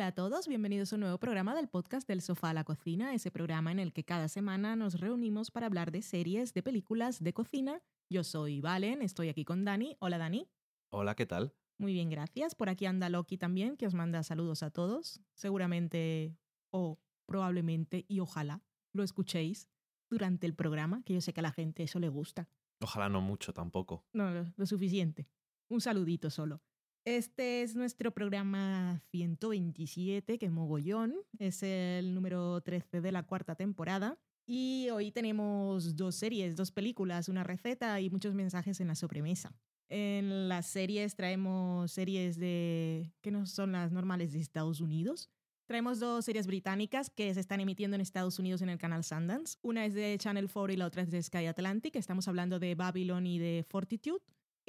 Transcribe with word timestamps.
Hola 0.00 0.06
a 0.06 0.12
todos, 0.12 0.48
bienvenidos 0.48 0.90
a 0.90 0.96
un 0.96 1.00
nuevo 1.00 1.18
programa 1.18 1.54
del 1.54 1.68
podcast 1.68 2.08
del 2.08 2.22
sofá 2.22 2.48
a 2.48 2.54
la 2.54 2.64
cocina, 2.64 3.12
ese 3.12 3.30
programa 3.30 3.70
en 3.70 3.78
el 3.78 3.92
que 3.92 4.02
cada 4.02 4.28
semana 4.28 4.74
nos 4.74 4.98
reunimos 4.98 5.50
para 5.50 5.66
hablar 5.66 5.92
de 5.92 6.00
series, 6.00 6.54
de 6.54 6.62
películas, 6.62 7.22
de 7.22 7.34
cocina. 7.34 7.82
Yo 8.08 8.24
soy 8.24 8.62
Valen, 8.62 9.02
estoy 9.02 9.28
aquí 9.28 9.44
con 9.44 9.66
Dani. 9.66 9.98
Hola 10.00 10.16
Dani. 10.16 10.48
Hola, 10.88 11.14
¿qué 11.16 11.26
tal? 11.26 11.52
Muy 11.76 11.92
bien, 11.92 12.08
gracias. 12.08 12.54
Por 12.54 12.70
aquí 12.70 12.86
anda 12.86 13.10
Loki 13.10 13.36
también, 13.36 13.76
que 13.76 13.86
os 13.86 13.92
manda 13.92 14.22
saludos 14.22 14.62
a 14.62 14.70
todos. 14.70 15.20
Seguramente 15.34 16.34
o 16.70 16.98
probablemente 17.26 18.06
y 18.08 18.20
ojalá 18.20 18.62
lo 18.94 19.02
escuchéis 19.02 19.68
durante 20.08 20.46
el 20.46 20.54
programa, 20.54 21.02
que 21.04 21.12
yo 21.12 21.20
sé 21.20 21.34
que 21.34 21.40
a 21.40 21.42
la 21.42 21.52
gente 21.52 21.82
eso 21.82 21.98
le 21.98 22.08
gusta. 22.08 22.48
Ojalá 22.80 23.10
no 23.10 23.20
mucho 23.20 23.52
tampoco. 23.52 24.06
No, 24.14 24.30
lo, 24.30 24.50
lo 24.56 24.64
suficiente. 24.64 25.28
Un 25.68 25.82
saludito 25.82 26.30
solo. 26.30 26.62
Este 27.06 27.62
es 27.62 27.74
nuestro 27.74 28.12
programa 28.12 29.02
127, 29.10 30.38
que 30.38 30.46
es 30.46 30.52
mogollón. 30.52 31.14
Es 31.38 31.62
el 31.62 32.14
número 32.14 32.60
13 32.60 33.00
de 33.00 33.10
la 33.10 33.22
cuarta 33.22 33.54
temporada. 33.54 34.18
Y 34.46 34.88
hoy 34.90 35.10
tenemos 35.10 35.96
dos 35.96 36.16
series, 36.16 36.56
dos 36.56 36.72
películas, 36.72 37.30
una 37.30 37.42
receta 37.42 38.00
y 38.00 38.10
muchos 38.10 38.34
mensajes 38.34 38.80
en 38.80 38.88
la 38.88 38.94
sobremesa. 38.96 39.54
En 39.88 40.48
las 40.48 40.66
series 40.66 41.16
traemos 41.16 41.90
series 41.90 42.38
de 42.38 43.14
que 43.22 43.30
no 43.30 43.46
son 43.46 43.72
las 43.72 43.92
normales 43.92 44.32
de 44.32 44.40
Estados 44.40 44.80
Unidos. 44.80 45.30
Traemos 45.66 46.00
dos 46.00 46.24
series 46.26 46.46
británicas 46.46 47.08
que 47.08 47.32
se 47.32 47.40
están 47.40 47.60
emitiendo 47.60 47.94
en 47.94 48.02
Estados 48.02 48.38
Unidos 48.38 48.60
en 48.60 48.68
el 48.68 48.78
canal 48.78 49.04
Sundance. 49.04 49.56
Una 49.62 49.86
es 49.86 49.94
de 49.94 50.16
Channel 50.18 50.50
4 50.52 50.74
y 50.74 50.76
la 50.76 50.86
otra 50.86 51.02
es 51.02 51.10
de 51.10 51.22
Sky 51.22 51.46
Atlantic. 51.46 51.96
Estamos 51.96 52.28
hablando 52.28 52.58
de 52.58 52.74
Babylon 52.74 53.26
y 53.26 53.38
de 53.38 53.64
Fortitude. 53.68 54.20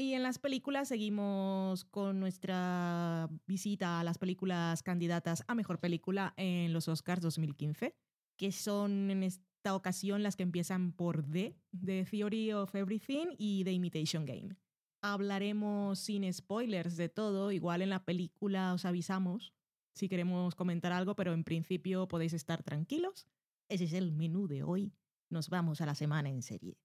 Y 0.01 0.15
en 0.15 0.23
las 0.23 0.39
películas 0.39 0.87
seguimos 0.87 1.85
con 1.85 2.19
nuestra 2.19 3.29
visita 3.45 3.99
a 3.99 4.03
las 4.03 4.17
películas 4.17 4.81
candidatas 4.81 5.43
a 5.47 5.53
Mejor 5.53 5.79
Película 5.79 6.33
en 6.37 6.73
los 6.73 6.87
Oscars 6.87 7.21
2015, 7.21 7.95
que 8.35 8.51
son 8.51 9.11
en 9.11 9.21
esta 9.21 9.75
ocasión 9.75 10.23
las 10.23 10.35
que 10.35 10.41
empiezan 10.41 10.91
por 10.91 11.27
D, 11.27 11.55
The 11.85 12.03
Theory 12.05 12.51
of 12.51 12.73
Everything 12.73 13.27
y 13.37 13.63
The 13.63 13.73
Imitation 13.73 14.25
Game. 14.25 14.55
Hablaremos 15.03 15.99
sin 15.99 16.33
spoilers 16.33 16.97
de 16.97 17.07
todo, 17.07 17.51
igual 17.51 17.83
en 17.83 17.91
la 17.91 18.03
película 18.03 18.73
os 18.73 18.85
avisamos 18.85 19.53
si 19.93 20.09
queremos 20.09 20.55
comentar 20.55 20.93
algo, 20.93 21.15
pero 21.15 21.31
en 21.31 21.43
principio 21.43 22.07
podéis 22.07 22.33
estar 22.33 22.63
tranquilos. 22.63 23.27
Ese 23.69 23.83
es 23.83 23.93
el 23.93 24.11
menú 24.11 24.47
de 24.47 24.63
hoy. 24.63 24.95
Nos 25.29 25.49
vamos 25.49 25.79
a 25.79 25.85
la 25.85 25.93
semana 25.93 26.29
en 26.29 26.41
serie. 26.41 26.79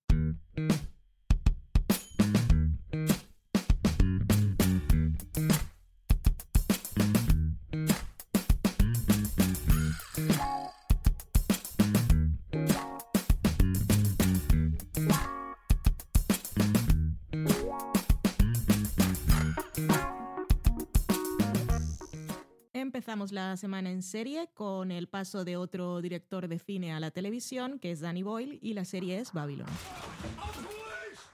Empezamos 23.17 23.33
la 23.33 23.57
semana 23.57 23.91
en 23.91 24.03
serie 24.03 24.51
con 24.53 24.91
el 24.91 25.09
paso 25.09 25.43
de 25.47 25.57
otro 25.57 26.03
director 26.03 26.49
de 26.49 26.59
cine 26.59 26.93
a 26.93 27.01
la 27.01 27.11
televisión, 27.11 27.79
que 27.79 27.91
es 27.91 28.01
Danny 28.01 28.23
Boyle, 28.23 28.59
y 28.61 28.75
la 28.75 28.85
serie 28.85 29.19
es 29.19 29.33
Babylon. 29.33 29.67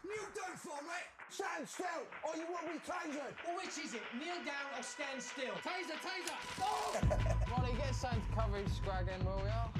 Kneel 0.04 0.21
down 0.32 0.56
for 0.56 0.78
it. 0.78 1.10
Stand 1.28 1.66
still, 1.66 2.06
or 2.22 2.37
you 2.37 2.47
will 2.47 2.72
be 2.72 2.78
tasered. 2.87 3.34
Well, 3.44 3.56
which 3.56 3.76
is 3.84 3.94
it? 3.94 4.03
Kneel 4.15 4.38
down 4.47 4.78
or 4.78 4.82
stand 4.84 5.21
still? 5.21 5.54
Taser, 5.59 5.98
taser. 5.98 6.38
Molly, 7.50 7.72
get? 7.75 7.92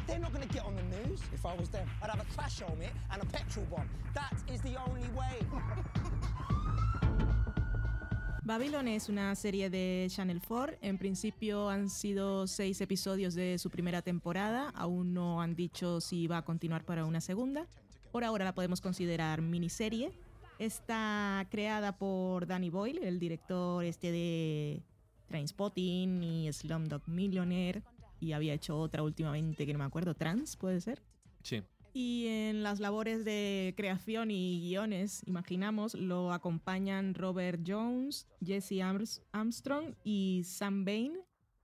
They're 0.09 0.19
not 0.19 0.33
going 0.33 0.49
to 0.49 0.63
on 0.65 0.75
the 0.75 0.83
news. 0.83 1.21
If 1.33 1.47
I 1.47 1.55
was 1.55 1.69
them, 1.69 1.89
I'd 2.03 2.11
have 2.11 2.21
a 2.21 2.35
crash 2.35 2.59
helmet 2.59 2.91
and 3.13 3.23
a 3.23 3.27
petrol 3.27 3.65
bomb. 3.71 3.89
That 4.15 4.35
is 4.53 4.61
the 4.63 4.75
only 4.89 5.07
way. 5.15 5.39
Babylon 8.45 8.89
es 8.89 9.09
una 9.09 9.35
serie 9.37 9.71
de 9.71 10.09
Channel 10.11 10.41
4. 10.47 10.79
En 10.83 10.99
principio 10.99 11.69
han 11.69 11.89
sido 11.89 12.49
seis 12.49 12.81
episodios 12.81 13.35
de 13.35 13.57
su 13.57 13.71
primera 13.71 14.03
temporada. 14.03 14.71
Aún 14.71 15.15
no 15.15 15.41
han 15.41 15.55
dicho 15.55 16.01
si 16.01 16.27
va 16.27 16.39
a 16.39 16.45
continuar 16.45 16.85
para 16.85 17.05
una 17.05 17.21
segunda. 17.21 17.69
Por 18.11 18.25
ahora 18.25 18.45
la 18.45 18.53
podemos 18.53 18.81
considerar 18.81 19.43
miniserie. 19.43 20.13
Está 20.59 21.47
creada 21.53 21.97
por 21.97 22.47
Danny 22.49 22.69
Boyle, 22.69 23.05
el 23.05 23.21
director 23.21 23.85
este 23.85 24.11
de 24.11 24.83
Trainspotting 25.29 26.23
y 26.25 26.53
Slumdog 26.53 27.09
Millionaire. 27.09 27.85
Y 28.19 28.33
había 28.33 28.55
hecho 28.55 28.77
otra 28.77 29.05
últimamente 29.05 29.67
que 29.67 29.73
no 29.73 29.79
me 29.79 29.85
acuerdo, 29.85 30.15
Trans, 30.15 30.57
puede 30.57 30.81
ser. 30.81 31.01
Sí. 31.45 31.63
Y 31.95 32.27
en 32.27 32.63
las 32.63 32.81
labores 32.81 33.25
de 33.25 33.75
creación 33.77 34.31
y 34.31 34.61
guiones, 34.61 35.23
imaginamos, 35.27 35.95
lo 35.95 36.33
acompañan 36.33 37.15
Robert 37.15 37.61
Jones, 37.67 38.27
Jesse 38.43 38.81
Arms- 38.81 39.23
Armstrong 39.33 39.95
y 40.03 40.43
Sam 40.45 40.87
Bain. 40.87 41.13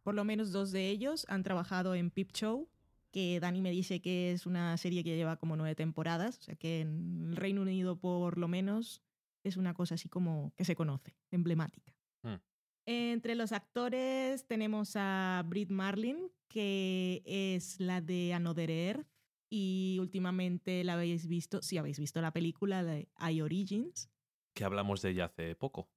Por 0.03 0.15
lo 0.15 0.25
menos 0.25 0.53
dos 0.53 0.71
de 0.71 0.91
ellos 0.91 1.25
han 1.29 1.43
trabajado 1.43 1.95
en 1.95 2.11
Peep 2.11 2.33
Show, 2.33 2.69
que 3.11 3.41
Dani 3.41 3.63
me 3.63 3.71
dice 3.71 4.01
que 4.01 4.33
es 4.33 4.45
una 4.45 4.77
serie 4.77 5.03
que 5.03 5.17
lleva 5.17 5.37
como 5.37 5.57
nueve 5.57 5.75
temporadas, 5.75 6.39
o 6.39 6.43
sea 6.43 6.57
que 6.57 6.81
en 6.81 7.29
el 7.31 7.37
Reino 7.37 7.63
Unido 7.63 7.99
por 7.99 8.37
lo 8.37 8.49
menos 8.49 9.03
es 9.45 9.57
una 9.57 9.73
cosa 9.73 9.95
así 9.95 10.11
como 10.11 10.53
que 10.57 10.65
se 10.67 10.77
conoce, 10.77 11.17
emblemática. 11.31 11.95
Hmm. 12.23 12.37
Entre 12.85 13.35
los 13.35 13.53
actores 13.53 14.47
tenemos 14.47 14.93
a 14.95 15.43
Brit 15.47 15.71
Marlin, 15.71 16.31
que 16.49 17.23
es 17.25 17.81
la 17.81 18.01
de 18.03 18.35
Another 18.35 18.71
Earth, 18.71 19.07
y 19.51 19.99
últimamente 20.01 20.85
la 20.85 20.95
habéis 20.95 21.27
visto, 21.27 21.63
si 21.63 21.79
habéis 21.79 21.99
visto 21.99 22.21
la 22.21 22.33
película 22.33 22.85
de 22.85 23.09
I 23.21 23.41
Origins. 23.41 24.11
Que 24.55 24.65
hablamos 24.65 25.03
de 25.03 25.11
ella 25.11 25.27
hace 25.27 25.55
poco. 25.55 25.89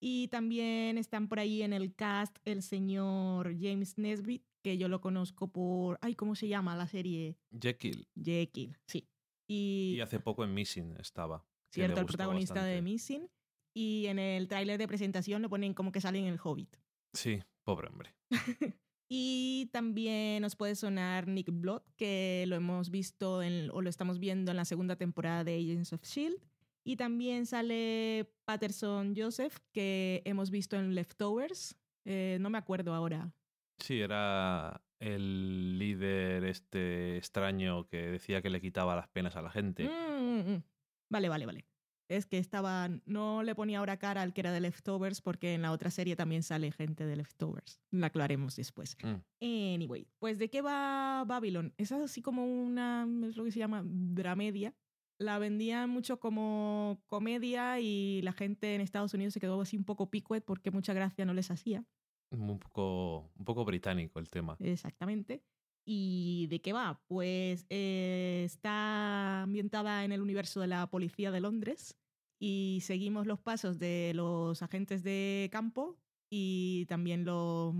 Y 0.00 0.28
también 0.28 0.98
están 0.98 1.28
por 1.28 1.38
ahí 1.38 1.62
en 1.62 1.72
el 1.72 1.94
cast 1.94 2.36
el 2.44 2.62
señor 2.62 3.54
James 3.58 3.98
Nesbitt, 3.98 4.44
que 4.62 4.76
yo 4.78 4.88
lo 4.88 5.00
conozco 5.00 5.52
por, 5.52 5.98
ay, 6.02 6.14
¿cómo 6.14 6.34
se 6.34 6.48
llama 6.48 6.74
la 6.76 6.88
serie? 6.88 7.36
Jekyll. 7.52 8.08
Jekyll, 8.20 8.76
sí. 8.86 9.08
Y, 9.46 9.94
Y 9.96 10.00
hace 10.00 10.18
poco 10.18 10.44
en 10.44 10.54
Missing 10.54 10.96
estaba. 10.98 11.46
cierto, 11.72 12.00
el 12.00 12.06
protagonista 12.06 12.64
de. 12.64 12.82
Missing. 12.82 13.28
Y 13.74 14.06
en 14.06 14.18
el 14.18 14.48
tráiler 14.48 14.78
de 14.78 14.86
presentación 14.88 15.40
lo 15.40 15.48
ponen 15.48 15.72
como 15.72 15.92
que 15.92 16.00
sale 16.00 16.18
en 16.18 16.26
el 16.26 16.38
Hobbit. 16.42 16.76
Sí, 17.14 17.42
pobre 17.64 17.88
hombre. 17.88 18.14
Y 19.14 19.68
también 19.72 20.40
nos 20.40 20.56
puede 20.56 20.74
sonar 20.74 21.28
Nick 21.28 21.50
Blood, 21.52 21.82
que 21.98 22.46
lo 22.48 22.56
hemos 22.56 22.88
visto 22.88 23.42
en- 23.42 23.68
o 23.70 23.82
lo 23.82 23.90
estamos 23.90 24.18
viendo 24.18 24.50
en 24.52 24.56
la 24.56 24.64
segunda 24.64 24.96
temporada 24.96 25.44
de 25.44 25.54
Agents 25.54 25.92
of 25.92 26.02
Shield. 26.02 26.38
Y 26.82 26.96
también 26.96 27.44
sale 27.44 28.32
Patterson 28.46 29.12
Joseph, 29.14 29.58
que 29.72 30.22
hemos 30.24 30.50
visto 30.50 30.76
en 30.76 30.94
Leftovers. 30.94 31.76
Eh, 32.06 32.38
no 32.40 32.48
me 32.48 32.56
acuerdo 32.56 32.94
ahora. 32.94 33.30
Sí, 33.76 34.00
era 34.00 34.80
el 34.98 35.78
líder 35.78 36.44
este 36.44 37.18
extraño 37.18 37.86
que 37.88 37.98
decía 38.12 38.40
que 38.40 38.48
le 38.48 38.62
quitaba 38.62 38.96
las 38.96 39.08
penas 39.08 39.36
a 39.36 39.42
la 39.42 39.50
gente. 39.50 39.84
Mm, 39.84 40.22
mm, 40.22 40.52
mm. 40.54 40.62
Vale, 41.10 41.28
vale, 41.28 41.44
vale. 41.44 41.64
Es 42.12 42.26
que 42.26 42.36
estaba. 42.36 42.90
No 43.06 43.42
le 43.42 43.54
ponía 43.54 43.78
ahora 43.78 43.96
cara 43.96 44.20
al 44.20 44.34
que 44.34 44.42
era 44.42 44.52
de 44.52 44.60
Leftovers, 44.60 45.22
porque 45.22 45.54
en 45.54 45.62
la 45.62 45.72
otra 45.72 45.90
serie 45.90 46.14
también 46.14 46.42
sale 46.42 46.70
gente 46.70 47.06
de 47.06 47.16
Leftovers. 47.16 47.80
La 47.90 48.08
aclaremos 48.08 48.54
después. 48.56 48.98
Mm. 49.02 49.74
Anyway, 49.74 50.06
pues 50.18 50.38
¿de 50.38 50.50
qué 50.50 50.60
va 50.60 51.24
Babylon? 51.26 51.72
Es 51.78 51.90
así 51.90 52.20
como 52.20 52.44
una, 52.44 53.08
es 53.26 53.36
lo 53.38 53.44
que 53.44 53.50
se 53.50 53.60
llama 53.60 53.82
dramedia. 53.84 54.74
La 55.16 55.38
vendían 55.38 55.88
mucho 55.88 56.20
como 56.20 57.00
comedia 57.06 57.80
y 57.80 58.20
la 58.20 58.32
gente 58.32 58.74
en 58.74 58.82
Estados 58.82 59.14
Unidos 59.14 59.32
se 59.32 59.40
quedó 59.40 59.58
así 59.62 59.78
un 59.78 59.84
poco 59.84 60.10
picuet 60.10 60.44
porque 60.44 60.70
mucha 60.70 60.92
gracia 60.92 61.24
no 61.24 61.32
les 61.32 61.50
hacía. 61.50 61.86
Un 62.30 62.58
poco, 62.58 63.30
un 63.38 63.44
poco 63.46 63.64
británico 63.64 64.18
el 64.18 64.28
tema. 64.28 64.56
Exactamente. 64.60 65.42
¿Y 65.86 66.46
de 66.48 66.60
qué 66.60 66.74
va? 66.74 67.02
Pues 67.06 67.64
eh, 67.70 68.42
está 68.44 69.42
ambientada 69.42 70.04
en 70.04 70.12
el 70.12 70.20
universo 70.20 70.60
de 70.60 70.66
la 70.66 70.86
policía 70.88 71.30
de 71.30 71.40
Londres 71.40 71.96
y 72.42 72.80
seguimos 72.80 73.28
los 73.28 73.38
pasos 73.38 73.78
de 73.78 74.10
los 74.16 74.64
agentes 74.64 75.04
de 75.04 75.48
campo 75.52 75.96
y 76.28 76.86
también 76.86 77.24
los, 77.24 77.72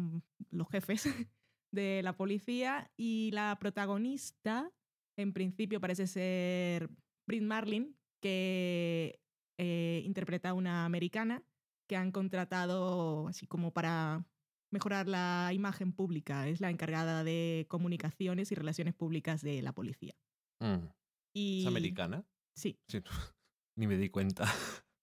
los 0.53 0.69
jefes 0.69 1.03
de 1.73 2.01
la 2.05 2.17
policía 2.17 2.93
y 2.97 3.33
la 3.33 3.59
protagonista 3.59 4.71
en 5.19 5.33
principio 5.33 5.81
parece 5.81 6.07
ser 6.07 6.91
Brit 7.27 7.43
Marlin 7.43 7.97
que 8.23 9.19
eh, 9.59 10.03
interpreta 10.05 10.51
a 10.51 10.55
una 10.55 10.85
americana 10.85 11.43
que 11.89 11.97
han 11.97 12.13
contratado 12.13 13.27
así 13.27 13.49
como 13.49 13.73
para 13.73 14.25
mejorar 14.71 15.09
la 15.09 15.51
imagen 15.53 15.93
pública. 15.93 16.47
Es 16.47 16.61
la 16.61 16.71
encargada 16.71 17.25
de 17.25 17.67
comunicaciones 17.69 18.53
y 18.53 18.55
relaciones 18.55 18.95
públicas 18.95 19.43
de 19.43 19.61
la 19.61 19.73
policía. 19.73 20.15
Mm. 20.61 20.87
Y, 21.35 21.63
¿Es 21.63 21.67
americana? 21.67 22.25
Sí, 22.55 22.79
Sí. 22.87 23.03
Ni 23.77 23.87
me 23.87 23.97
di 23.97 24.09
cuenta. 24.09 24.45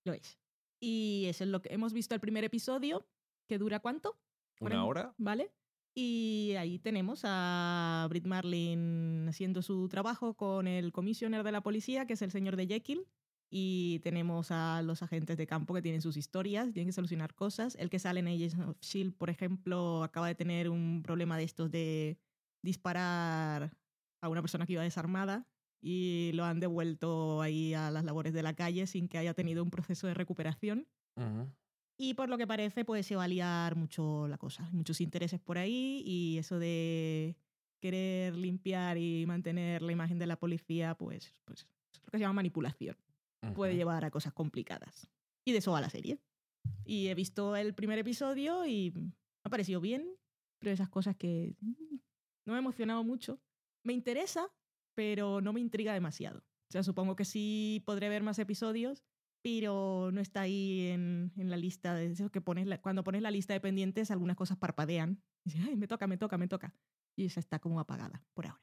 lo 0.05 0.13
es. 0.13 0.37
Y 0.79 1.25
eso 1.27 1.43
es 1.43 1.49
lo 1.49 1.61
que 1.61 1.73
hemos 1.73 1.93
visto 1.93 2.15
el 2.15 2.21
primer 2.21 2.43
episodio, 2.43 3.07
que 3.47 3.57
dura 3.57 3.79
cuánto? 3.79 4.17
¿Una 4.59 4.85
hora? 4.85 5.13
¿Vale? 5.17 5.51
Y 5.95 6.53
ahí 6.57 6.79
tenemos 6.79 7.21
a 7.23 8.05
Brit 8.09 8.25
Marlin 8.25 9.27
haciendo 9.27 9.61
su 9.61 9.89
trabajo 9.89 10.35
con 10.35 10.67
el 10.67 10.91
comisionado 10.91 11.43
de 11.43 11.51
la 11.51 11.61
policía, 11.61 12.05
que 12.05 12.13
es 12.13 12.21
el 12.21 12.31
señor 12.31 12.55
de 12.55 12.67
Jekyll. 12.67 13.05
Y 13.51 13.99
tenemos 13.99 14.51
a 14.51 14.81
los 14.83 15.01
agentes 15.01 15.35
de 15.35 15.47
campo 15.47 15.73
que 15.73 15.81
tienen 15.81 16.01
sus 16.01 16.17
historias, 16.17 16.71
tienen 16.71 16.87
que 16.87 16.93
solucionar 16.93 17.33
cosas. 17.33 17.75
El 17.75 17.89
que 17.89 17.97
sale 17.97 18.19
en 18.19 18.27
Agents 18.27 18.59
of 18.59 18.77
Shield, 18.79 19.15
por 19.15 19.29
ejemplo, 19.29 20.03
acaba 20.03 20.27
de 20.27 20.35
tener 20.35 20.69
un 20.69 21.01
problema 21.03 21.35
de 21.35 21.43
estos 21.43 21.71
de 21.71 22.19
disparar 22.61 23.75
a 24.21 24.29
una 24.29 24.41
persona 24.41 24.67
que 24.67 24.73
iba 24.73 24.83
desarmada 24.83 25.47
y 25.81 26.31
lo 26.33 26.45
han 26.45 26.59
devuelto 26.59 27.41
ahí 27.41 27.73
a 27.73 27.91
las 27.91 28.03
labores 28.03 28.33
de 28.33 28.43
la 28.43 28.53
calle 28.53 28.87
sin 28.87 29.07
que 29.07 29.17
haya 29.17 29.33
tenido 29.33 29.63
un 29.63 29.71
proceso 29.71 30.07
de 30.07 30.13
recuperación. 30.13 30.87
Ujú. 31.15 31.51
Y 31.97 32.13
por 32.13 32.29
lo 32.29 32.37
que 32.37 32.47
parece, 32.47 32.85
pues 32.85 33.05
se 33.05 33.15
va 33.15 33.25
a 33.25 33.27
liar 33.27 33.75
mucho 33.75 34.27
la 34.27 34.37
cosa. 34.37 34.65
Hay 34.65 34.73
Muchos 34.73 35.01
intereses 35.01 35.39
por 35.39 35.57
ahí 35.57 36.01
y 36.05 36.37
eso 36.37 36.57
de 36.57 37.35
querer 37.81 38.35
limpiar 38.35 38.97
y 38.97 39.25
mantener 39.25 39.81
la 39.81 39.91
imagen 39.91 40.17
de 40.19 40.25
la 40.25 40.37
policía, 40.37 40.95
pues, 40.95 41.41
pues 41.45 41.67
es 41.93 42.01
lo 42.03 42.11
que 42.11 42.17
se 42.17 42.21
llama 42.21 42.33
manipulación. 42.33 42.95
Puede 43.53 43.73
Ujú. 43.73 43.77
llevar 43.79 44.05
a 44.05 44.11
cosas 44.11 44.33
complicadas. 44.33 45.09
Y 45.45 45.51
de 45.51 45.57
eso 45.57 45.71
va 45.71 45.81
la 45.81 45.89
serie. 45.89 46.19
Y 46.85 47.07
he 47.07 47.15
visto 47.15 47.55
el 47.55 47.73
primer 47.73 47.99
episodio 47.99 48.65
y 48.65 48.91
me 48.91 49.11
ha 49.43 49.49
parecido 49.49 49.81
bien, 49.81 50.07
pero 50.59 50.71
esas 50.71 50.89
cosas 50.89 51.15
que 51.15 51.55
mm, 51.59 51.95
no 52.45 52.53
me 52.53 52.55
ha 52.55 52.59
emocionado 52.59 53.03
mucho. 53.03 53.41
Me 53.83 53.93
interesa, 53.93 54.49
pero 54.95 55.41
no 55.41 55.53
me 55.53 55.59
intriga 55.59 55.93
demasiado. 55.93 56.39
O 56.39 56.71
sea, 56.71 56.83
supongo 56.83 57.15
que 57.15 57.25
sí 57.25 57.83
podré 57.85 58.09
ver 58.09 58.23
más 58.23 58.37
episodios, 58.39 59.03
pero 59.41 60.11
no 60.11 60.21
está 60.21 60.41
ahí 60.41 60.87
en, 60.87 61.31
en 61.37 61.49
la 61.49 61.57
lista 61.57 61.95
de 61.95 62.29
que 62.31 62.41
pones 62.41 62.67
cuando 62.79 63.03
pones 63.03 63.21
la 63.21 63.31
lista 63.31 63.53
de 63.53 63.61
pendientes 63.61 64.11
algunas 64.11 64.35
cosas 64.35 64.57
parpadean 64.57 65.23
y 65.45 65.49
dices, 65.51 65.67
ay 65.67 65.75
me 65.77 65.87
toca 65.87 66.07
me 66.07 66.17
toca 66.17 66.37
me 66.37 66.47
toca 66.47 66.75
y 67.15 67.25
esa 67.25 67.39
está 67.39 67.59
como 67.59 67.79
apagada 67.79 68.23
por 68.33 68.47
ahora. 68.47 68.61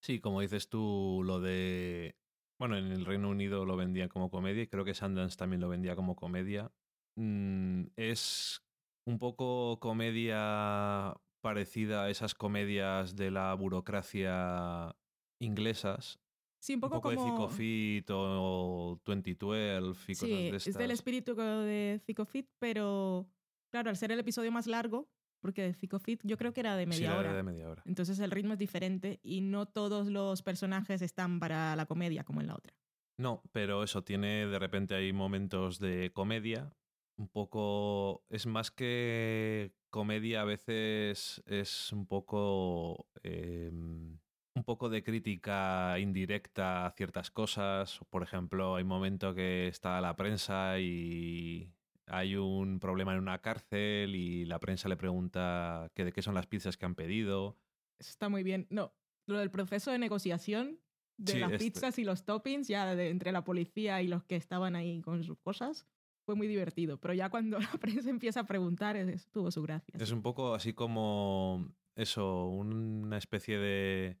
Sí, 0.00 0.20
como 0.20 0.40
dices 0.40 0.68
tú, 0.68 1.22
lo 1.24 1.40
de... 1.40 2.16
Bueno, 2.58 2.76
en 2.76 2.86
el 2.92 3.04
Reino 3.04 3.28
Unido 3.28 3.64
lo 3.64 3.76
vendía 3.76 4.08
como 4.08 4.30
comedia 4.30 4.62
y 4.62 4.68
creo 4.68 4.84
que 4.84 4.94
Sundance 4.94 5.36
también 5.36 5.60
lo 5.60 5.68
vendía 5.68 5.96
como 5.96 6.14
comedia. 6.14 6.70
Mm, 7.16 7.86
es 7.96 8.62
un 9.06 9.18
poco 9.18 9.78
comedia 9.80 11.14
parecida 11.46 12.04
a 12.04 12.10
esas 12.10 12.34
comedias 12.34 13.14
de 13.16 13.30
la 13.30 13.54
burocracia 13.54 14.96
inglesas. 15.40 16.18
sí 16.60 16.74
un 16.74 16.78
Un 16.78 16.80
poco, 16.80 16.96
poco, 16.96 17.10
de 17.10 17.16
como 17.16 17.30
Zico 17.30 17.48
Fit 17.48 18.10
o 18.10 19.00
2012 19.04 19.78
y 20.08 20.14
cosas 20.16 20.28
sí 20.28 20.50
de 20.50 20.56
es 20.56 20.64
del 20.78 20.90
estas. 20.90 20.90
espíritu 20.90 21.34
de 21.36 22.00
Zico 22.04 22.24
Fit 22.24 22.48
pero 22.58 23.28
claro 23.72 23.90
al 23.90 23.96
ser 23.96 24.10
el 24.12 24.18
episodio 24.20 24.50
más 24.52 24.66
largo 24.66 25.08
porque 25.40 25.62
de 25.62 25.74
Zico 25.74 25.98
Fit 25.98 26.20
yo 26.24 26.36
creo 26.36 26.52
que 26.52 26.60
era 26.60 26.76
de 26.76 26.84
Sí, 26.84 26.88
media 26.90 27.10
la 27.10 27.18
hora 27.18 27.34
de 27.34 27.42
media 27.42 27.68
hora. 27.70 27.82
entonces 27.86 28.18
el 28.18 28.30
ritmo 28.30 28.54
es 28.54 28.58
diferente 28.58 29.20
y 29.22 29.40
no 29.42 29.66
todos 29.66 30.08
los 30.08 30.42
personajes 30.42 31.02
están 31.02 31.38
para 31.38 31.76
la 31.76 31.86
comedia 31.86 32.24
como 32.24 32.40
en 32.40 32.48
la 32.48 32.54
otra 32.56 32.72
No, 33.18 33.42
pero 33.52 33.82
eso, 33.84 34.02
tiene 34.02 34.46
de 34.46 34.58
repente 34.58 34.94
hay 34.94 35.12
momentos 35.12 35.78
de 35.78 36.10
comedia. 36.12 36.72
Un 37.18 37.28
poco. 37.28 38.24
Es 38.28 38.44
más 38.46 38.70
que 38.70 39.72
comedia, 39.96 40.42
a 40.42 40.44
veces 40.44 41.42
es 41.46 41.90
un 41.92 42.06
poco. 42.06 43.08
eh, 43.22 43.70
un 43.72 44.64
poco 44.64 44.88
de 44.88 45.02
crítica 45.02 45.98
indirecta 45.98 46.86
a 46.86 46.90
ciertas 46.92 47.30
cosas. 47.30 48.00
Por 48.08 48.22
ejemplo, 48.22 48.76
hay 48.76 48.82
un 48.84 48.88
momento 48.88 49.34
que 49.34 49.68
está 49.68 50.00
la 50.00 50.16
prensa 50.16 50.78
y 50.80 51.70
hay 52.06 52.36
un 52.36 52.78
problema 52.80 53.12
en 53.12 53.18
una 53.20 53.40
cárcel 53.42 54.14
y 54.14 54.46
la 54.46 54.58
prensa 54.58 54.88
le 54.88 54.96
pregunta 54.96 55.90
que 55.94 56.04
de 56.06 56.12
qué 56.12 56.22
son 56.22 56.34
las 56.34 56.46
pizzas 56.46 56.76
que 56.78 56.86
han 56.86 56.94
pedido. 56.94 57.58
Eso 57.98 58.10
está 58.10 58.30
muy 58.30 58.42
bien. 58.42 58.66
No, 58.70 58.94
lo 59.26 59.38
del 59.38 59.50
proceso 59.50 59.90
de 59.90 59.98
negociación 59.98 60.80
de 61.18 61.32
Sí, 61.32 61.38
las 61.38 61.52
este- 61.52 61.64
pizzas 61.64 61.98
y 61.98 62.04
los 62.04 62.24
toppings, 62.24 62.66
ya 62.68 62.94
de- 62.94 63.10
entre 63.10 63.32
la 63.32 63.44
policía 63.44 64.00
y 64.00 64.08
los 64.08 64.24
que 64.24 64.36
estaban 64.36 64.74
ahí 64.74 65.02
con 65.02 65.22
sus 65.22 65.38
cosas, 65.38 65.86
fue 66.26 66.34
muy 66.34 66.48
divertido. 66.48 66.98
Pero 66.98 67.14
ya 67.14 67.30
cuando 67.30 67.58
la 67.60 67.70
prensa 67.80 68.10
empieza 68.10 68.40
a 68.40 68.44
preguntar, 68.46 68.96
es- 68.96 69.30
tuvo 69.30 69.50
su 69.50 69.62
gracia. 69.62 69.94
Es 69.98 70.10
un 70.10 70.20
poco 70.22 70.54
así 70.54 70.74
como 70.74 71.72
eso, 71.94 72.46
una 72.48 73.16
especie 73.16 73.58
de 73.58 74.18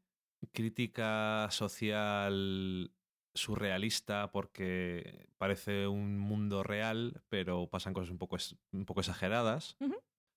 crítica 0.52 1.48
social 1.50 2.92
surrealista 3.34 4.30
porque 4.32 5.28
parece 5.36 5.86
un 5.86 6.18
mundo 6.18 6.62
real, 6.62 7.22
pero 7.28 7.68
pasan 7.68 7.92
cosas 7.92 8.10
un 8.10 8.18
poco, 8.18 8.36
un 8.72 8.86
poco 8.86 9.00
exageradas. 9.00 9.76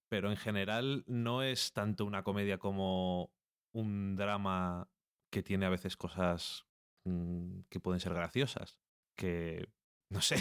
Pero 0.09 0.31
en 0.31 0.37
general 0.37 1.03
no 1.07 1.43
es 1.43 1.71
tanto 1.71 2.03
una 2.03 2.23
comedia 2.23 2.57
como 2.57 3.31
un 3.73 4.15
drama 4.15 4.89
que 5.31 5.43
tiene 5.43 5.67
a 5.67 5.69
veces 5.69 5.95
cosas 5.95 6.65
mm, 7.05 7.59
que 7.69 7.79
pueden 7.79 7.99
ser 7.99 8.13
graciosas. 8.15 8.79
Que, 9.15 9.69
no 10.09 10.21
sé, 10.21 10.35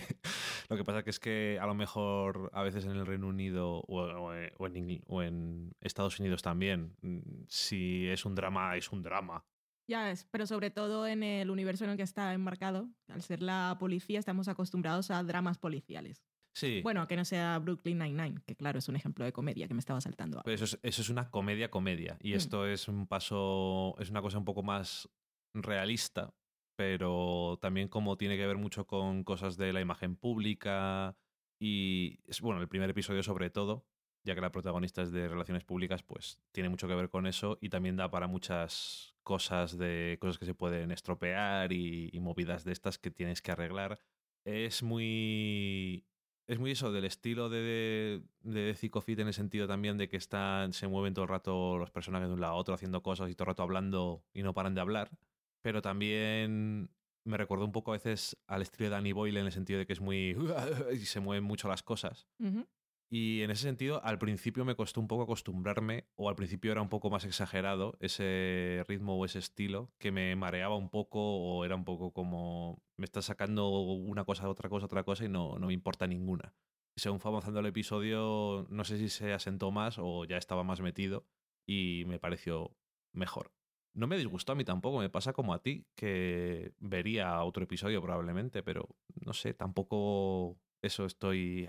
lo 0.69 0.77
que 0.77 0.85
pasa 0.85 1.03
que 1.03 1.11
es 1.11 1.21
que 1.21 1.59
a 1.61 1.67
lo 1.67 1.75
mejor 1.75 2.51
a 2.55 2.63
veces 2.63 2.85
en 2.87 2.93
el 2.93 3.07
Reino 3.07 3.29
Unido 3.29 3.81
o, 3.81 4.01
o 4.03 4.35
en- 4.35 4.51
o 4.59 4.67
en, 4.67 4.75
Ingl- 4.75 5.03
o 5.07 5.23
en 5.23 5.73
Estados 5.81 6.19
Unidos 6.21 6.43
también, 6.43 6.97
mm, 7.03 7.45
si 7.49 8.07
es 8.09 8.25
un 8.25 8.35
drama, 8.35 8.77
es 8.77 8.91
un 8.93 9.03
drama. 9.03 9.45
Ya 9.91 10.11
es, 10.11 10.27
pero 10.31 10.47
sobre 10.47 10.71
todo 10.71 11.07
en 11.07 11.23
el 11.23 11.49
universo 11.51 11.85
en 11.85 11.91
el 11.91 11.97
que 11.97 12.03
está 12.03 12.35
enmarcado, 12.35 12.91
al 13.09 13.23
ser 13.23 13.41
la 13.43 13.77
policía, 13.81 14.19
estamos 14.19 14.47
acostumbrados 14.49 15.11
a 15.11 15.23
dramas 15.23 15.57
policiales. 15.59 16.25
Sí, 16.55 16.81
Bueno, 16.83 17.07
que 17.07 17.17
no 17.17 17.25
sea 17.25 17.59
Brooklyn 17.61 17.99
Nine-Nine, 17.99 18.41
que 18.45 18.57
claro, 18.57 18.79
es 18.81 18.89
un 18.89 18.97
ejemplo 18.97 19.25
de 19.25 19.33
comedia 19.33 19.69
que 19.69 19.75
me 19.75 19.81
estaba 19.81 20.01
saltando. 20.01 20.43
pero 20.45 20.55
eso 20.57 20.65
es, 20.65 20.79
eso 20.83 21.03
es 21.03 21.09
una 21.09 21.31
comedia 21.31 21.71
comedia 21.71 22.19
y 22.21 22.33
Mm. 22.33 22.37
esto 22.37 22.67
es 22.67 22.89
un 22.89 23.07
paso, 23.07 23.95
es 23.99 24.11
una 24.11 24.21
cosa 24.23 24.39
un 24.39 24.45
poco 24.45 24.63
más 24.63 25.09
realista, 25.55 26.35
pero 26.79 27.59
también 27.61 27.89
como 27.89 28.17
tiene 28.17 28.37
que 28.37 28.47
ver 28.47 28.57
mucho 28.57 28.87
con 28.87 29.25
cosas 29.25 29.57
de 29.57 29.73
la 29.73 29.81
imagen 29.81 30.15
pública 30.15 31.17
y, 31.59 32.21
bueno, 32.41 32.61
el 32.61 32.69
primer 32.69 32.89
episodio 32.89 33.25
sobre 33.25 33.51
todo, 33.51 33.85
ya 34.23 34.37
que 34.37 34.41
la 34.41 34.53
protagonista 34.53 35.03
es 35.03 35.11
de 35.11 35.27
relaciones 35.27 35.65
públicas, 35.65 36.05
pues 36.05 36.41
tiene 36.53 36.69
mucho 36.69 36.87
que 36.87 36.95
ver 36.95 37.11
con 37.11 37.27
eso 37.27 37.59
y 37.61 37.69
también 37.69 37.97
da 37.97 38.13
para 38.13 38.29
muchas 38.29 39.17
cosas 39.25 39.77
de 39.77 40.19
cosas 40.21 40.39
que 40.39 40.47
se 40.47 40.55
pueden 40.55 40.93
estropear 40.93 41.73
y, 41.73 42.17
movidas 42.21 42.63
de 42.63 42.71
estas 42.71 42.97
que 42.97 43.11
tienes 43.11 43.43
que 43.43 43.51
arreglar. 43.51 43.99
Es 44.45 44.85
muy 44.85 46.07
es 46.47 46.61
muy 46.61 46.71
eso 46.71 46.93
del 46.93 47.07
estilo 47.07 47.49
de, 47.49 48.23
de, 48.43 48.61
de 48.61 48.75
Fit 48.75 49.19
en 49.19 49.27
el 49.27 49.35
sentido 49.35 49.67
también 49.67 49.99
de 49.99 50.09
que 50.09 50.17
están, 50.17 50.73
se 50.73 50.87
mueven 50.87 51.13
todo 51.13 51.25
el 51.25 51.29
rato 51.29 51.77
los 51.77 51.91
personajes 51.91 52.29
de 52.29 52.35
un 52.35 52.41
lado 52.41 52.53
a 52.53 52.57
otro 52.57 52.73
haciendo 52.73 53.03
cosas 53.03 53.31
y 53.31 53.35
todo 53.35 53.47
el 53.47 53.49
rato 53.49 53.65
hablando 53.65 54.23
y 54.33 54.45
no 54.45 54.55
paran 54.55 54.77
de 54.77 54.81
hablar. 54.81 55.11
Pero 55.63 55.83
también 55.83 56.91
me 57.25 57.37
recordó 57.37 57.65
un 57.65 57.73
poco 57.73 57.93
a 57.93 57.97
veces 57.97 58.37
al 58.47 58.63
estilo 58.63 58.87
de 58.87 58.91
Danny 58.91 59.13
Boyle 59.13 59.39
en 59.39 59.47
el 59.47 59.53
sentido 59.53 59.79
de 59.79 59.87
que 59.87 59.93
es 59.93 60.01
muy... 60.01 60.37
y 60.93 60.99
se 61.07 61.21
mueven 61.21 61.45
mucho 61.45 61.69
las 61.69 61.83
cosas. 61.83 62.27
Y 63.11 63.41
en 63.41 63.51
ese 63.51 63.63
sentido, 63.63 64.05
al 64.05 64.19
principio 64.19 64.67
me 64.67 64.75
costó 64.75 65.01
un 65.01 65.09
poco 65.09 65.23
acostumbrarme, 65.23 66.07
o 66.15 66.29
al 66.29 66.37
principio 66.37 66.73
era 66.73 66.83
un 66.83 66.91
poco 66.91 67.09
más 67.09 67.25
exagerado 67.25 67.97
ese 68.01 68.85
ritmo 68.87 69.17
o 69.17 69.25
ese 69.25 69.39
estilo, 69.39 69.91
que 69.99 70.13
me 70.13 70.37
mareaba 70.37 70.77
un 70.77 70.91
poco 70.91 71.19
o 71.21 71.65
era 71.65 71.75
un 71.75 71.85
poco 71.85 72.13
como 72.13 72.83
me 72.99 73.07
está 73.07 73.23
sacando 73.23 73.71
una 73.71 74.25
cosa, 74.25 74.49
otra 74.49 74.69
cosa, 74.69 74.87
otra 74.87 75.05
cosa 75.05 75.25
y 75.25 75.29
no, 75.29 75.59
no 75.59 75.69
me 75.69 75.73
importa 75.73 76.07
ninguna. 76.07 76.55
Y 76.97 77.01
según 77.01 77.21
fue 77.21 77.31
avanzando 77.31 77.61
el 77.61 77.67
episodio, 77.67 78.67
no 78.69 78.85
sé 78.85 78.99
si 78.99 79.09
se 79.09 79.33
asentó 79.33 79.71
más 79.71 79.99
o 79.99 80.25
ya 80.27 80.37
estaba 80.37 80.63
más 80.63 80.81
metido 80.83 81.27
y 81.67 82.05
me 82.07 82.19
pareció 82.19 82.77
mejor. 83.13 83.53
No 83.99 84.07
me 84.07 84.17
disgustó 84.17 84.53
a 84.53 84.55
mí 84.55 84.65
tampoco, 84.65 85.01
me 85.01 85.11
pasa 85.11 85.33
como 85.33 85.53
a 85.53 85.61
ti, 85.61 85.85
que 85.97 86.73
vería 86.79 87.43
otro 87.43 87.65
episodio 87.65 88.01
probablemente, 88.01 88.63
pero 88.63 88.89
no 89.27 89.33
sé, 89.33 89.55
tampoco 89.55 90.57
eso 90.83 91.05
estoy... 91.05 91.69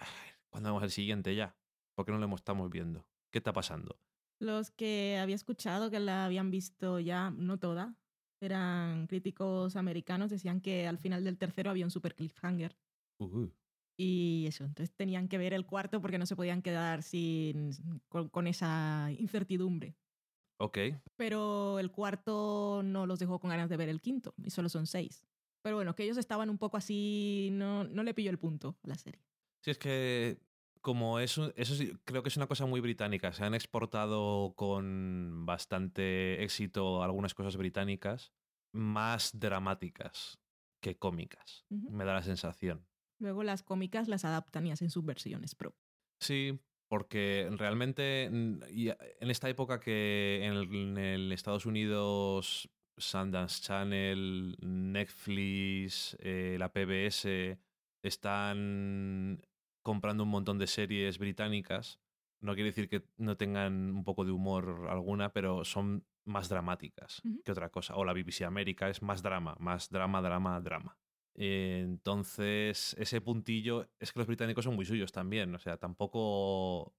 ¿Cuándo 0.52 0.70
vemos 0.70 0.84
el 0.84 0.92
siguiente 0.92 1.34
ya? 1.34 1.56
¿Por 1.96 2.06
qué 2.06 2.12
no 2.12 2.20
lo 2.20 2.36
estamos 2.36 2.70
viendo? 2.70 3.04
¿Qué 3.32 3.40
está 3.40 3.52
pasando? 3.52 4.00
Los 4.40 4.70
que 4.70 5.18
había 5.20 5.34
escuchado 5.34 5.90
que 5.90 6.00
la 6.00 6.26
habían 6.26 6.52
visto 6.52 7.00
ya, 7.00 7.32
no 7.32 7.58
toda, 7.58 7.96
eran 8.42 9.08
críticos 9.08 9.76
americanos, 9.76 10.30
decían 10.30 10.62
que 10.62 10.88
al 10.88 11.00
final 11.00 11.24
del 11.24 11.40
tercero 11.40 11.72
había 11.72 11.86
un 11.86 11.92
super 11.92 12.14
cliffhanger. 12.14 12.78
Uh, 13.20 13.50
Y 13.98 14.46
eso, 14.48 14.66
entonces 14.66 14.96
tenían 14.96 15.28
que 15.30 15.40
ver 15.40 15.56
el 15.56 15.66
cuarto 15.66 16.00
porque 16.00 16.20
no 16.20 16.28
se 16.28 16.36
podían 16.36 16.62
quedar 16.62 17.02
sin, 17.02 17.72
con, 18.08 18.30
con 18.30 18.46
esa 18.46 19.10
incertidumbre. 19.18 19.96
Ok, 20.60 20.78
Pero 21.16 21.80
el 21.80 21.92
cuarto 21.92 22.82
no 22.84 23.06
los 23.06 23.20
dejó 23.20 23.40
con 23.40 23.50
ganas 23.50 23.70
de 23.70 23.78
ver 23.78 23.90
el 23.90 24.02
quinto, 24.02 24.34
y 24.44 24.52
solo 24.52 24.70
son 24.70 24.86
seis. 24.88 25.26
Pero 25.62 25.76
bueno, 25.76 25.96
que 25.96 26.04
ellos 26.04 26.18
estaban 26.18 26.50
un 26.50 26.58
poco 26.58 26.78
así, 26.78 27.50
no, 27.52 27.84
no 27.84 28.04
le 28.04 28.14
pilló 28.14 28.30
el 28.32 28.40
punto 28.40 28.78
a 28.84 28.88
la 28.88 28.96
serie. 28.96 29.22
Si 29.62 29.72
es 29.72 29.78
que 29.78 30.40
como 30.82 31.20
es 31.20 31.38
un- 31.38 31.52
eso 31.58 31.76
sí, 31.76 31.92
creo 32.06 32.24
que 32.24 32.30
es 32.30 32.38
una 32.38 32.48
cosa 32.48 32.66
muy 32.66 32.80
británica. 32.80 33.34
Se 33.34 33.44
han 33.44 33.54
exportado 33.54 34.54
con 34.56 35.46
bastante 35.46 36.42
éxito 36.44 37.04
algunas 37.04 37.34
cosas 37.34 37.58
británicas 37.58 38.32
más 38.72 39.38
dramáticas 39.38 40.40
que 40.82 40.98
cómicas. 40.98 41.66
Me 41.70 42.06
da 42.06 42.14
la 42.14 42.24
sensación. 42.24 42.88
Luego 43.20 43.44
las 43.44 43.64
cómicas 43.64 44.08
las 44.08 44.24
adaptan 44.24 44.66
y 44.68 44.72
hacen 44.72 44.90
sus 44.90 45.04
versiones 45.04 45.56
pro. 45.56 45.76
Sí, 46.22 46.58
Porque 46.90 47.48
realmente 47.52 48.30
mm, 48.30 48.64
en 49.22 49.30
esta 49.32 49.48
época 49.48 49.80
que 49.80 50.42
en 50.44 50.54
el, 50.54 50.76
en 50.76 50.98
el 50.98 51.32
Estados 51.32 51.66
Unidos 51.66 52.70
Sundance 53.00 53.62
Channel, 53.62 54.58
Netflix, 54.60 56.18
eh, 56.20 56.58
la 56.60 56.74
PBS 56.74 57.58
están 58.04 59.42
comprando 59.82 60.24
un 60.24 60.30
montón 60.30 60.58
de 60.60 60.68
series 60.68 61.18
británicas, 61.18 62.00
no 62.42 62.54
quiere 62.54 62.70
decir 62.70 62.90
que 62.90 63.06
no 63.18 63.38
tengan 63.38 63.96
un 63.96 64.04
poco 64.04 64.26
de 64.26 64.32
humor 64.32 64.88
alguna, 64.90 65.34
pero 65.34 65.64
son 65.66 66.06
más 66.26 66.48
dramáticas 66.48 67.22
que 67.44 67.52
otra 67.52 67.70
cosa. 67.70 67.96
O 67.96 68.06
la 68.06 68.14
BBC 68.14 68.44
América 68.44 68.90
es 68.90 69.02
más 69.02 69.22
drama, 69.22 69.56
más 69.60 69.90
drama, 69.90 70.22
drama, 70.22 70.62
drama. 70.62 70.99
Eh, 71.36 71.82
Entonces, 71.84 72.96
ese 73.00 73.22
puntillo, 73.22 73.90
es 74.00 74.12
que 74.12 74.20
los 74.20 74.28
británicos 74.28 74.66
son 74.66 74.76
muy 74.76 74.86
suyos 74.86 75.12
también. 75.12 75.54
O 75.56 75.60
sea, 75.60 75.78
tampoco 75.78 76.94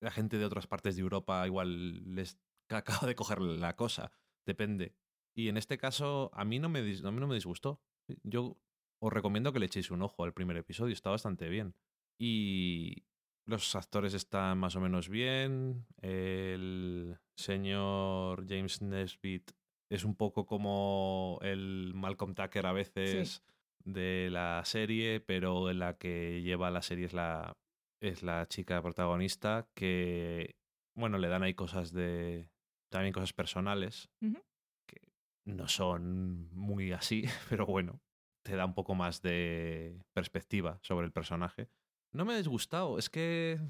la 0.00 0.10
gente 0.10 0.38
de 0.38 0.44
otras 0.44 0.66
partes 0.66 0.96
de 0.96 1.02
Europa 1.02 1.46
igual 1.46 2.14
les 2.14 2.38
acaba 2.68 3.06
de 3.06 3.14
coger 3.14 3.40
la 3.40 3.76
cosa. 3.76 4.12
Depende. 4.44 4.94
Y 5.34 5.48
en 5.48 5.56
este 5.56 5.78
caso, 5.78 6.30
a 6.32 6.44
mí 6.44 6.58
no 6.58 6.68
me, 6.68 6.80
a 6.80 6.82
mí 6.82 7.20
no 7.20 7.26
me 7.26 7.34
disgustó. 7.34 7.80
Yo 8.22 8.56
os 8.98 9.12
recomiendo 9.12 9.52
que 9.52 9.58
le 9.58 9.66
echéis 9.66 9.90
un 9.90 10.02
ojo 10.02 10.24
al 10.24 10.32
primer 10.32 10.56
episodio, 10.56 10.92
está 10.92 11.10
bastante 11.10 11.48
bien. 11.48 11.74
Y 12.18 13.04
los 13.44 13.74
actores 13.76 14.14
están 14.14 14.58
más 14.58 14.76
o 14.76 14.80
menos 14.80 15.08
bien. 15.08 15.86
El 16.00 17.18
señor 17.36 18.46
James 18.48 18.80
Nesbitt 18.80 19.52
es 19.90 20.04
un 20.04 20.16
poco 20.16 20.46
como 20.46 21.38
el 21.42 21.92
Malcolm 21.94 22.34
Tucker 22.34 22.66
a 22.66 22.72
veces 22.72 23.42
de 23.86 24.28
la 24.30 24.62
serie, 24.64 25.20
pero 25.20 25.70
en 25.70 25.78
la 25.78 25.96
que 25.96 26.42
lleva 26.42 26.70
la 26.70 26.82
serie 26.82 27.06
es 27.06 27.14
la, 27.14 27.56
es 28.02 28.22
la 28.22 28.46
chica 28.48 28.82
protagonista 28.82 29.68
que, 29.74 30.56
bueno, 30.94 31.18
le 31.18 31.28
dan 31.28 31.44
ahí 31.44 31.54
cosas 31.54 31.92
de... 31.92 32.50
también 32.90 33.14
cosas 33.14 33.32
personales 33.32 34.10
que 34.20 35.12
no 35.46 35.68
son 35.68 36.50
muy 36.52 36.92
así, 36.92 37.24
pero 37.48 37.64
bueno, 37.64 38.00
te 38.44 38.56
da 38.56 38.66
un 38.66 38.74
poco 38.74 38.94
más 38.94 39.22
de 39.22 40.02
perspectiva 40.12 40.78
sobre 40.82 41.06
el 41.06 41.12
personaje. 41.12 41.70
No 42.12 42.24
me 42.24 42.34
ha 42.34 42.38
disgustado, 42.38 42.98
es 42.98 43.08
que 43.08 43.60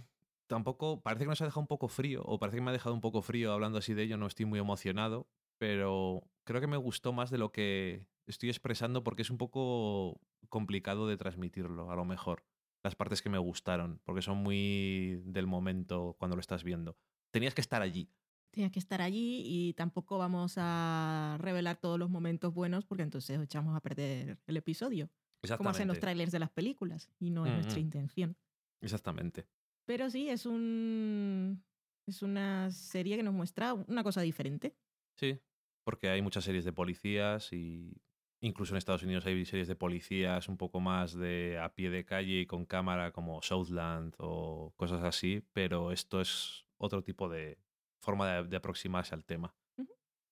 tampoco, 0.48 1.02
parece 1.02 1.24
que 1.24 1.28
nos 1.28 1.42
ha 1.42 1.46
dejado 1.46 1.60
un 1.60 1.66
poco 1.66 1.88
frío, 1.88 2.22
o 2.24 2.38
parece 2.38 2.56
que 2.56 2.62
me 2.62 2.70
ha 2.70 2.72
dejado 2.72 2.94
un 2.94 3.00
poco 3.02 3.20
frío 3.20 3.52
hablando 3.52 3.78
así 3.78 3.92
de 3.92 4.04
ello, 4.04 4.16
no 4.16 4.26
estoy 4.26 4.46
muy 4.46 4.58
emocionado, 4.58 5.28
pero 5.58 6.22
creo 6.46 6.60
que 6.60 6.66
me 6.66 6.76
gustó 6.78 7.12
más 7.12 7.30
de 7.30 7.38
lo 7.38 7.52
que 7.52 8.06
estoy 8.26 8.48
expresando 8.48 9.04
porque 9.04 9.22
es 9.22 9.30
un 9.30 9.38
poco 9.38 10.20
complicado 10.48 11.06
de 11.08 11.16
transmitirlo, 11.16 11.90
a 11.90 11.96
lo 11.96 12.04
mejor. 12.04 12.44
Las 12.82 12.94
partes 12.94 13.20
que 13.20 13.28
me 13.30 13.38
gustaron, 13.38 14.00
porque 14.04 14.22
son 14.22 14.38
muy 14.38 15.20
del 15.24 15.46
momento 15.46 16.14
cuando 16.18 16.36
lo 16.36 16.40
estás 16.40 16.62
viendo. 16.62 16.96
Tenías 17.32 17.54
que 17.54 17.60
estar 17.60 17.82
allí. 17.82 18.12
Tienes 18.52 18.72
que 18.72 18.78
estar 18.78 19.02
allí 19.02 19.42
y 19.44 19.74
tampoco 19.74 20.16
vamos 20.18 20.54
a 20.56 21.36
revelar 21.40 21.76
todos 21.76 21.98
los 21.98 22.08
momentos 22.08 22.54
buenos 22.54 22.86
porque 22.86 23.02
entonces 23.02 23.38
echamos 23.40 23.76
a 23.76 23.80
perder 23.80 24.38
el 24.46 24.56
episodio. 24.56 25.10
Como 25.56 25.70
hacen 25.70 25.88
los 25.88 25.98
Exactamente. 25.98 26.00
trailers 26.00 26.32
de 26.32 26.38
las 26.38 26.50
películas 26.50 27.10
y 27.18 27.30
no 27.30 27.44
es 27.44 27.52
Mm, 27.52 27.54
nuestra 27.54 27.80
intención. 27.80 28.36
Exactamente. 28.80 29.46
Pero 29.84 30.10
sí, 30.10 30.28
es 30.28 30.46
un 30.46 31.64
es 32.06 32.22
una 32.22 32.70
serie 32.70 33.16
que 33.16 33.22
nos 33.22 33.34
muestra 33.34 33.74
una 33.74 34.04
cosa 34.04 34.20
diferente. 34.20 34.76
Sí, 35.16 35.40
porque 35.86 36.08
hay 36.08 36.20
muchas 36.20 36.42
series 36.42 36.64
de 36.64 36.72
policías 36.72 37.52
y 37.52 38.02
incluso 38.40 38.74
en 38.74 38.78
Estados 38.78 39.04
Unidos 39.04 39.24
hay 39.24 39.44
series 39.44 39.68
de 39.68 39.76
policías 39.76 40.48
un 40.48 40.56
poco 40.56 40.80
más 40.80 41.14
de 41.14 41.60
a 41.60 41.76
pie 41.76 41.90
de 41.90 42.04
calle 42.04 42.40
y 42.40 42.46
con 42.46 42.66
cámara 42.66 43.12
como 43.12 43.40
Southland 43.40 44.12
o 44.18 44.72
cosas 44.74 45.04
así, 45.04 45.44
pero 45.52 45.92
esto 45.92 46.20
es 46.20 46.66
otro 46.76 47.04
tipo 47.04 47.28
de 47.28 47.60
forma 48.00 48.28
de, 48.28 48.48
de 48.48 48.56
aproximarse 48.56 49.14
al 49.14 49.24
tema. 49.24 49.54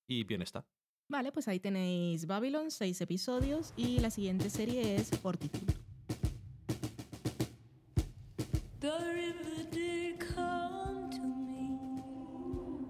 Y 0.08 0.24
bien 0.24 0.42
está. 0.42 0.66
Vale, 1.08 1.30
pues 1.30 1.46
ahí 1.46 1.60
tenéis 1.60 2.26
Babylon, 2.26 2.72
seis 2.72 3.00
episodios 3.00 3.72
y 3.76 4.00
la 4.00 4.10
siguiente 4.10 4.50
serie 4.50 4.96
es 4.96 5.16
Fortitude. 5.20 5.72
The 8.80 8.90
river 8.90 9.70
did 9.70 10.18
come 10.34 11.10
to 11.10 11.20
me 11.22 11.78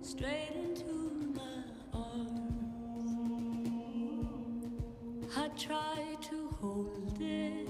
straight 0.02 0.56
into 0.56 1.03
to 5.56 6.48
hold 6.60 7.20
it, 7.20 7.68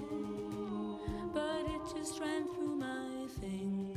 but 1.33 1.67
it 1.67 1.81
just 1.95 2.19
ran 2.21 2.47
through 2.55 2.77
my 2.77 3.27
fingers. 3.41 3.95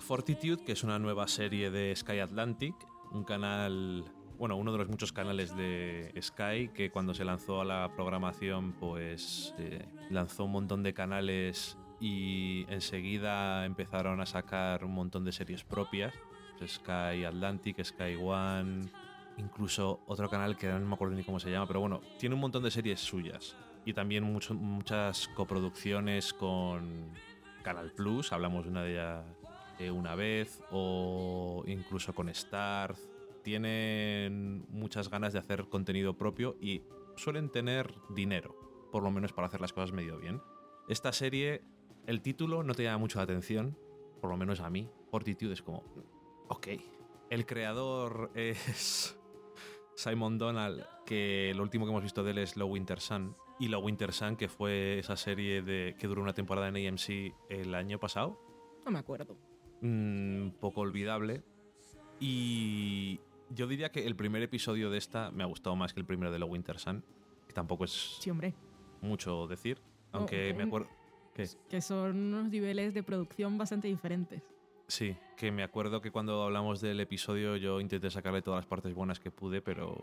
Fortitude, 0.00 0.64
que 0.64 0.72
es 0.72 0.82
una 0.84 0.98
nueva 0.98 1.26
serie 1.26 1.70
de 1.70 1.94
Sky 1.96 2.18
Atlantic, 2.18 2.74
un 3.12 3.24
canal, 3.24 4.04
bueno, 4.36 4.56
uno 4.56 4.72
de 4.72 4.78
los 4.78 4.88
muchos 4.88 5.12
canales 5.12 5.56
de 5.56 6.12
Sky 6.20 6.68
que 6.74 6.90
cuando 6.90 7.14
se 7.14 7.24
lanzó 7.24 7.60
a 7.60 7.64
la 7.64 7.92
programación, 7.94 8.72
pues 8.72 9.54
eh, 9.58 9.86
lanzó 10.10 10.44
un 10.44 10.52
montón 10.52 10.82
de 10.82 10.92
canales 10.92 11.78
y 12.00 12.66
enseguida 12.68 13.64
empezaron 13.64 14.20
a 14.20 14.26
sacar 14.26 14.84
un 14.84 14.92
montón 14.92 15.24
de 15.24 15.32
series 15.32 15.64
propias. 15.64 16.12
Sky 16.66 17.24
Atlantic, 17.24 17.82
Sky 17.82 18.16
One, 18.20 18.82
incluso 19.36 20.00
otro 20.06 20.28
canal 20.28 20.56
que 20.56 20.68
no 20.68 20.80
me 20.80 20.94
acuerdo 20.94 21.14
ni 21.14 21.24
cómo 21.24 21.40
se 21.40 21.50
llama, 21.50 21.66
pero 21.66 21.80
bueno, 21.80 22.00
tiene 22.18 22.34
un 22.34 22.40
montón 22.40 22.62
de 22.62 22.70
series 22.70 23.00
suyas. 23.00 23.56
Y 23.84 23.94
también 23.94 24.22
muchas 24.22 25.28
coproducciones 25.28 26.32
con 26.32 27.10
Canal 27.62 27.92
Plus, 27.92 28.32
hablamos 28.32 28.64
de 28.64 28.70
una 28.70 28.82
de 28.82 28.92
ellas 28.92 29.24
eh, 29.78 29.90
una 29.90 30.14
vez, 30.14 30.62
o 30.70 31.64
incluso 31.66 32.14
con 32.14 32.32
Starz. 32.32 33.00
Tienen 33.42 34.64
muchas 34.68 35.10
ganas 35.10 35.32
de 35.32 35.40
hacer 35.40 35.68
contenido 35.68 36.16
propio 36.16 36.56
y 36.60 36.82
suelen 37.16 37.50
tener 37.50 37.92
dinero, 38.10 38.54
por 38.92 39.02
lo 39.02 39.10
menos 39.10 39.32
para 39.32 39.48
hacer 39.48 39.60
las 39.60 39.72
cosas 39.72 39.90
medio 39.92 40.18
bien. 40.18 40.40
Esta 40.88 41.12
serie, 41.12 41.62
el 42.06 42.22
título 42.22 42.62
no 42.62 42.74
te 42.74 42.84
llama 42.84 42.98
mucho 42.98 43.18
la 43.18 43.24
atención, 43.24 43.76
por 44.20 44.30
lo 44.30 44.36
menos 44.36 44.60
a 44.60 44.70
mí. 44.70 44.88
Fortitude 45.10 45.54
es 45.54 45.62
como, 45.62 45.82
ok. 46.52 46.68
El 47.30 47.46
creador 47.46 48.30
es 48.34 49.18
Simon 49.94 50.38
Donald, 50.38 50.84
que 51.06 51.52
lo 51.56 51.62
último 51.62 51.84
que 51.86 51.90
hemos 51.90 52.02
visto 52.02 52.22
de 52.22 52.32
él 52.32 52.38
es 52.38 52.56
Low 52.56 52.68
Winter 52.68 53.00
Sun. 53.00 53.34
Y 53.58 53.68
Low 53.68 53.82
Winter 53.82 54.12
Sun, 54.12 54.36
que 54.36 54.48
fue 54.48 54.98
esa 54.98 55.16
serie 55.16 55.62
de, 55.62 55.94
que 55.98 56.06
duró 56.08 56.20
una 56.22 56.32
temporada 56.32 56.68
en 56.68 56.76
AMC 56.88 57.34
el 57.48 57.74
año 57.74 57.98
pasado, 58.00 58.38
No 58.84 58.90
me 58.90 58.98
acuerdo. 58.98 59.36
un 59.82 60.54
poco 60.60 60.80
olvidable. 60.80 61.42
Y 62.20 63.20
yo 63.50 63.66
diría 63.66 63.90
que 63.92 64.06
el 64.06 64.16
primer 64.16 64.42
episodio 64.42 64.90
de 64.90 64.98
esta 64.98 65.30
me 65.30 65.42
ha 65.42 65.46
gustado 65.46 65.76
más 65.76 65.92
que 65.92 66.00
el 66.00 66.06
primero 66.06 66.32
de 66.32 66.38
Low 66.38 66.48
Winter 66.50 66.78
Sun, 66.78 67.04
que 67.46 67.52
tampoco 67.52 67.84
es 67.84 68.16
Sí, 68.20 68.30
hombre. 68.30 68.54
mucho 69.00 69.46
decir, 69.46 69.80
aunque 70.12 70.50
ok. 70.50 70.56
me 70.56 70.62
acuerdo... 70.64 70.88
¿Qué? 71.34 71.48
Que 71.70 71.80
son 71.80 72.16
unos 72.16 72.50
niveles 72.50 72.92
de 72.94 73.02
producción 73.02 73.56
bastante 73.56 73.88
diferentes. 73.88 74.42
Sí, 74.88 75.16
que 75.36 75.50
me 75.50 75.62
acuerdo 75.62 76.00
que 76.00 76.10
cuando 76.10 76.42
hablamos 76.42 76.80
del 76.80 77.00
episodio 77.00 77.56
yo 77.56 77.80
intenté 77.80 78.10
sacarle 78.10 78.42
todas 78.42 78.58
las 78.58 78.66
partes 78.66 78.92
buenas 78.94 79.20
que 79.20 79.30
pude, 79.30 79.62
pero 79.62 79.96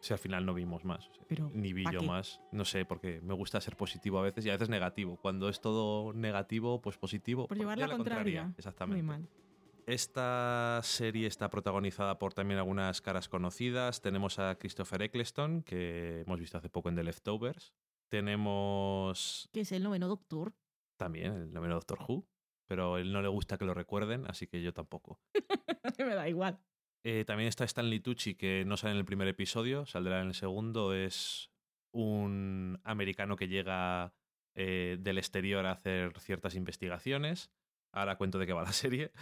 si 0.00 0.12
al 0.12 0.18
final 0.20 0.46
no 0.46 0.54
vimos 0.54 0.84
más. 0.84 1.08
o 1.08 1.14
sea, 1.14 1.24
Pero, 1.28 1.50
ni 1.52 1.72
vi 1.72 1.82
¿pa' 1.82 1.92
yo 1.92 2.00
qué? 2.00 2.06
más. 2.06 2.40
No 2.52 2.64
sé, 2.64 2.84
porque 2.84 3.20
me 3.20 3.34
gusta 3.34 3.60
ser 3.60 3.76
positivo 3.76 4.18
a 4.20 4.22
veces 4.22 4.46
y 4.46 4.50
a 4.50 4.52
veces 4.52 4.68
negativo. 4.68 5.16
Cuando 5.20 5.48
es 5.48 5.60
todo 5.60 6.12
negativo, 6.12 6.80
pues 6.80 6.96
positivo. 6.98 7.42
Por 7.48 7.48
pues 7.48 7.60
llevar 7.60 7.78
la 7.78 7.88
contraria. 7.88 8.54
Exactamente. 8.56 9.02
mal. 9.02 9.28
Esta 9.86 10.80
serie 10.84 11.26
está 11.26 11.48
protagonizada 11.48 12.18
por 12.18 12.34
también 12.34 12.58
algunas 12.58 13.00
caras 13.00 13.28
conocidas. 13.28 14.02
Tenemos 14.02 14.38
a 14.38 14.56
Christopher 14.56 15.00
Eccleston, 15.02 15.62
que 15.62 16.20
hemos 16.26 16.38
visto 16.38 16.58
hace 16.58 16.68
poco 16.68 16.90
en 16.90 16.94
The 16.96 17.02
Leftovers. 17.04 17.72
Tenemos 18.10 19.48
Que 19.52 19.60
es 19.62 19.72
el 19.72 19.82
noveno 19.82 20.06
doctor. 20.08 20.52
también 20.96 21.32
el 21.32 21.52
noveno 21.52 21.74
Doctor 21.74 21.98
Who, 22.06 22.26
pero 22.68 22.94
a 22.94 23.00
él 23.00 23.12
no 23.12 23.22
le 23.22 23.28
gusta 23.28 23.58
que 23.58 23.64
lo 23.64 23.74
recuerden, 23.74 24.26
así 24.28 24.46
que 24.46 24.62
yo 24.62 24.72
tampoco. 24.72 25.18
me 25.98 26.14
da 26.14 26.28
igual. 26.28 26.60
Eh, 27.04 27.24
también 27.24 27.48
está 27.48 27.64
Stanley 27.64 28.00
Tucci, 28.00 28.34
que 28.34 28.64
no 28.66 28.76
sale 28.76 28.92
en 28.92 28.98
el 28.98 29.04
primer 29.04 29.28
episodio, 29.28 29.86
saldrá 29.86 30.20
en 30.20 30.28
el 30.28 30.34
segundo. 30.34 30.94
Es 30.94 31.50
un 31.92 32.78
americano 32.84 33.36
que 33.36 33.48
llega 33.48 34.12
eh, 34.54 34.98
del 35.00 35.18
exterior 35.18 35.64
a 35.66 35.72
hacer 35.72 36.18
ciertas 36.20 36.54
investigaciones. 36.54 37.50
Ahora 37.92 38.18
cuento 38.18 38.38
de 38.38 38.46
qué 38.46 38.52
va 38.52 38.62
la 38.62 38.72
serie. 38.72 39.12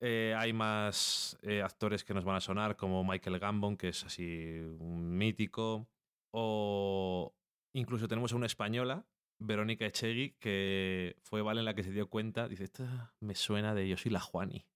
Eh, 0.00 0.34
hay 0.36 0.52
más 0.52 1.38
actores 1.62 2.04
que 2.04 2.14
nos 2.14 2.24
van 2.24 2.36
a 2.36 2.40
sonar, 2.40 2.76
como 2.76 3.04
Michael 3.04 3.38
Gambon, 3.38 3.76
que 3.76 3.88
es 3.88 4.04
así 4.04 4.60
un 4.78 5.16
mítico. 5.16 5.88
O 6.32 7.34
incluso 7.74 8.08
tenemos 8.08 8.32
a 8.32 8.36
una 8.36 8.46
española, 8.46 9.04
Verónica 9.46 9.86
Echegui, 9.86 10.36
que 10.38 11.16
fue 11.22 11.42
Valen 11.42 11.64
la 11.64 11.74
que 11.74 11.82
se 11.82 11.90
dio 11.92 12.08
cuenta. 12.08 12.48
Dice, 12.48 12.64
esta 12.64 13.14
me 13.20 13.34
suena 13.34 13.74
de 13.74 13.88
Yo 13.88 13.96
soy 13.96 14.10
la 14.12 14.20
Juani. 14.20 14.66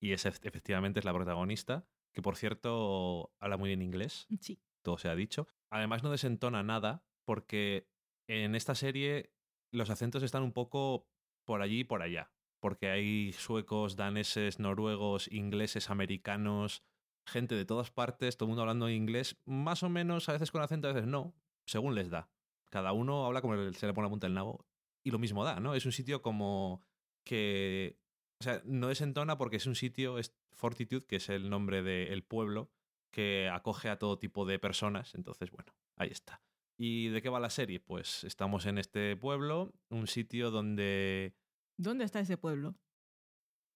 Y 0.00 0.12
esa 0.12 0.30
ef- 0.30 0.40
efectivamente 0.46 0.98
es 1.00 1.04
la 1.04 1.12
protagonista, 1.14 1.86
que 2.12 2.22
por 2.22 2.36
cierto 2.36 3.32
habla 3.40 3.56
muy 3.56 3.68
bien 3.68 3.82
inglés, 3.82 4.26
Sí. 4.40 4.60
todo 4.82 4.98
se 4.98 5.08
ha 5.08 5.14
dicho. 5.14 5.46
Además 5.70 6.02
no 6.02 6.10
desentona 6.10 6.62
nada 6.62 7.04
porque 7.24 7.88
en 8.28 8.54
esta 8.54 8.74
serie 8.74 9.32
los 9.72 9.90
acentos 9.90 10.22
están 10.22 10.42
un 10.42 10.52
poco 10.52 11.08
por 11.46 11.62
allí 11.62 11.80
y 11.80 11.84
por 11.84 12.02
allá, 12.02 12.32
porque 12.60 12.88
hay 12.90 13.32
suecos, 13.32 13.96
daneses, 13.96 14.58
noruegos, 14.58 15.30
ingleses, 15.32 15.88
americanos, 15.90 16.82
gente 17.26 17.54
de 17.54 17.64
todas 17.64 17.90
partes, 17.90 18.36
todo 18.36 18.46
el 18.46 18.50
mundo 18.50 18.62
hablando 18.62 18.88
inglés, 18.90 19.40
más 19.44 19.82
o 19.82 19.88
menos, 19.88 20.28
a 20.28 20.32
veces 20.32 20.50
con 20.50 20.62
acento, 20.62 20.88
a 20.88 20.92
veces 20.92 21.08
no, 21.08 21.34
según 21.66 21.94
les 21.94 22.10
da. 22.10 22.28
Cada 22.72 22.92
uno 22.92 23.26
habla 23.26 23.42
como 23.42 23.54
se 23.72 23.86
le 23.86 23.92
pone 23.92 24.06
la 24.06 24.10
punta 24.10 24.26
del 24.26 24.34
nabo 24.34 24.64
y 25.04 25.10
lo 25.10 25.18
mismo 25.18 25.44
da, 25.44 25.60
¿no? 25.60 25.74
Es 25.74 25.84
un 25.84 25.92
sitio 25.92 26.22
como 26.22 26.82
que, 27.22 27.98
o 28.40 28.44
sea, 28.44 28.62
no 28.64 28.88
desentona 28.88 29.36
porque 29.36 29.56
es 29.56 29.66
un 29.66 29.74
sitio, 29.74 30.16
es 30.16 30.34
Fortitude, 30.52 31.04
que 31.04 31.16
es 31.16 31.28
el 31.28 31.50
nombre 31.50 31.82
del 31.82 32.24
pueblo, 32.24 32.72
que 33.12 33.50
acoge 33.52 33.90
a 33.90 33.98
todo 33.98 34.18
tipo 34.18 34.46
de 34.46 34.58
personas, 34.58 35.14
entonces, 35.14 35.50
bueno, 35.50 35.74
ahí 35.96 36.08
está. 36.08 36.40
¿Y 36.78 37.08
de 37.08 37.20
qué 37.20 37.28
va 37.28 37.40
la 37.40 37.50
serie? 37.50 37.78
Pues 37.78 38.24
estamos 38.24 38.64
en 38.64 38.78
este 38.78 39.16
pueblo, 39.18 39.74
un 39.90 40.06
sitio 40.06 40.50
donde 40.50 41.34
¿Dónde 41.76 42.04
está 42.04 42.20
ese 42.20 42.38
pueblo? 42.38 42.74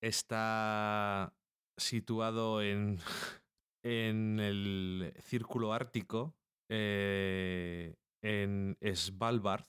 está 0.01 1.35
situado 1.77 2.63
en, 2.63 2.99
en 3.83 4.41
el 4.41 5.13
círculo 5.21 5.75
ártico, 5.75 6.35
eh, 6.71 7.97
en 8.27 8.77
Svalbard, 8.95 9.67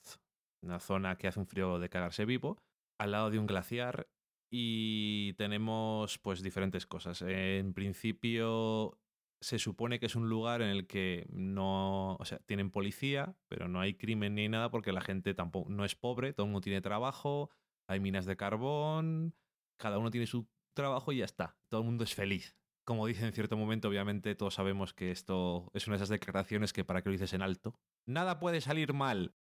una 0.62 0.80
zona 0.80 1.16
que 1.16 1.28
hace 1.28 1.40
un 1.40 1.46
frío 1.46 1.78
de 1.78 1.88
cagarse 1.88 2.24
vivo, 2.24 2.58
al 2.98 3.12
lado 3.12 3.30
de 3.30 3.38
un 3.38 3.46
glaciar 3.46 4.08
y 4.50 5.34
tenemos 5.34 6.18
pues 6.18 6.42
diferentes 6.42 6.86
cosas. 6.86 7.22
En 7.22 7.72
principio 7.72 8.98
se 9.40 9.58
supone 9.58 10.00
que 10.00 10.06
es 10.06 10.16
un 10.16 10.28
lugar 10.28 10.62
en 10.62 10.68
el 10.70 10.86
que 10.86 11.26
no, 11.30 12.16
o 12.16 12.24
sea, 12.24 12.38
tienen 12.40 12.70
policía, 12.70 13.36
pero 13.48 13.68
no 13.68 13.80
hay 13.80 13.94
crimen 13.94 14.34
ni 14.34 14.48
nada 14.48 14.70
porque 14.70 14.92
la 14.92 15.00
gente 15.00 15.34
tampoco 15.34 15.70
no 15.70 15.84
es 15.84 15.94
pobre, 15.94 16.32
todo 16.32 16.46
el 16.46 16.52
mundo 16.52 16.64
tiene 16.64 16.80
trabajo, 16.80 17.50
hay 17.88 18.00
minas 18.00 18.26
de 18.26 18.36
carbón, 18.36 19.36
cada 19.78 19.98
uno 19.98 20.10
tiene 20.10 20.26
su 20.26 20.48
trabajo 20.74 21.12
y 21.12 21.18
ya 21.18 21.24
está, 21.24 21.56
todo 21.68 21.82
el 21.82 21.86
mundo 21.86 22.02
es 22.02 22.14
feliz. 22.14 22.57
Como 22.88 23.06
dice 23.06 23.26
en 23.26 23.34
cierto 23.34 23.58
momento, 23.58 23.88
obviamente 23.88 24.34
todos 24.34 24.54
sabemos 24.54 24.94
que 24.94 25.10
esto 25.10 25.70
es 25.74 25.86
una 25.86 25.96
de 25.96 25.98
esas 25.98 26.08
declaraciones 26.08 26.72
que 26.72 26.86
para 26.86 27.02
que 27.02 27.10
lo 27.10 27.12
dices 27.12 27.34
en 27.34 27.42
alto, 27.42 27.78
nada 28.06 28.40
puede 28.40 28.62
salir 28.62 28.94
mal. 28.94 29.34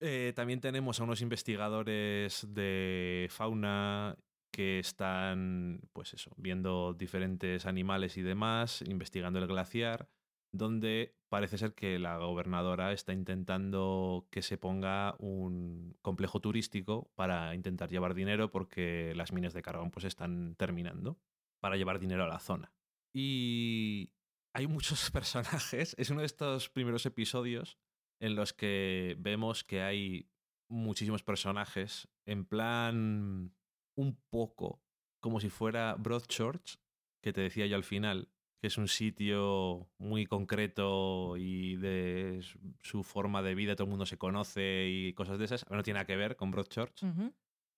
Eh, 0.00 0.32
también 0.34 0.60
tenemos 0.60 0.98
a 0.98 1.04
unos 1.04 1.20
investigadores 1.20 2.52
de 2.52 3.28
fauna 3.30 4.18
que 4.52 4.80
están, 4.80 5.82
pues 5.92 6.14
eso, 6.14 6.32
viendo 6.36 6.94
diferentes 6.94 7.64
animales 7.64 8.16
y 8.16 8.22
demás, 8.22 8.82
investigando 8.88 9.38
el 9.38 9.46
glaciar, 9.46 10.08
donde 10.52 11.14
parece 11.28 11.58
ser 11.58 11.74
que 11.74 12.00
la 12.00 12.18
gobernadora 12.18 12.92
está 12.92 13.12
intentando 13.12 14.26
que 14.32 14.42
se 14.42 14.58
ponga 14.58 15.14
un 15.20 15.96
complejo 16.02 16.40
turístico 16.40 17.08
para 17.14 17.54
intentar 17.54 17.88
llevar 17.88 18.14
dinero 18.14 18.50
porque 18.50 19.12
las 19.14 19.30
minas 19.30 19.54
de 19.54 19.62
carbón 19.62 19.92
pues 19.92 20.06
están 20.06 20.56
terminando 20.56 21.20
para 21.62 21.76
llevar 21.76 22.00
dinero 22.00 22.24
a 22.24 22.28
la 22.28 22.40
zona. 22.40 22.74
Y 23.14 24.12
hay 24.52 24.66
muchos 24.66 25.10
personajes, 25.12 25.94
es 25.96 26.10
uno 26.10 26.20
de 26.20 26.26
estos 26.26 26.68
primeros 26.68 27.06
episodios 27.06 27.78
en 28.20 28.34
los 28.34 28.52
que 28.52 29.16
vemos 29.18 29.64
que 29.64 29.82
hay 29.82 30.28
muchísimos 30.68 31.22
personajes, 31.22 32.08
en 32.26 32.44
plan 32.44 33.54
un 33.96 34.16
poco 34.30 34.82
como 35.20 35.40
si 35.40 35.50
fuera 35.50 35.94
Broadchurch, 35.98 36.78
que 37.22 37.32
te 37.32 37.42
decía 37.42 37.66
yo 37.66 37.76
al 37.76 37.84
final, 37.84 38.28
que 38.60 38.66
es 38.68 38.78
un 38.78 38.88
sitio 38.88 39.88
muy 39.98 40.26
concreto 40.26 41.36
y 41.36 41.76
de 41.76 42.44
su 42.80 43.02
forma 43.04 43.42
de 43.42 43.54
vida 43.54 43.76
todo 43.76 43.84
el 43.84 43.90
mundo 43.90 44.06
se 44.06 44.18
conoce 44.18 44.88
y 44.88 45.12
cosas 45.14 45.38
de 45.38 45.44
esas, 45.44 45.68
no 45.70 45.82
tiene 45.82 45.98
nada 45.98 46.06
que 46.06 46.16
ver 46.16 46.36
con 46.36 46.50
Broadchurch. 46.50 47.04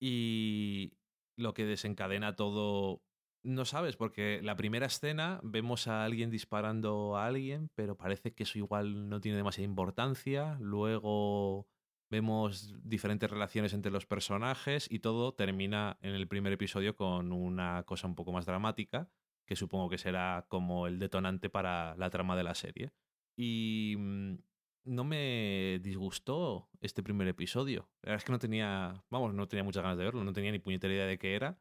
Y 0.00 0.94
lo 1.36 1.52
que 1.54 1.64
desencadena 1.64 2.36
todo, 2.36 3.02
no 3.44 3.64
sabes, 3.66 3.96
porque 3.96 4.40
la 4.42 4.56
primera 4.56 4.86
escena 4.86 5.38
vemos 5.42 5.86
a 5.86 6.04
alguien 6.04 6.30
disparando 6.30 7.16
a 7.16 7.26
alguien, 7.26 7.70
pero 7.74 7.96
parece 7.96 8.34
que 8.34 8.44
eso 8.44 8.58
igual 8.58 9.08
no 9.08 9.20
tiene 9.20 9.36
demasiada 9.36 9.68
importancia. 9.68 10.56
Luego 10.60 11.68
vemos 12.10 12.74
diferentes 12.82 13.30
relaciones 13.30 13.74
entre 13.74 13.92
los 13.92 14.06
personajes 14.06 14.86
y 14.90 15.00
todo 15.00 15.34
termina 15.34 15.98
en 16.00 16.14
el 16.14 16.26
primer 16.26 16.52
episodio 16.54 16.96
con 16.96 17.32
una 17.32 17.82
cosa 17.84 18.06
un 18.06 18.14
poco 18.14 18.32
más 18.32 18.46
dramática, 18.46 19.10
que 19.46 19.56
supongo 19.56 19.90
que 19.90 19.98
será 19.98 20.46
como 20.48 20.86
el 20.86 20.98
detonante 20.98 21.50
para 21.50 21.94
la 21.96 22.10
trama 22.10 22.36
de 22.36 22.44
la 22.44 22.54
serie. 22.54 22.92
Y 23.36 23.94
mm, 23.98 24.36
no 24.84 25.04
me 25.04 25.80
disgustó 25.82 26.70
este 26.80 27.02
primer 27.02 27.28
episodio. 27.28 27.90
La 28.02 28.12
verdad 28.12 28.22
es 28.22 28.24
que 28.24 28.32
no 28.32 28.38
tenía, 28.38 29.04
vamos, 29.10 29.34
no 29.34 29.48
tenía 29.48 29.64
muchas 29.64 29.82
ganas 29.82 29.98
de 29.98 30.04
verlo, 30.04 30.24
no 30.24 30.32
tenía 30.32 30.52
ni 30.52 30.58
puñetera 30.60 30.94
idea 30.94 31.06
de 31.06 31.18
qué 31.18 31.34
era. 31.34 31.58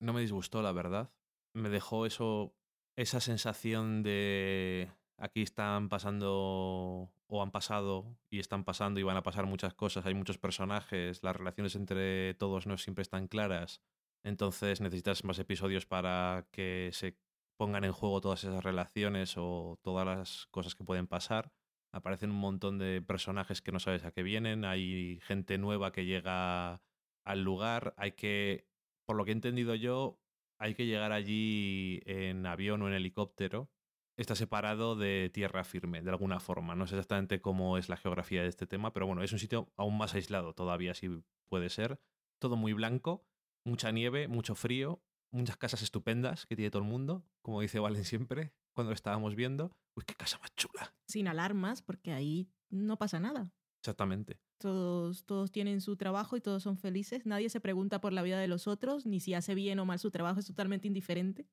No 0.00 0.12
me 0.12 0.20
disgustó, 0.20 0.62
la 0.62 0.72
verdad. 0.72 1.10
Me 1.56 1.70
dejó 1.70 2.04
eso, 2.04 2.54
esa 2.96 3.20
sensación 3.20 4.02
de 4.02 4.90
aquí 5.16 5.40
están 5.40 5.88
pasando 5.88 7.10
o 7.28 7.42
han 7.42 7.50
pasado 7.50 8.18
y 8.28 8.40
están 8.40 8.64
pasando 8.64 9.00
y 9.00 9.04
van 9.04 9.16
a 9.16 9.22
pasar 9.22 9.46
muchas 9.46 9.72
cosas, 9.72 10.04
hay 10.04 10.12
muchos 10.12 10.36
personajes, 10.36 11.22
las 11.22 11.34
relaciones 11.34 11.74
entre 11.74 12.34
todos 12.34 12.66
no 12.66 12.76
siempre 12.76 13.00
están 13.00 13.26
claras. 13.26 13.80
Entonces 14.22 14.82
necesitas 14.82 15.24
más 15.24 15.38
episodios 15.38 15.86
para 15.86 16.46
que 16.52 16.90
se 16.92 17.16
pongan 17.56 17.84
en 17.84 17.92
juego 17.92 18.20
todas 18.20 18.44
esas 18.44 18.62
relaciones 18.62 19.34
o 19.38 19.78
todas 19.82 20.06
las 20.06 20.46
cosas 20.50 20.74
que 20.74 20.84
pueden 20.84 21.06
pasar 21.06 21.52
aparecen 21.92 22.30
un 22.30 22.36
montón 22.36 22.78
de 22.78 23.00
personajes 23.00 23.62
que 23.62 23.72
no 23.72 23.80
sabes 23.80 24.04
a 24.04 24.12
qué 24.12 24.22
vienen, 24.22 24.66
hay 24.66 25.18
gente 25.22 25.56
nueva 25.56 25.92
que 25.92 26.04
llega 26.04 26.82
al 27.24 27.42
lugar, 27.42 27.94
hay 27.96 28.12
que, 28.12 28.68
por 29.06 29.16
lo 29.16 29.24
que 29.24 29.30
he 29.30 29.34
entendido 29.34 29.74
yo, 29.74 30.20
hay 30.58 30.74
que 30.74 30.86
llegar 30.86 31.12
allí 31.12 32.00
en 32.06 32.46
avión 32.46 32.82
o 32.82 32.88
en 32.88 32.94
helicóptero. 32.94 33.70
Está 34.16 34.34
separado 34.34 34.96
de 34.96 35.30
tierra 35.32 35.62
firme, 35.64 36.00
de 36.02 36.10
alguna 36.10 36.40
forma. 36.40 36.74
No 36.74 36.86
sé 36.86 36.94
exactamente 36.94 37.40
cómo 37.40 37.76
es 37.76 37.88
la 37.88 37.98
geografía 37.98 38.42
de 38.42 38.48
este 38.48 38.66
tema, 38.66 38.92
pero 38.92 39.06
bueno, 39.06 39.22
es 39.22 39.32
un 39.32 39.38
sitio 39.38 39.70
aún 39.76 39.98
más 39.98 40.14
aislado 40.14 40.54
todavía, 40.54 40.94
si 40.94 41.22
puede 41.48 41.68
ser. 41.68 42.00
Todo 42.38 42.56
muy 42.56 42.72
blanco, 42.72 43.26
mucha 43.64 43.92
nieve, 43.92 44.26
mucho 44.26 44.54
frío, 44.54 45.02
muchas 45.30 45.56
casas 45.58 45.82
estupendas 45.82 46.46
que 46.46 46.56
tiene 46.56 46.70
todo 46.70 46.82
el 46.82 46.88
mundo, 46.88 47.26
como 47.42 47.60
dice 47.60 47.78
Valen 47.78 48.04
siempre, 48.04 48.52
cuando 48.72 48.92
estábamos 48.92 49.34
viendo. 49.34 49.76
Uy, 49.94 50.04
qué 50.06 50.14
casa 50.14 50.38
más 50.38 50.54
chula. 50.54 50.94
Sin 51.06 51.28
alarmas, 51.28 51.82
porque 51.82 52.12
ahí 52.12 52.48
no 52.70 52.96
pasa 52.96 53.20
nada. 53.20 53.50
Exactamente. 53.86 54.40
Todos, 54.58 55.24
todos 55.26 55.52
tienen 55.52 55.80
su 55.80 55.96
trabajo 55.96 56.36
y 56.36 56.40
todos 56.40 56.64
son 56.64 56.76
felices. 56.76 57.24
Nadie 57.24 57.48
se 57.50 57.60
pregunta 57.60 58.00
por 58.00 58.12
la 58.12 58.22
vida 58.22 58.40
de 58.40 58.48
los 58.48 58.66
otros, 58.66 59.06
ni 59.06 59.20
si 59.20 59.32
hace 59.32 59.54
bien 59.54 59.78
o 59.78 59.84
mal 59.84 60.00
su 60.00 60.10
trabajo, 60.10 60.40
es 60.40 60.46
totalmente 60.46 60.88
indiferente. 60.88 61.46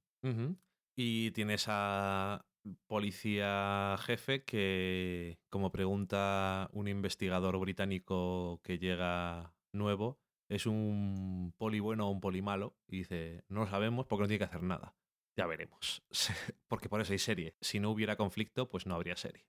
Y 0.96 1.30
tienes 1.32 1.65
a 1.67 2.43
policía 2.88 3.98
jefe 4.00 4.43
que, 4.46 5.38
como 5.52 5.72
pregunta 5.72 6.69
un 6.74 6.88
investigador 6.88 7.60
británico 7.60 8.62
que 8.63 8.80
llega 8.80 9.54
nuevo, 9.72 10.19
es 10.50 10.65
un 10.65 11.54
poli 11.60 11.80
bueno 11.80 12.08
o 12.08 12.12
un 12.12 12.19
poli 12.19 12.41
malo, 12.41 12.76
y 12.88 12.98
dice, 12.98 13.43
no 13.48 13.62
lo 13.62 13.67
sabemos 13.67 14.08
porque 14.08 14.24
no 14.24 14.28
tiene 14.28 14.39
que 14.39 14.46
hacer 14.46 14.63
nada. 14.63 14.96
Ya 15.38 15.46
veremos. 15.46 16.02
porque 16.67 16.89
por 16.89 17.00
eso 17.00 17.13
hay 17.13 17.19
serie. 17.19 17.56
Si 17.62 17.80
no 17.80 17.91
hubiera 17.91 18.15
conflicto, 18.15 18.69
pues 18.69 18.88
no 18.88 18.96
habría 18.96 19.17
serie. 19.17 19.46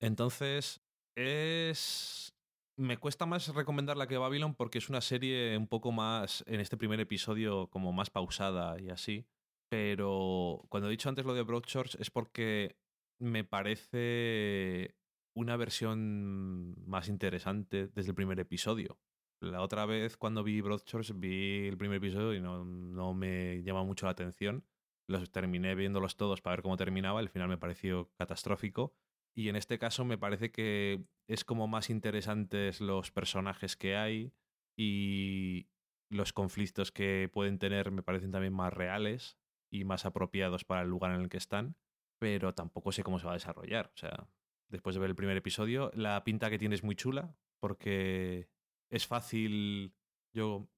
Entonces, 0.00 0.82
es. 1.20 2.34
Me 2.76 2.96
cuesta 2.96 3.26
más 3.26 3.54
recomendarla 3.54 4.06
que 4.06 4.16
Babylon 4.16 4.54
porque 4.54 4.78
es 4.78 4.88
una 4.88 5.00
serie 5.00 5.56
un 5.56 5.66
poco 5.68 5.92
más, 5.92 6.42
en 6.46 6.60
este 6.60 6.76
primer 6.76 6.98
episodio, 7.00 7.68
como 7.68 7.92
más 7.92 8.10
pausada 8.10 8.80
y 8.80 8.88
así. 8.88 9.26
Pero 9.68 10.64
cuando 10.68 10.88
he 10.88 10.90
dicho 10.90 11.08
antes 11.08 11.24
lo 11.24 11.34
de 11.34 11.42
Broadchurch 11.42 11.96
es 12.00 12.10
porque 12.10 12.76
me 13.20 13.44
parece 13.44 14.96
una 15.36 15.56
versión 15.56 16.74
más 16.86 17.08
interesante 17.08 17.88
desde 17.88 18.10
el 18.10 18.14
primer 18.14 18.40
episodio. 18.40 18.98
La 19.40 19.62
otra 19.62 19.86
vez 19.86 20.16
cuando 20.16 20.42
vi 20.42 20.60
Broadchurch 20.60 21.12
vi 21.14 21.68
el 21.68 21.78
primer 21.78 21.98
episodio 21.98 22.34
y 22.34 22.40
no, 22.40 22.64
no 22.64 23.14
me 23.14 23.62
llama 23.62 23.84
mucho 23.84 24.06
la 24.06 24.12
atención. 24.12 24.64
Los 25.06 25.30
terminé 25.30 25.74
viéndolos 25.74 26.16
todos 26.16 26.40
para 26.40 26.56
ver 26.56 26.62
cómo 26.62 26.76
terminaba. 26.76 27.20
El 27.20 27.28
final 27.28 27.48
me 27.48 27.58
pareció 27.58 28.10
catastrófico. 28.18 28.94
Y 29.36 29.48
en 29.48 29.56
este 29.56 29.78
caso 29.78 30.04
me 30.04 30.18
parece 30.18 30.50
que 30.50 31.04
es 31.28 31.44
como 31.44 31.68
más 31.68 31.90
interesantes 31.90 32.80
los 32.80 33.10
personajes 33.10 33.76
que 33.76 33.96
hay 33.96 34.32
y 34.76 35.68
los 36.10 36.32
conflictos 36.32 36.90
que 36.90 37.30
pueden 37.32 37.58
tener 37.58 37.90
me 37.90 38.02
parecen 38.02 38.32
también 38.32 38.52
más 38.52 38.72
reales 38.72 39.38
y 39.72 39.84
más 39.84 40.04
apropiados 40.04 40.64
para 40.64 40.82
el 40.82 40.88
lugar 40.88 41.12
en 41.14 41.20
el 41.20 41.28
que 41.28 41.36
están, 41.36 41.76
pero 42.18 42.54
tampoco 42.54 42.90
sé 42.90 43.04
cómo 43.04 43.18
se 43.18 43.26
va 43.26 43.32
a 43.32 43.34
desarrollar. 43.34 43.92
O 43.94 43.96
sea, 43.96 44.28
después 44.68 44.94
de 44.94 45.00
ver 45.00 45.10
el 45.10 45.16
primer 45.16 45.36
episodio, 45.36 45.90
la 45.94 46.22
pinta 46.24 46.50
que 46.50 46.58
tiene 46.58 46.74
es 46.74 46.82
muy 46.82 46.96
chula 46.96 47.36
porque 47.60 48.48
es 48.90 49.06
fácil. 49.06 49.94
Yo 50.34 50.68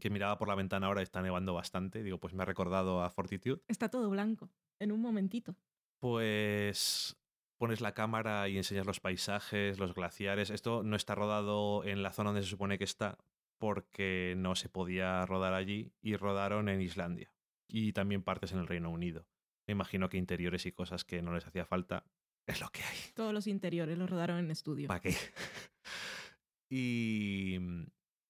que 0.00 0.10
miraba 0.10 0.38
por 0.38 0.48
la 0.48 0.54
ventana 0.54 0.86
ahora 0.86 1.02
está 1.02 1.22
nevando 1.22 1.54
bastante, 1.54 2.02
digo, 2.02 2.18
pues 2.18 2.34
me 2.34 2.42
ha 2.42 2.46
recordado 2.46 3.02
a 3.02 3.10
Fortitude. 3.10 3.62
Está 3.68 3.88
todo 3.88 4.10
blanco, 4.10 4.50
en 4.78 4.90
un 4.90 5.00
momentito. 5.00 5.54
Pues 6.00 7.16
pones 7.60 7.82
la 7.82 7.92
cámara 7.92 8.48
y 8.48 8.56
enseñas 8.56 8.86
los 8.86 9.00
paisajes, 9.00 9.78
los 9.78 9.92
glaciares. 9.92 10.48
Esto 10.48 10.82
no 10.82 10.96
está 10.96 11.14
rodado 11.14 11.84
en 11.84 12.02
la 12.02 12.10
zona 12.10 12.30
donde 12.30 12.42
se 12.42 12.48
supone 12.48 12.78
que 12.78 12.84
está 12.84 13.18
porque 13.58 14.32
no 14.38 14.54
se 14.54 14.70
podía 14.70 15.26
rodar 15.26 15.52
allí 15.52 15.92
y 16.00 16.16
rodaron 16.16 16.70
en 16.70 16.80
Islandia 16.80 17.30
y 17.68 17.92
también 17.92 18.22
partes 18.22 18.52
en 18.52 18.60
el 18.60 18.66
Reino 18.66 18.88
Unido. 18.88 19.26
Me 19.66 19.72
imagino 19.72 20.08
que 20.08 20.16
interiores 20.16 20.64
y 20.64 20.72
cosas 20.72 21.04
que 21.04 21.20
no 21.20 21.34
les 21.34 21.46
hacía 21.46 21.66
falta 21.66 22.06
es 22.46 22.62
lo 22.62 22.70
que 22.70 22.82
hay. 22.82 22.96
Todos 23.14 23.34
los 23.34 23.46
interiores 23.46 23.98
los 23.98 24.08
rodaron 24.08 24.38
en 24.38 24.50
estudio. 24.50 24.88
¿Para 24.88 25.00
qué? 25.00 25.14
y, 26.70 27.58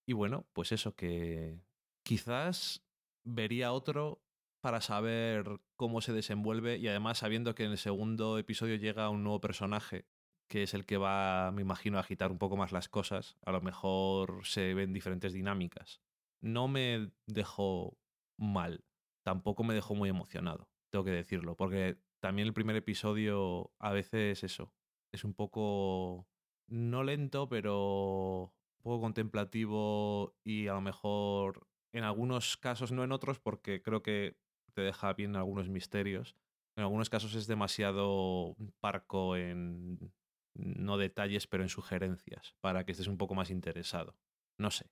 y 0.07 0.13
bueno, 0.13 0.45
pues 0.53 0.73
eso, 0.73 0.97
que 0.97 1.57
quizás 2.03 2.83
vería 3.23 3.71
otro 3.71 4.25
para 4.61 4.81
saber 4.81 5.61
cómo 5.77 6.01
se 6.01 6.13
desenvuelve 6.13 6.77
y 6.77 6.89
además 6.89 7.19
sabiendo 7.19 7.55
que 7.55 7.65
en 7.65 7.73
el 7.73 7.79
segundo 7.79 8.39
episodio 8.39 8.77
llega 8.77 9.11
un 9.11 9.25
nuevo 9.25 9.41
personaje 9.41 10.07
que 10.51 10.65
es 10.65 10.75
el 10.75 10.85
que 10.85 10.97
va, 10.97 11.53
me 11.53 11.63
imagino, 11.63 11.97
a 11.97 12.01
agitar 12.01 12.33
un 12.33 12.39
poco 12.39 12.57
más 12.57 12.73
las 12.73 12.89
cosas, 12.89 13.39
a 13.47 13.53
lo 13.53 13.61
mejor 13.61 14.41
se 14.45 14.75
ven 14.75 14.93
diferentes 14.93 15.33
dinámicas. 15.33 16.03
No 16.41 16.67
me 16.67 17.13
dejó 17.27 17.97
mal, 18.37 18.85
tampoco 19.23 19.63
me 19.63 19.75
dejó 19.75 19.95
muy 19.95 20.09
emocionado, 20.09 20.69
tengo 20.91 21.05
que 21.05 21.13
decirlo, 21.13 21.57
porque 21.57 21.99
también 22.19 22.49
el 22.49 22.55
primer 22.55 22.75
episodio 22.75 23.73
a 23.79 23.93
veces 23.93 24.43
eso, 24.43 24.75
es 25.13 25.23
un 25.23 25.35
poco, 25.35 26.27
no 26.67 27.05
lento, 27.05 27.49
pero 27.49 28.53
un 28.79 28.83
poco 28.83 29.01
contemplativo 29.03 30.37
y 30.43 30.67
a 30.67 30.75
lo 30.75 30.81
mejor 30.81 31.69
en 31.93 32.03
algunos 32.03 32.57
casos, 32.57 32.91
no 32.91 33.05
en 33.05 33.13
otros, 33.13 33.39
porque 33.39 33.83
creo 33.83 34.03
que 34.03 34.37
te 34.71 34.83
deja 34.83 35.13
bien 35.13 35.37
algunos 35.37 35.69
misterios. 35.69 36.37
En 36.77 36.85
algunos 36.85 37.11
casos 37.11 37.35
es 37.35 37.47
demasiado 37.47 38.57
parco 38.81 39.37
en 39.37 40.13
no 40.55 40.99
detalles, 40.99 41.47
pero 41.47 41.63
en 41.63 41.69
sugerencias, 41.69 42.55
para 42.61 42.85
que 42.85 42.93
estés 42.93 43.07
un 43.07 43.19
poco 43.19 43.35
más 43.35 43.51
interesado. 43.51 44.17
No 44.59 44.71
sé. 44.71 44.91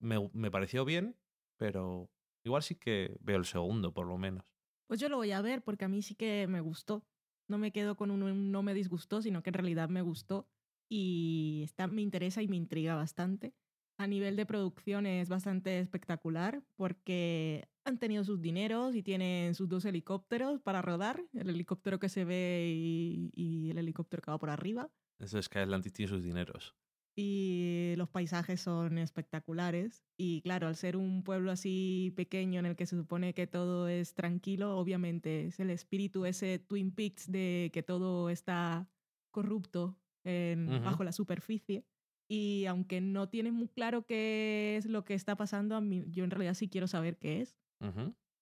Me, 0.00 0.30
me 0.32 0.50
pareció 0.50 0.84
bien, 0.84 1.16
pero 1.56 2.10
igual 2.44 2.62
sí 2.62 2.76
que 2.76 3.16
veo 3.20 3.38
el 3.38 3.44
segundo, 3.44 3.92
por 3.92 4.06
lo 4.06 4.18
menos. 4.18 4.44
Pues 4.86 5.00
yo 5.00 5.08
lo 5.08 5.16
voy 5.16 5.32
a 5.32 5.42
ver 5.42 5.62
porque 5.62 5.84
a 5.84 5.88
mí 5.88 6.02
sí 6.02 6.14
que 6.14 6.46
me 6.46 6.60
gustó. 6.60 7.04
No 7.48 7.58
me 7.58 7.72
quedo 7.72 7.96
con 7.96 8.10
un, 8.10 8.50
no 8.52 8.62
me 8.62 8.74
disgustó, 8.74 9.22
sino 9.22 9.42
que 9.42 9.50
en 9.50 9.54
realidad 9.54 9.88
me 9.88 10.02
gustó 10.02 10.48
y 10.88 11.62
está, 11.64 11.86
me 11.86 12.02
interesa 12.02 12.42
y 12.42 12.48
me 12.48 12.56
intriga 12.56 12.94
bastante. 12.94 13.54
A 13.98 14.06
nivel 14.06 14.36
de 14.36 14.46
producción 14.46 15.06
es 15.06 15.28
bastante 15.28 15.80
espectacular 15.80 16.62
porque 16.76 17.68
han 17.86 17.98
tenido 17.98 18.24
sus 18.24 18.40
dineros 18.40 18.94
y 18.94 19.02
tienen 19.02 19.54
sus 19.54 19.68
dos 19.68 19.84
helicópteros 19.84 20.60
para 20.60 20.82
rodar, 20.82 21.24
el 21.32 21.48
helicóptero 21.50 21.98
que 21.98 22.08
se 22.08 22.24
ve 22.24 22.72
y, 22.74 23.30
y 23.34 23.70
el 23.70 23.78
helicóptero 23.78 24.22
que 24.22 24.30
va 24.30 24.38
por 24.38 24.50
arriba. 24.50 24.90
Eso 25.18 25.38
es 25.38 25.48
que 25.48 25.60
Atlantis 25.60 25.92
tiene 25.92 26.10
sus 26.10 26.22
dineros. 26.22 26.74
Y 27.18 27.94
los 27.96 28.10
paisajes 28.10 28.60
son 28.60 28.98
espectaculares. 28.98 30.04
Y 30.18 30.42
claro, 30.42 30.66
al 30.66 30.76
ser 30.76 30.98
un 30.98 31.22
pueblo 31.22 31.50
así 31.50 32.12
pequeño 32.14 32.60
en 32.60 32.66
el 32.66 32.76
que 32.76 32.84
se 32.84 32.96
supone 32.96 33.32
que 33.32 33.46
todo 33.46 33.88
es 33.88 34.14
tranquilo, 34.14 34.76
obviamente 34.76 35.46
es 35.46 35.58
el 35.58 35.70
espíritu 35.70 36.26
ese 36.26 36.58
Twin 36.58 36.92
Peaks 36.94 37.30
de 37.30 37.70
que 37.72 37.82
todo 37.82 38.28
está 38.28 38.90
corrupto 39.30 39.98
en, 40.24 40.74
Ujú. 40.74 40.84
bajo 40.84 41.04
la 41.04 41.12
superficie. 41.12 41.86
Y 42.28 42.66
aunque 42.66 43.00
no 43.00 43.28
tiene 43.30 43.50
muy 43.52 43.68
claro 43.68 44.04
qué 44.04 44.76
es 44.76 44.84
lo 44.84 45.04
que 45.04 45.14
está 45.14 45.36
pasando, 45.36 45.74
a 45.76 45.80
mí, 45.80 46.04
yo 46.08 46.24
en 46.24 46.30
realidad 46.30 46.54
sí 46.54 46.68
quiero 46.68 46.88
saber 46.88 47.16
qué 47.18 47.40
es. 47.40 47.56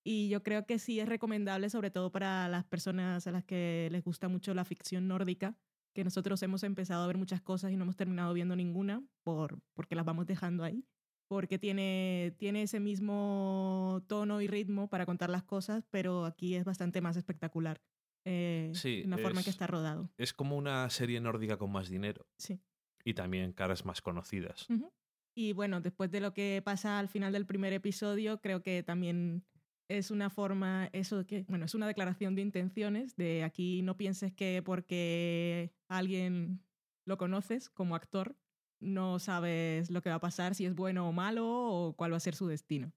Y 0.06 0.28
yo 0.28 0.42
creo 0.42 0.66
que 0.66 0.78
sí 0.78 1.00
es 1.00 1.08
recomendable, 1.08 1.70
sobre 1.70 1.90
todo 1.90 2.12
para 2.12 2.48
las 2.48 2.64
personas 2.64 3.26
a 3.26 3.30
las 3.30 3.44
que 3.44 3.88
les 3.90 4.04
gusta 4.04 4.28
mucho 4.28 4.52
la 4.54 4.64
ficción 4.64 5.08
nórdica, 5.08 5.56
que 5.94 6.04
nosotros 6.04 6.42
hemos 6.42 6.62
empezado 6.62 7.04
a 7.04 7.06
ver 7.06 7.16
muchas 7.16 7.40
cosas 7.40 7.72
y 7.72 7.76
no 7.76 7.84
hemos 7.84 7.96
terminado 7.96 8.34
viendo 8.34 8.54
ninguna 8.56 9.02
por, 9.22 9.60
porque 9.74 9.94
las 9.94 10.04
vamos 10.04 10.26
dejando 10.26 10.62
ahí. 10.64 10.84
Porque 11.26 11.58
tiene, 11.58 12.34
tiene 12.38 12.62
ese 12.62 12.80
mismo 12.80 14.04
tono 14.08 14.42
y 14.42 14.46
ritmo 14.46 14.88
para 14.90 15.06
contar 15.06 15.30
las 15.30 15.42
cosas, 15.42 15.82
pero 15.90 16.26
aquí 16.26 16.54
es 16.54 16.64
bastante 16.64 17.00
más 17.00 17.16
espectacular. 17.16 17.80
eh, 18.26 18.70
Sí, 18.74 19.04
la 19.04 19.18
forma 19.18 19.40
en 19.40 19.44
que 19.44 19.50
es- 19.50 19.54
está 19.54 19.66
rodado. 19.66 20.10
Es 20.16 20.32
como 20.32 20.56
una 20.56 20.88
serie 20.88 21.20
nórdica 21.20 21.58
con 21.58 21.70
más 21.70 21.88
dinero 21.90 22.26
Sí. 22.38 22.58
y 23.04 23.12
también 23.14 23.52
caras 23.52 23.84
más 23.84 24.00
conocidas. 24.00 24.68
Ujú. 24.70 24.90
Y 25.34 25.52
bueno, 25.52 25.80
después 25.80 26.10
de 26.10 26.20
lo 26.20 26.32
que 26.32 26.62
pasa 26.64 26.98
al 26.98 27.08
final 27.08 27.32
del 27.32 27.46
primer 27.46 27.72
episodio, 27.72 28.40
creo 28.40 28.62
que 28.62 28.82
también 28.82 29.44
es 29.88 30.10
una 30.10 30.30
forma, 30.30 30.88
eso 30.92 31.26
que, 31.26 31.44
bueno, 31.48 31.66
es 31.66 31.74
una 31.74 31.86
declaración 31.86 32.34
de 32.34 32.42
intenciones, 32.42 33.16
de 33.16 33.42
aquí 33.42 33.82
no 33.82 33.96
pienses 33.96 34.32
que 34.32 34.62
porque 34.64 35.72
alguien 35.88 36.62
lo 37.04 37.18
conoces 37.18 37.68
como 37.68 37.96
actor, 37.96 38.36
no 38.80 39.18
sabes 39.18 39.90
lo 39.90 40.02
que 40.02 40.10
va 40.10 40.16
a 40.16 40.20
pasar, 40.20 40.54
si 40.54 40.66
es 40.66 40.74
bueno 40.74 41.08
o 41.08 41.12
malo 41.12 41.46
o 41.48 41.96
cuál 41.96 42.12
va 42.12 42.16
a 42.16 42.20
ser 42.20 42.34
su 42.34 42.46
destino. 42.46 42.92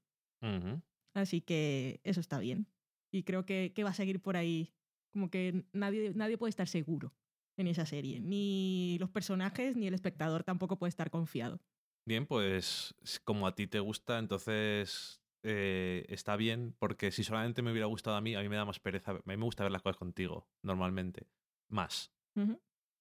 Así 1.14 1.42
que 1.42 2.00
eso 2.04 2.20
está 2.20 2.40
bien. 2.40 2.68
Y 3.12 3.24
creo 3.24 3.46
que, 3.46 3.74
que 3.76 3.84
va 3.84 3.90
a 3.90 3.96
seguir 3.96 4.22
por 4.22 4.38
ahí. 4.38 4.74
Como 5.12 5.30
que 5.30 5.66
nadie, 5.74 6.14
nadie 6.14 6.38
puede 6.38 6.50
estar 6.50 6.68
seguro 6.68 7.14
en 7.58 7.68
esa 7.68 7.86
serie. 7.86 8.20
Ni 8.20 8.98
los 9.00 9.10
personajes 9.10 9.76
ni 9.76 9.88
el 9.88 9.94
espectador 9.94 10.44
tampoco 10.44 10.78
puede 10.78 10.90
estar 10.90 11.10
confiado. 11.10 11.60
Bien, 12.08 12.26
pues 12.26 12.96
como 13.26 13.48
a 13.48 13.54
ti 13.54 13.68
te 13.68 13.82
gusta, 13.82 14.18
entonces 14.18 15.22
eh, 15.44 16.06
está 16.08 16.38
bien, 16.38 16.74
porque 16.80 17.12
si 17.12 17.26
solamente 17.26 17.62
me 17.62 17.72
hubiera 17.72 17.88
gustado 17.88 18.16
a 18.16 18.22
mí, 18.22 18.34
a 18.34 18.40
mí 18.40 18.48
me 18.48 18.56
da 18.56 18.64
más 18.64 18.80
pereza. 18.80 19.12
A 19.12 19.16
mí 19.16 19.22
me 19.26 19.44
gusta 19.44 19.64
ver 19.64 19.74
las 19.74 19.82
cosas 19.82 19.98
contigo, 19.98 20.48
normalmente. 20.62 21.28
Más. 21.68 22.14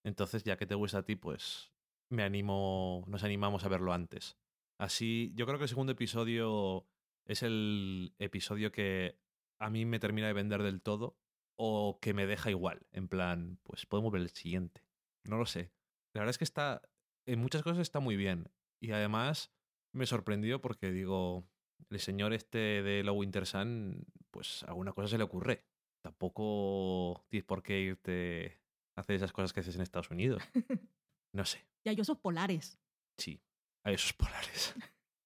Entonces, 0.03 0.43
ya 0.43 0.57
que 0.57 0.67
te 0.67 0.75
gusta 0.75 0.99
a 0.99 1.03
ti, 1.05 1.15
pues 1.15 1.73
me 2.11 2.25
animo, 2.25 3.05
nos 3.07 3.23
animamos 3.23 3.65
a 3.65 3.69
verlo 3.69 3.93
antes. 3.93 4.39
Así, 4.77 5.31
yo 5.37 5.47
creo 5.47 5.59
que 5.59 5.67
el 5.67 5.69
segundo 5.69 5.93
episodio 5.93 6.89
es 7.27 7.45
el 7.45 8.13
episodio 8.19 8.73
que 8.73 9.21
a 9.61 9.71
mí 9.71 9.85
me 9.85 10.01
termina 10.01 10.27
de 10.27 10.33
vender 10.33 10.65
del 10.65 10.83
todo 10.83 11.17
o 11.55 12.01
que 12.01 12.13
me 12.13 12.27
deja 12.27 12.51
igual. 12.51 12.89
En 12.91 13.07
plan, 13.07 13.61
pues 13.63 13.87
podemos 13.87 14.11
ver 14.11 14.23
el 14.23 14.31
siguiente. 14.31 14.83
No 15.23 15.39
lo 15.39 15.47
sé. 15.47 15.71
La 16.13 16.23
verdad 16.23 16.31
es 16.31 16.39
que 16.39 16.45
está, 16.45 16.83
en 17.25 17.39
muchas 17.39 17.63
cosas 17.63 17.79
está 17.79 18.01
muy 18.01 18.17
bien. 18.17 18.51
Y 18.81 18.93
además 18.93 19.53
me 19.93 20.07
sorprendió 20.07 20.61
porque 20.61 20.91
digo, 20.91 21.49
el 21.91 22.01
señor 22.01 22.33
este 22.33 22.83
de 22.83 23.03
Low 23.03 23.17
Winter 23.17 23.47
Sun, 23.47 24.05
pues 24.31 24.63
alguna 24.65 24.93
cosa 24.93 25.09
se 25.09 25.19
le 25.19 25.25
ocurre. 25.25 25.65
Tampoco 26.03 27.25
tienes 27.29 27.47
por 27.47 27.63
qué 27.63 27.81
irte 27.81 28.61
a 28.97 29.01
hacer 29.01 29.17
esas 29.17 29.33
cosas 29.33 29.53
que 29.53 29.61
haces 29.61 29.75
en 29.75 29.83
Estados 29.83 30.11
Unidos. 30.11 30.43
No 31.33 31.45
sé. 31.45 31.67
Y 31.85 31.91
hay 31.91 32.01
osos 32.01 32.17
polares. 32.17 32.79
Sí, 33.19 33.43
hay 33.85 33.95
esos 33.95 34.15
polares. 34.15 34.75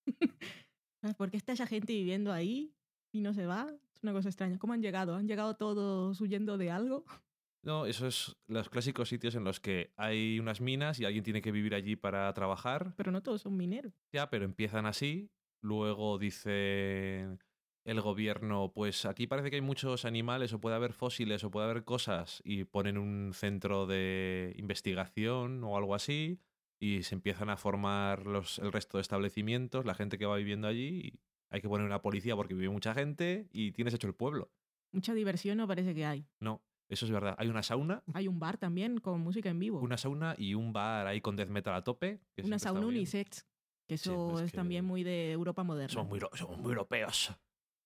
¿Sabes 1.00 1.16
¿Por 1.16 1.30
qué 1.30 1.36
está 1.36 1.52
esa 1.52 1.68
gente 1.68 1.92
viviendo 1.92 2.32
ahí 2.32 2.74
y 3.12 3.20
no 3.20 3.32
se 3.32 3.46
va? 3.46 3.72
Es 3.94 4.02
una 4.02 4.12
cosa 4.12 4.28
extraña. 4.28 4.58
¿Cómo 4.58 4.72
han 4.72 4.82
llegado? 4.82 5.14
¿Han 5.14 5.28
llegado 5.28 5.56
todos 5.56 6.20
huyendo 6.20 6.58
de 6.58 6.72
algo? 6.72 7.04
No, 7.62 7.86
eso 7.86 8.06
es 8.06 8.36
los 8.46 8.70
clásicos 8.70 9.08
sitios 9.08 9.34
en 9.34 9.44
los 9.44 9.60
que 9.60 9.92
hay 9.96 10.38
unas 10.38 10.60
minas 10.60 10.98
y 10.98 11.04
alguien 11.04 11.24
tiene 11.24 11.42
que 11.42 11.52
vivir 11.52 11.74
allí 11.74 11.96
para 11.96 12.32
trabajar. 12.32 12.94
Pero 12.96 13.12
no 13.12 13.22
todos 13.22 13.42
son 13.42 13.56
mineros. 13.56 13.92
Ya, 14.12 14.30
pero 14.30 14.44
empiezan 14.44 14.86
así. 14.86 15.30
Luego 15.62 16.18
dice 16.18 17.36
el 17.84 18.00
gobierno, 18.00 18.72
pues 18.74 19.04
aquí 19.04 19.26
parece 19.26 19.50
que 19.50 19.56
hay 19.56 19.62
muchos 19.62 20.04
animales 20.04 20.52
o 20.52 20.60
puede 20.60 20.76
haber 20.76 20.92
fósiles 20.92 21.44
o 21.44 21.50
puede 21.50 21.68
haber 21.68 21.84
cosas 21.84 22.40
y 22.44 22.64
ponen 22.64 22.96
un 22.96 23.32
centro 23.34 23.86
de 23.86 24.54
investigación 24.56 25.62
o 25.64 25.76
algo 25.76 25.94
así 25.94 26.40
y 26.78 27.02
se 27.02 27.14
empiezan 27.14 27.50
a 27.50 27.56
formar 27.56 28.26
los, 28.26 28.58
el 28.58 28.72
resto 28.72 28.98
de 28.98 29.02
establecimientos, 29.02 29.84
la 29.84 29.94
gente 29.94 30.18
que 30.18 30.26
va 30.26 30.36
viviendo 30.36 30.66
allí 30.66 31.00
y 31.04 31.20
hay 31.50 31.60
que 31.60 31.68
poner 31.68 31.86
una 31.86 32.00
policía 32.00 32.36
porque 32.36 32.54
vive 32.54 32.70
mucha 32.70 32.94
gente 32.94 33.48
y 33.52 33.72
tienes 33.72 33.92
hecho 33.92 34.06
el 34.06 34.14
pueblo. 34.14 34.50
Mucha 34.92 35.14
diversión 35.14 35.58
no 35.58 35.68
parece 35.68 35.94
que 35.94 36.04
hay. 36.06 36.26
No, 36.40 36.62
eso 36.90 37.06
es 37.06 37.10
verdad. 37.10 37.34
Hay 37.38 37.48
una 37.48 37.62
sauna, 37.62 38.02
Hay 38.12 38.28
un 38.28 38.38
bar 38.38 38.58
también 38.58 38.98
con 38.98 39.20
música 39.20 39.48
en 39.48 39.58
vivo. 39.58 39.80
una 39.80 39.96
sauna 39.96 40.34
y 40.36 40.54
un 40.54 40.72
bar 40.72 41.06
ahí 41.06 41.20
con 41.20 41.36
death 41.36 41.48
metal 41.48 41.74
a 41.74 41.82
tope. 41.82 42.20
que 42.36 42.42
Una 42.42 42.58
sauna 42.58 42.86
unisex. 42.86 43.46
Que 43.88 43.94
eso 43.94 44.34
es 44.38 44.42
es, 44.46 44.50
que- 44.52 44.56
también 44.56 44.84
muy 44.84 45.02
de 45.02 45.32
Europa 45.32 45.64
moderna. 45.64 45.92
Somos 45.92 46.08
muy, 46.08 46.20
somos 46.38 46.58
muy 46.58 46.68
europeos. 46.70 47.32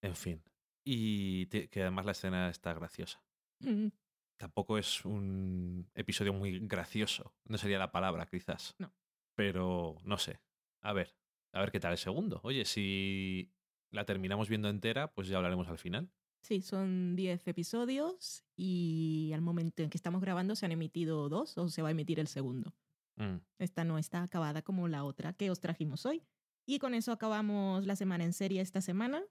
En 0.02 0.14
fin. 0.16 0.42
Y 0.84 1.46
te- 1.46 1.68
que 1.68 1.80
además 1.82 2.04
la 2.04 2.12
escena 2.12 2.50
está 2.50 2.74
graciosa. 2.74 3.22
Mm, 3.60 3.88
Tampoco 4.36 4.76
es 4.78 5.04
un 5.04 5.88
episodio 5.94 6.32
muy 6.34 6.58
gracioso. 6.66 7.32
No 7.44 7.56
sería 7.56 7.78
la 7.78 7.92
palabra, 7.92 8.26
quizás. 8.26 8.74
No. 8.78 8.92
Pero 9.36 9.96
no 10.04 10.18
sé. 10.18 10.40
A 10.82 10.92
ver. 10.92 11.14
A 11.52 11.60
ver 11.60 11.70
qué 11.70 11.78
tal 11.80 11.92
el 11.92 11.98
segundo. 11.98 12.40
Oye, 12.42 12.64
si 12.64 13.52
la 13.90 14.04
terminamos 14.04 14.48
viendo 14.48 14.68
entera, 14.68 15.12
pues 15.14 15.28
ya 15.28 15.36
hablaremos 15.36 15.68
al 15.68 15.78
final. 15.78 16.10
Sí, 16.44 16.61
son 16.61 17.16
10 17.16 17.48
episodios 17.48 18.44
y 18.54 19.30
al 19.33 19.40
momento 19.40 19.83
en 19.83 19.88
que 19.88 19.96
estamos 19.96 20.20
grabando 20.20 20.54
se 20.54 20.66
han 20.66 20.72
emitido 20.72 21.30
dos 21.30 21.57
o 21.57 21.70
se 21.70 21.80
va 21.80 21.88
a 21.88 21.92
emitir 21.92 22.20
el 22.20 22.28
segundo. 22.28 22.74
Mm. 23.16 23.37
Esta 23.59 23.83
no 23.85 23.96
está 23.96 24.22
acabada 24.22 24.61
como 24.61 24.87
la 24.87 25.04
otra 25.04 25.33
que 25.33 25.50
os 25.50 25.61
trajimos 25.61 26.04
hoy. 26.04 26.22
Y 26.66 26.80
con 26.80 26.92
eso 26.92 27.12
acabamos 27.12 27.87
la 27.87 27.96
semana 27.96 28.24
en 28.24 28.35
serie 28.35 28.61
esta 28.61 28.83
semana. 28.83 29.22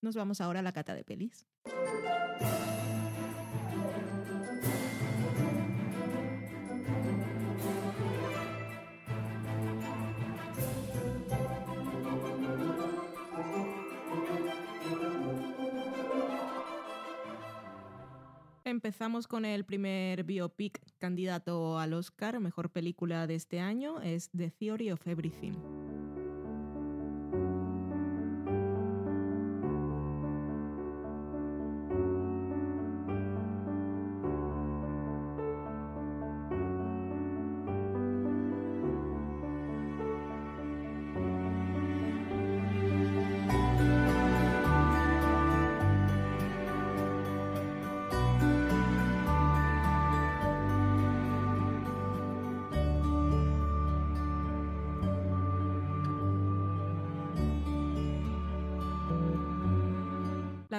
Nos 0.00 0.16
vamos 0.16 0.40
ahora 0.40 0.60
a 0.60 0.62
la 0.62 0.72
cata 0.72 0.94
de 0.94 1.04
pelis. 1.04 1.46
Empezamos 18.72 19.28
con 19.28 19.44
el 19.44 19.66
primer 19.66 20.24
biopic 20.24 20.80
candidato 20.96 21.78
al 21.78 21.92
Oscar, 21.92 22.40
mejor 22.40 22.70
película 22.70 23.26
de 23.26 23.34
este 23.34 23.60
año, 23.60 24.00
es 24.00 24.30
The 24.30 24.50
Theory 24.50 24.90
of 24.90 25.06
Everything. 25.06 25.81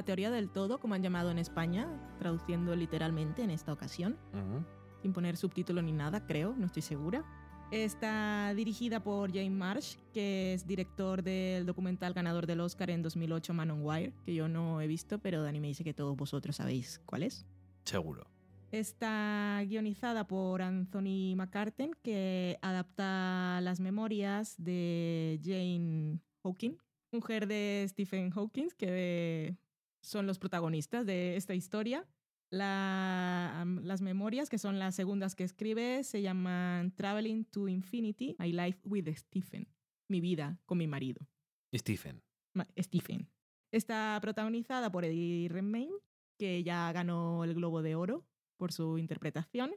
La 0.03 0.05
teoría 0.07 0.31
del 0.31 0.49
todo, 0.49 0.81
como 0.81 0.95
han 0.95 1.01
llamado 1.01 1.31
en 1.31 1.39
España, 1.39 1.87
traduciendo 2.19 2.75
literalmente 2.75 3.41
en 3.41 3.49
esta 3.51 3.71
ocasión, 3.71 4.17
Ujú. 4.33 4.65
sin 5.01 5.13
poner 5.13 5.37
subtítulo 5.37 5.81
ni 5.81 5.93
nada, 5.93 6.25
creo, 6.27 6.53
no 6.57 6.65
estoy 6.65 6.81
segura. 6.81 7.23
Está 7.71 8.51
dirigida 8.53 9.01
por 9.01 9.31
Jane 9.31 9.51
Marsh, 9.51 9.95
que 10.13 10.55
es 10.55 10.67
director 10.67 11.23
del 11.23 11.65
documental 11.65 12.11
ganador 12.13 12.47
del 12.47 12.59
Oscar 12.59 12.89
en 12.89 13.01
2008, 13.01 13.53
Man 13.53 13.71
on 13.71 13.79
Wire, 13.81 14.13
que 14.25 14.35
yo 14.35 14.49
no 14.49 14.81
he 14.81 14.87
visto, 14.87 15.19
pero 15.19 15.41
Dani 15.41 15.61
me 15.61 15.67
dice 15.67 15.85
que 15.85 15.93
todos 15.93 16.17
vosotros 16.17 16.57
sabéis 16.57 16.99
cuál 17.05 17.23
es. 17.23 17.45
Seguro. 17.85 18.27
Está 18.73 19.63
guionizada 19.65 20.27
por 20.27 20.61
Anthony 20.61 21.33
McCarten, 21.37 21.91
que 22.03 22.57
adapta 22.61 23.61
las 23.61 23.79
memorias 23.79 24.55
de 24.57 25.39
Jane 25.41 26.19
Hawking, 26.43 26.75
mujer 27.13 27.47
de 27.47 27.85
Stephen 27.87 28.31
Hawking, 28.31 28.67
que 28.77 29.55
son 30.03 30.27
los 30.27 30.37
protagonistas 30.37 31.05
de 31.05 31.35
esta 31.37 31.55
historia. 31.55 32.05
La- 32.51 33.65
las 33.81 34.01
memorias, 34.01 34.49
que 34.49 34.57
son 34.59 34.77
las 34.79 34.95
segundas 34.95 35.35
que 35.35 35.43
escribe, 35.43 36.03
se 36.03 36.21
llaman 36.21 36.91
Traveling 36.95 37.45
to 37.45 37.67
Infinity, 37.67 38.35
My 38.39 38.51
Life 38.51 38.79
with 38.85 39.07
Stephen, 39.15 39.67
mi 40.09 40.21
vida 40.21 40.59
con 40.65 40.77
mi 40.77 40.87
marido. 40.87 41.27
Stephen. 41.75 42.21
Ma- 42.53 42.67
Stephen. 42.79 43.27
Está 43.71 44.19
protagonizada 44.21 44.91
por 44.91 45.03
Eddie 45.05 45.49
Redmayne, 45.49 45.95
que 46.37 46.63
ya 46.63 46.91
ganó 46.91 47.43
el 47.43 47.55
Globo 47.55 47.81
de 47.81 47.95
Oro 47.95 48.23
por 48.57 48.71
su 48.71 48.99
interpretación. 48.99 49.71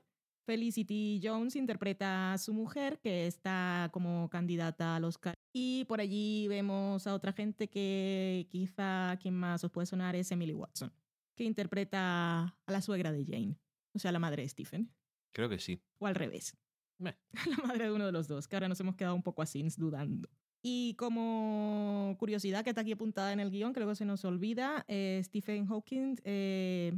Felicity 0.47 1.21
Jones 1.23 1.57
interpreta 1.57 2.35
a 2.35 2.39
su 2.39 2.53
mujer, 2.53 2.99
que 3.01 3.27
está 3.27 3.89
como 3.93 4.29
candidata 4.29 4.97
al 4.97 5.05
Oscar. 5.05 5.35
Y 5.59 5.87
por 5.87 6.03
allí 6.03 6.49
vemos 6.49 7.07
a 7.07 7.15
otra 7.15 7.33
gente 7.33 7.67
que 7.67 8.47
quizá 8.51 9.17
quien 9.19 9.33
más 9.33 9.65
os 9.65 9.71
puede 9.71 9.87
sonar 9.87 10.15
es 10.15 10.31
Emily 10.31 10.53
Watson, 10.53 10.93
que 11.35 11.45
interpreta 11.45 12.43
a 12.67 12.71
la 12.71 12.83
suegra 12.83 13.11
de 13.11 13.25
Jane, 13.25 13.57
o 13.95 13.99
sea, 13.99 14.13
la 14.13 14.19
madre 14.19 14.43
de 14.43 14.51
Stephen. 14.51 14.93
Creo 15.33 15.49
que 15.49 15.59
sí. 15.59 15.81
O 15.99 16.07
al 16.07 16.15
revés. 16.15 16.59
Meh. 16.99 17.17
La 17.57 17.57
madre 17.67 17.85
de 17.87 17.93
uno 17.93 18.05
de 18.05 18.13
los 18.13 18.29
dos, 18.29 18.47
que 18.47 18.57
ahora 18.57 18.69
nos 18.69 18.81
hemos 18.81 18.97
quedado 18.97 19.15
un 19.15 19.23
poco 19.23 19.41
así 19.41 19.67
dudando. 19.79 20.29
Y 20.63 20.95
como 20.99 22.17
curiosidad 22.19 22.63
que 22.63 22.69
está 22.69 22.83
aquí 22.83 22.93
apuntada 22.93 23.33
en 23.33 23.41
el 23.41 23.51
guion, 23.51 23.73
que 23.73 23.81
luego 23.81 23.95
se 23.95 24.05
nos 24.05 24.27
olvida, 24.27 24.85
eh, 24.89 25.23
Stephen 25.25 25.69
Hawking 25.69 26.17
eh, 26.25 26.93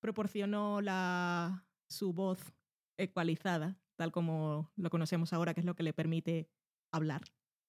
proporcionó 0.00 0.80
la, 0.80 1.66
su 1.90 2.14
voz 2.14 2.40
ecualizada, 2.96 3.78
tal 3.96 4.12
como 4.12 4.72
lo 4.76 4.88
conocemos 4.88 5.34
ahora, 5.34 5.52
que 5.52 5.60
es 5.60 5.66
lo 5.66 5.74
que 5.74 5.82
le 5.82 5.92
permite 5.92 6.48
hablar. 6.90 7.20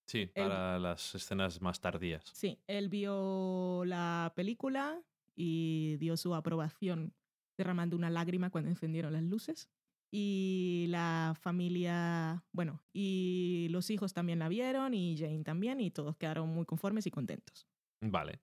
Sí, 0.09 0.25
para 0.25 0.79
las 0.79 1.13
escenas 1.13 1.61
más 1.61 1.79
tardías. 1.79 2.23
Sí, 2.33 2.57
él 2.65 2.89
vio 2.89 3.83
la 3.85 4.33
película 4.35 4.99
y 5.35 5.97
dio 5.97 6.17
su 6.17 6.33
aprobación 6.33 7.13
derramando 7.55 7.95
una 7.95 8.09
lágrima 8.09 8.49
cuando 8.49 8.71
encendieron 8.71 9.13
las 9.13 9.21
luces. 9.21 9.69
Y 10.11 10.87
la 10.89 11.35
familia, 11.39 12.43
bueno, 12.51 12.81
y 12.91 13.67
los 13.69 13.91
hijos 13.91 14.13
también 14.13 14.39
la 14.39 14.49
vieron 14.49 14.95
y 14.95 15.15
Jane 15.15 15.43
también 15.43 15.79
y 15.79 15.91
todos 15.91 16.17
quedaron 16.17 16.49
muy 16.49 16.65
conformes 16.65 17.05
y 17.05 17.11
contentos. 17.11 17.67
Vale. 18.01 18.39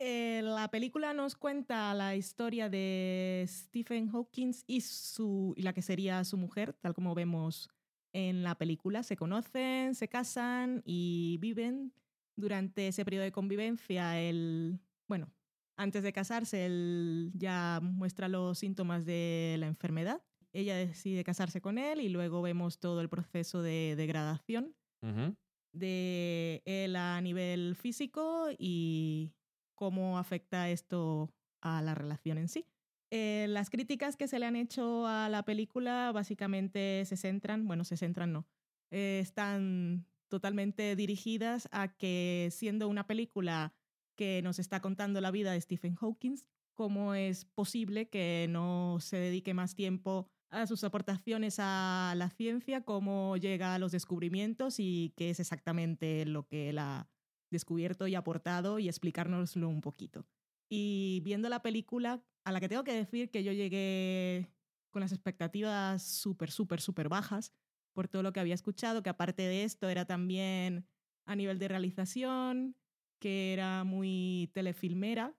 Eh, 0.00 0.40
la 0.42 0.68
película 0.72 1.14
nos 1.14 1.36
cuenta 1.36 1.94
la 1.94 2.16
historia 2.16 2.68
de 2.68 3.44
Stephen 3.46 4.10
Hawking 4.10 4.52
y, 4.66 4.80
su, 4.80 5.54
y 5.56 5.62
la 5.62 5.72
que 5.72 5.82
sería 5.82 6.24
su 6.24 6.36
mujer, 6.36 6.72
tal 6.72 6.94
como 6.94 7.14
vemos 7.14 7.70
en 8.14 8.42
la 8.44 8.56
película. 8.56 9.02
Se 9.02 9.16
conocen, 9.16 9.94
se 9.94 10.08
casan 10.08 10.82
y 10.86 11.38
viven. 11.40 11.94
Durante 12.36 12.88
ese 12.88 13.04
periodo 13.04 13.24
de 13.24 13.32
convivencia, 13.32 14.20
él, 14.20 14.80
bueno, 15.08 15.32
antes 15.76 16.02
de 16.02 16.12
casarse, 16.12 16.66
él 16.66 17.30
ya 17.34 17.80
muestra 17.82 18.28
los 18.28 18.58
síntomas 18.58 19.04
de 19.06 19.56
la 19.60 19.66
enfermedad. 19.68 20.24
Ella 20.52 20.76
decide 20.76 21.24
casarse 21.24 21.60
con 21.60 21.78
él 21.78 22.00
y 22.00 22.08
luego 22.08 22.42
vemos 22.42 22.80
todo 22.80 23.00
el 23.02 23.08
proceso 23.08 23.62
de 23.62 23.94
degradación 23.96 24.76
Ujú. 25.02 25.36
de 25.72 26.62
él 26.66 26.96
a 26.96 27.20
nivel 27.20 27.76
físico 27.76 28.48
y 28.58 29.34
cómo 29.74 30.18
afecta 30.18 30.70
esto 30.70 31.34
a 31.62 31.82
la 31.82 31.94
relación 31.94 32.38
en 32.38 32.48
sí. 32.48 32.68
Eh, 33.16 33.46
las 33.46 33.70
críticas 33.70 34.16
que 34.16 34.26
se 34.26 34.40
le 34.40 34.46
han 34.46 34.56
hecho 34.56 35.06
a 35.06 35.28
la 35.28 35.44
película 35.44 36.10
básicamente 36.10 37.04
se 37.04 37.16
centran, 37.16 37.64
bueno, 37.64 37.84
se 37.84 37.96
centran 37.96 38.32
no, 38.32 38.44
eh, 38.90 39.20
están 39.22 40.04
totalmente 40.26 40.96
dirigidas 40.96 41.68
a 41.70 41.96
que 41.96 42.48
siendo 42.50 42.88
una 42.88 43.06
película 43.06 43.72
que 44.16 44.42
nos 44.42 44.58
está 44.58 44.80
contando 44.80 45.20
la 45.20 45.30
vida 45.30 45.52
de 45.52 45.60
Stephen 45.60 45.94
Hawking, 45.94 46.38
cómo 46.74 47.14
es 47.14 47.44
posible 47.44 48.08
que 48.08 48.48
no 48.50 48.98
se 48.98 49.16
dedique 49.18 49.54
más 49.54 49.76
tiempo 49.76 50.28
a 50.50 50.66
sus 50.66 50.82
aportaciones 50.82 51.58
a 51.60 52.14
la 52.16 52.30
ciencia, 52.30 52.80
cómo 52.80 53.36
llega 53.36 53.76
a 53.76 53.78
los 53.78 53.92
descubrimientos 53.92 54.80
y 54.80 55.14
qué 55.16 55.30
es 55.30 55.38
exactamente 55.38 56.26
lo 56.26 56.48
que 56.48 56.70
él 56.70 56.80
ha 56.80 57.08
descubierto 57.52 58.08
y 58.08 58.16
aportado 58.16 58.80
y 58.80 58.88
explicárnoslo 58.88 59.68
un 59.68 59.82
poquito. 59.82 60.26
Y 60.68 61.20
viendo 61.22 61.48
la 61.48 61.62
película, 61.62 62.24
a 62.44 62.52
la 62.52 62.60
que 62.60 62.68
tengo 62.68 62.84
que 62.84 62.92
decir 62.92 63.30
que 63.30 63.42
yo 63.42 63.52
llegué 63.52 64.50
con 64.90 65.00
las 65.00 65.12
expectativas 65.12 66.02
súper, 66.02 66.50
súper, 66.50 66.80
súper 66.80 67.08
bajas 67.08 67.52
por 67.92 68.08
todo 68.08 68.22
lo 68.22 68.32
que 68.32 68.40
había 68.40 68.54
escuchado, 68.54 69.02
que 69.02 69.10
aparte 69.10 69.42
de 69.42 69.64
esto 69.64 69.88
era 69.88 70.04
también 70.04 70.86
a 71.26 71.36
nivel 71.36 71.58
de 71.58 71.68
realización, 71.68 72.76
que 73.18 73.52
era 73.52 73.84
muy 73.84 74.50
telefilmera, 74.52 75.34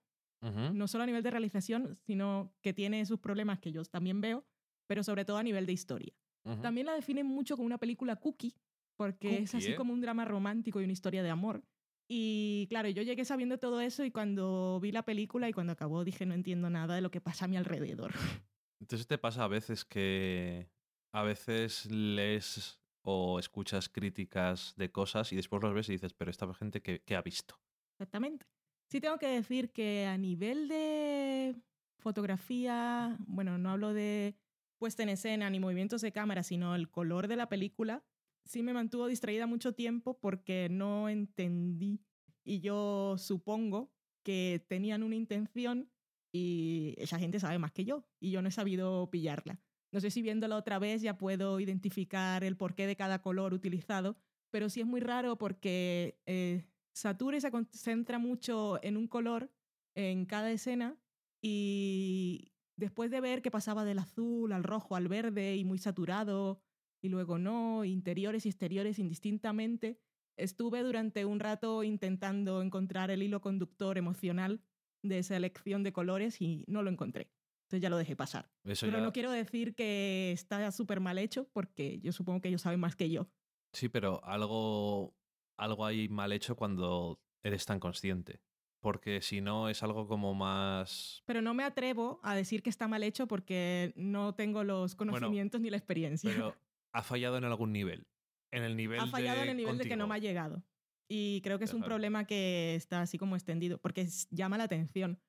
no 0.74 0.88
solo 0.88 1.04
a 1.04 1.08
nivel 1.08 1.24
de 1.24 1.32
realización, 1.32 1.98
sino 2.06 2.54
que 2.62 2.72
tiene 2.72 3.04
sus 3.08 3.20
problemas 3.20 3.58
que 3.58 3.72
yo 3.72 3.84
también 3.84 4.22
veo, 4.22 4.46
pero 4.86 5.04
sobre 5.04 5.26
todo 5.26 5.38
a 5.38 5.44
nivel 5.44 5.66
de 5.66 5.74
historia. 5.74 6.14
También 6.62 6.86
la 6.86 6.94
definen 6.94 7.26
mucho 7.26 7.56
como 7.56 7.66
una 7.66 7.80
película 7.80 8.16
cookie, 8.18 8.54
porque 8.96 9.40
es 9.40 9.56
así 9.56 9.72
¿eh? 9.72 9.76
como 9.76 9.92
un 9.92 10.02
drama 10.02 10.24
romántico 10.24 10.80
y 10.80 10.84
una 10.84 10.94
historia 10.94 11.24
de 11.24 11.32
amor. 11.32 11.64
Y 12.08 12.68
claro, 12.70 12.90
yo 12.90 13.02
llegué 13.02 13.26
sabiendo 13.26 13.58
todo 13.58 13.82
eso 13.82 14.04
y 14.04 14.12
cuando 14.12 14.80
vi 14.80 14.92
la 14.92 15.04
película 15.04 15.50
y 15.50 15.54
cuando 15.54 15.74
acabó 15.74 16.04
dije 16.04 16.26
no 16.26 16.36
entiendo 16.36 16.70
nada 16.70 16.96
de 16.96 17.02
lo 17.02 17.10
que 17.10 17.22
pasa 17.22 17.46
a 17.46 17.48
mi 17.48 17.58
alrededor. 17.58 18.12
Entonces 18.80 19.08
te 19.08 19.18
pasa 19.18 19.44
a 19.44 19.48
veces 19.48 19.86
que 19.86 20.70
a 21.12 21.24
veces 21.24 21.86
lees 21.90 22.80
o 23.02 23.40
escuchas 23.40 23.88
críticas 23.88 24.74
de 24.76 24.92
cosas 24.92 25.32
y 25.32 25.36
después 25.36 25.62
los 25.62 25.74
ves 25.74 25.90
y 25.90 25.94
dices, 25.94 26.14
pero 26.14 26.32
esta 26.32 26.52
gente 26.54 26.82
que, 26.82 27.16
ha 27.16 27.22
visto. 27.22 27.60
Exactamente. 27.94 28.46
Sí 28.90 29.00
tengo 29.00 29.18
que 29.18 29.28
decir 29.28 29.72
que 29.72 30.06
a 30.06 30.18
nivel 30.18 30.68
de 30.68 31.56
fotografía, 32.00 33.16
bueno, 33.20 33.58
no 33.58 33.70
hablo 33.70 33.94
de 33.94 34.36
puesta 34.78 35.04
en 35.04 35.10
escena 35.10 35.50
ni 35.50 35.60
movimientos 35.60 36.02
de 36.02 36.12
cámara, 36.12 36.44
sino 36.44 36.76
el 36.76 36.90
color 36.90 37.28
de 37.28 37.36
la 37.36 37.48
película, 37.48 38.04
sí 38.46 38.64
me 38.64 38.74
mantuvo 38.74 39.08
distraída 39.08 39.48
mucho 39.48 39.74
tiempo 39.74 40.20
porque 40.20 40.70
no 40.70 41.10
entendí 41.10 42.02
y 42.44 42.60
yo 42.60 43.16
supongo 43.18 43.92
que 44.24 44.64
tenían 44.68 45.04
una 45.04 45.16
intención 45.16 45.92
y 46.32 46.94
esa 46.98 47.20
gente 47.20 47.40
sabe 47.40 47.60
más 47.60 47.72
que 47.72 47.86
yo 47.86 48.06
y 48.20 48.32
yo 48.32 48.42
no 48.42 48.50
he 48.50 48.52
sabido 48.52 49.10
pillarla. 49.10 49.60
No 49.92 50.00
sé 50.00 50.12
si 50.12 50.22
viéndola 50.22 50.58
otra 50.58 50.80
vez 50.80 51.02
ya 51.02 51.18
puedo 51.18 51.60
identificar 51.60 52.44
el 52.44 52.58
porqué 52.58 52.88
de 52.88 52.96
cada 52.96 53.22
color 53.22 53.54
utilizado, 53.54 54.18
pero 54.52 54.70
sí 54.70 54.82
es 54.82 54.88
muy 54.88 55.00
raro 55.00 55.38
porque 55.38 56.20
eh, 56.26 56.66
Sature 56.94 57.42
se 57.42 57.52
concentra 57.52 58.20
mucho 58.20 58.80
en 58.84 58.98
un 58.98 59.08
color 59.08 59.52
en 59.96 60.26
cada 60.26 60.52
escena 60.52 60.98
y 61.42 62.52
después 62.76 63.10
de 63.12 63.22
ver 63.22 63.42
que 63.42 63.52
pasaba 63.52 63.86
del 63.86 64.00
azul 64.00 64.52
al 64.52 64.64
rojo 64.64 64.96
al 64.96 65.08
verde 65.08 65.56
y 65.56 65.64
muy 65.64 65.78
saturado 65.78 66.62
y 67.06 67.10
luego 67.10 67.38
no, 67.38 67.86
interiores 67.86 68.46
y 68.46 68.50
exteriores 68.50 68.98
indistintamente, 69.00 70.00
estuve 70.38 70.82
durante 70.82 71.24
un 71.24 71.40
rato 71.40 71.84
intentando 71.84 72.62
encontrar 72.62 73.12
el 73.12 73.22
hilo 73.24 73.42
conductor 73.42 73.98
emocional 73.98 74.60
de 75.04 75.20
esa 75.20 75.38
elección 75.38 75.84
de 75.84 75.94
colores 75.94 76.42
y 76.42 76.66
no 76.68 76.82
lo 76.82 76.90
encontré. 76.90 77.30
Entonces 77.66 77.82
ya 77.82 77.90
lo 77.90 77.98
dejé 77.98 78.16
pasar. 78.16 78.50
Eso 78.64 78.86
Pero 78.88 78.98
ya- 78.98 79.04
no 79.04 79.12
quiero 79.14 79.32
decir 79.32 79.76
que 79.76 80.32
está 80.32 80.72
súper 80.72 81.00
mal 81.00 81.18
hecho 81.20 81.48
porque 81.54 82.00
yo 82.00 82.12
supongo 82.12 82.42
que 82.42 82.50
ellos 82.50 82.62
saben 82.64 82.80
más 82.80 82.96
que 82.96 83.10
yo. 83.10 83.28
Sí, 83.72 83.88
pero 83.88 84.24
algo, 84.24 85.16
algo 85.58 85.86
hay 85.86 86.10
mal 86.10 86.32
hecho 86.32 86.56
cuando 86.56 87.20
eres 87.44 87.66
tan 87.66 87.80
consciente. 87.80 88.42
Porque 88.82 89.22
si 89.22 89.42
no 89.42 89.68
es 89.68 89.82
algo 89.82 90.08
como 90.08 90.36
más... 90.36 91.24
Pero 91.26 91.42
no 91.42 91.56
me 91.56 91.64
atrevo 91.64 92.20
a 92.22 92.36
decir 92.36 92.62
que 92.62 92.70
está 92.70 92.88
mal 92.88 93.02
hecho 93.02 93.28
porque 93.28 93.94
no 93.96 94.36
tengo 94.36 94.64
los 94.64 94.96
conocimientos 94.96 95.60
ni 95.60 95.72
la 95.72 95.78
experiencia. 95.78 96.30
Pero 96.32 96.56
ha 96.96 97.04
fallado 97.04 97.38
en 97.38 97.44
algún 97.44 97.74
nivel. 97.74 98.08
En 98.54 98.64
el 98.64 98.78
nivel 98.78 99.02
ha 99.02 99.08
fallado 99.08 99.40
de 99.40 99.44
en 99.44 99.50
el 99.52 99.58
nivel 99.58 99.78
de 99.78 99.88
que 99.88 99.98
no 99.98 100.08
me 100.08 100.16
ha 100.16 100.20
llegado. 100.20 100.64
Y 101.10 101.42
creo 101.42 101.60
que 101.60 101.66
es 101.66 101.74
un 101.74 101.84
problema 101.84 102.26
que 102.26 102.74
está 102.76 103.02
así 103.02 103.18
como 103.18 103.36
extendido, 103.36 103.78
porque 103.78 104.08
llama 104.32 104.58
la 104.58 104.64
atención, 104.64 105.20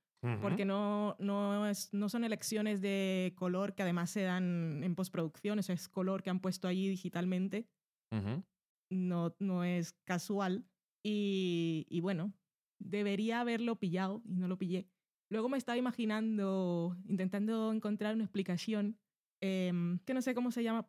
porque 0.41 0.65
no, 0.65 1.17
no, 1.19 1.67
es, 1.69 1.93
no 1.93 2.09
son 2.09 2.25
elecciones 2.25 2.81
de 2.81 3.35
color 3.37 3.75
que 3.75 3.83
además 3.83 4.11
se 4.11 4.23
dan 4.23 4.83
en 4.83 4.95
postproducción, 4.95 5.59
eso 5.59 5.73
es 5.73 5.89
color 5.89 6.23
que 6.23 6.31
han 6.31 6.41
puesto 6.41 6.67
allí 6.67 6.89
digitalmente, 6.89 7.69
Ujú. 8.11 8.43
no, 8.91 9.37
no 9.39 9.65
es 9.65 9.93
casual. 10.05 10.65
Y, 11.05 11.87
y 11.91 12.01
bueno, 12.01 12.33
debería 12.79 13.41
haberlo 13.41 13.77
pillado 13.77 14.23
y 14.25 14.37
no 14.37 14.49
lo 14.49 14.57
pillé. 14.57 14.89
Luego 15.31 15.49
me 15.49 15.59
estaba 15.59 15.77
imaginando, 15.77 16.97
intentando 17.05 17.73
encontrar 17.73 18.15
una 18.15 18.25
explicación, 18.25 18.99
em, 19.43 19.99
que 20.01 20.15
no 20.15 20.23
sé 20.23 20.35
cómo 20.35 20.51
se 20.51 20.63
llama, 20.63 20.89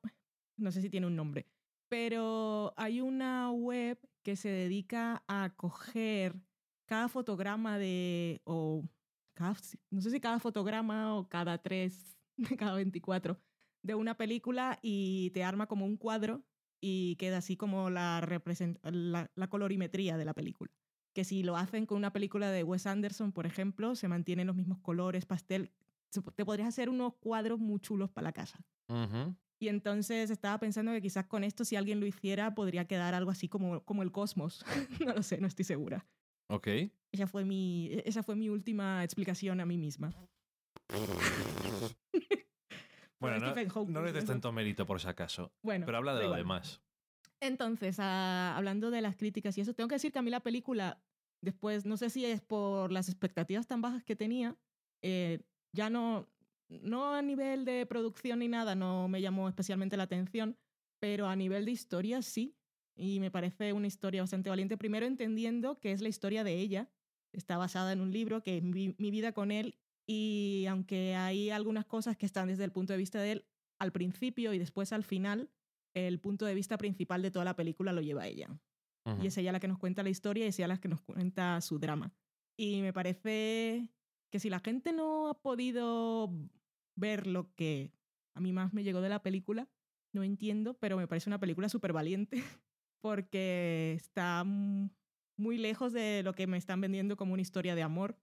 no 0.58 0.72
sé 0.72 0.82
si 0.82 0.90
tiene 0.90 1.08
un 1.08 1.16
nombre, 1.16 1.48
pero 1.90 2.74
hay 2.78 3.02
una 3.02 3.52
web 3.52 4.00
que 4.24 4.36
se 4.36 4.50
dedica 4.50 5.24
a 5.28 5.54
coger 5.56 6.36
cada 6.86 7.08
fotograma 7.10 7.78
de, 7.78 8.42
o 8.46 8.84
no 9.92 10.02
sé 10.02 10.10
si 10.10 10.20
cada 10.20 10.40
fotograma 10.40 11.16
o 11.16 11.30
cada 11.30 11.58
tres, 11.58 12.18
cada 12.58 12.74
24 12.76 13.40
de 13.84 13.96
una 13.96 14.16
película 14.18 14.80
y 14.82 15.32
te 15.32 15.44
arma 15.44 15.68
como 15.68 15.86
un 15.86 15.98
cuadro 15.98 16.44
y 16.82 17.16
queda 17.18 17.38
así 17.38 17.56
como 17.56 17.90
la, 17.90 18.22
represent- 18.22 18.80
la, 18.84 19.48
colorimetría 19.48 20.18
de 20.18 20.26
la 20.26 20.34
película. 20.34 20.72
Que 21.14 21.24
si 21.24 21.42
lo 21.44 21.56
hacen 21.56 21.86
con 21.86 21.98
una 21.98 22.14
película 22.14 22.52
de 22.52 22.64
Wes 22.64 22.86
Anderson, 22.86 23.32
por 23.32 23.46
ejemplo, 23.46 23.96
se 23.96 24.08
mantienen 24.08 24.48
los 24.48 24.56
mismos 24.56 24.80
colores, 24.80 25.26
pastel. 25.26 25.72
Te 26.36 26.46
podrías 26.46 26.68
hacer 26.68 26.90
unos 26.90 27.16
cuadros 27.16 27.60
muy 27.60 27.80
chulos 27.80 28.12
para 28.12 28.26
la 28.26 28.34
casa. 28.34 28.60
Ujú. 28.90 29.36
Y 29.60 29.70
entonces 29.70 30.30
estaba 30.30 30.60
pensando 30.60 30.92
que 30.92 31.02
quizás 31.02 31.26
con 31.26 31.44
esto, 31.44 31.66
si 31.66 31.76
alguien 31.76 32.00
lo 32.00 32.06
hiciera, 32.06 32.54
podría 32.54 32.86
quedar 32.86 33.14
algo 33.16 33.32
así 33.32 33.48
como, 33.48 33.84
como 33.84 34.04
el 34.04 34.12
cosmos. 34.12 34.64
no 35.06 35.14
lo 35.14 35.24
sé, 35.24 35.40
no 35.40 35.48
estoy 35.48 35.66
segura. 35.66 36.06
Ok. 36.50 36.68
Esa 37.12 37.28
fue, 37.28 37.44
mi, 37.44 37.90
esa 38.06 38.22
fue 38.24 38.36
mi 38.36 38.50
última 38.50 39.04
explicación 39.04 39.60
a 39.60 39.66
mí 39.66 39.78
misma. 39.78 40.14
Bueno, 43.20 43.40
no, 43.40 43.56
Hawking, 43.56 43.94
no 43.94 44.04
le 44.04 44.12
des 44.14 44.26
tanto 44.26 44.52
mérito 44.52 44.86
por 44.86 45.02
si 45.02 45.08
acaso. 45.08 45.52
Bueno, 45.64 45.88
Pero 45.88 45.98
habla 45.98 46.14
de 46.14 46.26
lo 46.26 46.36
demás. 46.36 46.82
Entonces, 47.40 47.98
ah, 48.00 48.56
hablando 48.56 48.92
de 48.92 49.02
las 49.02 49.16
críticas 49.16 49.58
y 49.58 49.62
eso, 49.62 49.74
tengo 49.74 49.88
que 49.88 49.96
decir 49.96 50.12
que 50.12 50.20
a 50.20 50.22
mí 50.22 50.30
la 50.30 50.42
película, 50.42 51.02
después, 51.42 51.86
no 51.86 51.98
sé 51.98 52.12
si 52.12 52.26
es 52.26 52.42
por 52.42 52.92
las 52.92 53.10
expectativas 53.10 53.66
tan 53.66 53.82
bajas 53.82 54.04
que 54.04 54.16
tenía, 54.16 54.56
eh, 55.02 55.40
ya 55.72 55.90
no, 55.90 56.28
no 56.70 57.14
a 57.14 57.22
nivel 57.22 57.66
de 57.66 57.86
producción 57.86 58.40
ni 58.40 58.48
nada, 58.48 58.76
no 58.76 59.08
me 59.08 59.22
llamó 59.22 59.48
especialmente 59.48 59.98
la 59.98 60.04
atención, 60.04 60.58
pero 61.00 61.28
a 61.28 61.36
nivel 61.36 61.66
de 61.66 61.72
historia 61.72 62.22
sí. 62.22 62.56
Y 62.96 63.20
me 63.20 63.30
parece 63.30 63.74
una 63.74 63.88
historia 63.88 64.22
bastante 64.22 64.50
valiente. 64.50 64.78
Primero 64.78 65.06
entendiendo 65.06 65.80
que 65.80 65.92
es 65.92 66.02
la 66.02 66.10
historia 66.10 66.44
de 66.44 66.56
ella. 66.56 66.90
Está 67.32 67.58
basada 67.58 67.94
en 67.94 68.02
un 68.02 68.12
libro 68.12 68.42
que 68.42 68.58
es 68.58 68.64
mi, 68.64 68.96
mi 68.98 69.12
vida 69.12 69.34
con 69.34 69.52
él. 69.52 69.78
Y 70.08 70.66
aunque 70.68 71.16
hay 71.16 71.52
algunas 71.52 71.86
cosas 71.86 72.18
que 72.18 72.26
están 72.26 72.48
desde 72.48 72.64
el 72.64 72.72
punto 72.72 72.94
de 72.94 72.98
vista 72.98 73.20
de 73.22 73.34
él 73.34 73.46
al 73.80 73.92
principio 73.92 74.54
y 74.54 74.58
después 74.58 74.94
al 74.94 75.04
final, 75.04 75.52
el 75.94 76.20
punto 76.20 76.46
de 76.46 76.56
vista 76.56 76.78
principal 76.78 77.22
de 77.22 77.32
toda 77.32 77.46
la 77.46 77.56
película 77.56 77.94
lo 77.94 78.02
lleva 78.02 78.28
ella. 78.28 78.50
Y 79.22 79.28
es 79.28 79.38
ella 79.38 79.54
la 79.54 79.62
que 79.62 79.70
nos 79.70 79.78
cuenta 79.78 80.04
la 80.04 80.10
historia 80.10 80.44
y 80.44 80.50
es 80.50 80.60
ella 80.60 80.68
la 80.68 80.82
que 80.82 80.90
nos 80.90 81.02
cuenta 81.02 81.62
su 81.62 81.80
drama. 81.80 82.14
Y 82.58 82.82
me 82.82 82.92
parece 82.92 83.90
que 84.30 84.40
si 84.40 84.50
la 84.50 84.60
gente 84.60 84.92
no 84.92 85.30
ha 85.30 85.42
podido 85.42 86.30
ver 86.98 87.28
lo 87.28 87.54
que 87.56 87.94
a 88.34 88.42
mí 88.42 88.52
más 88.52 88.74
me 88.74 88.84
llegó 88.84 89.00
de 89.00 89.10
la 89.10 89.24
película, 89.24 89.70
no 90.12 90.24
entiendo, 90.24 90.74
pero 90.76 90.98
me 90.98 91.08
parece 91.08 91.30
una 91.30 91.40
película 91.40 91.70
súper 91.70 91.94
valiente 91.94 92.44
porque 93.02 93.94
está 93.96 94.44
muy 94.44 95.58
lejos 95.58 95.94
de 95.94 96.24
lo 96.24 96.34
que 96.34 96.48
me 96.48 96.58
están 96.58 96.82
vendiendo 96.82 97.16
como 97.16 97.34
una 97.34 97.42
historia 97.42 97.76
de 97.76 97.84
amor 97.84 98.18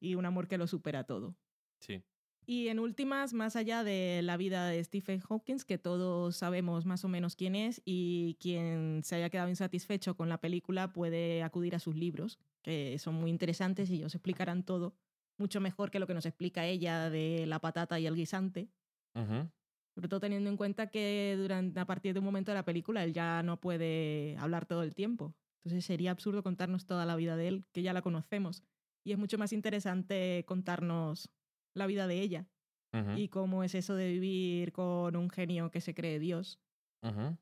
y 0.00 0.16
un 0.16 0.26
amor 0.26 0.48
que 0.48 0.58
lo 0.58 0.66
supera 0.66 1.04
todo. 1.04 1.34
Sí. 1.80 2.02
Y 2.44 2.68
en 2.68 2.78
últimas, 2.78 3.32
más 3.32 3.56
allá 3.56 3.82
de 3.82 4.20
la 4.22 4.36
vida 4.36 4.68
de 4.68 4.84
Stephen 4.84 5.18
Hawking, 5.18 5.56
que 5.66 5.78
todos 5.78 6.36
sabemos 6.36 6.84
más 6.84 7.04
o 7.04 7.08
menos 7.08 7.34
quién 7.34 7.56
es, 7.56 7.82
y 7.84 8.36
quien 8.38 9.00
se 9.02 9.16
haya 9.16 9.30
quedado 9.30 9.48
insatisfecho 9.48 10.14
con 10.14 10.28
la 10.28 10.40
película 10.40 10.92
puede 10.92 11.42
acudir 11.42 11.74
a 11.74 11.80
sus 11.80 11.96
libros, 11.96 12.38
que 12.62 12.98
son 12.98 13.14
muy 13.14 13.30
interesantes 13.30 13.90
y 13.90 13.96
ellos 13.96 14.14
explicarán 14.14 14.62
todo 14.62 14.94
mucho 15.38 15.60
mejor 15.60 15.90
que 15.90 15.98
lo 15.98 16.06
que 16.06 16.14
nos 16.14 16.26
explica 16.26 16.66
ella 16.66 17.10
de 17.10 17.46
la 17.46 17.60
patata 17.60 17.98
y 18.00 18.06
el 18.06 18.14
guisante. 18.14 18.70
Ujú. 19.14 19.50
Sobre 19.94 20.08
todo 20.08 20.20
teniendo 20.20 20.50
en 20.50 20.56
cuenta 20.56 20.88
que 20.88 21.36
durante, 21.38 21.80
a 21.80 21.86
partir 21.86 22.12
de 22.12 22.18
un 22.20 22.24
momento 22.26 22.50
de 22.50 22.56
la 22.56 22.64
película 22.64 23.02
él 23.02 23.12
ya 23.12 23.42
no 23.42 23.60
puede 23.60 24.36
hablar 24.38 24.66
todo 24.66 24.82
el 24.82 24.94
tiempo. 24.94 25.34
Entonces 25.64 25.84
sería 25.84 26.10
absurdo 26.10 26.42
contarnos 26.42 26.86
toda 26.86 27.06
la 27.06 27.16
vida 27.16 27.36
de 27.36 27.48
él, 27.48 27.66
que 27.72 27.82
ya 27.82 27.92
la 27.92 28.02
conocemos. 28.02 28.62
Y 29.04 29.12
es 29.12 29.18
mucho 29.18 29.38
más 29.38 29.52
interesante 29.52 30.44
contarnos 30.46 31.30
la 31.74 31.86
vida 31.86 32.06
de 32.06 32.20
ella 32.20 32.48
y 33.14 33.28
cómo 33.28 33.62
es 33.62 33.74
eso 33.74 33.94
de 33.94 34.08
vivir 34.08 34.72
con 34.72 35.16
un 35.16 35.28
genio 35.28 35.70
que 35.70 35.82
se 35.82 35.94
cree 35.94 36.18
Dios 36.18 36.60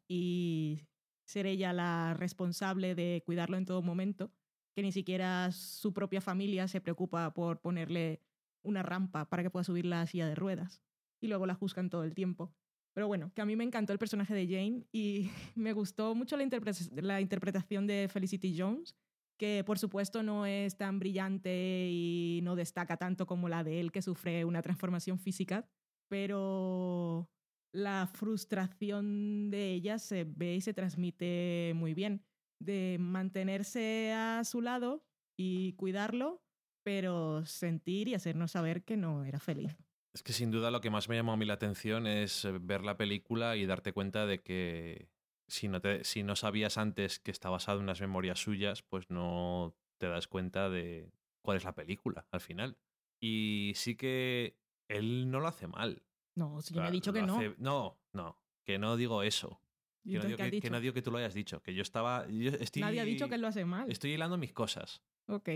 y 0.08 0.82
ser 1.24 1.46
ella 1.46 1.72
la 1.72 2.14
responsable 2.14 2.94
de 2.94 3.22
cuidarlo 3.24 3.56
en 3.56 3.64
todo 3.64 3.82
momento, 3.82 4.32
que 4.74 4.82
ni 4.82 4.92
siquiera 4.92 5.50
su 5.52 5.92
propia 5.92 6.20
familia 6.20 6.68
se 6.68 6.80
preocupa 6.80 7.32
por 7.34 7.60
ponerle 7.60 8.20
una 8.62 8.82
rampa 8.82 9.28
para 9.28 9.42
que 9.42 9.50
pueda 9.50 9.64
subir 9.64 9.86
la 9.86 10.06
silla 10.06 10.26
de 10.26 10.34
ruedas 10.34 10.82
y 11.20 11.28
luego 11.28 11.46
la 11.46 11.54
juzgan 11.54 11.90
todo 11.90 12.04
el 12.04 12.14
tiempo. 12.14 12.54
Pero 12.94 13.08
bueno, 13.08 13.32
que 13.34 13.42
a 13.42 13.46
mí 13.46 13.56
me 13.56 13.64
encantó 13.64 13.92
el 13.92 13.98
personaje 13.98 14.34
de 14.34 14.46
Jane 14.46 14.86
y 14.92 15.30
me 15.54 15.72
gustó 15.72 16.14
mucho 16.14 16.36
la, 16.36 16.44
interpre- 16.44 17.02
la 17.02 17.20
interpretación 17.20 17.86
de 17.86 18.08
Felicity 18.10 18.54
Jones, 18.58 18.96
que 19.36 19.64
por 19.64 19.78
supuesto 19.78 20.22
no 20.22 20.46
es 20.46 20.76
tan 20.76 20.98
brillante 20.98 21.88
y 21.90 22.40
no 22.42 22.54
destaca 22.56 22.96
tanto 22.96 23.26
como 23.26 23.48
la 23.48 23.64
de 23.64 23.80
él 23.80 23.90
que 23.92 24.02
sufre 24.02 24.44
una 24.44 24.62
transformación 24.62 25.18
física, 25.18 25.68
pero 26.08 27.28
la 27.72 28.06
frustración 28.06 29.50
de 29.50 29.72
ella 29.72 29.98
se 29.98 30.24
ve 30.24 30.54
y 30.56 30.60
se 30.60 30.74
transmite 30.74 31.72
muy 31.74 31.94
bien, 31.94 32.24
de 32.58 32.96
mantenerse 32.98 34.12
a 34.12 34.44
su 34.44 34.60
lado 34.60 35.04
y 35.36 35.72
cuidarlo, 35.74 36.42
pero 36.82 37.44
sentir 37.46 38.08
y 38.08 38.14
hacernos 38.14 38.52
saber 38.52 38.84
que 38.84 38.96
no 38.96 39.24
era 39.24 39.40
feliz. 39.40 39.76
Es 40.12 40.22
que 40.22 40.32
sin 40.32 40.50
duda 40.52 40.70
lo 40.70 40.80
que 40.80 40.90
más 40.90 41.08
me 41.08 41.16
llamó 41.16 41.32
a 41.32 41.36
mí 41.36 41.44
la 41.44 41.54
atención 41.54 42.06
es 42.06 42.44
eh, 42.44 42.52
ver 42.60 42.82
la 42.84 42.96
película 42.96 43.56
y 43.56 43.66
darte 43.66 43.92
cuenta 43.92 44.26
de 44.26 44.42
que 44.42 45.08
si 45.48 45.68
no, 45.68 45.80
te, 45.80 46.04
si 46.04 46.22
no 46.22 46.36
sabías 46.36 46.78
antes 46.78 47.18
que 47.18 47.32
está 47.32 47.50
basado 47.50 47.78
en 47.78 47.84
unas 47.84 48.00
memorias 48.00 48.38
suyas, 48.38 48.82
pues 48.82 49.10
no 49.10 49.74
te 49.98 50.08
das 50.08 50.28
cuenta 50.28 50.70
de 50.70 51.10
cuál 51.42 51.56
es 51.56 51.64
la 51.64 51.74
película 51.74 52.26
al 52.30 52.40
final. 52.40 52.78
Y 53.20 53.72
sí 53.74 53.96
que 53.96 54.56
él 54.88 55.30
no 55.30 55.40
lo 55.40 55.48
hace 55.48 55.66
mal. 55.66 56.02
No, 56.36 56.60
si 56.62 56.74
yo 56.74 56.82
me 56.82 56.88
he 56.88 56.92
dicho 56.92 57.12
que 57.12 57.22
no. 57.22 57.40
No, 57.58 57.98
no, 58.12 58.38
que 58.64 58.78
no 58.78 58.96
digo 58.96 59.22
eso. 59.22 59.60
¿Y 60.04 60.12
Que 60.12 60.18
no, 60.18 60.24
digo 60.24 60.36
que, 60.36 60.44
que 60.44 60.50
dicho? 60.50 60.70
no 60.70 60.80
digo 60.80 60.94
que 60.94 61.02
tú 61.02 61.10
lo 61.10 61.18
hayas 61.18 61.34
dicho. 61.34 61.62
Que 61.62 61.74
yo 61.74 61.82
estaba. 61.82 62.26
yo 62.28 62.50
estoy, 62.50 62.82
Nadie 62.82 63.00
ha 63.00 63.04
dicho 63.04 63.28
que 63.28 63.34
él 63.36 63.40
lo 63.40 63.48
hace 63.48 63.64
mal. 63.64 63.90
Estoy 63.90 64.12
hilando 64.12 64.36
mis 64.36 64.52
cosas. 64.52 65.02
Ok. 65.28 65.48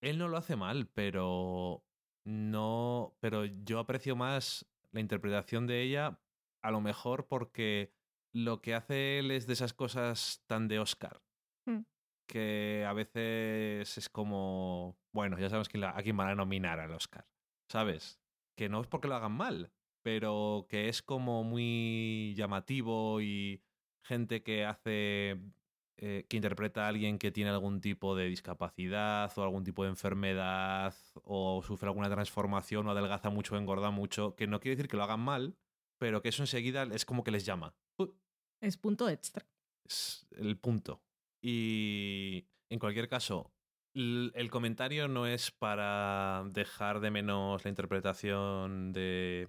Él 0.00 0.18
no 0.18 0.28
lo 0.28 0.36
hace 0.36 0.54
mal, 0.56 0.86
pero 0.88 1.84
no. 2.24 3.16
Pero 3.20 3.44
yo 3.44 3.80
aprecio 3.80 4.14
más 4.16 4.66
la 4.92 5.00
interpretación 5.00 5.66
de 5.66 5.82
ella, 5.82 6.20
a 6.62 6.70
lo 6.70 6.80
mejor 6.80 7.26
porque 7.26 7.92
lo 8.32 8.60
que 8.62 8.74
hace 8.74 9.18
él 9.18 9.30
es 9.32 9.46
de 9.46 9.54
esas 9.54 9.72
cosas 9.72 10.42
tan 10.46 10.68
de 10.68 10.78
Oscar. 10.78 11.20
Hmm. 11.66 11.80
Que 12.28 12.84
a 12.86 12.92
veces 12.92 13.98
es 13.98 14.08
como. 14.08 14.96
Bueno, 15.12 15.38
ya 15.38 15.48
sabemos 15.48 15.68
quién 15.68 15.80
la- 15.80 15.96
a 15.96 16.02
quién 16.02 16.16
van 16.16 16.28
a 16.28 16.34
nominar 16.34 16.78
al 16.78 16.92
Oscar. 16.92 17.26
¿Sabes? 17.68 18.20
Que 18.56 18.68
no 18.68 18.80
es 18.80 18.86
porque 18.86 19.08
lo 19.08 19.14
hagan 19.16 19.32
mal, 19.32 19.72
pero 20.02 20.66
que 20.68 20.88
es 20.88 21.02
como 21.02 21.42
muy 21.44 22.34
llamativo 22.36 23.20
y 23.20 23.62
gente 24.08 24.42
que 24.42 24.64
hace 24.64 25.38
eh, 25.98 26.26
que 26.28 26.36
interpreta 26.36 26.84
a 26.84 26.88
alguien 26.88 27.18
que 27.18 27.30
tiene 27.30 27.50
algún 27.50 27.80
tipo 27.80 28.16
de 28.16 28.26
discapacidad 28.26 29.36
o 29.36 29.42
algún 29.42 29.64
tipo 29.64 29.84
de 29.84 29.90
enfermedad 29.90 30.94
o 31.24 31.62
sufre 31.62 31.88
alguna 31.88 32.08
transformación 32.08 32.86
o 32.86 32.90
adelgaza 32.90 33.30
mucho 33.30 33.54
o 33.54 33.58
engorda 33.58 33.90
mucho, 33.90 34.34
que 34.34 34.46
no 34.46 34.60
quiere 34.60 34.76
decir 34.76 34.88
que 34.88 34.96
lo 34.96 35.02
hagan 35.02 35.20
mal, 35.20 35.56
pero 35.98 36.22
que 36.22 36.30
eso 36.30 36.42
enseguida 36.42 36.84
es 36.84 37.04
como 37.04 37.24
que 37.24 37.30
les 37.30 37.44
llama. 37.44 37.74
Uh, 37.98 38.06
Es 38.60 38.76
punto 38.76 39.08
extra. 39.08 39.44
Es 39.84 40.26
el 40.36 40.56
punto. 40.56 41.02
Y 41.42 42.46
en 42.70 42.78
cualquier 42.78 43.08
caso, 43.08 43.52
el 43.94 44.48
comentario 44.50 45.08
no 45.08 45.26
es 45.26 45.50
para 45.50 46.44
dejar 46.50 47.00
de 47.00 47.10
menos 47.10 47.64
la 47.64 47.68
interpretación 47.70 48.92
de 48.92 49.48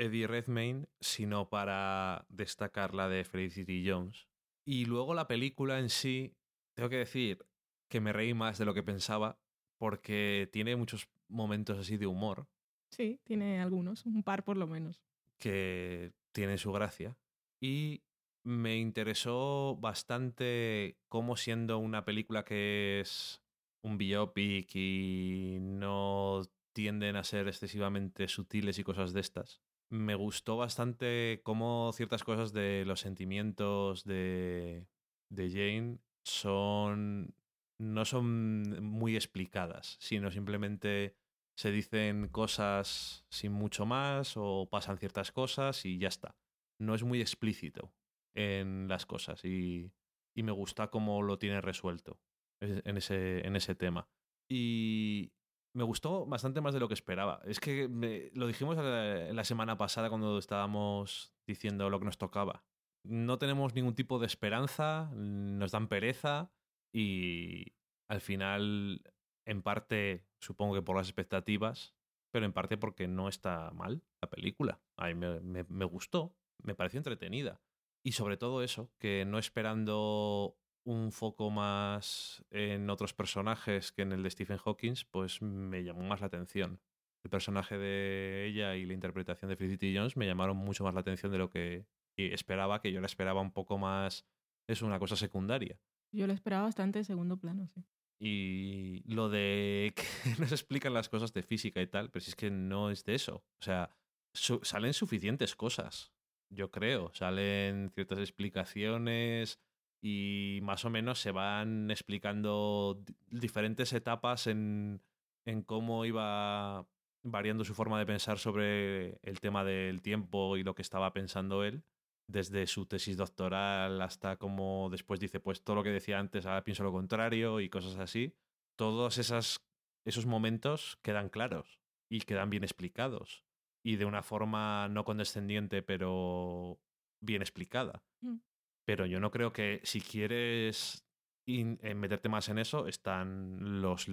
Eddie 0.00 0.26
Redmayne, 0.26 0.86
sino 1.00 1.48
para 1.50 2.26
destacar 2.28 2.94
la 2.94 3.08
de 3.08 3.24
Felicity 3.24 3.88
Jones. 3.88 4.26
Y 4.64 4.86
luego 4.86 5.14
la 5.14 5.26
película 5.28 5.78
en 5.78 5.90
sí, 5.90 6.34
tengo 6.74 6.88
que 6.88 6.96
decir 6.96 7.46
que 7.88 8.00
me 8.00 8.12
reí 8.12 8.34
más 8.34 8.58
de 8.58 8.64
lo 8.64 8.74
que 8.74 8.82
pensaba, 8.82 9.38
porque 9.78 10.48
tiene 10.52 10.76
muchos 10.76 11.08
momentos 11.28 11.78
así 11.78 11.96
de 11.96 12.06
humor 12.06 12.48
Sí, 12.90 13.20
tiene 13.24 13.60
algunos, 13.60 14.04
un 14.04 14.22
par 14.22 14.44
por 14.44 14.56
lo 14.56 14.66
menos. 14.66 15.00
que 15.38 16.12
tienen 16.32 16.58
su 16.58 16.72
gracia. 16.72 17.16
Y 17.60 18.02
me 18.42 18.78
interesó 18.78 19.76
bastante 19.80 20.98
cómo 21.08 21.36
siendo 21.36 21.78
una 21.78 22.04
película 22.04 22.44
que 22.44 23.00
es 23.00 23.42
un 23.82 23.96
biopic 23.96 24.74
y 24.74 25.58
no 25.60 26.42
tienden 26.72 27.16
a 27.16 27.24
ser 27.24 27.48
excesivamente 27.48 28.28
sutiles 28.28 28.78
y 28.78 28.84
cosas 28.84 29.12
de 29.12 29.20
estas. 29.20 29.62
Me 29.92 30.14
gustó 30.14 30.56
bastante 30.56 31.40
cómo 31.42 31.90
ciertas 31.92 32.22
cosas 32.22 32.52
de 32.52 32.84
los 32.86 33.00
sentimientos 33.00 34.04
de, 34.04 34.86
de 35.30 35.50
Jane 35.50 35.98
son 36.22 37.34
no 37.78 38.04
son 38.04 38.84
muy 38.84 39.16
explicadas, 39.16 39.96
sino 40.00 40.30
simplemente 40.30 41.16
se 41.56 41.72
dicen 41.72 42.28
cosas 42.28 43.24
sin 43.30 43.52
mucho 43.52 43.84
más 43.86 44.34
o 44.36 44.68
pasan 44.70 44.98
ciertas 44.98 45.32
cosas 45.32 45.84
y 45.86 45.98
ya 45.98 46.08
está. 46.08 46.36
No 46.78 46.94
es 46.94 47.02
muy 47.02 47.20
explícito 47.20 47.92
en 48.34 48.86
las 48.86 49.06
cosas 49.06 49.44
y, 49.44 49.92
y 50.36 50.42
me 50.44 50.52
gusta 50.52 50.88
cómo 50.88 51.22
lo 51.22 51.38
tiene 51.38 51.60
resuelto 51.60 52.20
es- 52.60 52.82
en 52.84 52.96
ese, 52.98 53.44
en 53.46 53.56
ese 53.56 53.74
tema. 53.74 54.08
Y 54.48 55.32
me 55.74 55.84
gustó 55.84 56.26
bastante 56.26 56.60
más 56.60 56.74
de 56.74 56.80
lo 56.80 56.88
que 56.88 56.94
esperaba. 56.94 57.40
Es 57.44 57.60
que 57.60 57.88
me- 57.88 58.30
lo 58.34 58.46
dijimos 58.46 58.76
la, 58.76 59.32
la 59.32 59.44
semana 59.44 59.76
pasada 59.78 60.08
cuando 60.08 60.38
estábamos 60.38 61.32
diciendo 61.46 61.90
lo 61.90 61.98
que 61.98 62.04
nos 62.06 62.18
tocaba. 62.18 62.64
No 63.06 63.38
tenemos 63.38 63.74
ningún 63.74 63.94
tipo 63.94 64.18
de 64.18 64.26
esperanza, 64.26 65.10
nos 65.14 65.70
dan 65.72 65.88
pereza 65.88 66.52
y 66.94 67.72
al 68.10 68.20
final, 68.20 69.02
en 69.46 69.62
parte, 69.62 70.26
supongo 70.40 70.74
que 70.74 70.82
por 70.82 70.96
las 70.96 71.06
expectativas, 71.08 71.94
pero 72.32 72.44
en 72.46 72.52
parte 72.52 72.76
porque 72.76 73.08
no 73.08 73.28
está 73.28 73.70
mal 73.72 74.02
la 74.22 74.28
película. 74.28 74.80
A 74.98 75.14
me- 75.14 75.40
me 75.40 75.84
gustó, 75.84 76.36
me 76.62 76.74
pareció 76.74 76.98
entretenida. 76.98 77.62
Y 78.04 78.12
sobre 78.12 78.36
todo 78.36 78.62
eso, 78.62 78.90
que 78.98 79.24
no 79.26 79.38
esperando 79.38 80.58
un 80.84 81.12
foco 81.12 81.50
más 81.50 82.44
en 82.50 82.88
otros 82.90 83.12
personajes 83.14 83.92
que 83.92 84.02
en 84.02 84.12
el 84.12 84.22
de 84.22 84.30
Stephen 84.30 84.58
Hawking, 84.58 84.94
pues 85.10 85.42
me 85.42 85.84
llamó 85.84 86.02
más 86.02 86.20
la 86.20 86.26
atención. 86.28 86.80
El 87.24 87.30
personaje 87.30 87.76
de 87.76 88.46
ella 88.46 88.76
y 88.76 88.86
la 88.86 88.94
interpretación 88.94 89.48
de 89.50 89.56
Felicity 89.56 89.94
Jones 89.96 90.16
me 90.16 90.26
llamaron 90.26 90.56
mucho 90.56 90.84
más 90.84 90.94
la 90.94 91.00
atención 91.00 91.30
de 91.32 91.38
lo 91.38 91.50
que 91.50 91.86
esperaba, 92.16 92.80
que 92.80 92.92
yo 92.92 93.00
la 93.00 93.06
esperaba 93.06 93.40
un 93.40 93.52
poco 93.52 93.78
más, 93.78 94.26
es 94.68 94.82
una 94.82 94.98
cosa 94.98 95.16
secundaria. 95.16 95.78
Yo 96.12 96.26
lo 96.26 96.32
esperaba 96.32 96.64
bastante 96.64 96.98
de 96.98 97.04
segundo 97.04 97.36
plano, 97.38 97.66
sí. 97.68 97.84
Y 98.22 99.02
lo 99.06 99.28
de 99.30 99.94
que 99.96 100.02
no 100.38 100.46
se 100.46 100.54
explican 100.54 100.92
las 100.94 101.08
cosas 101.08 101.32
de 101.32 101.42
física 101.42 101.80
y 101.80 101.86
tal, 101.86 102.10
pero 102.10 102.22
si 102.22 102.30
es 102.30 102.36
que 102.36 102.50
no 102.50 102.90
es 102.90 103.04
de 103.04 103.14
eso. 103.14 103.36
O 103.60 103.64
sea, 103.64 103.90
su- 104.34 104.60
salen 104.62 104.92
suficientes 104.92 105.56
cosas, 105.56 106.12
yo 106.50 106.70
creo. 106.70 107.10
Salen 107.14 107.90
ciertas 107.94 108.18
explicaciones 108.18 109.58
y 110.02 110.60
más 110.62 110.84
o 110.84 110.90
menos 110.90 111.20
se 111.20 111.30
van 111.32 111.90
explicando 111.90 113.02
di- 113.04 113.14
diferentes 113.30 113.92
etapas 113.92 114.46
en, 114.46 115.02
en 115.44 115.62
cómo 115.62 116.04
iba 116.04 116.86
variando 117.22 117.64
su 117.64 117.74
forma 117.74 117.98
de 117.98 118.06
pensar 118.06 118.38
sobre 118.38 119.18
el 119.22 119.40
tema 119.40 119.64
del 119.64 120.00
tiempo 120.02 120.56
y 120.56 120.62
lo 120.62 120.74
que 120.74 120.82
estaba 120.82 121.12
pensando 121.12 121.64
él 121.64 121.84
desde 122.26 122.66
su 122.66 122.86
tesis 122.86 123.16
doctoral 123.16 124.00
hasta 124.00 124.36
como 124.36 124.88
después 124.90 125.18
dice, 125.20 125.40
pues 125.40 125.62
todo 125.62 125.76
lo 125.76 125.82
que 125.82 125.90
decía 125.90 126.18
antes, 126.18 126.46
ahora 126.46 126.64
pienso 126.64 126.84
lo 126.84 126.92
contrario 126.92 127.60
y 127.60 127.68
cosas 127.68 127.98
así. 127.98 128.36
Todos 128.76 129.18
esos 129.18 130.26
momentos 130.26 130.98
quedan 131.02 131.28
claros 131.28 131.80
y 132.08 132.20
quedan 132.20 132.48
bien 132.50 132.62
explicados 132.64 133.44
y 133.82 133.96
de 133.96 134.04
una 134.04 134.22
forma 134.22 134.88
no 134.88 135.04
condescendiente, 135.04 135.82
pero 135.82 136.78
bien 137.20 137.42
explicada. 137.42 138.04
Mm. 138.20 138.36
Pero 138.84 139.06
yo 139.06 139.20
no 139.20 139.30
creo 139.30 139.52
que 139.52 139.80
si 139.84 140.00
quieres 140.00 141.06
in- 141.46 141.78
eh, 141.82 141.94
meterte 141.94 142.28
más 142.28 142.48
en 142.48 142.58
eso, 142.58 142.86
están 142.86 143.80
los... 143.82 144.06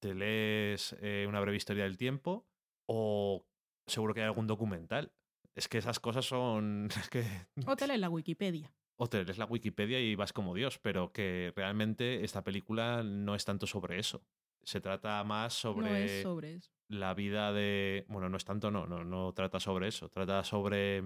Te 0.00 0.14
lees 0.14 0.96
eh, 1.00 1.26
una 1.28 1.40
breve 1.40 1.56
historia 1.56 1.84
del 1.84 1.96
tiempo 1.96 2.46
o 2.86 3.46
seguro 3.86 4.14
que 4.14 4.20
hay 4.20 4.26
algún 4.26 4.46
documental. 4.46 5.12
Es 5.54 5.68
que 5.68 5.78
esas 5.78 6.00
cosas 6.00 6.24
son... 6.24 6.88
es 6.98 7.08
que 7.10 7.24
O 7.66 7.76
te 7.76 7.86
lees 7.86 8.00
la 8.00 8.08
Wikipedia. 8.10 8.72
o 8.96 9.06
te 9.08 9.24
lees 9.24 9.38
la 9.38 9.44
Wikipedia 9.46 10.00
y 10.00 10.14
vas 10.14 10.32
como 10.32 10.54
Dios, 10.54 10.78
pero 10.78 11.12
que 11.12 11.52
realmente 11.54 12.24
esta 12.24 12.42
película 12.42 13.02
no 13.02 13.34
es 13.34 13.44
tanto 13.44 13.66
sobre 13.66 13.98
eso. 13.98 14.24
Se 14.62 14.80
trata 14.80 15.22
más 15.24 15.52
sobre, 15.52 15.90
No 15.90 15.96
es 15.96 16.22
sobre 16.22 16.54
eso. 16.54 16.70
la 16.88 17.12
vida 17.12 17.52
de. 17.52 18.06
Bueno, 18.08 18.30
no 18.30 18.38
es 18.38 18.44
tanto, 18.46 18.70
no, 18.70 18.86
no, 18.86 19.04
no 19.04 19.32
trata 19.34 19.60
sobre 19.60 19.88
eso. 19.88 20.08
Trata 20.08 20.42
sobre 20.42 21.02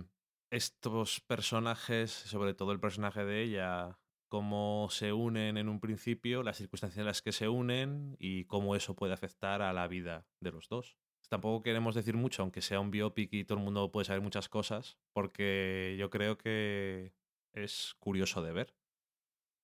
estos 0.50 1.20
personajes, 1.20 2.10
sobre 2.10 2.54
todo 2.54 2.72
el 2.72 2.80
personaje 2.80 3.24
de 3.24 3.42
ella, 3.42 3.98
cómo 4.28 4.88
se 4.90 5.12
unen 5.12 5.56
en 5.56 5.68
un 5.68 5.80
principio, 5.80 6.42
las 6.42 6.56
circunstancias 6.58 6.98
en 6.98 7.06
las 7.06 7.22
que 7.22 7.32
se 7.32 7.48
unen 7.48 8.16
y 8.18 8.44
cómo 8.46 8.76
eso 8.76 8.94
puede 8.96 9.14
afectar 9.14 9.62
a 9.62 9.72
la 9.72 9.88
vida 9.88 10.26
de 10.40 10.52
los 10.52 10.68
dos. 10.68 10.98
Tampoco 11.28 11.62
queremos 11.62 11.94
decir 11.94 12.16
mucho, 12.16 12.42
aunque 12.42 12.62
sea 12.62 12.80
un 12.80 12.90
biopic 12.90 13.32
y 13.34 13.44
todo 13.44 13.58
el 13.58 13.64
mundo 13.64 13.92
puede 13.92 14.06
saber 14.06 14.22
muchas 14.22 14.48
cosas, 14.48 14.98
porque 15.12 15.96
yo 15.98 16.08
creo 16.08 16.38
que 16.38 17.12
es 17.52 17.94
curioso 17.98 18.42
de 18.42 18.52
ver. 18.52 18.74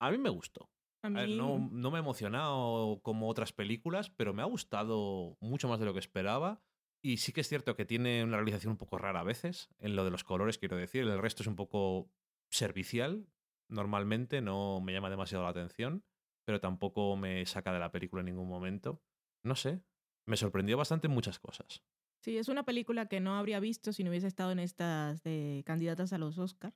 A 0.01 0.11
mí 0.11 0.19
me 0.19 0.31
gustó. 0.31 0.71
A 1.03 1.09
A 1.13 1.21
ver, 1.21 1.29
mí, 1.29 1.37
no, 1.37 1.59
no 1.59 1.91
me 1.91 1.99
ha 1.99 2.01
emocionado 2.01 3.01
como 3.03 3.29
otras 3.29 3.53
películas, 3.53 4.11
pero 4.11 4.35
me 4.35 4.43
ha 4.43 4.47
gustado 4.47 5.37
mucho 5.41 5.69
más 5.69 5.79
de 5.81 5.87
lo 5.87 5.93
que 5.93 6.01
esperaba. 6.01 6.63
Y 7.05 7.19
sí 7.19 7.33
que 7.33 7.43
es 7.43 7.49
cierto 7.51 7.77
que 7.77 7.85
tiene 7.85 8.25
una 8.25 8.39
realización 8.39 8.71
un 8.73 8.79
poco 8.79 8.97
rara 8.97 9.21
a 9.21 9.25
veces, 9.25 9.69
en 9.79 9.95
lo 9.95 10.05
de 10.07 10.11
los 10.11 10.25
colores, 10.25 10.57
quiero 10.57 10.79
decir. 10.79 11.03
El 11.03 11.19
resto 11.19 11.43
es 11.43 11.47
un 11.47 11.55
poco 11.55 12.11
servicial, 12.51 13.29
normalmente, 13.69 14.41
no 14.41 14.81
me 14.81 14.95
llama 14.95 15.11
demasiado 15.11 15.45
la 15.45 15.51
atención, 15.51 16.07
pero 16.47 16.61
tampoco 16.61 17.15
me 17.17 17.45
saca 17.45 17.75
de 17.75 17.79
la 17.79 17.93
película 17.93 18.21
en 18.21 18.27
ningún 18.27 18.49
momento. 18.49 19.03
No 19.45 19.55
sé, 19.55 19.83
me 20.27 20.39
sorprendió 20.39 20.79
bastante 20.79 21.09
en 21.09 21.13
muchas 21.13 21.39
cosas. 21.39 21.85
sí, 22.23 22.39
es 22.39 22.49
una 22.49 22.65
película 22.65 23.07
que 23.07 23.21
no 23.21 23.35
habría 23.37 23.61
visto 23.61 23.93
si 23.93 24.03
no 24.03 24.11
hubiese 24.11 24.27
estado 24.27 24.53
en 24.53 24.59
estas 24.59 25.23
de 25.23 25.63
candidatas 25.67 26.13
a 26.15 26.19
los 26.19 26.39
Oscar, 26.39 26.75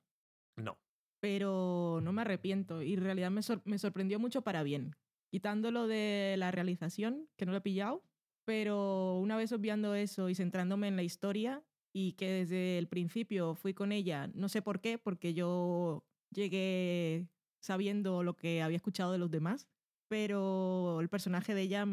No, 0.57 0.77
pero 1.19 1.99
no 2.01 2.13
me 2.13 2.21
arrepiento 2.21 2.81
y 2.81 2.93
en 2.93 3.03
realidad 3.03 3.31
me, 3.31 3.41
sor- 3.43 3.61
me 3.65 3.77
sorprendió 3.79 4.19
mucho 4.19 4.41
para 4.43 4.63
bien. 4.63 4.95
Quitándolo 5.31 5.87
de 5.87 6.35
la 6.37 6.51
realización, 6.51 7.29
que 7.37 7.45
no 7.45 7.51
lo 7.51 7.59
he 7.59 7.61
pillado, 7.61 8.03
pero 8.49 9.19
una 9.19 9.37
vez 9.37 9.51
obviando 9.51 9.93
eso 9.93 10.27
y 10.27 10.33
centrándome 10.33 10.87
en 10.87 10.95
la 10.95 11.03
historia 11.03 11.63
y 11.93 12.13
que 12.13 12.31
desde 12.31 12.79
el 12.79 12.87
principio 12.87 13.53
fui 13.53 13.75
con 13.75 13.91
ella, 13.91 14.31
no 14.33 14.49
sé 14.49 14.63
por 14.63 14.81
qué, 14.81 14.97
porque 14.97 15.35
yo 15.35 16.03
llegué 16.31 17.29
sabiendo 17.61 18.23
lo 18.23 18.35
que 18.35 18.63
había 18.63 18.77
escuchado 18.77 19.11
de 19.11 19.19
los 19.19 19.29
demás, 19.29 19.67
pero 20.07 20.99
el 20.99 21.09
personaje 21.09 21.53
de 21.53 21.61
ella 21.61 21.85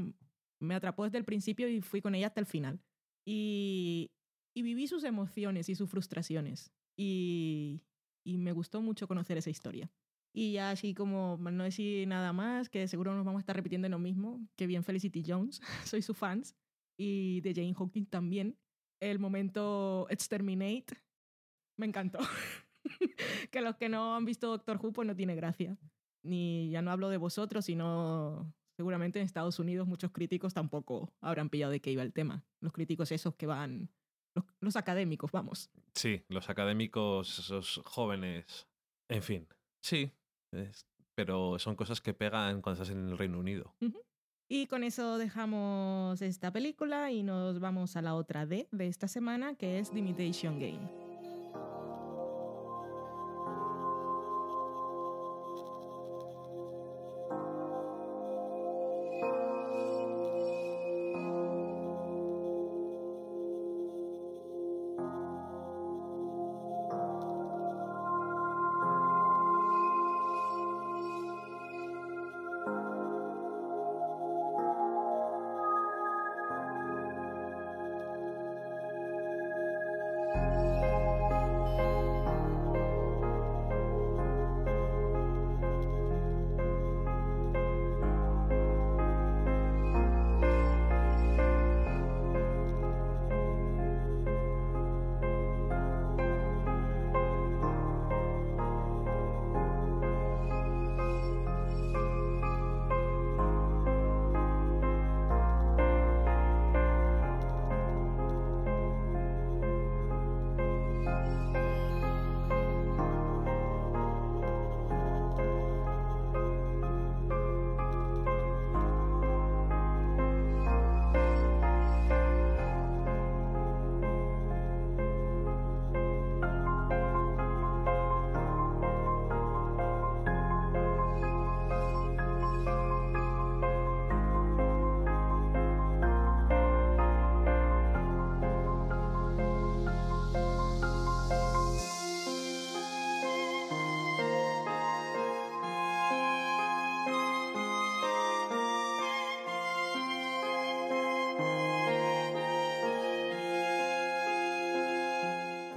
me 0.58 0.74
atrapó 0.74 1.04
desde 1.04 1.18
el 1.18 1.26
principio 1.26 1.68
y 1.68 1.82
fui 1.82 2.00
con 2.00 2.14
ella 2.14 2.28
hasta 2.28 2.40
el 2.40 2.46
final. 2.46 2.80
Y, 3.26 4.12
y 4.54 4.62
viví 4.62 4.86
sus 4.86 5.04
emociones 5.04 5.68
y 5.68 5.74
sus 5.74 5.90
frustraciones. 5.90 6.72
Y, 6.96 7.82
y 8.24 8.38
me 8.38 8.52
gustó 8.52 8.80
mucho 8.80 9.06
conocer 9.06 9.36
esa 9.36 9.50
historia. 9.50 9.90
Y 10.38 10.52
ya 10.52 10.70
así 10.70 10.92
como 10.92 11.38
no 11.38 11.64
decir 11.64 12.06
nada 12.06 12.34
más, 12.34 12.68
que 12.68 12.86
seguro 12.88 13.14
nos 13.14 13.24
vamos 13.24 13.38
a 13.38 13.40
estar 13.40 13.56
repitiendo 13.56 13.86
en 13.86 13.92
lo 13.92 13.98
mismo, 13.98 14.46
que 14.54 14.66
bien 14.66 14.84
Felicity 14.84 15.24
Jones, 15.26 15.62
soy 15.84 16.02
su 16.02 16.12
fans, 16.12 16.54
y 17.00 17.40
de 17.40 17.54
Jane 17.54 17.74
Hawkins 17.74 18.10
también. 18.10 18.58
El 19.00 19.18
momento 19.18 20.06
Exterminate 20.10 20.88
me 21.78 21.86
encantó. 21.86 22.18
que 23.50 23.62
los 23.62 23.76
que 23.76 23.88
no 23.88 24.14
han 24.14 24.26
visto 24.26 24.48
Doctor 24.48 24.76
Who 24.76 24.92
pues 24.92 25.08
no 25.08 25.16
tiene 25.16 25.34
gracia. 25.36 25.78
Ni 26.22 26.68
ya 26.68 26.82
no 26.82 26.90
hablo 26.90 27.08
de 27.08 27.16
vosotros, 27.16 27.64
sino 27.64 28.52
seguramente 28.76 29.18
en 29.18 29.24
Estados 29.24 29.58
Unidos 29.58 29.88
muchos 29.88 30.10
críticos 30.10 30.52
tampoco 30.52 31.14
habrán 31.22 31.48
pillado 31.48 31.72
de 31.72 31.80
qué 31.80 31.92
iba 31.92 32.02
el 32.02 32.12
tema. 32.12 32.44
Los 32.60 32.74
críticos 32.74 33.10
esos 33.10 33.36
que 33.36 33.46
van, 33.46 33.88
los, 34.34 34.44
los 34.60 34.76
académicos, 34.76 35.32
vamos. 35.32 35.70
sí, 35.94 36.26
los 36.28 36.50
académicos, 36.50 37.38
esos 37.38 37.80
jóvenes, 37.86 38.68
en 39.08 39.22
fin, 39.22 39.48
sí, 39.82 40.12
pero 41.14 41.58
son 41.58 41.76
cosas 41.76 42.00
que 42.00 42.14
pegan 42.14 42.62
cuando 42.62 42.82
estás 42.82 42.94
en 42.94 43.08
el 43.08 43.18
Reino 43.18 43.38
Unido. 43.38 43.74
Y 44.48 44.66
con 44.66 44.84
eso 44.84 45.18
dejamos 45.18 46.22
esta 46.22 46.52
película 46.52 47.10
y 47.10 47.22
nos 47.22 47.58
vamos 47.58 47.96
a 47.96 48.02
la 48.02 48.14
otra 48.14 48.46
D 48.46 48.68
de 48.70 48.86
esta 48.86 49.08
semana, 49.08 49.56
que 49.56 49.78
es 49.78 49.90
The 49.90 49.98
Imitation 49.98 50.60
Game. 50.60 51.05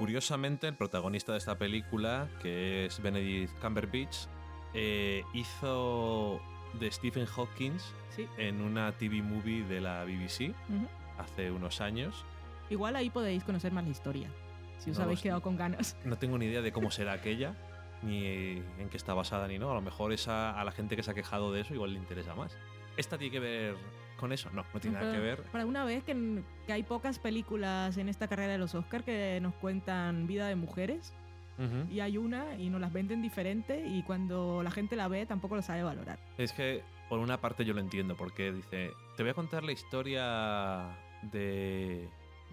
Curiosamente, 0.00 0.66
el 0.66 0.74
protagonista 0.76 1.32
de 1.32 1.38
esta 1.38 1.58
película, 1.58 2.26
que 2.40 2.86
es 2.86 3.02
Benedict 3.02 3.52
Cumberbatch, 3.60 4.16
eh, 4.72 5.22
hizo 5.34 6.40
de 6.80 6.90
Stephen 6.90 7.26
Hawking 7.26 7.72
Sí. 8.16 8.26
en 8.38 8.62
una 8.62 8.92
TV 8.92 9.20
movie 9.20 9.62
de 9.64 9.82
la 9.82 10.04
BBC 10.04 10.54
hace 11.18 11.50
unos 11.50 11.82
años. 11.82 12.24
Igual 12.70 12.96
ahí 12.96 13.10
podéis 13.10 13.44
conocer 13.44 13.72
más 13.72 13.84
la 13.84 13.90
historia, 13.90 14.30
si 14.78 14.90
os 14.90 14.96
No 14.96 15.04
habéis 15.04 15.20
quedado 15.20 15.42
con 15.42 15.58
ganas. 15.58 15.94
No 16.06 16.16
tengo 16.16 16.38
ni 16.38 16.46
idea 16.46 16.62
de 16.62 16.72
cómo 16.72 16.90
será 16.90 17.12
aquella, 17.12 17.54
ni 18.02 18.24
en 18.24 18.88
qué 18.90 18.96
está 18.96 19.12
basada, 19.12 19.48
ni 19.48 19.58
no. 19.58 19.70
A 19.70 19.74
lo 19.74 19.82
mejor 19.82 20.14
esa, 20.14 20.58
a 20.58 20.64
la 20.64 20.72
gente 20.72 20.96
que 20.96 21.02
se 21.02 21.10
ha 21.10 21.14
quejado 21.14 21.52
de 21.52 21.60
eso 21.60 21.74
igual 21.74 21.92
le 21.92 21.98
interesa 21.98 22.34
más. 22.34 22.56
¿Esta 22.96 23.18
tiene 23.18 23.32
que 23.32 23.40
ver 23.40 23.76
con 24.20 24.32
eso? 24.32 24.50
No, 24.52 24.64
no 24.72 24.80
tiene 24.80 25.00
nada 25.00 25.12
que 25.12 25.18
ver. 25.18 25.42
Para 25.44 25.66
una 25.66 25.84
vez 25.84 26.04
que, 26.04 26.42
que 26.66 26.72
hay 26.72 26.82
pocas 26.82 27.18
películas 27.18 27.96
en 27.96 28.08
esta 28.08 28.28
carrera 28.28 28.52
de 28.52 28.58
los 28.58 28.74
Oscars 28.74 29.04
que 29.04 29.40
nos 29.40 29.54
cuentan 29.54 30.26
vida 30.26 30.46
de 30.46 30.54
mujeres, 30.56 31.12
y 31.90 32.00
hay 32.00 32.16
una 32.16 32.56
y 32.56 32.70
nos 32.70 32.80
las 32.80 32.90
venden 32.90 33.20
diferente 33.20 33.86
y 33.86 34.02
cuando 34.02 34.62
la 34.62 34.70
gente 34.70 34.96
la 34.96 35.08
ve 35.08 35.26
tampoco 35.26 35.56
lo 35.56 35.62
sabe 35.62 35.82
valorar. 35.82 36.18
Es 36.38 36.52
que, 36.52 36.82
por 37.10 37.18
una 37.18 37.38
parte, 37.38 37.66
yo 37.66 37.74
lo 37.74 37.80
entiendo, 37.80 38.16
porque 38.16 38.50
dice: 38.50 38.92
Te 39.16 39.22
voy 39.22 39.30
a 39.30 39.34
contar 39.34 39.62
la 39.62 39.72
historia 39.72 40.96
de 41.22 42.08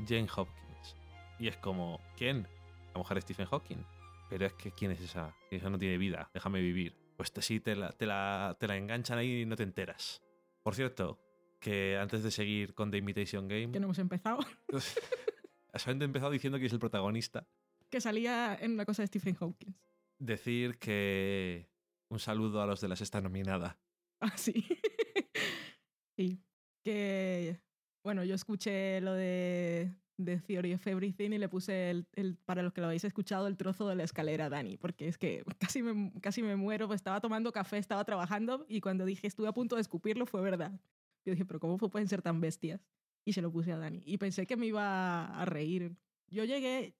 Jane 0.05 0.27
Hopkins. 0.35 0.97
Y 1.39 1.47
es 1.47 1.55
como: 1.55 2.01
¿Quién? 2.17 2.47
La 2.93 2.97
mujer 2.97 3.15
de 3.15 3.21
Stephen 3.21 3.45
Hawking. 3.45 3.77
Pero 4.29 4.45
es 4.45 4.53
que, 4.53 4.71
¿quién 4.71 4.91
es 4.91 4.99
esa? 4.99 5.33
Esa 5.51 5.69
no 5.69 5.77
tiene 5.77 5.97
vida, 5.97 6.29
déjame 6.33 6.59
vivir. 6.59 6.93
Pues 7.15 7.31
te, 7.31 7.41
sí, 7.41 7.61
te 7.61 7.77
la, 7.77 7.93
te, 7.93 8.05
la, 8.05 8.57
te 8.59 8.67
la 8.67 8.75
enganchan 8.75 9.17
ahí 9.17 9.43
y 9.43 9.45
no 9.45 9.55
te 9.55 9.63
enteras. 9.63 10.21
Por 10.63 10.75
cierto, 10.75 11.17
que 11.59 11.97
antes 11.97 12.23
de 12.23 12.31
seguir 12.31 12.73
con 12.73 12.91
The 12.91 12.97
Imitation 12.97 13.47
Game, 13.47 13.71
Que 13.71 13.79
no 13.79 13.85
hemos 13.87 13.99
empezado, 13.99 14.39
Solamente 15.75 16.05
he 16.05 16.07
empezado 16.07 16.31
diciendo 16.31 16.57
que 16.59 16.65
es 16.65 16.73
el 16.73 16.79
protagonista. 16.79 17.45
que 17.89 18.01
salía 18.01 18.57
en 18.59 18.71
una 18.73 18.85
cosa 18.85 19.03
de 19.03 19.07
Stephen 19.07 19.35
Hawking. 19.35 19.73
Decir 20.19 20.77
que 20.79 21.69
un 22.09 22.19
saludo 22.19 22.61
a 22.61 22.65
los 22.65 22.81
de 22.81 22.87
la 22.87 22.95
sexta 22.95 23.21
nominada. 23.21 23.77
Ah, 24.19 24.35
sí. 24.37 24.65
sí. 26.17 26.39
Que, 26.83 27.59
bueno, 28.03 28.23
yo 28.23 28.33
escuché 28.33 29.01
lo 29.01 29.13
de, 29.13 29.93
de 30.17 30.37
Theory 30.39 30.73
of 30.73 30.87
Everything 30.87 31.31
y 31.31 31.37
le 31.37 31.49
puse, 31.49 31.89
el, 31.91 32.07
el- 32.13 32.37
para 32.37 32.63
los 32.63 32.73
que 32.73 32.81
lo 32.81 32.87
habéis 32.87 33.03
escuchado, 33.03 33.45
el 33.47 33.57
trozo 33.57 33.87
de 33.87 33.95
la 33.95 34.03
escalera 34.03 34.45
a 34.45 34.49
Dani, 34.49 34.77
porque 34.77 35.07
es 35.07 35.17
que 35.17 35.43
casi 35.59 35.83
me, 35.83 36.11
casi 36.21 36.41
me 36.41 36.55
muero, 36.55 36.87
pues 36.87 36.97
estaba 36.99 37.19
tomando 37.21 37.51
café, 37.51 37.77
estaba 37.77 38.03
trabajando 38.05 38.65
y 38.69 38.81
cuando 38.81 39.05
dije 39.05 39.27
estuve 39.27 39.47
a 39.47 39.53
punto 39.53 39.75
de 39.75 39.81
escupirlo 39.81 40.25
fue 40.25 40.41
verdad. 40.41 40.71
Yo 41.27 41.31
dije, 41.33 41.43
pero 41.45 41.59
¿cómo 41.59 41.77
pueden 41.77 42.07
ser 42.07 42.21
tan 42.21 42.39
bestias? 42.39 42.79
Y 43.25 43.33
se 43.33 43.41
lo 43.41 43.51
puse 43.51 43.73
a 43.73 43.77
Dani. 43.77 44.01
Y 44.05 44.17
pensé 44.17 44.47
que 44.47 44.55
me 44.55 44.65
iba 44.67 45.25
a 45.25 45.43
reír. 45.43 45.97
Yo 46.29 46.45
llegué, 46.45 46.95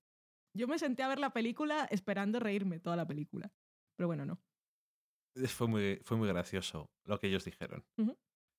yo 0.53 0.67
me 0.67 0.77
senté 0.77 1.01
a 1.03 1.07
ver 1.07 1.17
la 1.19 1.31
película 1.31 1.85
esperando 1.89 2.39
reírme 2.41 2.81
toda 2.81 2.97
la 2.97 3.07
película. 3.07 3.53
Pero 3.95 4.07
bueno, 4.07 4.25
no. 4.25 4.41
Es- 5.33 5.53
Fue 5.53 5.67
muy, 5.67 6.01
fue 6.03 6.17
muy 6.17 6.27
gracioso 6.27 6.91
lo 7.05 7.19
que 7.19 7.27
ellos 7.27 7.45
dijeron. 7.45 7.85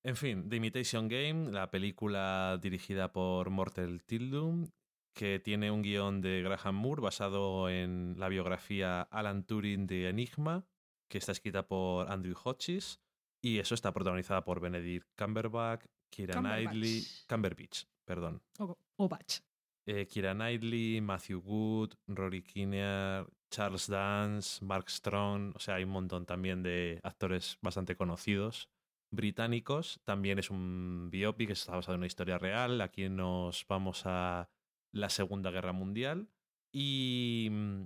En 0.03 0.15
fin, 0.15 0.49
The 0.49 0.55
Imitation 0.55 1.07
Game, 1.07 1.51
la 1.51 1.69
película 1.69 2.57
dirigida 2.59 3.11
por 3.11 3.51
Mortel 3.51 4.03
Tildum, 4.03 4.71
que 5.13 5.39
tiene 5.39 5.69
un 5.69 5.83
guion 5.83 6.21
de 6.21 6.41
Graham 6.41 6.75
Moore 6.77 7.01
basado 7.01 7.69
en 7.69 8.15
la 8.17 8.29
biografía 8.29 9.01
Alan 9.03 9.43
Turing 9.45 9.85
de 9.85 10.09
Enigma, 10.09 10.65
que 11.09 11.17
está 11.19 11.33
escrita 11.33 11.67
por 11.67 12.09
Andrew 12.11 12.35
Hodges, 12.43 13.01
y 13.41 13.59
eso 13.59 13.75
está 13.75 13.91
protagonizada 13.93 14.43
por 14.43 14.59
Benedict 14.59 15.07
Cumberbatch, 15.17 15.85
Cumberbatch. 16.15 16.41
Knightley, 16.41 17.03
Cumberbatch, 17.27 17.83
perdón, 18.05 18.41
O, 18.59 18.77
o 18.97 19.07
Batch. 19.09 19.39
eh, 19.85 20.07
Keira 20.07 20.33
Knightley, 20.33 21.01
Matthew 21.01 21.39
Wood, 21.43 21.93
Rory 22.07 22.41
Kinnear, 22.43 23.27
Charles 23.51 23.87
Dance, 23.87 24.63
Mark 24.63 24.89
Strong, 24.89 25.53
o 25.55 25.59
sea, 25.59 25.75
hay 25.75 25.83
un 25.83 25.89
montón 25.91 26.25
también 26.25 26.61
de 26.63 26.99
actores 27.03 27.57
bastante 27.61 27.95
conocidos 27.95 28.69
británicos. 29.11 29.99
También 30.05 30.37
es 30.37 30.51
un 30.51 31.09
biopic 31.09 31.47
que 31.47 31.53
está 31.53 31.75
basado 31.75 31.95
en 31.95 31.99
una 32.01 32.07
historia 32.07 32.37
real. 32.37 32.79
Aquí 32.81 33.09
nos 33.09 33.65
vamos 33.67 34.03
a 34.05 34.49
la 34.93 35.09
Segunda 35.09 35.49
Guerra 35.49 35.73
Mundial 35.73 36.29
y 36.71 37.47
mm, 37.51 37.83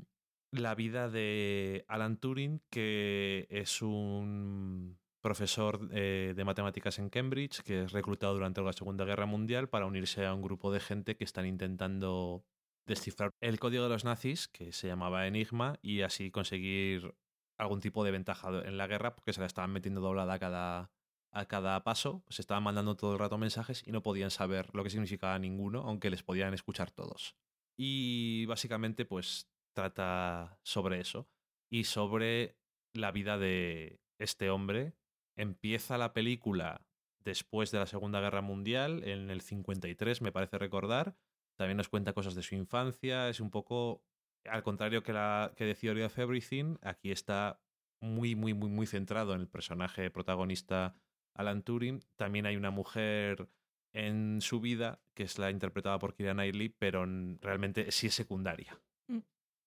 la 0.52 0.76
vida 0.76 1.10
de 1.10 1.86
Alan 1.88 2.18
Turing, 2.18 2.62
que 2.70 3.48
es 3.50 3.82
un 3.82 5.00
profesor 5.24 5.90
eh, 5.94 6.34
de 6.36 6.44
matemáticas 6.44 7.00
en 7.00 7.10
Cambridge, 7.10 7.62
que 7.64 7.84
es 7.84 7.94
reclutado 7.94 8.34
durante 8.34 8.62
la 8.62 8.74
Segunda 8.74 9.06
Guerra 9.06 9.26
Mundial 9.26 9.70
para 9.70 9.86
unirse 9.86 10.26
a 10.26 10.34
un 10.34 10.42
grupo 10.42 10.72
de 10.72 10.82
gente 10.82 11.16
que 11.16 11.24
están 11.24 11.46
intentando 11.46 12.46
descifrar 12.86 13.32
el 13.42 13.58
código 13.58 13.84
de 13.84 13.90
los 13.90 14.04
nazis, 14.04 14.50
que 14.50 14.74
se 14.74 14.88
llamaba 14.88 15.26
Enigma, 15.26 15.80
y 15.82 16.02
así 16.02 16.30
conseguir 16.30 17.16
algún 17.58 17.80
tipo 17.80 18.04
de 18.04 18.12
ventaja 18.12 18.50
en 18.66 18.78
la 18.78 18.86
guerra, 18.88 19.16
porque 19.16 19.32
se 19.32 19.40
la 19.40 19.48
estaban 19.48 19.72
metiendo 19.72 20.02
doblada 20.02 20.34
a 20.34 20.40
cada, 20.40 20.92
a 21.32 21.46
cada 21.46 21.82
paso, 21.86 22.26
se 22.28 22.42
estaban 22.42 22.64
mandando 22.64 22.98
todo 22.98 23.14
el 23.14 23.20
rato 23.20 23.38
mensajes 23.38 23.82
y 23.88 23.94
no 23.94 24.04
podían 24.04 24.30
saber 24.30 24.70
lo 24.76 24.84
que 24.84 24.90
significaba 24.90 25.40
ninguno, 25.40 25.84
aunque 25.84 26.10
les 26.10 26.22
podían 26.22 26.54
escuchar 26.54 26.92
todos. 26.92 27.38
Y 27.78 28.46
básicamente, 28.48 29.06
pues 29.06 29.50
trata 29.74 30.60
sobre 30.64 31.00
eso 31.00 31.30
y 31.72 31.86
sobre 31.86 32.58
la 32.94 33.12
vida 33.12 33.38
de 33.38 34.02
este 34.20 34.50
hombre. 34.50 34.94
Empieza 35.36 35.98
la 35.98 36.14
película 36.14 36.86
después 37.24 37.72
de 37.72 37.80
la 37.80 37.86
Segunda 37.86 38.20
Guerra 38.20 38.42
Mundial, 38.42 39.04
en 39.04 39.30
el 39.30 39.42
53, 39.42 40.22
me 40.22 40.32
parece 40.32 40.58
recordar. 40.58 41.16
También 41.56 41.78
nos 41.78 41.90
cuenta 41.90 42.14
cosas 42.14 42.36
de 42.36 42.44
su 42.44 42.56
infancia. 42.56 43.30
Es 43.30 43.40
un 43.40 43.50
poco, 43.50 44.04
al 44.46 44.64
contrario 44.64 45.04
que, 45.04 45.14
la, 45.14 45.54
que 45.56 45.66
de 45.66 45.76
Theory 45.76 46.04
of 46.04 46.18
Everything, 46.18 46.78
aquí 46.82 47.12
está 47.12 47.62
muy, 48.02 48.36
muy, 48.36 48.54
muy, 48.54 48.70
muy 48.70 48.86
centrado 48.86 49.34
en 49.34 49.42
el 49.42 49.48
personaje 49.48 50.10
protagonista 50.12 50.96
Alan 51.34 51.64
Turing. 51.64 52.04
También 52.16 52.46
hay 52.46 52.58
una 52.58 52.72
mujer 52.72 53.48
en 53.94 54.42
su 54.42 54.60
vida, 54.60 55.02
que 55.14 55.24
es 55.24 55.38
la 55.38 55.52
interpretada 55.52 56.00
por 56.00 56.16
Keira 56.16 56.34
Knightley, 56.34 56.70
pero 56.70 57.06
realmente 57.42 57.92
sí 57.92 58.08
es 58.08 58.16
secundaria. 58.16 58.80
Mm. 59.08 59.20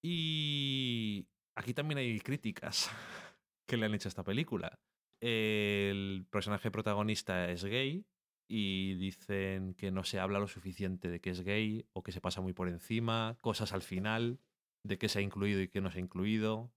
Y 0.02 1.26
aquí 1.54 1.72
también 1.72 1.98
hay 1.98 2.20
críticas 2.20 2.90
que 3.66 3.76
le 3.76 3.86
han 3.86 3.94
hecho 3.94 4.08
a 4.08 4.10
esta 4.10 4.24
película. 4.24 4.78
El 5.20 6.26
personaje 6.30 6.70
protagonista 6.70 7.50
es 7.50 7.64
gay 7.64 8.06
y 8.48 8.94
dicen 8.94 9.74
que 9.74 9.90
no 9.90 10.04
se 10.04 10.20
habla 10.20 10.38
lo 10.38 10.46
suficiente 10.46 11.08
de 11.08 11.20
que 11.20 11.30
es 11.30 11.42
gay 11.42 11.86
o 11.92 12.02
que 12.02 12.12
se 12.12 12.20
pasa 12.20 12.40
muy 12.40 12.52
por 12.52 12.68
encima, 12.68 13.38
cosas 13.40 13.72
al 13.72 13.82
final, 13.82 14.40
de 14.84 14.98
que 14.98 15.08
se 15.08 15.18
ha 15.18 15.22
incluido 15.22 15.60
y 15.60 15.68
que 15.68 15.80
no 15.80 15.90
se 15.90 15.98
ha 15.98 16.02
incluido. 16.02 16.72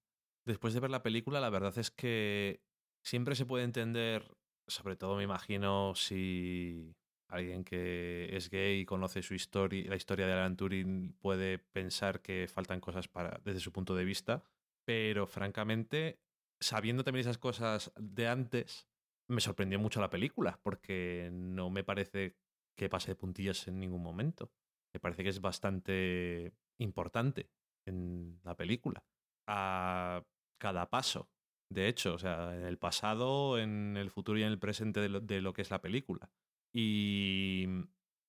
Después 0.45 0.73
de 0.73 0.79
ver 0.79 0.89
la 0.89 1.03
película, 1.03 1.39
la 1.39 1.49
verdad 1.49 1.77
es 1.77 1.91
que 1.91 2.63
siempre 3.03 3.35
se 3.35 3.45
puede 3.45 3.65
entender, 3.65 4.35
sobre 4.67 4.95
todo 4.95 5.15
me 5.15 5.23
imagino 5.23 5.93
si 5.95 6.95
alguien 7.27 7.63
que 7.63 8.35
es 8.35 8.49
gay 8.49 8.79
y 8.79 8.85
conoce 8.85 9.21
su 9.21 9.35
historia, 9.35 9.87
la 9.87 9.95
historia 9.95 10.25
de 10.25 10.33
Alan 10.33 10.57
Turing 10.57 11.13
puede 11.19 11.59
pensar 11.59 12.21
que 12.21 12.47
faltan 12.47 12.79
cosas 12.79 13.07
para, 13.07 13.39
desde 13.45 13.59
su 13.59 13.71
punto 13.71 13.95
de 13.95 14.05
vista, 14.05 14.43
pero 14.85 15.27
francamente, 15.27 16.19
sabiendo 16.59 17.03
también 17.03 17.21
esas 17.21 17.37
cosas 17.37 17.91
de 17.97 18.27
antes, 18.27 18.87
me 19.29 19.41
sorprendió 19.41 19.79
mucho 19.79 20.01
la 20.01 20.09
película, 20.09 20.59
porque 20.63 21.29
no 21.31 21.69
me 21.69 21.83
parece 21.83 22.35
que 22.77 22.89
pase 22.89 23.11
de 23.11 23.15
puntillas 23.15 23.67
en 23.67 23.79
ningún 23.79 24.01
momento. 24.01 24.51
Me 24.93 24.99
parece 24.99 25.23
que 25.23 25.29
es 25.29 25.41
bastante 25.41 26.53
importante 26.79 27.49
en 27.85 28.39
la 28.43 28.55
película. 28.55 29.03
A 29.47 30.23
cada 30.59 30.89
paso. 30.89 31.29
De 31.71 31.87
hecho, 31.87 32.15
o 32.15 32.19
sea, 32.19 32.55
en 32.55 32.65
el 32.65 32.77
pasado, 32.77 33.59
en 33.59 33.95
el 33.97 34.09
futuro 34.09 34.39
y 34.39 34.43
en 34.43 34.49
el 34.49 34.59
presente 34.59 34.99
de 34.99 35.09
lo, 35.09 35.19
de 35.19 35.41
lo 35.41 35.53
que 35.53 35.61
es 35.61 35.69
la 35.69 35.81
película. 35.81 36.31
Y 36.73 37.67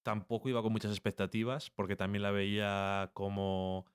tampoco 0.02 0.48
iba 0.48 0.62
con 0.62 0.72
muchas 0.72 0.90
expectativas, 0.90 1.70
porque 1.70 1.96
también 1.96 2.22
la 2.22 2.30
veía 2.30 3.10
como 3.14 3.86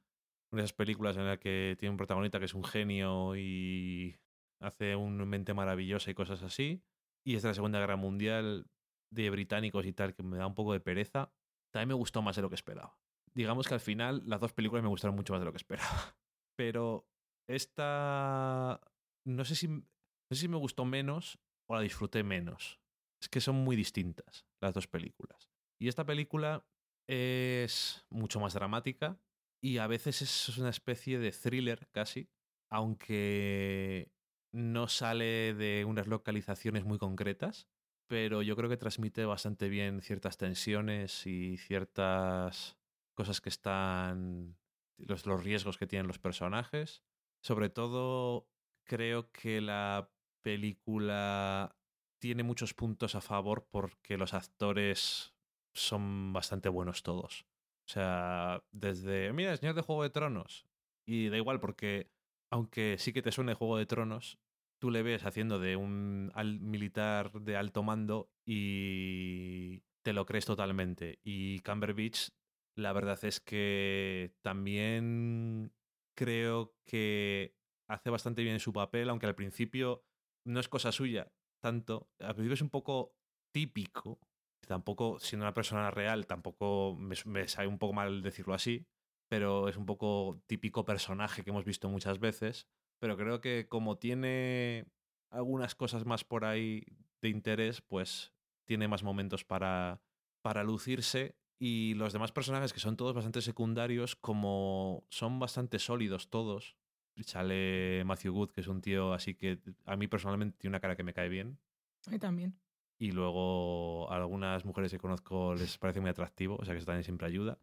una 0.52 0.62
de 0.62 0.66
esas 0.66 0.74
películas 0.74 1.18
en 1.18 1.26
las 1.26 1.40
que 1.40 1.76
tiene 1.80 1.92
un 1.92 1.98
protagonista 1.98 2.40
que 2.40 2.46
es 2.46 2.54
un 2.54 2.64
genio 2.64 3.36
y 3.36 4.18
hace 4.66 4.96
una 4.96 5.26
mente 5.26 5.54
maravillosa 5.54 6.12
y 6.12 6.14
cosas 6.14 6.42
así. 6.44 6.84
Y 7.26 7.36
es 7.36 7.44
de 7.44 7.50
la 7.50 7.54
Segunda 7.54 7.80
Guerra 7.80 7.96
Mundial 7.96 8.68
de 9.12 9.30
británicos 9.30 9.86
y 9.86 9.94
tal, 9.94 10.14
que 10.14 10.24
me 10.24 10.38
da 10.38 10.48
un 10.48 10.56
poco 10.56 10.74
de 10.74 10.80
pereza. 10.80 11.32
También 11.72 11.90
me 11.90 11.94
gustó 11.94 12.22
más 12.22 12.36
de 12.36 12.42
lo 12.42 12.50
que 12.50 12.56
esperaba. 12.56 12.98
Digamos 13.34 13.68
que 13.68 13.74
al 13.74 13.80
final 13.80 14.24
las 14.26 14.40
dos 14.40 14.54
películas 14.54 14.84
me 14.84 14.90
gustaron 14.90 15.16
mucho 15.16 15.34
más 15.34 15.42
de 15.42 15.46
lo 15.46 15.52
que 15.52 15.58
esperaba. 15.58 16.18
Pero 16.58 17.08
esta... 17.48 18.82
No 19.26 19.44
sé 19.44 19.56
si, 19.56 19.68
no 19.68 19.84
sé 20.32 20.36
si 20.36 20.48
me 20.48 20.58
gustó 20.58 20.86
menos 20.86 21.40
o 21.68 21.76
la 21.76 21.82
disfruté 21.82 22.24
menos. 22.24 22.80
Es 23.22 23.30
que 23.30 23.42
son 23.42 23.56
muy 23.56 23.76
distintas 23.76 24.46
las 24.62 24.74
dos 24.74 24.88
películas. 24.88 25.50
Y 25.80 25.88
esta 25.88 26.06
película 26.06 26.66
es 27.08 28.06
mucho 28.10 28.40
más 28.40 28.54
dramática 28.54 29.20
y 29.64 29.80
a 29.80 29.88
veces 29.88 30.22
es 30.22 30.58
una 30.58 30.70
especie 30.70 31.18
de 31.20 31.32
thriller 31.32 31.88
casi, 31.92 32.30
aunque 32.70 34.12
no 34.56 34.88
sale 34.88 35.54
de 35.54 35.84
unas 35.84 36.08
localizaciones 36.08 36.86
muy 36.86 36.98
concretas, 36.98 37.68
pero 38.08 38.42
yo 38.42 38.56
creo 38.56 38.70
que 38.70 38.78
transmite 38.78 39.26
bastante 39.26 39.68
bien 39.68 40.02
ciertas 40.02 40.38
tensiones 40.38 41.28
y 41.28 41.58
ciertas 41.58 42.78
cosas 43.14 43.42
que 43.42 43.50
están 43.50 44.56
los, 44.98 45.26
los 45.26 45.44
riesgos 45.44 45.78
que 45.78 45.88
tienen 45.88 46.08
los 46.08 46.20
personajes. 46.20 47.04
Sobre 47.42 47.70
todo, 47.70 48.48
creo 48.86 49.30
que 49.32 49.60
la 49.60 50.10
película 50.42 51.76
tiene 52.20 52.44
muchos 52.44 52.74
puntos 52.74 53.16
a 53.16 53.22
favor 53.22 53.68
porque 53.70 54.18
los 54.18 54.34
actores 54.34 55.36
son 55.74 56.32
bastante 56.32 56.70
buenos 56.70 57.04
todos. 57.04 57.46
O 57.88 57.92
sea, 57.92 58.64
desde, 58.72 59.34
mira, 59.34 59.52
el 59.52 59.58
señor 59.58 59.76
de 59.76 59.82
Juego 59.82 60.04
de 60.04 60.12
Tronos. 60.12 60.66
Y 61.06 61.28
da 61.28 61.38
igual 61.38 61.60
porque, 61.60 62.10
aunque 62.50 62.96
sí 62.98 63.12
que 63.12 63.22
te 63.22 63.34
suene 63.34 63.54
Juego 63.54 63.78
de 63.78 63.86
Tronos, 63.86 64.40
tú 64.80 64.92
le 64.92 65.04
ves 65.04 65.26
haciendo 65.26 65.60
de 65.60 65.76
un 65.76 66.32
militar 66.62 67.32
de 67.42 67.58
alto 67.58 67.84
mando 67.84 68.30
y 68.46 69.84
te 70.04 70.14
lo 70.14 70.26
crees 70.26 70.46
totalmente. 70.46 71.20
Y 71.24 71.60
Cumberbatch, 71.60 72.30
la 72.76 72.94
verdad 72.94 73.24
es 73.24 73.40
que 73.40 74.34
también 74.42 75.74
creo 76.16 76.76
que 76.86 77.56
hace 77.88 78.10
bastante 78.10 78.44
bien 78.44 78.60
su 78.60 78.74
papel, 78.74 79.10
aunque 79.10 79.28
al 79.28 79.36
principio 79.36 80.04
no 80.46 80.60
es 80.60 80.70
cosa 80.70 80.92
suya 80.92 81.32
tanto. 81.62 82.10
Al 82.20 82.36
principio 82.36 82.54
es 82.54 82.62
un 82.62 82.70
poco 82.70 83.16
típico. 83.52 84.20
Tampoco, 84.68 85.20
siendo 85.20 85.46
una 85.46 85.54
persona 85.54 85.92
real, 85.92 86.28
tampoco 86.28 86.96
me, 86.96 87.48
sabe 87.48 87.68
un 87.68 87.80
poco 87.80 87.94
mal 87.94 88.22
decirlo 88.22 88.54
así, 88.54 88.86
pero 89.28 89.70
es 89.70 89.78
un 89.78 89.86
poco 89.86 90.42
típico 90.48 90.86
personaje 90.86 91.44
que 91.44 91.52
hemos 91.52 91.66
visto 91.66 91.90
muchas 91.90 92.20
veces. 92.20 92.68
Pero 93.00 93.18
creo 93.18 93.42
que 93.42 93.68
como 93.68 93.98
tiene 93.98 94.86
algunas 95.30 95.76
cosas 95.76 96.06
más 96.06 96.24
por 96.24 96.46
ahí 96.46 96.84
de 97.22 97.30
interés, 97.30 97.82
pues 97.82 98.34
tiene 98.66 98.88
más 98.88 99.04
momentos 99.04 99.44
para, 99.44 100.02
para 100.42 100.64
lucirse. 100.64 101.36
Y 101.58 101.94
los 101.94 102.12
demás 102.12 102.32
personajes, 102.32 102.74
que 102.74 102.80
son 102.80 102.98
todos 102.98 103.14
bastante 103.14 103.42
secundarios, 103.42 104.16
como 104.16 105.06
son 105.10 105.40
bastante 105.40 105.80
sólidos 105.80 106.30
todos. 106.30 106.76
Sale 107.24 108.04
Matthew 108.04 108.34
Good, 108.34 108.52
que 108.52 108.62
es 108.62 108.68
un 108.68 108.82
tío 108.82 109.14
así 109.14 109.36
que 109.36 109.60
a 109.86 109.96
mí 109.96 110.08
personalmente 110.08 110.58
tiene 110.58 110.72
una 110.72 110.82
cara 110.82 110.98
que 110.98 111.04
me 111.04 111.14
cae 111.14 111.30
bien. 111.30 111.58
A 112.06 112.12
mí 112.12 112.20
también. 112.20 112.60
Y 112.98 113.12
luego 113.12 114.12
a 114.12 114.18
algunas 114.18 114.66
mujeres 114.66 114.92
que 114.92 115.00
conozco 115.00 115.56
les 115.56 115.78
parece 115.78 116.02
muy 116.02 116.10
atractivo, 116.10 116.58
o 116.58 116.66
sea 116.66 116.74
que 116.74 116.80
eso 116.80 116.86
también 116.86 117.04
siempre 117.04 117.28
ayuda. 117.28 117.58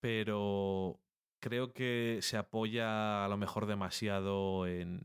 Pero 0.00 0.98
creo 1.40 1.72
que 1.72 2.18
se 2.22 2.36
apoya 2.36 3.24
a 3.24 3.28
lo 3.28 3.36
mejor 3.36 3.66
demasiado 3.66 4.66
en, 4.66 5.02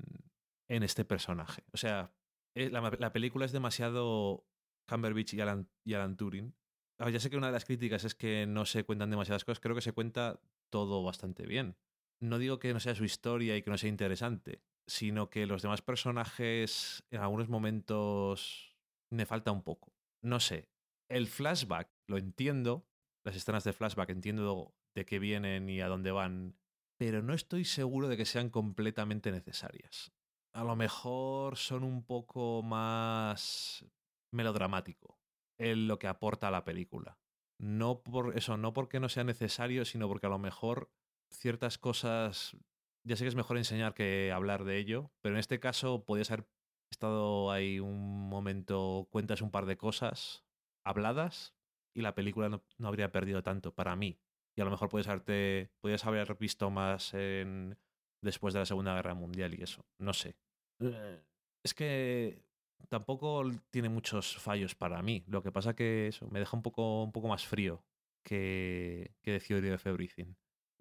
en 0.70 0.84
este 0.84 1.06
personaje. 1.06 1.64
O 1.74 1.78
sea, 1.78 2.14
eh, 2.56 2.70
la, 2.70 2.82
la 3.00 3.14
película 3.14 3.46
es 3.46 3.52
demasiado 3.52 4.46
Cumberbatch 4.88 5.34
y 5.34 5.42
Alan, 5.42 5.70
y 5.86 5.94
Alan 5.94 6.18
Turing. 6.18 6.54
Ah, 7.00 7.10
Ya 7.10 7.20
sé 7.20 7.30
que 7.30 7.38
una 7.38 7.48
de 7.48 7.54
las 7.54 7.66
críticas 7.66 8.04
es 8.04 8.16
que 8.16 8.46
no 8.46 8.66
se 8.66 8.84
cuentan 8.84 9.10
demasiadas 9.10 9.44
cosas, 9.46 9.60
creo 9.60 9.76
que 9.76 9.82
se 9.82 9.94
cuenta 9.94 10.40
todo 10.72 11.04
bastante 11.04 11.46
bien. 11.46 11.76
No 12.22 12.38
digo 12.38 12.60
que 12.60 12.74
no 12.74 12.80
sea 12.80 12.96
su 12.96 13.04
historia 13.04 13.58
y 13.58 13.64
que 13.64 13.72
no 13.72 13.78
sea 13.78 13.90
interesante, 13.90 14.62
sino 14.88 15.30
que 15.30 15.48
los 15.48 15.62
demás 15.62 15.82
personajes 15.82 17.04
en 17.10 17.22
algunos 17.22 17.50
momentos 17.50 18.78
me 19.12 19.26
falta 19.26 19.52
un 19.52 19.64
poco. 19.64 19.94
No 20.24 20.40
sé, 20.40 20.70
el 21.10 21.28
flashback 21.28 21.90
lo 22.08 22.18
entiendo, 22.18 22.86
las 23.26 23.36
escenas 23.36 23.64
de 23.64 23.74
flashback 23.74 24.10
entiendo 24.12 24.76
de 24.96 25.06
qué 25.06 25.20
vienen 25.20 25.70
y 25.70 25.82
a 25.82 25.88
dónde 25.88 26.12
van, 26.12 26.58
pero 26.98 27.22
no 27.22 27.34
estoy 27.34 27.66
seguro 27.66 28.08
de 28.08 28.18
que 28.18 28.26
sean 28.26 28.50
completamente 28.50 29.32
necesarias. 29.32 30.12
A 30.54 30.64
lo 30.64 30.76
mejor 30.76 31.58
son 31.58 31.84
un 31.84 32.04
poco 32.06 32.62
más 32.62 33.86
melodramático 34.32 35.18
en 35.58 35.88
lo 35.88 35.98
que 36.00 36.08
aporta 36.08 36.50
a 36.50 36.52
la 36.52 36.66
película. 36.66 37.18
No 37.58 38.02
por 38.02 38.38
eso, 38.38 38.58
no 38.58 38.74
porque 38.74 39.00
no 39.00 39.08
sea 39.08 39.24
necesario, 39.24 39.86
sino 39.86 40.08
porque 40.08 40.28
a 40.28 40.32
lo 40.32 40.39
mejor 40.39 40.92
ciertas 41.30 41.78
cosas 41.78 42.58
ya 43.04 43.16
sé 43.16 43.24
que 43.24 43.30
es 43.30 43.36
mejor 43.36 43.58
enseñar 43.58 43.94
que 43.94 44.32
hablar 44.32 44.64
de 44.64 44.78
ello, 44.78 45.12
pero 45.22 45.36
en 45.36 45.39
este 45.39 45.60
caso 45.60 46.06
podías 46.06 46.30
haber 46.32 46.48
estado 46.92 47.52
ahí 47.52 47.80
un 47.80 48.30
momento, 48.30 49.08
cuentas 49.12 49.42
un 49.42 49.52
par 49.52 49.66
de 49.66 49.78
cosas 49.78 50.46
habladas 50.84 51.56
y 51.96 52.02
la 52.02 52.16
película 52.16 52.50
no, 52.50 52.64
no 52.78 52.88
habría 52.88 53.12
perdido 53.12 53.42
tanto 53.44 53.74
para 53.74 53.96
mí. 53.96 54.20
Y 54.56 54.62
a 54.62 54.66
lo 54.66 54.72
mejor 54.72 54.89
puedes 54.89 55.08
haberte, 55.08 55.70
podías 55.80 56.06
haber 56.06 56.36
visto 56.38 56.70
más 56.70 57.14
después 58.22 58.54
de 58.54 58.60
la 58.60 58.66
Segunda 58.66 58.95
Guerra 58.95 59.14
Mundial 59.14 59.54
y 59.58 59.64
eso. 59.64 59.86
No 59.97 60.14
sé. 60.14 60.36
Eh, 60.80 61.22
Es 61.64 61.74
que 61.74 62.43
tampoco 62.89 63.43
tiene 63.70 63.89
muchos 63.89 64.38
fallos 64.38 64.76
para 64.76 65.02
mí. 65.02 65.24
Lo 65.28 65.41
que 65.41 65.52
pasa 65.52 65.76
que 65.76 66.08
eso 66.08 66.28
me 66.28 66.39
deja 66.39 66.58
un 66.58 66.64
poco, 66.64 67.04
un 67.04 67.12
poco 67.12 67.28
más 67.28 67.45
frío 67.45 67.84
que, 68.24 69.16
que 69.22 69.39
The 69.39 69.45
Theory 69.45 69.70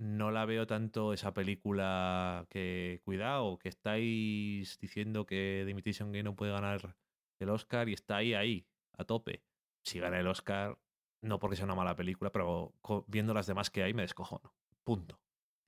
no 0.01 0.31
la 0.31 0.47
veo 0.47 0.67
tanto 0.67 1.13
esa 1.13 1.35
película 1.35 2.47
que, 2.49 3.01
cuidado, 3.05 3.59
que 3.59 3.69
estáis 3.69 4.79
diciendo 4.79 5.27
que 5.27 5.63
The 5.65 5.71
Imitation 5.71 6.11
Game 6.11 6.23
no 6.23 6.35
puede 6.35 6.53
ganar 6.53 6.97
el 7.39 7.51
Oscar 7.51 7.89
y 7.89 7.93
está 7.93 8.17
ahí, 8.17 8.33
ahí, 8.33 8.67
a 8.97 9.05
tope. 9.05 9.43
Si 9.85 10.01
gana 10.01 10.19
el 10.19 10.27
Oscar, 10.27 10.79
no 11.23 11.39
porque 11.39 11.57
sea 11.57 11.65
una 11.67 11.75
mala 11.75 11.97
película, 11.97 12.31
pero 12.31 12.75
viendo 13.07 13.35
las 13.35 13.47
demás 13.47 13.71
que 13.71 13.83
hay 13.83 13.95
me 13.95 14.03
descojono. 14.03 14.55
Punto. 14.85 15.19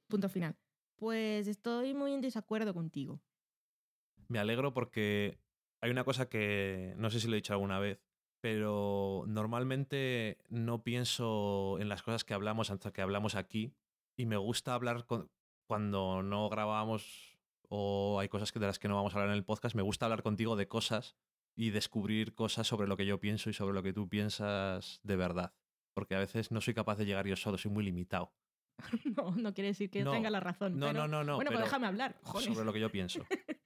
Punto 0.09 0.29
final. 0.29 0.57
Pues 0.97 1.47
estoy 1.49 1.95
muy 1.95 2.13
en 2.13 2.21
desacuerdo 2.21 2.75
contigo. 2.75 3.21
Me 4.29 4.39
alegro 4.39 4.73
porque 4.73 5.39
hay 5.81 5.91
una 5.91 6.05
cosa 6.05 6.29
que 6.29 6.95
no 6.97 7.11
sé 7.11 7.21
si 7.21 7.27
lo 7.29 7.35
he 7.35 7.37
dicho 7.37 7.53
alguna 7.53 7.79
vez, 7.79 8.01
pero 8.41 9.25
normalmente 9.27 10.39
no 10.49 10.83
pienso 10.83 11.79
en 11.81 11.89
las 11.89 12.03
cosas 12.03 12.25
que 12.25 12.35
hablamos 12.35 12.71
hasta 12.71 12.93
que 12.93 13.03
hablamos 13.03 13.35
aquí 13.35 13.75
y 14.17 14.27
me 14.27 14.37
gusta 14.37 14.75
hablar 14.75 15.07
con- 15.07 15.31
cuando 15.69 16.23
no 16.23 16.49
grabamos 16.49 17.39
o 17.69 18.19
hay 18.21 18.29
cosas 18.29 18.53
que- 18.53 18.59
de 18.59 18.67
las 18.67 18.79
que 18.79 18.89
no 18.89 18.97
vamos 18.97 19.15
a 19.15 19.19
hablar 19.19 19.31
en 19.31 19.37
el 19.39 19.45
podcast, 19.45 19.75
me 19.75 19.83
gusta 19.83 20.07
hablar 20.07 20.23
contigo 20.23 20.57
de 20.57 20.69
cosas 20.69 21.17
y 21.55 21.71
descubrir 21.71 22.35
cosas 22.35 22.67
sobre 22.67 22.89
lo 22.89 22.97
que 22.97 23.07
yo 23.07 23.21
pienso 23.21 23.51
y 23.51 23.53
sobre 23.53 23.75
lo 23.75 23.83
que 23.83 23.93
tú 23.93 24.09
piensas 24.09 25.01
de 25.03 25.17
verdad. 25.17 25.53
Porque 25.95 26.15
a 26.15 26.19
veces 26.19 26.51
no 26.51 26.61
soy 26.61 26.73
capaz 26.75 26.97
de 26.97 27.05
llegar 27.07 27.27
yo 27.27 27.37
solo, 27.37 27.59
soy 27.59 27.71
muy 27.71 27.85
limitado. 27.85 28.33
No, 29.17 29.31
no 29.37 29.53
quiere 29.55 29.69
decir 29.69 29.91
que 29.91 29.99
yo 30.01 30.07
No, 30.07 30.13
tenga 30.13 30.31
la 30.31 30.41
razón. 30.41 30.79
no, 30.79 30.87
pero- 30.89 31.01
no, 31.01 31.09
no, 31.09 31.25
no, 31.25 31.35
Bueno, 31.37 31.51
pues 31.51 31.59
pero 31.59 31.67
déjame 31.67 31.87
hablar. 31.87 32.17
joder. 32.23 32.53
Sobre 32.53 32.65
lo 32.65 32.73
que 32.73 32.81
yo 32.81 32.91
pienso. 32.91 33.25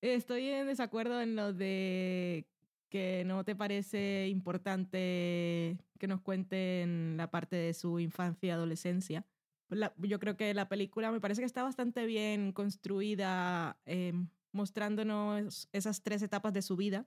Estoy 0.00 0.48
en 0.50 0.66
desacuerdo 0.66 1.20
en 1.22 1.34
lo 1.34 1.52
de 1.54 2.46
que 2.90 3.24
no 3.26 3.42
te 3.44 3.56
parece 3.56 4.28
importante 4.28 5.78
que 5.98 6.06
nos 6.06 6.20
cuenten 6.20 7.16
la 7.16 7.30
parte 7.30 7.56
de 7.56 7.72
su 7.74 7.98
infancia 7.98 8.48
y 8.48 8.50
adolescencia. 8.50 9.24
La- 9.70 9.94
yo 9.96 10.20
creo 10.20 10.36
que 10.36 10.52
la 10.54 10.68
película 10.68 11.10
me 11.10 11.20
parece 11.20 11.40
que 11.40 11.46
está 11.46 11.62
bastante 11.62 12.04
bien 12.06 12.52
construida, 12.52 13.78
eh, 13.86 14.12
mostrándonos 14.54 15.68
esas 15.72 16.02
tres 16.02 16.22
etapas 16.22 16.52
de 16.52 16.62
su 16.62 16.76
vida, 16.76 17.06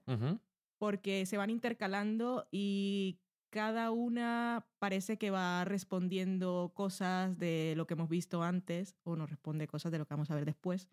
porque 0.78 1.26
se 1.26 1.36
van 1.36 1.50
intercalando 1.50 2.46
y 2.52 3.18
cada 3.50 3.90
una 3.90 4.66
parece 4.78 5.16
que 5.16 5.30
va 5.30 5.64
respondiendo 5.64 6.72
cosas 6.74 7.38
de 7.38 7.74
lo 7.76 7.86
que 7.86 7.94
hemos 7.94 8.08
visto 8.08 8.42
antes 8.42 8.94
o 9.04 9.16
nos 9.16 9.30
responde 9.30 9.66
cosas 9.66 9.90
de 9.90 9.98
lo 9.98 10.06
que 10.06 10.14
vamos 10.14 10.30
a 10.30 10.34
ver 10.34 10.44
después. 10.44 10.88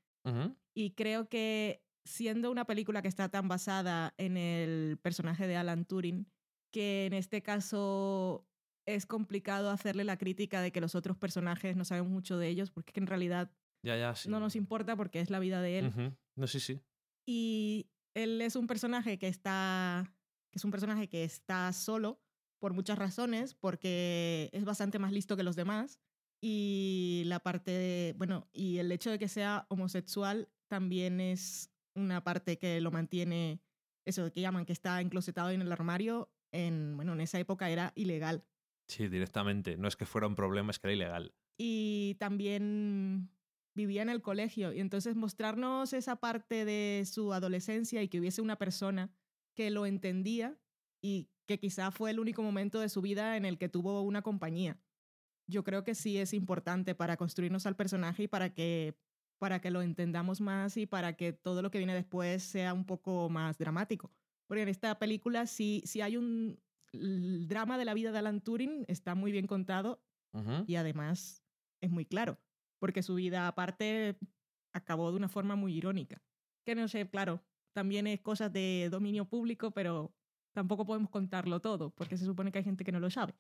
Y 0.74 0.92
creo 0.92 1.30
que 1.30 1.84
siendo 2.06 2.52
una 2.52 2.66
película 2.66 3.02
que 3.02 3.08
está 3.08 3.30
tan 3.30 3.48
basada 3.48 4.14
en 4.18 4.38
el 4.38 4.98
personaje 5.02 5.48
de 5.48 5.58
Alan 5.58 5.86
Turing, 5.86 6.28
que 6.72 7.06
en 7.06 7.14
este 7.14 7.42
caso 7.42 8.48
es 8.86 9.06
complicado 9.06 9.70
hacerle 9.70 10.04
la 10.04 10.18
crítica 10.18 10.62
de 10.62 10.72
que 10.72 10.82
los 10.82 10.96
otros 10.96 11.18
personajes 11.18 11.76
no 11.76 11.86
sabemos 11.86 12.12
mucho 12.12 12.38
de 12.38 12.48
ellos, 12.48 12.72
porque 12.72 12.92
es 12.92 12.94
que 12.94 13.00
en 13.00 13.08
realidad 13.08 13.52
Ya, 13.86 13.96
ya, 13.96 14.16
sí. 14.16 14.30
no 14.30 14.40
nos 14.40 14.56
importa 14.56 14.96
porque 14.96 15.20
es 15.20 15.30
la 15.30 15.38
vida 15.38 15.62
de 15.62 15.80
él. 15.80 16.18
No, 16.36 16.48
sí, 16.48 16.60
sí. 16.60 16.82
Y 17.28 17.88
él 18.16 18.42
es 18.42 18.56
un 18.56 18.66
personaje 18.66 19.20
que 19.20 19.28
está, 19.28 20.12
que 20.52 20.58
es 20.58 20.66
un 20.66 20.72
personaje 20.72 21.08
que 21.08 21.24
está 21.24 21.72
solo 21.72 22.20
por 22.60 22.74
muchas 22.74 22.98
razones, 22.98 23.54
porque 23.54 24.50
es 24.54 24.66
bastante 24.66 24.98
más 24.98 25.12
listo 25.12 25.38
que 25.38 25.44
los 25.44 25.56
demás. 25.56 26.00
Y 26.42 27.24
la 27.28 27.40
parte 27.40 27.70
de, 27.72 28.16
bueno, 28.18 28.50
y 28.54 28.80
el 28.80 28.92
hecho 28.92 29.12
de 29.12 29.20
que 29.20 29.28
sea 29.28 29.68
homosexual 29.70 30.50
también 30.68 31.22
es 31.22 31.72
una 31.96 32.24
parte 32.24 32.58
que 32.58 32.82
lo 32.82 32.90
mantiene, 32.92 33.62
eso 34.06 34.32
que 34.32 34.42
llaman 34.42 34.66
que 34.66 34.74
está 34.74 35.00
enclosetado 35.00 35.52
en 35.52 35.62
el 35.62 35.72
armario, 35.72 36.32
en, 36.52 36.96
bueno, 36.96 37.14
en 37.14 37.22
esa 37.22 37.40
época 37.40 37.70
era 37.70 37.94
ilegal. 37.96 38.46
Sí, 38.88 39.08
directamente. 39.08 39.78
No 39.78 39.88
es 39.88 39.96
que 39.96 40.06
fuera 40.06 40.26
un 40.28 40.36
problema, 40.36 40.72
es 40.72 40.80
que 40.80 40.88
era 40.88 40.96
ilegal. 40.96 41.36
y 41.58 42.16
también 42.20 43.30
vivía 43.76 44.02
en 44.02 44.10
el 44.10 44.22
colegio. 44.22 44.74
Y 44.74 44.80
entonces 44.80 45.16
mostrarnos 45.16 45.94
esa 45.94 46.16
parte 46.16 46.66
de 46.66 47.04
su 47.06 47.34
adolescencia 47.34 48.02
y 48.02 48.08
que 48.08 48.20
hubiese 48.20 48.42
una 48.42 48.58
persona 48.58 49.14
que 49.54 49.70
lo 49.70 49.86
entendía 49.86 50.58
y 51.02 51.30
que 51.46 51.60
quizá 51.60 51.92
fue 51.92 52.12
el 52.12 52.20
único 52.20 52.42
momento 52.42 52.80
de 52.80 52.90
su 52.90 53.02
vida 53.02 53.38
en 53.38 53.46
el 53.46 53.58
que 53.58 53.70
tuvo 53.70 54.02
una 54.02 54.22
compañía. 54.22 54.80
Yo 55.48 55.64
creo 55.64 55.84
que 55.84 55.94
sí 55.94 56.18
es 56.18 56.34
importante 56.34 56.96
para 56.96 57.18
construirnos 57.18 57.68
al 57.68 57.76
personaje 57.76 58.24
y 58.24 58.28
para 58.28 58.54
que, 58.54 58.98
para 59.38 59.62
que 59.62 59.70
lo 59.70 59.84
entendamos 59.84 60.42
más 60.42 60.76
y 60.78 60.88
para 60.88 61.16
que 61.16 61.34
todo 61.34 61.62
lo 61.62 61.70
que 61.70 61.78
viene 61.78 61.94
después 61.94 62.42
sea 62.42 62.74
un 62.74 62.86
poco 62.86 63.30
más 63.30 63.58
dramático. 63.60 64.12
Porque 64.48 64.64
en 64.64 64.70
esta 64.70 64.98
película 64.98 65.46
sí, 65.46 65.84
sí 65.86 66.02
hay 66.02 66.18
un 66.18 66.60
el 66.96 67.48
drama 67.48 67.78
de 67.78 67.86
la 67.86 67.94
vida 67.94 68.12
de 68.12 68.20
Alan 68.20 68.42
Turing, 68.42 68.86
está 68.88 69.16
muy 69.16 69.32
bien 69.32 69.48
contado 69.48 70.02
y 70.68 70.76
además 70.76 71.44
es 71.80 71.92
muy 71.92 72.06
claro, 72.06 72.38
porque 72.86 73.02
su 73.02 73.16
vida 73.16 73.48
aparte 73.48 74.16
acabó 74.72 75.10
de 75.10 75.18
una 75.18 75.28
forma 75.28 75.56
muy 75.56 75.74
irónica. 75.74 76.22
Que 76.64 76.76
no 76.76 76.88
sé, 76.88 77.10
claro, 77.10 77.44
también 77.74 78.06
es 78.06 78.22
cosas 78.22 78.54
de 78.54 78.90
dominio 78.92 79.26
público, 79.26 79.72
pero 79.72 80.14
tampoco 80.54 80.86
podemos 80.86 81.10
contarlo 81.10 81.60
todo, 81.62 81.90
porque 81.90 82.16
se 82.16 82.26
supone 82.26 82.52
que 82.52 82.60
hay 82.60 82.64
gente 82.64 82.84
que 82.84 82.92
no 82.92 83.00
lo 83.00 83.10
sabe. 83.10 83.34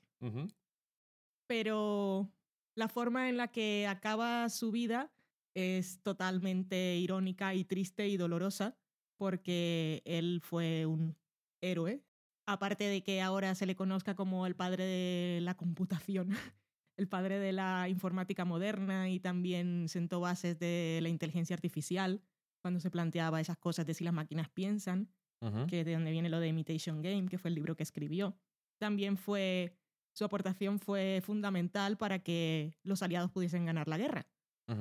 Pero 1.45 2.31
la 2.73 2.87
forma 2.87 3.29
en 3.29 3.37
la 3.37 3.49
que 3.49 3.85
acaba 3.85 4.49
su 4.49 4.71
vida 4.71 5.13
es 5.53 6.01
totalmente 6.01 6.97
irónica 6.97 7.53
y 7.53 7.65
triste 7.65 8.07
y 8.07 8.17
dolorosa, 8.17 8.79
porque 9.15 10.01
él 10.05 10.41
fue 10.41 10.87
un 10.87 11.15
héroe. 11.61 12.03
Aparte 12.47 12.85
de 12.85 13.03
que 13.03 13.21
ahora 13.21 13.53
se 13.53 13.67
le 13.67 13.75
conozca 13.75 14.15
como 14.15 14.47
el 14.47 14.55
padre 14.55 14.85
de 14.85 15.41
la 15.41 15.55
computación, 15.55 16.29
el 16.97 17.07
padre 17.07 17.39
de 17.39 17.51
la 17.51 17.89
informática 17.89 18.45
moderna 18.45 19.09
y 19.09 19.19
también 19.19 19.87
sentó 19.89 20.19
bases 20.19 20.57
de 20.59 20.99
la 21.01 21.09
inteligencia 21.09 21.53
artificial 21.53 22.21
cuando 22.61 22.79
se 22.79 22.89
planteaba 22.89 23.41
esas 23.41 23.57
cosas 23.57 23.85
de 23.85 23.93
si 23.93 24.03
las 24.03 24.13
máquinas 24.13 24.49
piensan, 24.49 25.09
que 25.67 25.81
es 25.81 25.85
de 25.85 25.93
donde 25.93 26.09
viene 26.09 26.29
lo 26.29 26.39
de 26.39 26.47
Imitation 26.47 27.03
Game, 27.03 27.27
que 27.27 27.37
fue 27.37 27.49
el 27.49 27.55
libro 27.55 27.75
que 27.75 27.83
escribió. 27.83 28.35
También 28.79 29.15
fue, 29.15 29.77
su 30.13 30.25
aportación 30.25 30.79
fue 30.79 31.21
fundamental 31.23 31.97
para 31.97 32.19
que 32.19 32.75
los 32.83 33.03
aliados 33.03 33.29
pudiesen 33.29 33.65
ganar 33.65 33.87
la 33.87 33.99
guerra, 33.99 34.27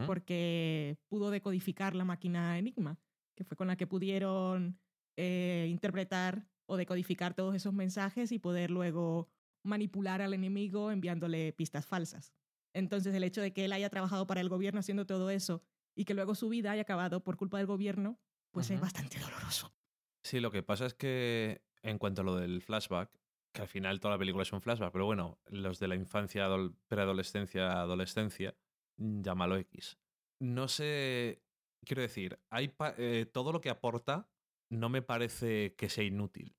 porque 0.06 0.96
pudo 1.08 1.30
decodificar 1.30 1.94
la 1.94 2.06
máquina 2.06 2.58
Enigma, 2.58 2.98
que 3.36 3.44
fue 3.44 3.56
con 3.56 3.66
la 3.66 3.76
que 3.76 3.86
pudieron 3.86 4.78
eh, 5.18 5.66
interpretar 5.68 6.48
o 6.66 6.78
decodificar 6.78 7.34
todos 7.34 7.54
esos 7.54 7.74
mensajes 7.74 8.32
y 8.32 8.38
poder 8.38 8.70
luego 8.70 9.28
manipular 9.64 10.22
al 10.22 10.34
enemigo 10.34 10.90
enviándole 10.92 11.52
pistas 11.52 11.86
falsas. 11.86 12.32
Entonces 12.72 13.14
el 13.14 13.24
hecho 13.24 13.40
de 13.40 13.52
que 13.52 13.64
él 13.64 13.72
haya 13.72 13.90
trabajado 13.90 14.26
para 14.26 14.40
el 14.40 14.48
gobierno 14.48 14.80
haciendo 14.80 15.06
todo 15.06 15.30
eso 15.30 15.62
y 15.94 16.04
que 16.04 16.14
luego 16.14 16.34
su 16.34 16.48
vida 16.48 16.70
haya 16.72 16.82
acabado 16.82 17.22
por 17.24 17.36
culpa 17.36 17.58
del 17.58 17.66
gobierno, 17.66 18.20
pues 18.50 18.70
es 18.70 18.80
bastante 18.80 19.18
doloroso. 19.18 19.74
Sí, 20.22 20.40
lo 20.40 20.50
que 20.50 20.62
pasa 20.62 20.86
es 20.86 20.94
que 20.94 21.62
en 21.82 21.98
cuanto 21.98 22.22
a 22.22 22.24
lo 22.24 22.36
del 22.36 22.62
flashback, 22.62 23.10
que 23.52 23.62
al 23.62 23.68
final 23.68 24.00
toda 24.00 24.14
la 24.14 24.18
película 24.18 24.42
es 24.42 24.52
un 24.52 24.60
flashback, 24.60 24.92
pero 24.92 25.06
bueno, 25.06 25.38
los 25.46 25.78
de 25.78 25.86
la 25.88 25.94
infancia, 25.94 26.46
adol- 26.48 26.74
preadolescencia, 26.88 27.80
adolescencia, 27.80 28.56
mm, 28.96 29.22
llámalo 29.22 29.56
X. 29.56 29.98
No 30.40 30.66
sé, 30.66 31.44
quiero 31.84 32.02
decir, 32.02 32.40
hay 32.50 32.68
pa- 32.68 32.94
eh, 32.98 33.26
todo 33.32 33.52
lo 33.52 33.60
que 33.60 33.70
aporta 33.70 34.28
no 34.70 34.88
me 34.88 35.02
parece 35.02 35.76
que 35.76 35.88
sea 35.88 36.02
inútil. 36.04 36.56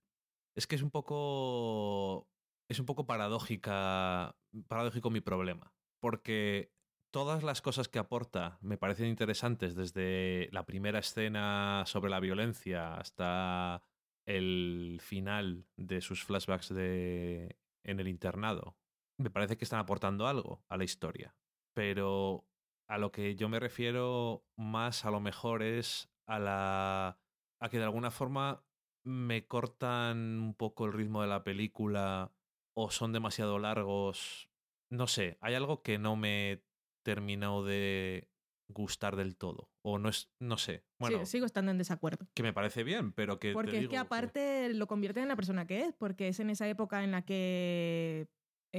Es 0.56 0.68
que 0.68 0.76
es 0.76 0.82
un 0.84 0.92
poco 0.92 2.30
es 2.68 2.80
un 2.80 2.86
poco 2.86 3.06
paradójica, 3.06 4.36
paradójico 4.68 5.10
mi 5.10 5.22
problema, 5.22 5.74
porque 6.00 6.72
todas 7.12 7.44
las 7.44 7.62
cosas 7.62 7.88
que 7.88 8.00
aporta 8.00 8.58
me 8.62 8.78
parecen 8.78 9.08
interesantes 9.08 9.76
desde 9.76 10.50
la 10.52 10.66
primera 10.66 11.00
escena 11.00 11.84
sobre 11.86 12.10
la 12.10 12.20
violencia 12.20 12.96
hasta 12.96 13.84
el 14.26 15.00
final 15.02 15.66
de 15.78 16.02
sus 16.02 16.24
flashbacks 16.24 16.74
de 16.74 17.58
en 17.84 18.00
el 18.00 18.08
internado. 18.08 18.76
Me 19.18 19.30
parece 19.30 19.58
que 19.58 19.64
están 19.64 19.80
aportando 19.80 20.28
algo 20.28 20.64
a 20.68 20.78
la 20.78 20.84
historia, 20.84 21.36
pero 21.74 22.46
a 22.90 22.98
lo 22.98 23.12
que 23.12 23.36
yo 23.36 23.48
me 23.48 23.60
refiero 23.60 24.46
más 24.58 25.06
a 25.06 25.12
lo 25.12 25.20
mejor 25.20 25.64
es 25.64 26.10
a 26.26 26.40
la 26.40 27.20
a 27.62 27.70
que 27.70 27.78
de 27.78 27.86
alguna 27.86 28.12
forma 28.12 28.66
me 29.06 29.48
cortan 29.48 30.40
un 30.42 30.54
poco 30.56 30.86
el 30.86 30.94
ritmo 30.94 31.22
de 31.22 31.28
la 31.28 31.44
película 31.44 32.35
o 32.76 32.92
son 32.92 33.12
demasiado 33.14 33.58
largos. 33.58 34.50
No 34.92 35.08
sé, 35.08 35.38
hay 35.42 35.56
algo 35.56 35.82
que 35.82 35.98
no 35.98 36.16
me 36.16 36.64
terminado 37.04 37.66
de 37.66 38.30
gustar 38.68 39.16
del 39.16 39.36
todo. 39.36 39.72
O 39.82 40.00
no 40.00 40.10
es, 40.10 40.32
no 40.40 40.58
sé. 40.58 40.84
Bueno, 41.00 41.20
Sí, 41.20 41.26
sigo 41.34 41.46
estando 41.46 41.72
en 41.72 41.78
desacuerdo. 41.78 42.28
que 42.34 42.44
me 42.44 42.54
parece 42.54 42.84
bien, 42.84 43.12
pero 43.14 43.40
que. 43.40 43.50
te 43.50 43.54
Porque 43.54 43.76
es 43.76 43.80
digo 43.82 43.92
que 43.92 43.98
aparte 43.98 44.74
lo 44.74 44.88
convierte 44.88 45.22
en 45.22 45.28
la 45.28 45.36
persona 45.36 45.66
que 45.68 45.84
es, 45.84 45.94
porque 45.94 46.28
es 46.28 46.40
en 46.40 46.50
esa 46.50 46.68
época 46.68 47.04
en 47.04 47.12
la 47.12 47.24
que 47.24 48.28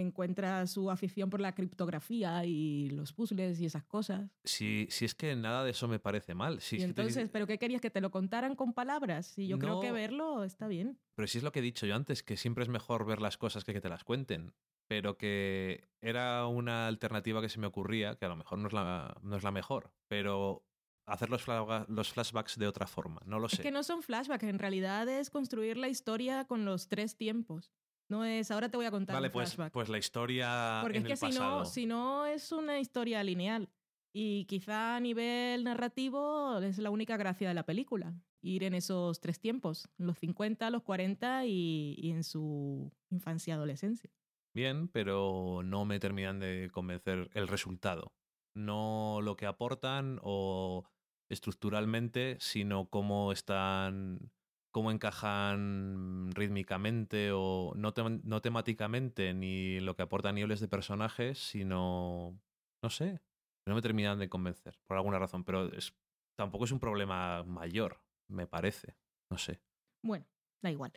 encuentra 0.01 0.67
su 0.67 0.91
afición 0.91 1.31
por 1.31 1.41
la 1.41 1.55
criptografía 1.55 2.45
y 2.45 2.91
los 2.91 3.13
puzzles 3.13 3.61
y 3.61 3.67
esas 3.67 3.85
cosas. 3.85 4.31
Si, 4.45 4.87
si 4.91 5.05
es 5.05 5.15
que 5.15 5.35
nada 5.37 5.65
de 5.65 5.71
eso 5.71 5.89
me 5.89 5.99
parece 5.99 6.35
mal. 6.35 6.61
Si 6.61 6.77
y 6.77 6.79
te- 6.81 6.85
entonces, 6.85 7.29
¿pero 7.31 7.47
qué 7.47 7.59
querías? 7.59 7.81
¿Que 7.81 7.91
te 7.91 8.01
lo 8.01 8.11
contaran 8.11 8.55
con 8.57 8.73
palabras? 8.73 9.39
Y 9.39 9.47
yo 9.49 9.59
creo 9.59 9.81
que 9.81 9.89
No. 9.89 9.95
verlo 9.95 10.45
está 10.45 10.69
bien. 10.69 10.99
Pero 11.15 11.27
si 11.29 11.39
es 11.39 11.45
lo 11.45 11.53
que 11.53 11.61
he 11.61 11.63
dicho 11.63 11.87
yo 11.87 11.95
antes, 11.95 12.23
que 12.23 12.37
siempre 12.37 12.63
es 12.63 12.69
mejor 12.69 13.07
ver 13.07 13.21
las 13.21 13.37
cosas 13.39 13.65
que 13.65 13.73
que 13.73 13.81
te 13.81 13.89
las 13.89 14.05
cuenten. 14.05 14.55
Pero 14.89 15.17
que 15.19 15.89
era 16.01 16.47
una 16.47 16.87
alternativa 16.87 17.41
que 17.43 17.49
se 17.49 17.59
me 17.59 17.67
ocurría, 17.67 18.15
que 18.17 18.25
a 18.25 18.29
lo 18.29 18.37
mejor 18.37 18.59
no 18.59 18.69
es 18.69 18.73
la, 18.73 19.17
no 19.23 19.37
es 19.37 19.43
la 19.43 19.51
mejor, 19.51 19.93
pero 20.09 20.65
hacer 21.09 21.29
los, 21.31 21.45
los 21.89 22.13
flashbacks 22.13 22.57
de 22.59 22.67
otra 22.69 22.87
forma, 22.87 23.21
no 23.27 23.39
lo 23.41 23.49
sé. 23.49 23.57
Es 23.57 23.61
que 23.63 23.71
no 23.73 23.83
son 23.83 24.03
flashbacks, 24.03 24.45
en 24.45 24.59
realidad 24.61 25.09
es 25.09 25.31
construir 25.31 25.77
la 25.77 25.89
historia 25.89 26.45
con 26.47 26.65
los 26.65 26.89
tres 26.89 27.17
tiempos. 27.17 27.73
No 28.09 28.25
es, 28.25 28.51
ahora 28.51 28.69
te 28.69 28.77
voy 28.77 28.87
a 28.87 28.91
contar 28.91 29.15
vale, 29.15 29.29
un 29.29 29.33
pues, 29.33 29.55
flashback. 29.55 29.73
pues 29.73 29.89
la 29.89 29.99
historia 29.99 30.79
Porque 30.83 30.99
en 30.99 31.03
es 31.05 31.07
que 31.07 31.13
el 31.15 31.19
si 31.19 31.27
pasado. 31.27 31.59
no, 31.61 31.65
si 31.65 31.87
no 31.87 32.27
es 32.27 32.53
una 32.53 32.79
historia 32.79 33.23
lineal. 33.25 33.69
Y 34.15 34.47
quizá 34.47 34.97
a 34.97 35.01
nivel 35.01 35.65
narrativo 35.65 36.59
es 36.61 36.79
la 36.79 36.91
única 36.91 37.17
gracia 37.17 37.49
de 37.49 37.55
la 37.55 37.65
película. 37.67 38.15
Ir 38.43 38.63
en 38.65 38.75
esos 38.75 39.21
tres 39.21 39.41
tiempos, 39.41 39.89
los 39.99 40.19
50, 40.19 40.71
los 40.71 40.83
40 40.85 41.45
y, 41.47 41.97
y 41.99 42.11
en 42.13 42.23
su 42.25 42.93
infancia 43.11 43.53
y 43.53 43.55
adolescencia. 43.57 44.11
Bien, 44.55 44.89
pero 44.89 45.61
no 45.65 45.85
me 45.85 45.99
terminan 45.99 46.39
de 46.39 46.71
convencer 46.73 47.29
el 47.35 47.49
resultado. 47.49 48.15
No 48.55 49.19
lo 49.23 49.37
que 49.37 49.45
aportan 49.47 50.19
o 50.23 50.85
estructuralmente, 51.29 52.37
sino 52.41 52.89
cómo 52.89 53.33
están, 53.33 54.33
cómo 54.77 54.91
encajan 54.91 56.31
rítmicamente 56.35 57.31
o 57.33 57.73
no, 57.77 57.95
no 58.25 58.43
temáticamente, 58.43 59.33
ni 59.33 59.81
lo 59.81 59.97
que 59.97 60.03
aportan 60.03 60.35
niveles 60.35 60.61
de 60.61 60.69
personajes, 60.69 61.39
sino, 61.39 62.39
no 62.85 62.91
sé, 62.91 63.23
no 63.67 63.75
me 63.75 63.81
terminan 63.81 64.19
de 64.19 64.29
convencer, 64.29 64.79
por 64.87 64.99
alguna 64.99 65.19
razón, 65.19 65.45
pero 65.45 65.73
es, 65.73 65.97
tampoco 66.39 66.67
es 66.67 66.73
un 66.73 66.79
problema 66.79 67.43
mayor, 67.45 68.03
me 68.29 68.47
parece, 68.47 68.99
no 69.31 69.39
sé. 69.39 69.63
Bueno, 70.05 70.27
da 70.63 70.71
igual. 70.71 70.93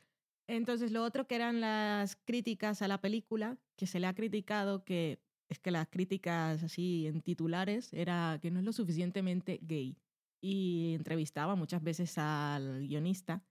Entonces, 0.49 0.91
lo 0.91 1.05
otro 1.05 1.25
que 1.25 1.35
eran 1.35 1.61
las 1.61 2.17
críticas 2.17 2.81
a 2.81 2.89
la 2.89 2.99
película, 2.99 3.57
que 3.77 3.87
se 3.87 4.01
le 4.01 4.07
ha 4.07 4.13
criticado 4.13 4.83
que 4.83 5.23
es 5.49 5.57
que 5.59 5.71
las 5.71 5.87
críticas 5.87 6.61
así 6.63 7.07
en 7.07 7.21
titulares 7.21 7.93
era 7.93 8.39
que 8.41 8.51
no 8.51 8.59
es 8.59 8.65
lo 8.65 8.73
suficientemente 8.73 9.61
gay. 9.61 9.97
Y 10.41 10.95
entrevistaba 10.95 11.55
muchas 11.55 11.81
veces 11.81 12.17
al 12.17 12.87
guionista, 12.87 13.41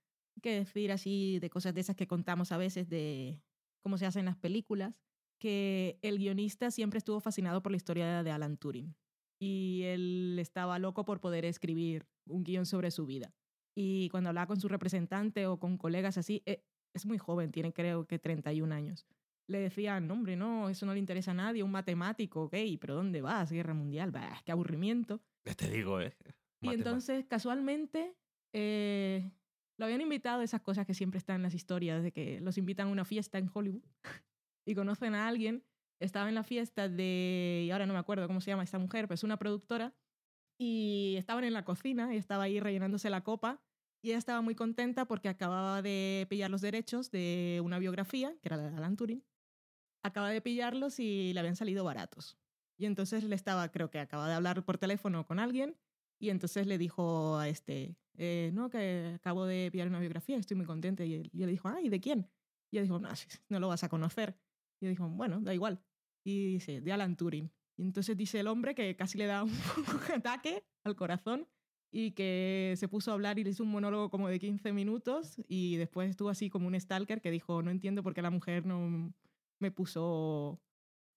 que 0.40 0.54
decir 0.54 0.92
así 0.92 1.38
de 1.40 1.50
cosas 1.50 1.74
de 1.74 1.80
esas 1.80 1.96
que 1.96 2.06
contamos 2.06 2.52
a 2.52 2.56
veces 2.56 2.88
de 2.88 3.42
cómo 3.82 3.98
se 3.98 4.06
hacen 4.06 4.24
las 4.24 4.36
películas, 4.36 5.00
que 5.38 5.98
el 6.02 6.18
guionista 6.18 6.70
siempre 6.70 6.98
estuvo 6.98 7.20
fascinado 7.20 7.62
por 7.62 7.72
la 7.72 7.76
historia 7.76 8.22
de 8.22 8.30
Alan 8.30 8.56
Turing. 8.56 8.94
Y 9.40 9.82
él 9.84 10.36
estaba 10.40 10.78
loco 10.78 11.04
por 11.04 11.20
poder 11.20 11.44
escribir 11.44 12.06
un 12.26 12.42
guion 12.42 12.66
sobre 12.66 12.90
su 12.90 13.06
vida. 13.06 13.32
Y 13.76 14.08
cuando 14.08 14.30
hablaba 14.30 14.48
con 14.48 14.60
su 14.60 14.68
representante 14.68 15.46
o 15.46 15.60
con 15.60 15.78
colegas 15.78 16.18
así, 16.18 16.42
eh, 16.46 16.64
es 16.94 17.06
muy 17.06 17.18
joven, 17.18 17.52
tiene 17.52 17.72
creo 17.72 18.06
que 18.06 18.18
31 18.18 18.74
años. 18.74 19.06
Le 19.46 19.60
decían, 19.60 20.08
no, 20.08 20.14
hombre, 20.14 20.36
no, 20.36 20.68
eso 20.68 20.84
no 20.84 20.92
le 20.92 20.98
interesa 20.98 21.30
a 21.30 21.34
nadie, 21.34 21.62
un 21.62 21.70
matemático 21.70 22.48
gay, 22.48 22.76
pero 22.76 22.96
¿dónde 22.96 23.22
vas? 23.22 23.50
Guerra 23.52 23.74
mundial, 23.74 24.10
bah, 24.10 24.42
qué 24.44 24.52
aburrimiento. 24.52 25.22
Te 25.56 25.70
digo, 25.70 26.00
¿eh? 26.00 26.14
Y 26.60 26.70
entonces, 26.70 27.24
casualmente, 27.26 28.16
eh, 28.52 29.30
lo 29.78 29.84
habían 29.84 30.00
invitado 30.00 30.40
a 30.40 30.44
esas 30.44 30.60
cosas 30.60 30.86
que 30.86 30.94
siempre 30.94 31.18
están 31.18 31.36
en 31.36 31.42
las 31.42 31.54
historias, 31.54 32.02
de 32.02 32.12
que 32.12 32.40
los 32.40 32.58
invitan 32.58 32.88
a 32.88 32.90
una 32.90 33.04
fiesta 33.04 33.38
en 33.38 33.50
Hollywood 33.52 33.84
y 34.66 34.74
conocen 34.74 35.14
a 35.14 35.28
alguien. 35.28 35.64
Estaba 36.00 36.28
en 36.28 36.34
la 36.34 36.44
fiesta 36.44 36.88
de, 36.88 37.64
y 37.66 37.70
ahora 37.70 37.86
no 37.86 37.92
me 37.92 37.98
acuerdo 37.98 38.26
cómo 38.26 38.40
se 38.40 38.50
llama 38.50 38.64
esta 38.64 38.78
mujer, 38.78 39.06
pero 39.06 39.14
es 39.14 39.24
una 39.24 39.38
productora, 39.38 39.94
y 40.60 41.14
estaban 41.16 41.44
en 41.44 41.52
la 41.52 41.64
cocina 41.64 42.12
y 42.12 42.18
estaba 42.18 42.44
ahí 42.44 42.58
rellenándose 42.60 43.08
la 43.10 43.22
copa. 43.22 43.62
Y 44.02 44.10
ella 44.10 44.18
estaba 44.18 44.42
muy 44.42 44.54
contenta 44.54 45.06
porque 45.06 45.28
acababa 45.28 45.82
de 45.82 46.26
pillar 46.28 46.50
los 46.50 46.60
derechos 46.60 47.10
de 47.10 47.60
una 47.64 47.78
biografía, 47.78 48.36
que 48.42 48.48
era 48.48 48.56
la 48.56 48.70
de 48.70 48.76
Alan 48.76 48.96
Turing. 48.96 49.24
Acaba 50.04 50.30
de 50.30 50.40
pillarlos 50.40 51.00
y 51.00 51.32
le 51.32 51.40
habían 51.40 51.56
salido 51.56 51.84
baratos. 51.84 52.38
Y 52.76 52.86
entonces 52.86 53.24
le 53.24 53.34
estaba, 53.34 53.70
creo 53.70 53.90
que 53.90 53.98
acaba 53.98 54.28
de 54.28 54.34
hablar 54.34 54.64
por 54.64 54.78
teléfono 54.78 55.26
con 55.26 55.40
alguien 55.40 55.76
y 56.18 56.30
entonces 56.30 56.66
le 56.66 56.78
dijo 56.78 57.36
a 57.38 57.48
este, 57.48 57.96
eh, 58.14 58.50
no, 58.52 58.68
que 58.68 59.12
acabo 59.14 59.46
de 59.46 59.70
pillar 59.70 59.88
una 59.88 60.00
biografía, 60.00 60.36
estoy 60.36 60.56
muy 60.56 60.66
contenta. 60.66 61.04
Y 61.04 61.14
él, 61.14 61.30
y 61.32 61.42
él 61.42 61.46
le 61.46 61.52
dijo, 61.52 61.68
ay, 61.68 61.88
¿de 61.88 62.00
quién? 62.00 62.28
Y 62.70 62.76
ella 62.76 62.82
dijo, 62.82 62.98
no, 62.98 63.08
no 63.48 63.60
lo 63.60 63.68
vas 63.68 63.84
a 63.84 63.88
conocer. 63.88 64.36
Y 64.80 64.86
él 64.86 64.92
dijo, 64.92 65.08
bueno, 65.08 65.40
da 65.40 65.54
igual. 65.54 65.80
Y 66.24 66.54
dice, 66.54 66.80
de 66.80 66.92
Alan 66.92 67.16
Turing. 67.16 67.50
Y 67.76 67.82
entonces 67.82 68.16
dice 68.16 68.40
el 68.40 68.48
hombre 68.48 68.74
que 68.74 68.96
casi 68.96 69.18
le 69.18 69.26
da 69.26 69.44
un 69.44 69.52
ataque 70.14 70.64
al 70.84 70.96
corazón 70.96 71.46
y 71.90 72.10
que 72.12 72.74
se 72.76 72.88
puso 72.88 73.10
a 73.10 73.14
hablar 73.14 73.38
y 73.38 73.44
le 73.44 73.50
hizo 73.50 73.62
un 73.62 73.70
monólogo 73.70 74.10
como 74.10 74.28
de 74.28 74.38
15 74.38 74.72
minutos 74.72 75.40
y 75.46 75.76
después 75.76 76.10
estuvo 76.10 76.28
así 76.28 76.50
como 76.50 76.66
un 76.66 76.78
stalker 76.78 77.20
que 77.20 77.30
dijo, 77.30 77.62
no 77.62 77.70
entiendo 77.70 78.02
por 78.02 78.14
qué 78.14 78.20
la 78.20 78.30
mujer 78.30 78.66
no 78.66 79.12
me 79.58 79.70
puso 79.70 80.60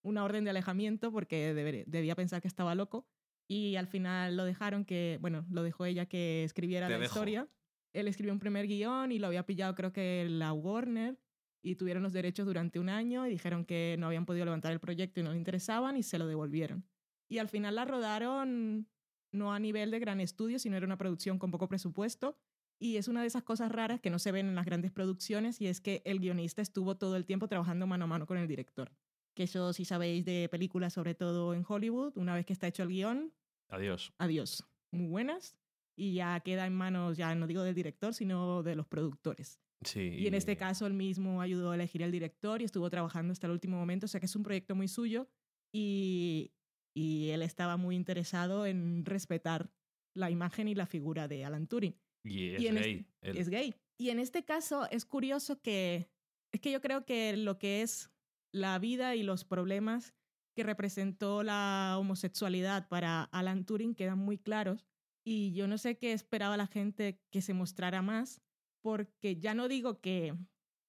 una 0.03 0.23
orden 0.23 0.43
de 0.43 0.51
alejamiento 0.51 1.11
porque 1.11 1.53
debía 1.87 2.15
pensar 2.15 2.41
que 2.41 2.47
estaba 2.47 2.75
loco. 2.75 3.07
Y 3.51 3.75
al 3.75 3.87
final 3.87 4.37
lo 4.37 4.45
dejaron 4.45 4.85
que, 4.85 5.17
bueno, 5.19 5.45
lo 5.49 5.61
dejó 5.61 5.83
ella 5.83 6.05
que 6.05 6.45
escribiera 6.45 6.87
Te 6.87 6.93
la 6.93 6.99
dejo. 6.99 7.11
historia. 7.11 7.49
Él 7.91 8.07
escribió 8.07 8.31
un 8.31 8.39
primer 8.39 8.65
guion 8.65 9.11
y 9.11 9.19
lo 9.19 9.27
había 9.27 9.45
pillado 9.45 9.75
creo 9.75 9.91
que 9.91 10.25
la 10.29 10.53
Warner 10.53 11.19
y 11.61 11.75
tuvieron 11.75 12.01
los 12.01 12.13
derechos 12.13 12.45
durante 12.45 12.79
un 12.79 12.87
año 12.87 13.27
y 13.27 13.31
dijeron 13.31 13.65
que 13.65 13.97
no 13.99 14.07
habían 14.07 14.25
podido 14.25 14.45
levantar 14.45 14.71
el 14.71 14.79
proyecto 14.79 15.19
y 15.19 15.23
no 15.23 15.31
le 15.31 15.37
interesaban 15.37 15.97
y 15.97 16.03
se 16.03 16.17
lo 16.17 16.27
devolvieron. 16.27 16.85
Y 17.27 17.39
al 17.39 17.49
final 17.49 17.75
la 17.75 17.83
rodaron 17.83 18.87
no 19.33 19.51
a 19.53 19.59
nivel 19.59 19.91
de 19.91 19.99
gran 19.99 20.21
estudio, 20.21 20.57
sino 20.57 20.77
era 20.77 20.85
una 20.85 20.97
producción 20.97 21.37
con 21.37 21.51
poco 21.51 21.67
presupuesto. 21.67 22.37
Y 22.79 22.95
es 22.95 23.09
una 23.09 23.19
de 23.19 23.27
esas 23.27 23.43
cosas 23.43 23.69
raras 23.69 23.99
que 23.99 24.09
no 24.09 24.17
se 24.17 24.31
ven 24.31 24.47
en 24.47 24.55
las 24.55 24.65
grandes 24.65 24.93
producciones 24.93 25.59
y 25.59 25.67
es 25.67 25.81
que 25.81 26.01
el 26.05 26.19
guionista 26.19 26.61
estuvo 26.61 26.95
todo 26.95 27.17
el 27.17 27.25
tiempo 27.25 27.49
trabajando 27.49 27.85
mano 27.85 28.05
a 28.05 28.07
mano 28.07 28.25
con 28.25 28.37
el 28.37 28.47
director. 28.47 28.93
Que 29.33 29.43
eso 29.43 29.73
si 29.73 29.83
sabéis 29.83 30.23
de 30.23 30.47
películas, 30.49 30.93
sobre 30.93 31.15
todo 31.15 31.53
en 31.53 31.65
Hollywood, 31.67 32.13
una 32.15 32.33
vez 32.33 32.45
que 32.45 32.53
está 32.53 32.67
hecho 32.67 32.83
el 32.83 32.89
guion, 32.89 33.33
Adiós. 33.71 34.13
adiós. 34.17 34.63
Muy 34.91 35.07
buenas. 35.07 35.55
Y 35.97 36.13
ya 36.13 36.39
queda 36.41 36.65
en 36.65 36.73
manos, 36.73 37.17
ya 37.17 37.33
no 37.35 37.47
digo 37.47 37.63
del 37.63 37.75
director, 37.75 38.13
sino 38.13 38.63
de 38.63 38.75
los 38.75 38.87
productores. 38.87 39.59
Sí. 39.83 40.15
Y 40.17 40.27
en 40.27 40.35
este 40.35 40.57
caso 40.57 40.85
él 40.85 40.93
mismo 40.93 41.41
ayudó 41.41 41.71
a 41.71 41.75
elegir 41.75 42.01
el 42.03 42.11
director 42.11 42.61
y 42.61 42.65
estuvo 42.65 42.89
trabajando 42.89 43.31
hasta 43.31 43.47
el 43.47 43.53
último 43.53 43.77
momento, 43.77 44.05
o 44.05 44.09
sea 44.09 44.19
que 44.19 44.27
es 44.27 44.35
un 44.35 44.43
proyecto 44.43 44.75
muy 44.75 44.87
suyo 44.87 45.27
y, 45.73 46.53
y 46.95 47.29
él 47.29 47.41
estaba 47.41 47.77
muy 47.77 47.95
interesado 47.95 48.65
en 48.65 49.05
respetar 49.05 49.71
la 50.13 50.29
imagen 50.29 50.67
y 50.67 50.75
la 50.75 50.85
figura 50.85 51.27
de 51.27 51.45
Alan 51.45 51.67
Turing. 51.67 51.97
Y 52.23 52.49
es 52.49 52.61
y 52.61 52.69
gay. 52.69 53.07
este-. 53.21 53.39
Es 53.39 53.49
gay. 53.49 53.75
Y 53.97 54.09
en 54.09 54.19
este 54.19 54.43
caso 54.43 54.87
es 54.89 55.05
curioso 55.05 55.61
que, 55.61 56.09
es 56.51 56.61
que 56.61 56.71
yo 56.71 56.81
creo 56.81 57.05
que 57.05 57.35
lo 57.37 57.57
que 57.57 57.81
es 57.81 58.11
la 58.53 58.77
vida 58.79 59.15
y 59.15 59.23
los 59.23 59.45
problemas 59.45 60.13
que 60.55 60.63
representó 60.63 61.43
la 61.43 61.95
homosexualidad 61.99 62.87
para 62.87 63.23
Alan 63.23 63.65
Turing 63.65 63.95
quedan 63.95 64.19
muy 64.19 64.37
claros. 64.37 64.85
Y 65.23 65.53
yo 65.53 65.67
no 65.67 65.77
sé 65.77 65.97
qué 65.97 66.13
esperaba 66.13 66.57
la 66.57 66.67
gente 66.67 67.21
que 67.31 67.41
se 67.41 67.53
mostrara 67.53 68.01
más, 68.01 68.41
porque 68.81 69.37
ya 69.39 69.53
no 69.53 69.67
digo 69.67 70.01
que 70.01 70.35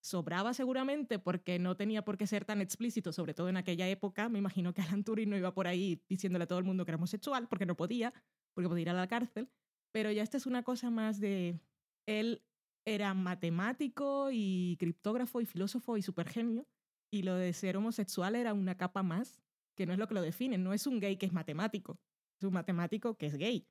sobraba 0.02 0.52
seguramente, 0.52 1.18
porque 1.18 1.58
no 1.58 1.76
tenía 1.76 2.04
por 2.04 2.16
qué 2.16 2.26
ser 2.26 2.44
tan 2.44 2.60
explícito, 2.60 3.12
sobre 3.12 3.34
todo 3.34 3.48
en 3.48 3.56
aquella 3.56 3.88
época. 3.88 4.28
Me 4.28 4.38
imagino 4.38 4.72
que 4.74 4.82
Alan 4.82 5.04
Turing 5.04 5.30
no 5.30 5.36
iba 5.36 5.54
por 5.54 5.66
ahí 5.66 6.02
diciéndole 6.08 6.44
a 6.44 6.48
todo 6.48 6.58
el 6.58 6.64
mundo 6.64 6.84
que 6.84 6.90
era 6.90 6.96
homosexual, 6.96 7.46
porque 7.48 7.66
no 7.66 7.76
podía, 7.76 8.12
porque 8.54 8.68
podía 8.68 8.82
ir 8.82 8.90
a 8.90 8.94
la 8.94 9.06
cárcel. 9.06 9.48
Pero 9.92 10.10
ya 10.10 10.22
esta 10.22 10.38
es 10.38 10.46
una 10.46 10.62
cosa 10.62 10.90
más 10.90 11.20
de... 11.20 11.60
Él 12.06 12.42
era 12.84 13.14
matemático 13.14 14.30
y 14.32 14.76
criptógrafo 14.80 15.40
y 15.40 15.46
filósofo 15.46 15.96
y 15.96 16.02
supergenio, 16.02 16.66
y 17.12 17.22
lo 17.22 17.36
de 17.36 17.52
ser 17.52 17.76
homosexual 17.76 18.34
era 18.34 18.54
una 18.54 18.76
capa 18.76 19.02
más, 19.02 19.40
que 19.82 19.86
no 19.86 19.92
es 19.94 19.98
lo 19.98 20.06
que 20.06 20.14
lo 20.14 20.22
define. 20.22 20.58
No 20.58 20.72
es 20.72 20.86
un 20.86 21.00
gay 21.00 21.16
que 21.16 21.26
es 21.26 21.32
matemático, 21.32 21.98
es 22.38 22.44
un 22.44 22.54
matemático 22.54 23.16
que 23.16 23.26
es 23.26 23.36
gay. 23.36 23.66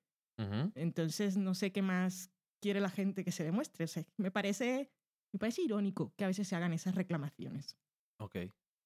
Entonces 0.76 1.38
no 1.38 1.54
sé 1.54 1.72
qué 1.72 1.84
más 1.84 2.32
quiere 2.60 2.82
la 2.82 2.90
gente 2.90 3.24
que 3.24 3.32
se 3.32 3.44
demuestre. 3.44 3.86
O 3.86 3.88
sea, 3.88 4.04
me 4.18 4.32
parece, 4.32 4.92
me 5.32 5.40
parece 5.40 5.62
irónico 5.62 6.14
que 6.18 6.24
a 6.26 6.28
veces 6.28 6.48
se 6.48 6.56
hagan 6.56 6.74
esas 6.74 6.96
reclamaciones. 6.96 7.78
Ok. 8.18 8.38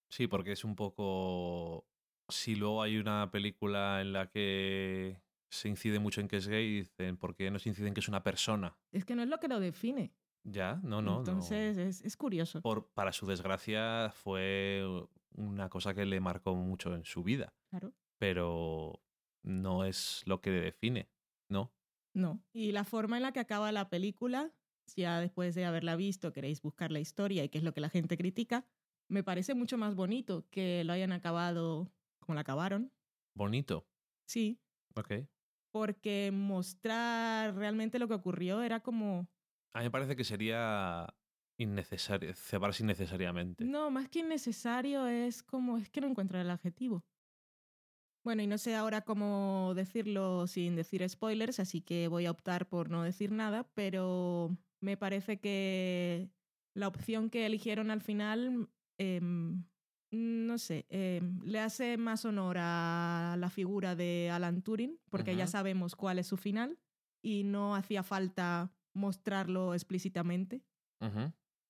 Sí, 0.10 0.28
porque 0.28 0.52
es 0.52 0.64
un 0.64 0.76
poco. 0.76 1.88
Si 2.28 2.56
luego 2.56 2.84
hay 2.84 2.98
una 2.98 3.32
película 3.32 4.02
en 4.02 4.12
la 4.14 4.30
que 4.30 5.22
se 5.50 5.70
incide 5.70 6.00
mucho 6.00 6.22
en 6.22 6.28
que 6.28 6.38
es 6.38 6.48
gay, 6.48 6.82
dicen, 6.82 7.18
¿por 7.18 7.36
qué 7.36 7.50
no 7.50 7.58
se 7.58 7.70
incide 7.70 7.88
en 7.88 7.94
que 7.94 8.02
es 8.02 8.10
una 8.10 8.22
persona? 8.24 8.78
Es 8.92 9.06
que 9.06 9.16
no 9.16 9.24
es 9.24 9.30
lo 9.30 9.40
que 9.40 9.48
lo 9.48 9.60
define. 9.60 10.14
Ya, 10.44 10.80
no, 10.84 11.02
no. 11.02 11.14
no. 11.14 11.20
Entonces 11.20 11.78
Es, 11.78 12.02
es 12.04 12.18
curioso. 12.18 12.62
Por, 12.62 12.90
para 12.90 13.14
su 13.14 13.26
desgracia, 13.26 14.12
fue 14.14 14.84
una 15.36 15.70
cosa 15.70 15.94
que 15.94 16.06
le 16.06 16.20
marcó 16.20 16.56
mucho 16.56 16.94
en 16.96 17.06
su 17.06 17.24
vida. 17.24 17.54
Claro. 17.70 17.94
Pero 18.20 19.04
no 19.44 19.86
es 19.86 20.24
lo 20.26 20.42
que 20.42 20.52
le 20.52 20.62
define, 20.62 21.12
¿no? 21.50 21.74
No. 22.14 22.44
Y 22.54 22.72
la 22.72 22.86
forma 22.86 23.18
en 23.18 23.24
la 23.24 23.32
que 23.34 23.40
acaba 23.42 23.72
la 23.72 23.90
película, 23.90 24.54
si 24.88 25.02
ya 25.02 25.20
después 25.20 25.54
de 25.56 25.66
haberla 25.66 25.96
visto 25.96 26.32
queréis 26.34 26.62
buscar 26.62 26.92
la 26.92 27.00
historia 27.00 27.44
y 27.44 27.50
qué 27.50 27.58
es 27.58 27.64
lo 27.64 27.74
que 27.74 27.82
la 27.82 27.90
gente 27.90 28.18
critica, 28.18 28.66
me 29.10 29.24
parece 29.24 29.54
mucho 29.54 29.78
más 29.78 29.96
bonito 29.96 30.48
que 30.50 30.84
lo 30.84 30.94
hayan 30.94 31.12
acabado 31.12 31.92
como 32.20 32.36
la 32.36 32.42
acabaron. 32.42 32.92
Bonito. 33.36 33.88
Sí, 34.28 34.60
Ok. 34.96 35.12
porque 35.72 36.32
mostrar 36.34 37.56
realmente 37.56 38.00
lo 38.00 38.08
que 38.08 38.14
ocurrió 38.14 38.62
era 38.62 38.80
como 38.82 39.28
A 39.74 39.80
mí 39.80 39.86
me 39.86 39.92
parece 39.92 40.16
que 40.16 40.24
sería 40.24 41.08
innecesario, 41.58 42.34
cebarse 42.34 42.84
innecesariamente. 42.84 43.64
No, 43.66 43.90
más 43.92 44.10
que 44.10 44.20
innecesario 44.20 45.08
es 45.08 45.44
como, 45.44 45.78
es 45.78 45.90
que 45.90 46.02
no 46.02 46.08
encuentro 46.08 46.40
el 46.40 46.50
adjetivo. 46.50 47.04
Bueno, 48.24 48.42
y 48.42 48.48
no 48.48 48.58
sé 48.58 48.76
ahora 48.76 49.02
cómo 49.02 49.74
decirlo 49.76 50.48
sin 50.48 50.76
decir 50.76 51.08
spoilers, 51.08 51.60
así 51.60 51.82
que 51.82 52.08
voy 52.08 52.26
a 52.26 52.32
optar 52.32 52.68
por 52.68 52.90
no 52.90 53.04
decir 53.04 53.32
nada, 53.32 53.70
pero 53.76 54.58
me 54.82 54.98
parece 54.98 55.40
que 55.40 56.32
la 56.74 56.88
opción 56.88 57.30
que 57.30 57.46
eligieron 57.46 57.92
al 57.92 58.02
final, 58.02 58.68
em, 58.98 59.66
no 60.12 60.58
sé, 60.58 60.88
em, 60.90 61.40
le 61.44 61.60
hace 61.60 61.98
más 61.98 62.26
honor 62.26 62.58
a 62.60 63.36
la 63.38 63.52
figura 63.52 63.96
de 63.96 64.32
Alan 64.32 64.64
Turing, 64.64 65.00
porque 65.12 65.36
ya 65.36 65.46
sabemos 65.46 65.96
cuál 65.96 66.18
es 66.18 66.26
su 66.26 66.38
final 66.38 66.80
y 67.22 67.44
no 67.44 67.76
hacía 67.76 68.02
falta 68.02 68.74
mostrarlo 68.96 69.76
explícitamente. 69.76 70.64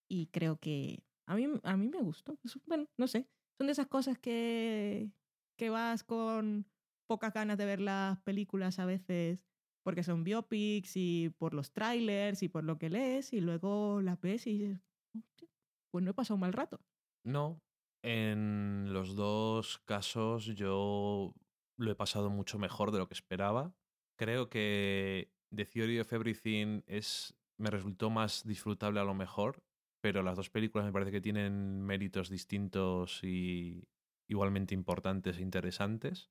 Y 0.08 0.28
creo 0.28 0.58
que 0.58 1.04
a 1.28 1.36
mí, 1.36 1.48
a 1.64 1.78
mí 1.78 1.88
me 1.88 2.02
gustó. 2.02 2.38
Bueno, 2.66 2.88
no 2.98 3.08
sé. 3.08 3.28
Son 3.58 3.68
de 3.68 3.74
esas 3.74 3.88
cosas 3.88 4.18
que, 4.20 5.12
que 5.58 5.70
vas 5.70 6.04
con 6.04 6.68
pocas 7.08 7.34
ganas 7.34 7.58
de 7.58 7.66
ver 7.66 7.80
las 7.80 8.20
películas 8.22 8.80
a 8.80 8.86
veces 8.86 9.46
porque 9.84 10.04
son 10.04 10.24
biopics 10.24 10.94
y 10.96 11.30
por 11.38 11.54
los 11.54 11.72
trailers 11.72 12.42
y 12.42 12.50
por 12.50 12.64
lo 12.64 12.80
que 12.80 12.90
lees 12.90 13.34
y 13.34 13.40
luego 13.40 14.02
las 14.02 14.20
ves 14.20 14.48
y 14.48 14.58
dices, 14.58 14.80
"Hostia, 15.16 15.48
pues 15.92 16.04
no 16.04 16.12
he 16.12 16.14
pasado 16.14 16.36
un 16.36 16.42
mal 16.42 16.54
rato. 16.54 16.80
No. 17.24 17.62
En 18.04 18.92
los 18.94 19.16
dos 19.16 19.80
casos 19.86 20.46
yo 20.46 21.34
lo 21.78 21.92
he 21.92 21.96
pasado 21.96 22.30
mucho 22.30 22.58
mejor 22.60 22.92
de 22.92 23.00
lo 23.00 23.08
que 23.08 23.14
esperaba. 23.14 23.76
Creo 24.18 24.50
que 24.50 25.32
The 25.56 25.66
Theory 25.66 26.00
of 26.00 26.12
Everything 26.14 26.82
es, 26.88 27.36
me 27.58 27.70
resultó 27.70 28.10
más 28.10 28.44
disfrutable 28.46 29.00
a 29.00 29.04
lo 29.04 29.14
mejor, 29.14 29.64
pero 30.06 30.22
las 30.22 30.38
dos 30.38 30.52
películas 30.52 30.86
me 30.86 30.94
parece 30.94 31.12
que 31.12 31.20
tienen 31.20 31.82
méritos 31.82 32.30
distintos 32.30 33.24
y 33.24 33.88
igualmente 34.28 34.76
importantes 34.76 35.40
e 35.40 35.42
interesantes. 35.42 36.30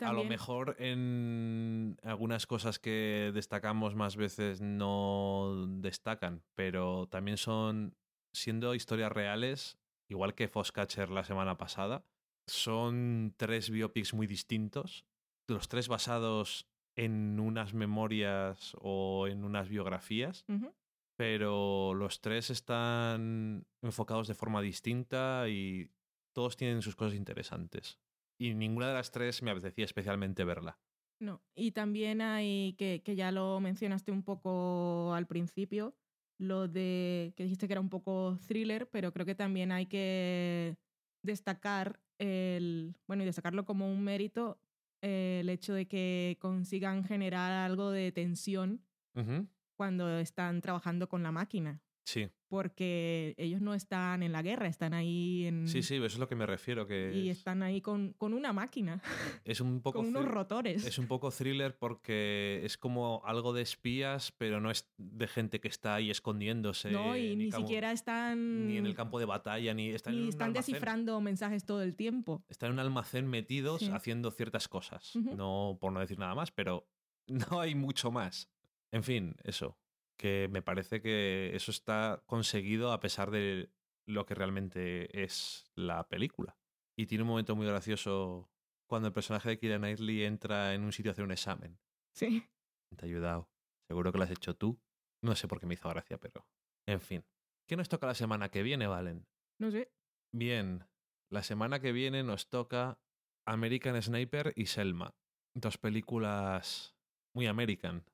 A 0.00 0.12
lo 0.12 0.22
mejor 0.22 0.76
en 0.78 1.98
algunas 2.04 2.46
cosas 2.46 2.78
que 2.78 3.32
destacamos 3.34 3.96
más 3.96 4.14
veces 4.14 4.60
no 4.60 5.66
destacan, 5.66 6.44
pero 6.54 7.08
también 7.08 7.36
son, 7.36 7.96
siendo 8.32 8.76
historias 8.76 9.10
reales, 9.10 9.76
igual 10.08 10.36
que 10.36 10.46
Foscatcher 10.46 11.10
la 11.10 11.24
semana 11.24 11.58
pasada, 11.58 12.04
son 12.46 13.34
tres 13.36 13.70
biopics 13.70 14.14
muy 14.14 14.28
distintos, 14.28 15.04
los 15.48 15.66
tres 15.66 15.88
basados 15.88 16.68
en 16.94 17.40
unas 17.40 17.74
memorias 17.74 18.76
o 18.78 19.26
en 19.26 19.42
unas 19.42 19.68
biografías, 19.68 20.44
Ujú. 20.46 20.72
Pero 21.16 21.94
los 21.94 22.20
tres 22.20 22.50
están 22.50 23.66
enfocados 23.82 24.28
de 24.28 24.34
forma 24.34 24.60
distinta 24.60 25.48
y 25.48 25.90
todos 26.34 26.56
tienen 26.56 26.82
sus 26.82 26.96
cosas 26.96 27.14
interesantes. 27.14 27.98
Y 28.38 28.54
ninguna 28.54 28.88
de 28.88 28.94
las 28.94 29.10
tres 29.10 29.42
me 29.42 29.50
apetecía 29.50 29.86
especialmente 29.86 30.44
verla. 30.44 30.78
No, 31.18 31.42
y 31.54 31.72
también 31.72 32.20
hay, 32.20 32.74
que, 32.74 33.02
que 33.02 33.16
ya 33.16 33.32
lo 33.32 33.58
mencionaste 33.60 34.12
un 34.12 34.22
poco 34.22 35.14
al 35.14 35.26
principio, 35.26 35.96
lo 36.38 36.68
de 36.68 37.32
que 37.36 37.44
dijiste 37.44 37.66
que 37.66 37.72
era 37.72 37.80
un 37.80 37.88
poco 37.88 38.38
thriller, 38.46 38.88
pero 38.90 39.12
creo 39.12 39.24
que 39.24 39.34
también 39.34 39.72
hay 39.72 39.86
que 39.86 40.76
destacar 41.22 42.00
el, 42.18 42.94
bueno, 43.06 43.22
y 43.22 43.26
destacarlo 43.26 43.64
como 43.64 43.90
un 43.90 44.04
mérito, 44.04 44.60
el 45.00 45.48
hecho 45.48 45.72
de 45.72 45.86
que 45.88 46.36
consigan 46.40 47.04
generar 47.04 47.52
algo 47.52 47.90
de 47.90 48.12
tensión 48.12 48.82
Ujú. 49.14 49.48
Cuando 49.76 50.18
están 50.18 50.60
trabajando 50.60 51.08
con 51.08 51.22
la 51.22 51.30
máquina, 51.32 51.80
Sí, 52.08 52.28
porque 52.48 53.34
ellos 53.36 53.60
no 53.60 53.74
están 53.74 54.22
en 54.22 54.30
la 54.30 54.40
guerra, 54.40 54.68
están 54.68 54.94
ahí 54.94 55.44
en... 55.46 55.66
sí, 55.66 55.82
sí, 55.82 55.96
eso 55.96 56.04
es 56.06 56.18
lo 56.18 56.28
que 56.28 56.36
me 56.36 56.46
refiero, 56.46 56.86
que 56.86 57.10
Y 57.12 57.30
es, 57.30 57.38
están 57.38 57.64
ahí 57.64 57.80
con, 57.80 58.12
con 58.12 58.32
una 58.32 58.52
máquina, 58.52 59.02
es 59.44 59.60
un 59.60 59.82
poco 59.82 59.98
con 59.98 60.06
unos 60.06 60.24
rotores. 60.26 60.86
es 60.86 60.98
un 61.00 61.08
poco 61.08 61.32
thriller 61.32 61.76
porque 61.76 62.60
es 62.62 62.78
como 62.78 63.22
algo 63.24 63.52
de 63.52 63.62
espías, 63.62 64.30
pero 64.38 64.60
no 64.60 64.70
es 64.70 64.88
de 64.98 65.26
gente 65.26 65.60
que 65.60 65.66
está 65.66 65.96
ahí 65.96 66.08
escondiéndose. 66.12 66.92
no, 66.92 67.16
y 67.16 67.34
ni, 67.34 67.50
como- 67.50 67.66
siquiera 67.66 67.90
están... 67.90 68.68
ni 68.68 68.76
en 68.76 68.86
el 68.86 68.94
campo 68.94 69.18
de 69.18 69.24
batalla, 69.24 69.74
ni 69.74 69.88
están 69.90 70.14
en 70.14 70.20
ni 70.20 70.26
un 70.26 70.28
están 70.30 70.50
almacén. 70.50 70.72
descifrando 70.74 71.20
mensajes 71.20 71.64
todo 71.64 71.82
el 71.82 71.96
tiempo. 71.96 72.44
Están 72.48 72.68
en 72.68 72.74
un 72.74 72.78
almacén 72.78 73.26
metidos 73.26 73.80
Sí. 73.80 73.90
haciendo 73.92 74.30
ciertas 74.30 74.68
cosas. 74.68 75.16
Ujú. 75.16 75.34
No 75.34 75.76
por 75.80 75.90
no 75.90 75.98
decir 75.98 76.20
nada 76.20 76.36
más, 76.36 76.52
pero 76.52 76.88
no 77.26 77.60
hay 77.60 77.74
mucho 77.74 78.12
más. 78.12 78.48
En 78.92 79.02
fin, 79.02 79.36
eso. 79.44 79.78
Que 80.18 80.48
me 80.50 80.62
parece 80.62 81.02
que 81.02 81.54
eso 81.54 81.70
está 81.70 82.22
conseguido 82.26 82.92
a 82.92 83.00
pesar 83.00 83.30
de 83.30 83.70
lo 84.06 84.24
que 84.24 84.34
realmente 84.34 85.22
es 85.22 85.70
la 85.74 86.08
película. 86.08 86.56
Y 86.96 87.06
tiene 87.06 87.22
un 87.22 87.28
momento 87.28 87.54
muy 87.54 87.66
gracioso 87.66 88.50
cuando 88.88 89.08
el 89.08 89.14
personaje 89.14 89.48
de 89.50 89.58
Kira 89.58 89.78
Knightley 89.78 90.24
entra 90.24 90.74
en 90.74 90.84
un 90.84 90.92
sitio 90.92 91.10
a 91.10 91.12
hacer 91.12 91.24
un 91.24 91.32
examen. 91.32 91.78
Sí. 92.14 92.48
Te 92.96 93.04
ha 93.04 93.08
ayudado. 93.08 93.50
Seguro 93.88 94.12
que 94.12 94.18
lo 94.18 94.24
has 94.24 94.30
hecho 94.30 94.56
tú. 94.56 94.80
No 95.22 95.34
sé 95.34 95.48
por 95.48 95.60
qué 95.60 95.66
me 95.66 95.74
hizo 95.74 95.88
gracia, 95.88 96.18
pero. 96.18 96.46
En 96.86 97.00
fin. 97.00 97.24
¿Qué 97.68 97.76
nos 97.76 97.88
toca 97.88 98.06
la 98.06 98.14
semana 98.14 98.48
que 98.48 98.62
viene, 98.62 98.86
Valen? 98.86 99.26
No 99.58 99.70
sé. 99.70 99.92
Bien. 100.32 100.86
La 101.30 101.42
semana 101.42 101.80
que 101.80 101.92
viene 101.92 102.22
nos 102.22 102.48
toca 102.48 103.00
American 103.44 104.00
Sniper 104.00 104.52
y 104.56 104.66
Selma. 104.66 105.14
Dos 105.54 105.78
películas 105.78 106.96
muy 107.34 107.46
American. 107.46 108.04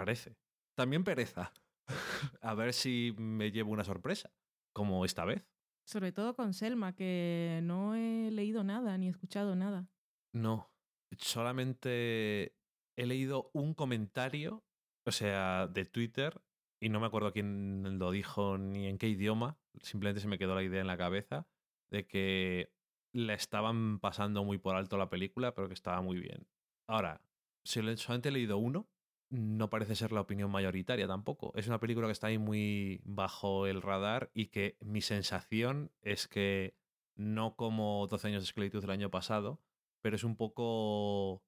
Parece. 0.00 0.34
También 0.74 1.04
pereza. 1.04 1.52
a 2.40 2.54
ver 2.54 2.72
si 2.72 3.14
me 3.18 3.50
llevo 3.50 3.70
una 3.70 3.84
sorpresa. 3.84 4.32
Como 4.72 5.04
esta 5.04 5.26
vez. 5.26 5.44
Sobre 5.84 6.10
todo 6.10 6.34
con 6.34 6.54
Selma, 6.54 6.94
que 6.94 7.60
no 7.62 7.94
he 7.94 8.30
leído 8.30 8.64
nada 8.64 8.96
ni 8.96 9.06
escuchado 9.08 9.54
nada. 9.56 9.90
No. 10.32 10.70
Solamente 11.18 12.56
he 12.96 13.04
leído 13.04 13.50
un 13.52 13.74
comentario, 13.74 14.64
o 15.04 15.12
sea, 15.12 15.66
de 15.66 15.84
Twitter, 15.84 16.40
y 16.80 16.88
no 16.88 16.98
me 16.98 17.06
acuerdo 17.06 17.34
quién 17.34 17.98
lo 17.98 18.10
dijo 18.10 18.56
ni 18.56 18.86
en 18.86 18.96
qué 18.96 19.08
idioma. 19.08 19.58
Simplemente 19.82 20.22
se 20.22 20.28
me 20.28 20.38
quedó 20.38 20.54
la 20.54 20.62
idea 20.62 20.80
en 20.80 20.86
la 20.86 20.96
cabeza 20.96 21.46
de 21.90 22.06
que 22.06 22.72
la 23.12 23.34
estaban 23.34 23.98
pasando 24.00 24.44
muy 24.44 24.56
por 24.56 24.76
alto 24.76 24.96
la 24.96 25.10
película, 25.10 25.54
pero 25.54 25.68
que 25.68 25.74
estaba 25.74 26.00
muy 26.00 26.20
bien. 26.20 26.46
Ahora, 26.88 27.20
solamente 27.64 28.30
he 28.30 28.32
leído 28.32 28.56
uno, 28.56 28.88
no 29.30 29.70
parece 29.70 29.94
ser 29.94 30.12
la 30.12 30.20
opinión 30.20 30.50
mayoritaria 30.50 31.06
tampoco. 31.06 31.52
Es 31.54 31.68
una 31.68 31.80
película 31.80 32.06
que 32.08 32.12
está 32.12 32.26
ahí 32.26 32.38
muy 32.38 33.00
bajo 33.04 33.66
el 33.66 33.80
radar 33.80 34.30
y 34.34 34.46
que 34.46 34.76
mi 34.80 35.00
sensación 35.00 35.92
es 36.02 36.28
que 36.28 36.74
no 37.14 37.54
como 37.56 38.06
12 38.08 38.28
años 38.28 38.42
de 38.42 38.46
esclavitud 38.46 38.80
del 38.80 38.90
año 38.90 39.10
pasado, 39.10 39.60
pero 40.02 40.16
es 40.16 40.24
un 40.24 40.36
poco 40.36 41.42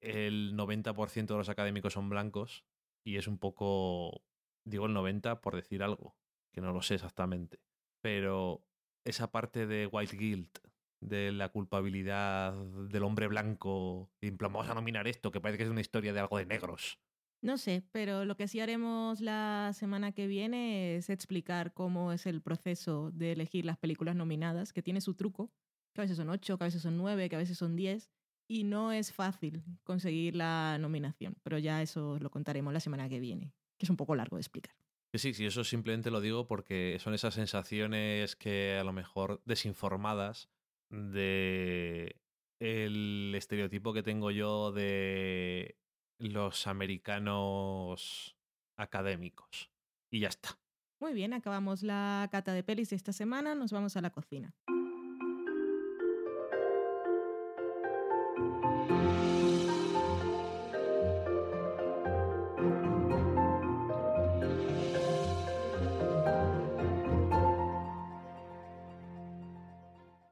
el 0.00 0.54
90% 0.54 1.26
de 1.26 1.38
los 1.38 1.48
académicos 1.48 1.94
son 1.94 2.10
blancos 2.10 2.64
y 3.04 3.16
es 3.16 3.26
un 3.26 3.38
poco, 3.38 4.22
digo 4.64 4.86
el 4.86 4.92
90 4.92 5.40
por 5.40 5.56
decir 5.56 5.82
algo, 5.82 6.16
que 6.52 6.60
no 6.60 6.72
lo 6.72 6.82
sé 6.82 6.96
exactamente, 6.96 7.60
pero 8.02 8.66
esa 9.04 9.32
parte 9.32 9.66
de 9.66 9.86
white 9.86 10.16
guilt, 10.16 10.58
de 11.00 11.32
la 11.32 11.50
culpabilidad 11.50 12.54
del 12.54 13.02
hombre 13.02 13.28
blanco, 13.28 14.10
vamos 14.38 14.68
a 14.68 14.74
nominar 14.74 15.06
esto, 15.06 15.30
que 15.30 15.40
parece 15.40 15.58
que 15.58 15.64
es 15.64 15.70
una 15.70 15.82
historia 15.82 16.12
de 16.12 16.20
algo 16.20 16.38
de 16.38 16.46
negros. 16.46 16.98
No 17.44 17.58
sé, 17.58 17.82
pero 17.92 18.24
lo 18.24 18.36
que 18.36 18.48
sí 18.48 18.60
haremos 18.60 19.20
la 19.20 19.72
semana 19.74 20.12
que 20.12 20.26
viene 20.26 20.96
es 20.96 21.10
explicar 21.10 21.74
cómo 21.74 22.10
es 22.10 22.24
el 22.24 22.40
proceso 22.40 23.10
de 23.10 23.32
elegir 23.32 23.66
las 23.66 23.76
películas 23.76 24.16
nominadas, 24.16 24.72
que 24.72 24.80
tiene 24.80 25.02
su 25.02 25.12
truco, 25.12 25.52
que 25.92 26.00
a 26.00 26.04
veces 26.04 26.16
son 26.16 26.30
ocho, 26.30 26.56
que 26.56 26.64
a 26.64 26.68
veces 26.68 26.80
son 26.80 26.96
nueve, 26.96 27.28
que 27.28 27.36
a 27.36 27.38
veces 27.38 27.58
son 27.58 27.76
diez, 27.76 28.10
y 28.48 28.64
no 28.64 28.92
es 28.92 29.12
fácil 29.12 29.62
conseguir 29.82 30.36
la 30.36 30.78
nominación, 30.80 31.36
pero 31.42 31.58
ya 31.58 31.82
eso 31.82 32.18
lo 32.18 32.30
contaremos 32.30 32.72
la 32.72 32.80
semana 32.80 33.10
que 33.10 33.20
viene, 33.20 33.52
que 33.78 33.84
es 33.84 33.90
un 33.90 33.98
poco 33.98 34.16
largo 34.16 34.38
de 34.38 34.40
explicar. 34.40 34.74
Sí, 35.12 35.34
sí, 35.34 35.44
eso 35.44 35.64
simplemente 35.64 36.10
lo 36.10 36.22
digo 36.22 36.46
porque 36.46 36.96
son 36.98 37.12
esas 37.12 37.34
sensaciones 37.34 38.36
que 38.36 38.78
a 38.80 38.84
lo 38.84 38.94
mejor 38.94 39.42
desinformadas 39.44 40.48
de 40.88 42.22
el 42.58 43.34
estereotipo 43.36 43.92
que 43.92 44.02
tengo 44.02 44.30
yo 44.30 44.72
de 44.72 45.76
los 46.18 46.66
americanos 46.66 48.36
académicos. 48.76 49.70
Y 50.10 50.20
ya 50.20 50.28
está. 50.28 50.58
Muy 51.00 51.12
bien, 51.12 51.32
acabamos 51.32 51.82
la 51.82 52.28
cata 52.30 52.52
de 52.52 52.62
pelis 52.62 52.90
de 52.90 52.96
esta 52.96 53.12
semana, 53.12 53.54
nos 53.54 53.72
vamos 53.72 53.96
a 53.96 54.00
la 54.00 54.10
cocina. 54.10 54.54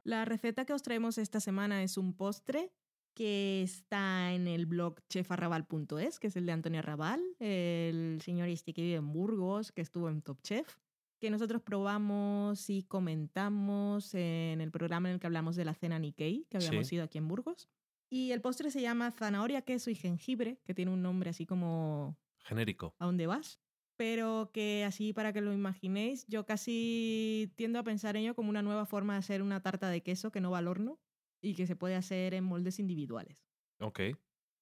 La 0.04 0.24
receta 0.24 0.64
que 0.64 0.72
os 0.72 0.82
traemos 0.82 1.18
esta 1.18 1.40
semana 1.40 1.82
es 1.82 1.96
un 1.96 2.14
postre 2.14 2.72
que 3.14 3.62
está 3.62 4.32
en 4.32 4.48
el 4.48 4.66
blog 4.66 5.00
chefarrabal.es, 5.08 6.18
que 6.18 6.26
es 6.28 6.36
el 6.36 6.46
de 6.46 6.52
Antonio 6.52 6.78
Arrabal, 6.80 7.20
el 7.38 8.20
señor 8.22 8.48
este 8.48 8.72
que 8.72 8.82
vive 8.82 8.96
en 8.96 9.12
Burgos, 9.12 9.72
que 9.72 9.82
estuvo 9.82 10.08
en 10.08 10.22
Top 10.22 10.40
Chef, 10.42 10.66
que 11.20 11.30
nosotros 11.30 11.62
probamos 11.62 12.68
y 12.70 12.82
comentamos 12.84 14.14
en 14.14 14.60
el 14.60 14.70
programa 14.70 15.08
en 15.08 15.14
el 15.14 15.20
que 15.20 15.26
hablamos 15.26 15.56
de 15.56 15.64
la 15.64 15.74
cena 15.74 15.98
Nikkei, 15.98 16.46
que 16.50 16.56
habíamos 16.56 16.88
Sí. 16.88 16.96
ido 16.96 17.04
aquí 17.04 17.18
en 17.18 17.28
Burgos. 17.28 17.68
Y 18.10 18.32
el 18.32 18.40
postre 18.40 18.70
se 18.70 18.80
llama 18.82 19.10
zanahoria, 19.10 19.62
queso 19.62 19.88
y 19.90 19.94
jengibre, 19.94 20.58
que 20.64 20.74
tiene 20.74 20.90
un 20.90 21.02
nombre 21.02 21.30
así 21.30 21.46
como 21.46 22.18
Genérico. 22.40 22.94
¿a 22.98 23.06
dónde 23.06 23.26
vas? 23.26 23.60
Pero 23.96 24.50
que 24.52 24.84
así 24.84 25.12
para 25.12 25.32
que 25.32 25.40
lo 25.40 25.52
imaginéis, 25.52 26.26
yo 26.26 26.44
casi 26.44 27.52
tiendo 27.56 27.78
a 27.78 27.84
pensar 27.84 28.16
en 28.16 28.22
ello 28.24 28.34
como 28.34 28.50
una 28.50 28.62
nueva 28.62 28.84
forma 28.86 29.12
de 29.14 29.20
hacer 29.20 29.42
una 29.42 29.62
tarta 29.62 29.88
de 29.90 30.02
queso 30.02 30.32
que 30.32 30.40
no 30.40 30.50
va 30.50 30.58
al 30.58 30.68
horno 30.68 30.98
y 31.43 31.55
que 31.55 31.66
se 31.66 31.76
puede 31.76 31.97
hacer 31.97 32.32
en 32.32 32.45
moldes 32.45 32.78
individuales. 32.78 33.36
Ok. 33.80 34.01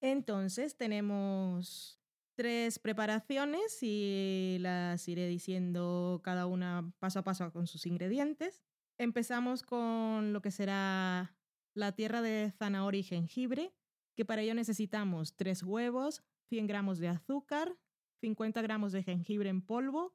Entonces 0.00 0.76
tenemos 0.76 2.00
tres 2.34 2.78
preparaciones 2.78 3.82
y 3.82 4.56
las 4.60 5.06
iré 5.06 5.28
diciendo 5.28 6.20
cada 6.24 6.46
una 6.46 6.90
paso 6.98 7.18
a 7.18 7.22
paso 7.22 7.52
con 7.52 7.66
sus 7.66 7.84
ingredientes. 7.86 8.62
Empezamos 8.98 9.62
con 9.62 10.32
lo 10.32 10.40
que 10.40 10.50
será 10.50 11.36
la 11.74 11.92
tierra 11.92 12.22
de 12.22 12.50
zanahoria 12.58 13.00
y 13.00 13.04
jengibre, 13.04 13.74
que 14.16 14.24
para 14.24 14.42
ello 14.42 14.54
necesitamos 14.54 15.36
tres 15.36 15.62
huevos, 15.62 16.22
100 16.48 16.66
gramos 16.66 16.98
de 16.98 17.08
azúcar, 17.08 17.76
50 18.20 18.60
gramos 18.62 18.92
de 18.92 19.02
jengibre 19.02 19.50
en 19.50 19.62
polvo, 19.62 20.14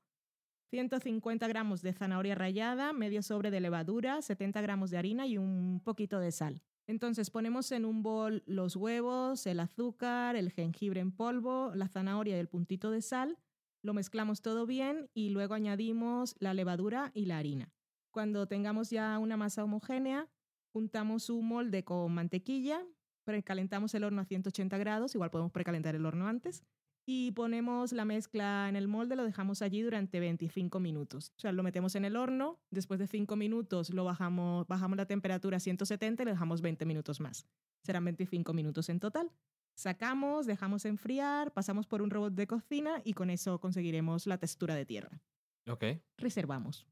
150 0.70 1.48
gramos 1.48 1.82
de 1.82 1.94
zanahoria 1.94 2.36
rallada, 2.36 2.94
medio 2.94 3.22
sobre 3.22 3.52
de 3.52 3.62
levadura, 3.62 4.22
70 4.22 4.62
gramos 4.62 4.90
de 4.90 4.98
harina 4.98 5.28
y 5.28 5.38
un 5.38 5.82
poquito 5.84 6.20
de 6.20 6.32
sal. 6.32 6.62
Entonces 6.88 7.30
ponemos 7.30 7.72
en 7.72 7.86
un 7.86 8.04
bol 8.04 8.44
los 8.46 8.76
huevos, 8.76 9.48
el 9.48 9.60
azúcar, 9.60 10.36
el 10.36 10.52
jengibre 10.52 11.00
en 11.00 11.12
polvo, 11.12 11.72
la 11.76 11.88
zanahoria 11.88 12.36
y 12.36 12.40
el 12.40 12.48
puntito 12.48 12.92
de 12.92 13.02
sal, 13.02 13.38
lo 13.82 13.94
mezclamos 13.94 14.42
todo 14.42 14.66
bien 14.66 15.10
y 15.14 15.30
luego 15.30 15.54
añadimos 15.54 16.36
la 16.40 16.54
levadura 16.54 17.12
y 17.14 17.26
la 17.26 17.38
harina. 17.38 17.72
Cuando 18.12 18.48
tengamos 18.48 18.90
ya 18.90 19.18
una 19.20 19.38
masa 19.38 19.64
homogénea, 19.64 20.28
juntamos 20.74 21.30
un 21.30 21.48
molde 21.48 21.84
con 21.84 22.12
mantequilla, 22.12 22.84
precalentamos 23.26 23.94
el 23.94 24.04
horno 24.04 24.22
a 24.22 24.26
180 24.26 24.78
grados, 24.78 25.16
igual 25.16 25.32
podemos 25.32 25.52
precalentar 25.52 25.96
el 25.96 26.06
horno 26.06 26.28
antes, 26.28 26.64
y 27.06 27.32
ponemos 27.32 27.92
la 27.92 28.04
mezcla 28.04 28.68
en 28.68 28.76
el 28.76 28.88
molde, 28.88 29.16
lo 29.16 29.24
dejamos 29.24 29.62
allí 29.62 29.82
durante 29.82 30.20
25 30.20 30.80
minutos. 30.80 31.32
O 31.38 31.40
sea, 31.40 31.52
lo 31.52 31.62
metemos 31.62 31.96
en 31.96 32.06
el 32.06 32.16
horno, 32.16 32.60
después 32.72 33.00
de 33.00 33.08
5 33.08 33.36
minutos 33.36 33.92
lo 33.92 34.04
bajamos, 34.04 34.68
bajamos 34.68 34.98
la 34.98 35.06
temperatura 35.06 35.58
a 35.58 35.60
170 35.60 36.24
y 36.24 36.26
le 36.26 36.32
dejamos 36.32 36.62
20 36.62 36.86
minutos 36.86 37.20
más. 37.20 37.46
Serán 37.84 38.06
25 38.06 38.54
minutos 38.54 38.90
en 38.90 39.00
total. 39.00 39.32
Sacamos, 39.76 40.48
dejamos 40.48 40.86
enfriar, 40.86 41.54
pasamos 41.54 41.86
por 41.86 42.02
un 42.02 42.10
robot 42.10 42.34
de 42.34 42.48
cocina 42.48 43.02
y 43.04 43.14
con 43.14 43.30
eso 43.30 43.60
conseguiremos 43.60 44.26
la 44.26 44.38
textura 44.38 44.74
de 44.74 44.86
tierra. 44.86 45.22
Ok. 45.68 45.84
Reservamos. 46.18 46.88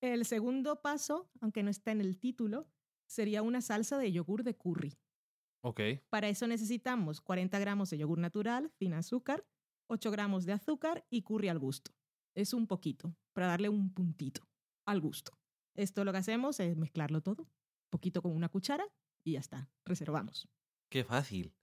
El 0.00 0.24
segundo 0.24 0.80
paso, 0.80 1.28
aunque 1.40 1.62
no 1.62 1.68
está 1.68 1.92
en 1.92 2.00
el 2.00 2.18
título, 2.18 2.68
sería 3.06 3.42
una 3.42 3.60
salsa 3.60 3.98
de 3.98 4.12
yogur 4.12 4.44
de 4.44 4.56
curry. 4.56 4.96
Ok. 5.62 5.80
Para 6.08 6.28
eso 6.28 6.46
necesitamos 6.46 7.20
40 7.20 7.58
gramos 7.58 7.90
de 7.90 7.98
yogur 7.98 8.18
natural, 8.18 8.70
sin 8.78 8.94
azúcar, 8.94 9.46
8 9.88 10.10
gramos 10.10 10.44
de 10.44 10.52
azúcar 10.52 11.06
y 11.10 11.22
curry 11.22 11.48
al 11.48 11.58
gusto. 11.58 11.92
Es 12.34 12.54
un 12.54 12.66
poquito, 12.66 13.14
para 13.32 13.48
darle 13.48 13.68
un 13.68 13.92
puntito 13.92 14.48
al 14.86 15.00
gusto. 15.00 15.38
Esto 15.74 16.04
lo 16.04 16.12
que 16.12 16.18
hacemos 16.18 16.60
es 16.60 16.76
mezclarlo 16.76 17.22
todo, 17.22 17.48
poquito 17.90 18.22
con 18.22 18.32
una 18.32 18.48
cuchara 18.48 18.86
y 19.24 19.32
ya 19.32 19.40
está, 19.40 19.70
reservamos. 19.84 20.48
Qué 20.88 21.04
fácil. 21.04 21.54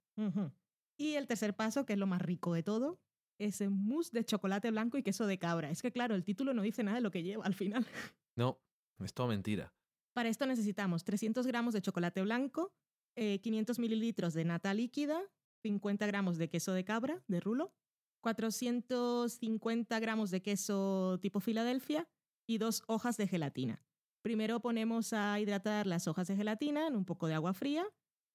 Y 0.96 1.14
el 1.14 1.26
tercer 1.26 1.54
paso, 1.54 1.86
que 1.86 1.92
es 1.92 1.98
lo 1.98 2.06
más 2.06 2.20
rico 2.20 2.52
de 2.52 2.62
todo, 2.62 3.00
es 3.38 3.60
el 3.60 3.70
mousse 3.70 4.10
de 4.12 4.24
chocolate 4.24 4.70
blanco 4.70 4.98
y 4.98 5.02
queso 5.02 5.26
de 5.26 5.38
cabra. 5.38 5.70
Es 5.70 5.80
que 5.82 5.92
claro, 5.92 6.14
el 6.14 6.24
título 6.24 6.54
no 6.54 6.62
dice 6.62 6.82
nada 6.82 6.96
de 6.96 7.02
lo 7.02 7.10
que 7.10 7.22
lleva 7.22 7.44
al 7.44 7.54
final. 7.54 7.86
No, 8.34 8.60
es 9.00 9.14
todo 9.14 9.28
mentira. 9.28 9.72
Para 10.12 10.28
esto 10.28 10.46
necesitamos 10.46 11.04
300 11.04 11.46
gramos 11.46 11.74
de 11.74 11.82
chocolate 11.82 12.22
blanco, 12.22 12.72
eh, 13.20 13.40
500 13.40 13.80
mililitros 13.80 14.32
de 14.32 14.44
nata 14.44 14.72
líquida, 14.72 15.20
50 15.62 16.06
gramos 16.06 16.38
de 16.38 16.48
queso 16.48 16.72
de 16.72 16.84
cabra, 16.84 17.20
de 17.26 17.40
rulo, 17.40 17.74
450 18.20 19.98
gramos 19.98 20.30
de 20.30 20.40
queso 20.40 21.18
tipo 21.20 21.40
Filadelfia 21.40 22.08
y 22.46 22.58
dos 22.58 22.84
hojas 22.86 23.16
de 23.16 23.26
gelatina. 23.26 23.82
Primero 24.22 24.60
ponemos 24.60 25.12
a 25.12 25.40
hidratar 25.40 25.88
las 25.88 26.06
hojas 26.06 26.28
de 26.28 26.36
gelatina 26.36 26.86
en 26.86 26.94
un 26.94 27.04
poco 27.04 27.26
de 27.26 27.34
agua 27.34 27.54
fría. 27.54 27.84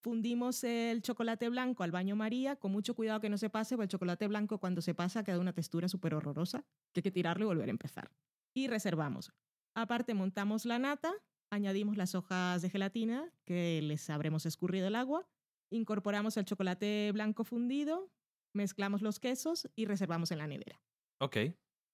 Fundimos 0.02 0.66
el 0.66 1.02
chocolate 1.02 1.48
blanco 1.48 1.84
al 1.84 1.92
baño 1.92 2.18
María, 2.18 2.58
con 2.58 2.74
mucho 2.74 2.94
cuidado 2.94 3.22
que 3.22 3.30
no 3.30 3.38
se 3.38 3.50
pase, 3.50 3.78
porque 3.78 3.86
el 3.86 3.90
chocolate 3.90 4.28
blanco 4.28 4.60
cuando 4.60 4.82
se 4.82 4.94
pasa 4.94 5.24
queda 5.24 5.40
una 5.40 5.54
textura 5.54 5.88
súper 5.88 6.14
horrorosa, 6.14 6.66
que 6.92 7.00
hay 7.00 7.04
que 7.04 7.12
tirarlo 7.12 7.46
y 7.46 7.48
volver 7.48 7.70
a 7.70 7.72
empezar. 7.72 8.12
Y 8.54 8.68
reservamos. 8.68 9.32
Aparte 9.76 10.14
montamos 10.14 10.66
la 10.66 10.78
nata, 10.78 11.14
añadimos 11.54 11.98
las 11.98 12.16
hojas 12.16 12.62
de 12.62 12.70
gelatina 12.70 13.32
que 13.46 13.82
les 13.82 14.10
habremos 14.10 14.46
escurrido 14.46 14.88
el 14.88 14.96
agua, 14.96 15.28
incorporamos 15.70 16.38
el 16.38 16.46
chocolate 16.46 17.12
blanco 17.14 17.44
fundido, 17.44 18.12
mezclamos 18.54 19.02
los 19.02 19.20
quesos 19.20 19.70
y 19.76 19.86
reservamos 19.86 20.32
en 20.32 20.40
la 20.40 20.48
nevera. 20.48 20.82
Ok. 21.20 21.38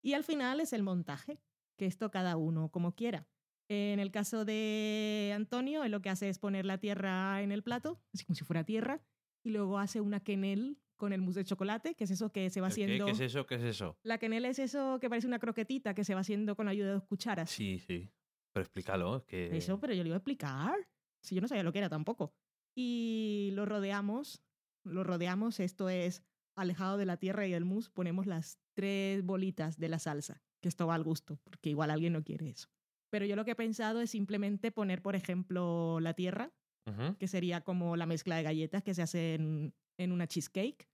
Y 0.03 0.15
al 0.15 0.25
final 0.25 0.61
es 0.61 0.73
el 0.73 0.83
montaje, 0.83 1.41
que 1.77 1.87
esto 1.87 2.11
cada 2.11 2.37
uno 2.37 2.71
como 2.71 2.95
quiera. 2.95 3.27
En 3.69 3.99
el 3.99 4.13
caso 4.13 4.45
de 4.45 5.33
Antonio, 5.35 5.83
él 5.83 5.91
lo 5.91 6.01
que 6.01 6.11
hace 6.11 6.29
es 6.29 6.39
poner 6.39 6.65
la 6.65 6.79
tierra 6.79 7.43
en 7.43 7.51
el 7.51 7.63
plato, 7.63 8.01
así 8.15 8.25
como 8.25 8.37
si 8.37 8.45
fuera 8.45 8.65
tierra, 8.65 9.03
y 9.43 9.51
luego 9.51 9.79
hace 9.79 10.01
una 10.01 10.21
quenelle 10.21 10.77
con 10.97 11.13
el 11.13 11.21
mousse 11.21 11.41
de 11.41 11.45
chocolate, 11.45 11.95
que 11.95 12.05
es 12.05 12.11
eso 12.11 12.31
que 12.31 12.49
se 12.49 12.61
va 12.61 12.69
haciendo... 12.69 13.05
¿Qué 13.07 13.11
es 13.11 13.21
eso? 13.21 13.47
¿Qué 13.47 13.57
es 13.57 13.63
eso? 13.63 13.99
La 14.03 14.19
quenelle 14.19 14.49
es 14.49 14.59
eso 14.59 14.99
que 15.01 15.11
parece 15.11 15.27
una 15.27 15.39
croquetita 15.39 15.95
que 15.95 16.05
se 16.05 16.15
va 16.15 16.21
haciendo 16.21 16.57
con 16.57 16.69
ayuda 16.69 16.87
de 16.87 16.93
dos 16.95 17.05
cucharas. 17.05 17.51
Sí, 17.51 17.79
sí. 17.79 18.09
Pero 18.57 18.65
explícalo, 18.65 19.27
que... 19.27 19.55
Eso, 19.55 19.79
pero 19.79 19.93
yo 19.93 20.03
le 20.03 20.09
iba 20.09 20.17
a 20.17 20.17
explicar. 20.17 20.89
Si 21.23 21.35
yo 21.35 21.43
no 21.43 21.47
sabía 21.47 21.63
lo 21.63 21.73
que 21.73 21.79
era 21.79 21.91
tampoco. 21.91 22.33
Y 22.75 23.51
lo 23.53 23.67
rodeamos, 23.67 24.43
lo 24.83 25.05
rodeamos, 25.05 25.61
esto 25.61 25.91
es 25.91 26.23
alejado 26.57 26.97
de 26.97 27.05
la 27.05 27.19
tierra 27.19 27.47
y 27.47 27.51
del 27.51 27.67
mousse, 27.67 27.91
ponemos 27.91 28.25
las 28.25 28.59
tres 28.75 29.23
bolitas 29.23 29.79
de 29.79 29.91
la 29.91 29.99
salsa, 29.99 30.43
que 30.63 30.71
esto 30.71 30.87
va 30.87 30.95
al 30.95 31.05
gusto, 31.05 31.39
porque 31.45 31.69
igual 31.69 31.91
alguien 31.91 32.15
no 32.15 32.25
quiere 32.25 32.49
eso. 32.49 32.71
Pero 33.11 33.27
yo 33.27 33.37
lo 33.37 33.45
que 33.45 33.51
he 33.51 33.57
pensado 33.57 34.01
es 34.01 34.09
simplemente 34.09 34.73
poner, 34.73 35.03
por 35.03 35.17
ejemplo, 35.17 36.01
la 36.01 36.15
tierra, 36.15 36.51
que 37.19 37.29
sería 37.29 37.61
como 37.61 37.95
la 37.95 38.07
mezcla 38.07 38.37
de 38.37 38.43
galletas 38.43 38.83
que 38.83 38.95
se 38.95 39.03
hace 39.03 39.35
en, 39.35 39.75
en 39.99 40.13
una 40.13 40.27
cheesecake, 40.27 40.89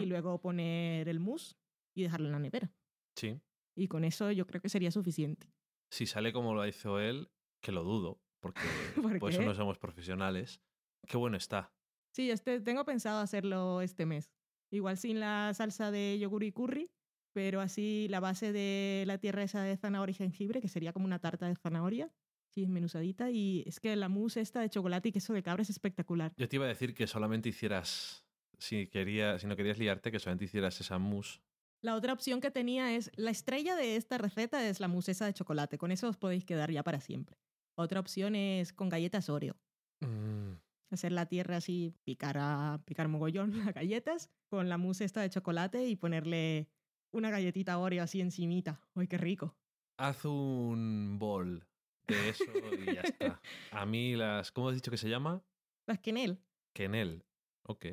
y 0.00 0.06
luego 0.06 0.40
poner 0.40 1.08
el 1.08 1.20
mousse 1.20 1.54
y 1.94 2.02
dejarlo 2.02 2.26
en 2.26 2.32
la 2.32 2.40
nevera. 2.40 2.72
Sí. 3.14 3.40
Y 3.76 3.86
con 3.86 4.02
eso 4.02 4.32
yo 4.32 4.44
creo 4.44 4.60
que 4.60 4.68
sería 4.68 4.90
suficiente. 4.90 5.54
Si 5.90 6.06
sale 6.06 6.32
como 6.32 6.54
lo 6.54 6.66
hizo 6.66 7.00
él, 7.00 7.30
que 7.60 7.72
lo 7.72 7.84
dudo, 7.84 8.20
porque 8.40 8.62
¿Por 8.94 9.18
por 9.18 9.30
eso 9.30 9.42
no 9.42 9.54
somos 9.54 9.78
profesionales. 9.78 10.60
Qué 11.06 11.16
bueno 11.16 11.36
está. 11.36 11.72
Sí, 12.12 12.30
este, 12.30 12.60
tengo 12.60 12.84
pensado 12.84 13.20
hacerlo 13.20 13.82
este 13.82 14.06
mes. 14.06 14.32
Igual 14.70 14.96
sin 14.96 15.20
la 15.20 15.52
salsa 15.54 15.90
de 15.90 16.18
yogur 16.18 16.42
y 16.42 16.52
curry, 16.52 16.90
pero 17.32 17.60
así 17.60 18.06
la 18.08 18.20
base 18.20 18.52
de 18.52 19.04
la 19.06 19.18
tierra 19.18 19.42
esa 19.42 19.62
de 19.62 19.76
zanahoria 19.76 20.12
y 20.12 20.14
jengibre, 20.14 20.60
que 20.60 20.68
sería 20.68 20.92
como 20.92 21.04
una 21.04 21.18
tarta 21.18 21.46
de 21.46 21.54
zanahoria, 21.54 22.10
sí, 22.48 22.62
desmenuzadita. 22.62 23.30
Y 23.30 23.62
es 23.66 23.78
que 23.78 23.94
la 23.94 24.08
mousse 24.08 24.40
esta 24.40 24.60
de 24.60 24.70
chocolate 24.70 25.10
y 25.10 25.12
queso 25.12 25.34
de 25.34 25.42
cabra 25.42 25.62
es 25.62 25.70
espectacular. 25.70 26.32
Yo 26.36 26.48
te 26.48 26.56
iba 26.56 26.64
a 26.64 26.68
decir 26.68 26.94
que 26.94 27.06
solamente 27.06 27.50
hicieras, 27.50 28.26
si, 28.58 28.86
quería, 28.88 29.38
si 29.38 29.46
no 29.46 29.54
querías 29.54 29.78
liarte, 29.78 30.10
que 30.10 30.18
solamente 30.18 30.46
hicieras 30.46 30.80
esa 30.80 30.98
mousse. 30.98 31.40
La 31.82 31.94
otra 31.94 32.12
opción 32.12 32.40
que 32.40 32.50
tenía 32.50 32.94
es, 32.94 33.10
la 33.16 33.30
estrella 33.30 33.76
de 33.76 33.96
esta 33.96 34.18
receta 34.18 34.66
es 34.68 34.80
la 34.80 34.88
mousse 34.88 35.10
esa 35.10 35.26
de 35.26 35.34
chocolate. 35.34 35.78
Con 35.78 35.92
eso 35.92 36.08
os 36.08 36.16
podéis 36.16 36.44
quedar 36.44 36.70
ya 36.70 36.82
para 36.82 37.00
siempre. 37.00 37.38
Otra 37.76 38.00
opción 38.00 38.34
es 38.34 38.72
con 38.72 38.88
galletas 38.88 39.28
Oreo. 39.28 39.56
Mm, 40.00 40.54
hacer 40.90 41.12
la 41.12 41.26
tierra 41.26 41.56
así, 41.56 41.94
picar, 42.04 42.38
a, 42.38 42.82
picar 42.84 43.08
mogollón 43.08 43.50
las 43.64 43.74
galletas 43.74 44.30
con 44.48 44.68
la 44.68 44.78
mousse 44.78 45.04
esta 45.04 45.20
de 45.20 45.30
chocolate 45.30 45.86
y 45.86 45.96
ponerle 45.96 46.68
una 47.12 47.30
galletita 47.30 47.78
Oreo 47.78 48.02
así 48.02 48.20
encimita. 48.20 48.80
¡Ay, 48.94 49.06
qué 49.06 49.18
rico! 49.18 49.56
Haz 49.98 50.24
un 50.24 51.18
bol 51.18 51.66
de 52.06 52.28
eso 52.28 52.44
y 52.78 52.94
ya 52.94 53.00
está. 53.00 53.40
A 53.70 53.86
mí 53.86 54.14
las... 54.16 54.52
¿Cómo 54.52 54.68
has 54.68 54.74
dicho 54.74 54.90
que 54.90 54.98
se 54.98 55.08
llama? 55.08 55.42
Las 55.86 56.00
quenel. 56.00 56.42
Kenel. 56.74 57.24
Ok. 57.62 57.86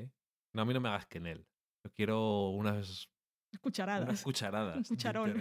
No, 0.53 0.61
a 0.61 0.65
mí 0.65 0.73
no 0.73 0.81
me 0.81 0.89
hagas 0.89 1.07
Kenel. 1.07 1.47
Yo 1.84 1.91
quiero 1.93 2.49
unas, 2.49 3.10
Cucharadas. 3.61 4.07
unas 4.09 4.23
cucharadas. 4.23 4.88
cucharón. 4.88 5.34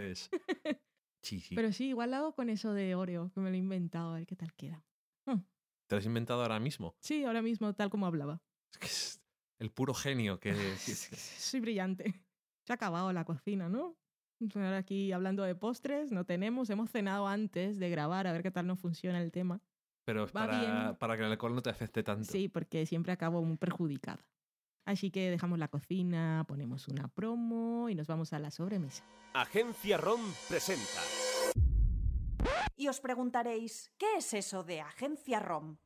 Sí, 1.23 1.41
sí. 1.41 1.55
Pero 1.55 1.73
sí, 1.73 1.89
igual 1.89 2.11
lo 2.11 2.17
hago 2.17 2.35
con 2.35 2.49
eso 2.49 2.73
de 2.75 2.95
Oreo, 2.95 3.31
que 3.33 3.41
me 3.41 3.51
lo 3.51 3.55
he 3.55 3.59
inventado, 3.59 4.11
a 4.13 4.15
ver 4.15 4.27
qué 4.27 4.37
tal 4.37 4.53
queda. 4.55 4.85
¿Te 5.25 5.97
lo 5.97 5.99
has 5.99 6.07
inventado 6.07 6.43
ahora 6.43 6.59
mismo? 6.59 6.97
Sí, 7.01 7.25
ahora 7.25 7.43
mismo, 7.43 7.75
tal 7.75 7.91
como 7.91 8.07
hablaba. 8.07 8.41
Es 8.73 8.79
que 8.79 8.87
es 8.87 9.23
el 9.59 9.71
puro 9.71 9.93
genio 9.95 10.41
que... 10.41 10.51
que- 10.87 11.17
Soy 11.17 11.61
brillante. 11.61 12.15
Se 12.67 12.73
ha 12.73 12.75
acabado 12.75 13.13
la 13.13 13.25
cocina, 13.25 13.69
¿no? 13.69 13.97
Ahora 14.55 14.79
aquí 14.79 15.13
hablando 15.13 15.45
de 15.45 15.55
postres, 15.55 16.11
no 16.11 16.25
tenemos. 16.25 16.69
Hemos 16.71 16.91
cenado 16.91 17.29
antes 17.29 17.79
de 17.79 17.91
grabar, 17.91 18.27
a 18.27 18.33
ver 18.33 18.43
qué 18.43 18.51
tal 18.51 18.67
nos 18.67 18.81
funciona 18.81 19.21
el 19.23 19.31
tema. 19.31 19.61
Pero 20.05 20.25
es 20.25 20.33
para, 20.33 20.99
para 20.99 21.17
que 21.17 21.23
el 21.25 21.31
alcohol 21.31 21.55
no 21.55 21.63
te 21.63 21.71
afecte 21.71 22.03
tanto. 22.03 22.25
Sí, 22.25 22.49
porque 22.49 22.85
siempre 22.87 23.13
acabo 23.13 23.43
muy 23.45 23.57
perjudicada. 23.57 24.25
Así 24.85 25.11
que 25.11 25.31
dejamos 25.31 25.59
la 25.59 25.69
cocina, 25.69 26.45
ponemos 26.49 26.89
una 26.89 27.09
promo 27.09 27.89
y 27.89 27.95
nos 27.95 28.07
vamos 28.07 28.33
a 28.33 28.39
la 28.39 28.51
sobremesa. 28.51 29.05
Agencia 29.35 29.97
ROM 29.97 30.21
presenta. 30.49 31.01
Y 32.77 32.89
os 32.89 33.01
preguntaréis, 33.01 33.93
¿qué 33.97 34.17
es 34.17 34.35
eso 34.35 34.65
de 34.65 34.81
Agencia 34.81 35.39
ROM? 35.39 35.77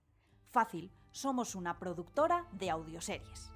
Fácil, 0.50 0.90
somos 1.10 1.54
una 1.54 1.78
productora 1.78 2.46
de 2.52 2.70
audioseries. 2.70 3.52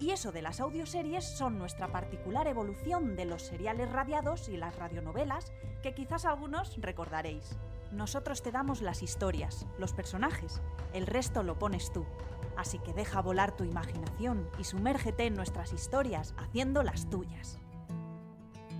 Y 0.00 0.10
eso 0.10 0.32
de 0.32 0.42
las 0.42 0.60
audioseries 0.60 1.24
son 1.24 1.58
nuestra 1.58 1.92
particular 1.92 2.48
evolución 2.48 3.16
de 3.16 3.26
los 3.26 3.42
seriales 3.42 3.92
radiados 3.92 4.48
y 4.48 4.56
las 4.56 4.74
radionovelas 4.76 5.52
que 5.82 5.94
quizás 5.94 6.24
algunos 6.24 6.76
recordaréis. 6.78 7.58
Nosotros 7.92 8.42
te 8.42 8.50
damos 8.50 8.80
las 8.80 9.02
historias, 9.02 9.66
los 9.78 9.92
personajes, 9.92 10.62
el 10.94 11.06
resto 11.06 11.42
lo 11.42 11.58
pones 11.58 11.92
tú. 11.92 12.06
Así 12.56 12.78
que 12.78 12.92
deja 12.92 13.22
volar 13.22 13.56
tu 13.56 13.64
imaginación 13.64 14.48
y 14.58 14.64
sumérgete 14.64 15.26
en 15.26 15.34
nuestras 15.34 15.72
historias 15.72 16.34
haciendo 16.38 16.82
las 16.82 17.08
tuyas. 17.08 17.58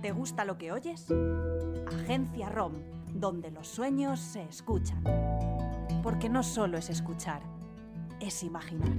¿Te 0.01 0.11
gusta 0.11 0.45
lo 0.45 0.57
que 0.57 0.71
oyes? 0.71 1.07
Agencia 1.87 2.49
ROM, 2.49 2.73
donde 3.13 3.51
los 3.51 3.67
sueños 3.67 4.19
se 4.19 4.41
escuchan. 4.43 5.03
Porque 6.01 6.29
no 6.29 6.43
solo 6.43 6.77
es 6.77 6.89
escuchar, 6.89 7.41
es 8.19 8.43
imaginar. 8.43 8.89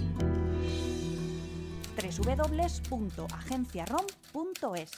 www.agenciarom.es 1.96 4.90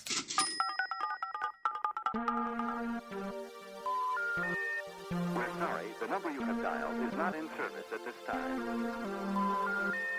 We're 5.37 5.51
sorry, 5.59 5.89
the 6.01 6.09
number 6.09 6.31
you 6.31 6.41
have 6.43 6.63
dialed 6.63 6.97
is 7.07 7.17
not 7.19 7.35
in 7.35 7.49
service 7.57 7.87
at 7.93 8.05
this 8.05 8.15
time. 8.27 10.14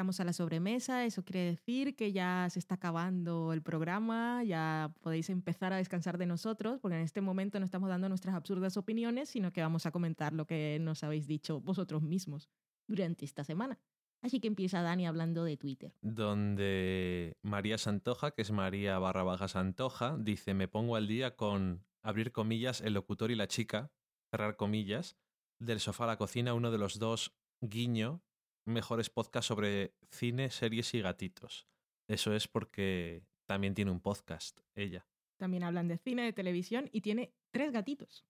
Llegamos 0.00 0.18
a 0.18 0.24
la 0.24 0.32
sobremesa, 0.32 1.04
eso 1.04 1.22
quiere 1.22 1.44
decir 1.44 1.94
que 1.94 2.10
ya 2.10 2.48
se 2.48 2.58
está 2.58 2.76
acabando 2.76 3.52
el 3.52 3.60
programa, 3.60 4.42
ya 4.44 4.94
podéis 5.02 5.28
empezar 5.28 5.74
a 5.74 5.76
descansar 5.76 6.16
de 6.16 6.24
nosotros, 6.24 6.78
porque 6.80 6.96
en 6.96 7.02
este 7.02 7.20
momento 7.20 7.58
no 7.58 7.66
estamos 7.66 7.90
dando 7.90 8.08
nuestras 8.08 8.34
absurdas 8.34 8.78
opiniones, 8.78 9.28
sino 9.28 9.52
que 9.52 9.60
vamos 9.60 9.84
a 9.84 9.90
comentar 9.90 10.32
lo 10.32 10.46
que 10.46 10.78
nos 10.80 11.04
habéis 11.04 11.26
dicho 11.26 11.60
vosotros 11.60 12.00
mismos 12.00 12.48
durante 12.88 13.26
esta 13.26 13.44
semana. 13.44 13.78
Así 14.22 14.40
que 14.40 14.48
empieza 14.48 14.80
Dani 14.80 15.06
hablando 15.06 15.44
de 15.44 15.58
Twitter. 15.58 15.94
Donde 16.00 17.36
María 17.42 17.76
Santoja, 17.76 18.30
que 18.30 18.40
es 18.40 18.52
María 18.52 18.98
barra 18.98 19.22
baja 19.22 19.48
Santoja, 19.48 20.16
dice, 20.18 20.54
me 20.54 20.66
pongo 20.66 20.96
al 20.96 21.08
día 21.08 21.36
con 21.36 21.84
abrir 22.02 22.32
comillas, 22.32 22.80
el 22.80 22.94
locutor 22.94 23.30
y 23.30 23.34
la 23.34 23.48
chica, 23.48 23.92
cerrar 24.30 24.56
comillas, 24.56 25.18
del 25.58 25.78
sofá 25.78 26.04
a 26.04 26.06
la 26.06 26.16
cocina, 26.16 26.54
uno 26.54 26.70
de 26.70 26.78
los 26.78 26.98
dos, 26.98 27.36
guiño, 27.60 28.22
mejores 28.64 29.10
podcasts 29.10 29.48
sobre 29.48 29.94
cine, 30.10 30.50
series 30.50 30.94
y 30.94 31.00
gatitos. 31.00 31.66
Eso 32.08 32.34
es 32.34 32.48
porque 32.48 33.24
también 33.46 33.74
tiene 33.74 33.90
un 33.90 34.00
podcast, 34.00 34.60
ella. 34.74 35.06
También 35.36 35.62
hablan 35.62 35.88
de 35.88 35.98
cine, 35.98 36.22
de 36.22 36.32
televisión 36.32 36.88
y 36.92 37.00
tiene 37.00 37.32
tres 37.50 37.72
gatitos. 37.72 38.26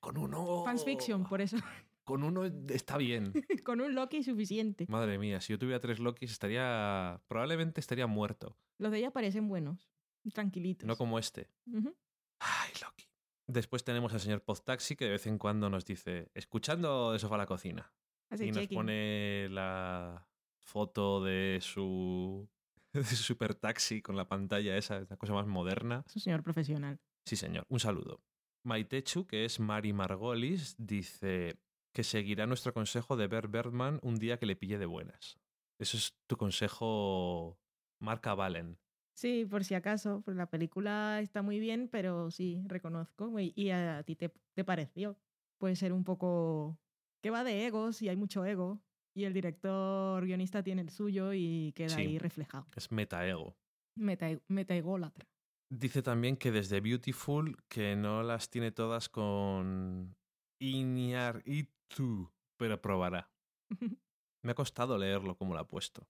Con 0.00 0.16
uno... 0.16 0.64
Fans 0.64 0.84
fiction, 0.84 1.24
por 1.24 1.40
eso. 1.40 1.56
Con 2.04 2.24
uno 2.24 2.44
está 2.44 2.96
bien. 2.96 3.32
Con 3.64 3.80
un 3.80 3.94
Loki 3.94 4.22
suficiente. 4.22 4.86
Madre 4.88 5.18
mía, 5.18 5.40
si 5.40 5.52
yo 5.52 5.58
tuviera 5.58 5.80
tres 5.80 5.98
Lokis 5.98 6.32
estaría... 6.32 7.20
Probablemente 7.28 7.80
estaría 7.80 8.06
muerto. 8.06 8.56
Los 8.78 8.90
de 8.90 8.98
ella 8.98 9.12
parecen 9.12 9.48
buenos, 9.48 9.88
tranquilitos. 10.32 10.86
No 10.86 10.96
como 10.96 11.18
este. 11.18 11.48
Ujú. 11.66 11.94
Ay, 12.40 12.72
Loki. 12.82 13.06
Después 13.46 13.84
tenemos 13.84 14.12
al 14.12 14.20
señor 14.20 14.42
Podtaxi 14.42 14.96
que 14.96 15.04
de 15.04 15.12
vez 15.12 15.26
en 15.26 15.38
cuando 15.38 15.68
nos 15.70 15.84
dice, 15.84 16.30
escuchando 16.34 17.12
de 17.12 17.18
sofá 17.18 17.36
a 17.36 17.38
la 17.38 17.46
cocina. 17.46 17.92
Hace 18.32 18.46
y 18.46 18.50
nos 18.50 18.60
checking. 18.62 18.76
pone 18.78 19.48
la 19.50 20.26
foto 20.64 21.22
de 21.22 21.58
su, 21.60 22.48
de 22.92 23.04
su 23.04 23.16
super 23.16 23.54
taxi 23.54 24.00
con 24.02 24.16
la 24.16 24.28
pantalla 24.28 24.76
esa, 24.76 25.00
la 25.08 25.16
cosa 25.16 25.34
más 25.34 25.46
moderna. 25.46 26.04
Es 26.06 26.16
un 26.16 26.22
señor 26.22 26.42
profesional. 26.42 26.98
Sí, 27.26 27.36
señor. 27.36 27.64
Un 27.68 27.78
saludo. 27.80 28.22
Maitechu, 28.64 29.26
que 29.26 29.44
es 29.44 29.60
Mari 29.60 29.92
Margolis, 29.92 30.74
dice 30.78 31.58
que 31.92 32.04
seguirá 32.04 32.46
nuestro 32.46 32.72
consejo 32.72 33.16
de 33.16 33.26
ver 33.26 33.48
Birdman 33.48 33.98
un 34.02 34.16
día 34.18 34.38
que 34.38 34.46
le 34.46 34.56
pille 34.56 34.78
de 34.78 34.86
buenas. 34.86 35.38
Eso 35.78 35.96
es 35.96 36.14
tu 36.26 36.36
consejo 36.36 37.58
marca 38.00 38.34
Valen. 38.34 38.78
Sí, 39.14 39.44
por 39.44 39.62
si 39.64 39.74
acaso, 39.74 40.22
pues 40.22 40.36
la 40.36 40.46
película 40.48 41.20
está 41.20 41.42
muy 41.42 41.60
bien, 41.60 41.88
pero 41.88 42.30
sí, 42.30 42.62
reconozco. 42.66 43.38
Y 43.38 43.52
y 43.56 43.70
a 43.70 44.02
ti 44.04 44.16
te, 44.16 44.32
te 44.54 44.64
pareció. 44.64 45.18
puede 45.58 45.76
ser 45.76 45.92
un 45.92 46.02
poco 46.04 46.78
que 47.22 47.30
va 47.30 47.44
de 47.44 47.66
egos 47.66 48.02
y 48.02 48.08
hay 48.08 48.16
mucho 48.16 48.44
ego. 48.44 48.80
Y 49.14 49.24
el 49.24 49.32
director 49.34 50.24
guionista 50.24 50.62
tiene 50.62 50.82
el 50.82 50.88
suyo 50.90 51.32
y 51.34 51.72
queda 51.74 51.90
Sí. 51.90 52.00
ahí 52.02 52.18
reflejado. 52.18 52.66
Es 52.76 52.90
metaego. 52.90 53.56
Meta, 53.94 54.28
metaególatra. 54.48 55.26
Dice 55.70 56.02
también 56.02 56.36
que 56.36 56.50
desde 56.50 56.80
Beautiful 56.80 57.56
que 57.68 57.94
no 57.96 58.22
las 58.22 58.48
tiene 58.50 58.72
todas 58.72 59.08
con 59.08 60.16
Iñar 60.58 61.42
y 61.44 61.68
tú, 61.88 62.30
pero 62.56 62.80
probará. 62.80 63.30
Me 64.42 64.52
ha 64.52 64.54
costado 64.54 64.96
leerlo 64.98 65.36
como 65.36 65.54
lo 65.54 65.60
ha 65.60 65.68
puesto. 65.68 66.06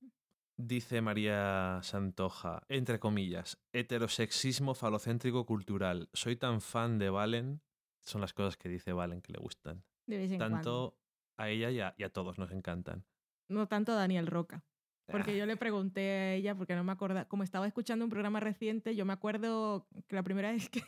Dice 0.56 1.00
María 1.00 1.80
Santoja, 1.82 2.62
entre 2.68 3.00
comillas, 3.00 3.58
heterosexismo 3.72 4.74
falocéntrico 4.74 5.44
cultural. 5.44 6.08
Soy 6.12 6.36
tan 6.36 6.60
fan 6.60 6.98
de 6.98 7.10
Valen. 7.10 7.62
Son 8.00 8.20
las 8.20 8.32
cosas 8.32 8.56
que 8.56 8.68
dice 8.68 8.92
Valen 8.92 9.22
que 9.22 9.32
le 9.32 9.38
gustan. 9.38 9.82
De 10.06 10.18
vez 10.18 10.30
en 10.32 10.38
cuando. 10.38 10.98
A 11.42 11.48
ella 11.50 11.70
y 11.70 11.80
a, 11.80 11.94
y 11.98 12.04
a 12.04 12.08
todos 12.12 12.38
nos 12.38 12.52
encantan. 12.52 13.04
No 13.48 13.66
tanto 13.66 13.94
Daniel 13.94 14.26
Roca. 14.28 14.64
Porque 15.10 15.32
Ah, 15.32 15.34
yo 15.38 15.46
le 15.46 15.56
pregunté 15.56 16.00
a 16.10 16.34
ella, 16.34 16.54
porque 16.54 16.76
no 16.76 16.84
me 16.84 16.92
acuerdo, 16.92 17.26
como 17.28 17.42
estaba 17.42 17.66
escuchando 17.66 18.04
un 18.04 18.10
programa 18.10 18.38
reciente, 18.38 18.94
yo 18.94 19.04
me 19.04 19.12
acuerdo 19.12 19.88
que 20.06 20.14
la 20.14 20.22
primera 20.22 20.52
vez 20.52 20.68
que, 20.70 20.82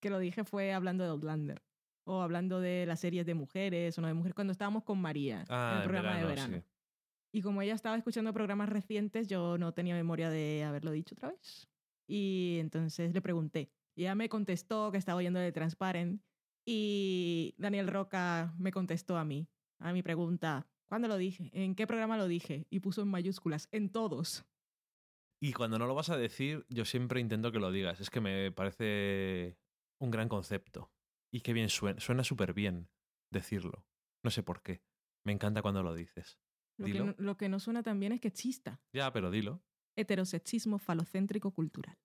que 0.00 0.08
lo 0.10 0.18
dije 0.18 0.44
fue 0.44 0.72
hablando 0.72 1.04
de 1.04 1.10
Outlander. 1.10 1.62
O 2.04 2.22
hablando 2.22 2.58
de 2.60 2.86
las 2.86 3.00
series 3.00 3.26
de 3.26 3.34
mujeres 3.34 3.96
o 3.96 4.00
no 4.00 4.08
de 4.08 4.14
mujeres, 4.14 4.34
cuando 4.34 4.52
estábamos 4.52 4.82
con 4.82 4.98
María 5.00 5.44
ah, 5.48 5.72
en 5.74 5.78
el 5.82 5.84
programa 5.84 6.16
de 6.16 6.24
verano, 6.24 6.28
verano. 6.52 6.56
sí. 6.56 6.68
Y 7.34 7.42
como 7.42 7.62
ella 7.62 7.74
estaba 7.74 7.96
escuchando 7.96 8.32
programas 8.32 8.68
recientes, 8.70 9.28
yo 9.28 9.56
no 9.58 9.72
tenía 9.72 9.94
memoria 9.94 10.30
de 10.30 10.64
haberlo 10.64 10.90
dicho 10.90 11.14
otra 11.14 11.30
vez. 11.30 11.68
Y 12.08 12.56
entonces 12.60 13.12
le 13.14 13.20
pregunté. 13.22 13.70
Y 13.94 14.02
ella 14.02 14.14
me 14.14 14.28
contestó 14.28 14.90
que 14.90 14.98
estaba 14.98 15.18
oyendo 15.18 15.38
de 15.38 15.52
Transparent. 15.52 16.22
Y 16.66 17.54
Daniel 17.58 17.88
Roca 17.88 18.54
me 18.58 18.70
contestó 18.72 19.16
a 19.16 19.24
mí, 19.24 19.48
a 19.82 19.92
mi 19.92 20.02
pregunta. 20.02 20.66
¿Cuándo 20.88 21.08
lo 21.08 21.16
dije? 21.16 21.50
¿En 21.52 21.74
qué 21.74 21.86
programa 21.86 22.16
lo 22.16 22.28
dije? 22.28 22.66
Y 22.70 22.80
puso 22.80 23.02
en 23.02 23.08
mayúsculas, 23.08 23.68
en 23.72 23.90
todos. 23.90 24.44
Y 25.40 25.52
cuando 25.52 25.78
no 25.78 25.86
lo 25.86 25.94
vas 25.94 26.10
a 26.10 26.16
decir, 26.16 26.64
yo 26.68 26.84
siempre 26.84 27.20
intento 27.20 27.50
que 27.50 27.58
lo 27.58 27.72
digas. 27.72 28.00
Es 28.00 28.10
que 28.10 28.20
me 28.20 28.52
parece 28.52 29.58
un 30.00 30.10
gran 30.10 30.28
concepto. 30.28 30.92
Y 31.32 31.40
qué 31.40 31.52
bien 31.52 31.68
suena. 31.68 32.00
Suena 32.00 32.24
súper 32.24 32.52
bien 32.52 32.88
decirlo. 33.30 33.86
No 34.22 34.30
sé 34.30 34.42
por 34.42 34.62
qué. 34.62 34.82
Me 35.24 35.32
encanta 35.32 35.62
cuando 35.62 35.82
lo 35.82 35.94
dices. 35.94 36.38
Lo 36.78 36.86
que, 36.86 36.94
no, 36.94 37.14
lo 37.18 37.36
que 37.36 37.48
no 37.48 37.58
suena 37.58 37.82
tan 37.82 37.98
bien 37.98 38.12
es 38.12 38.20
que 38.20 38.28
exista. 38.28 38.80
Ya, 38.92 39.12
pero 39.12 39.30
dilo. 39.30 39.62
Heterosexismo 39.96 40.78
falocéntrico 40.78 41.52
cultural. 41.52 41.98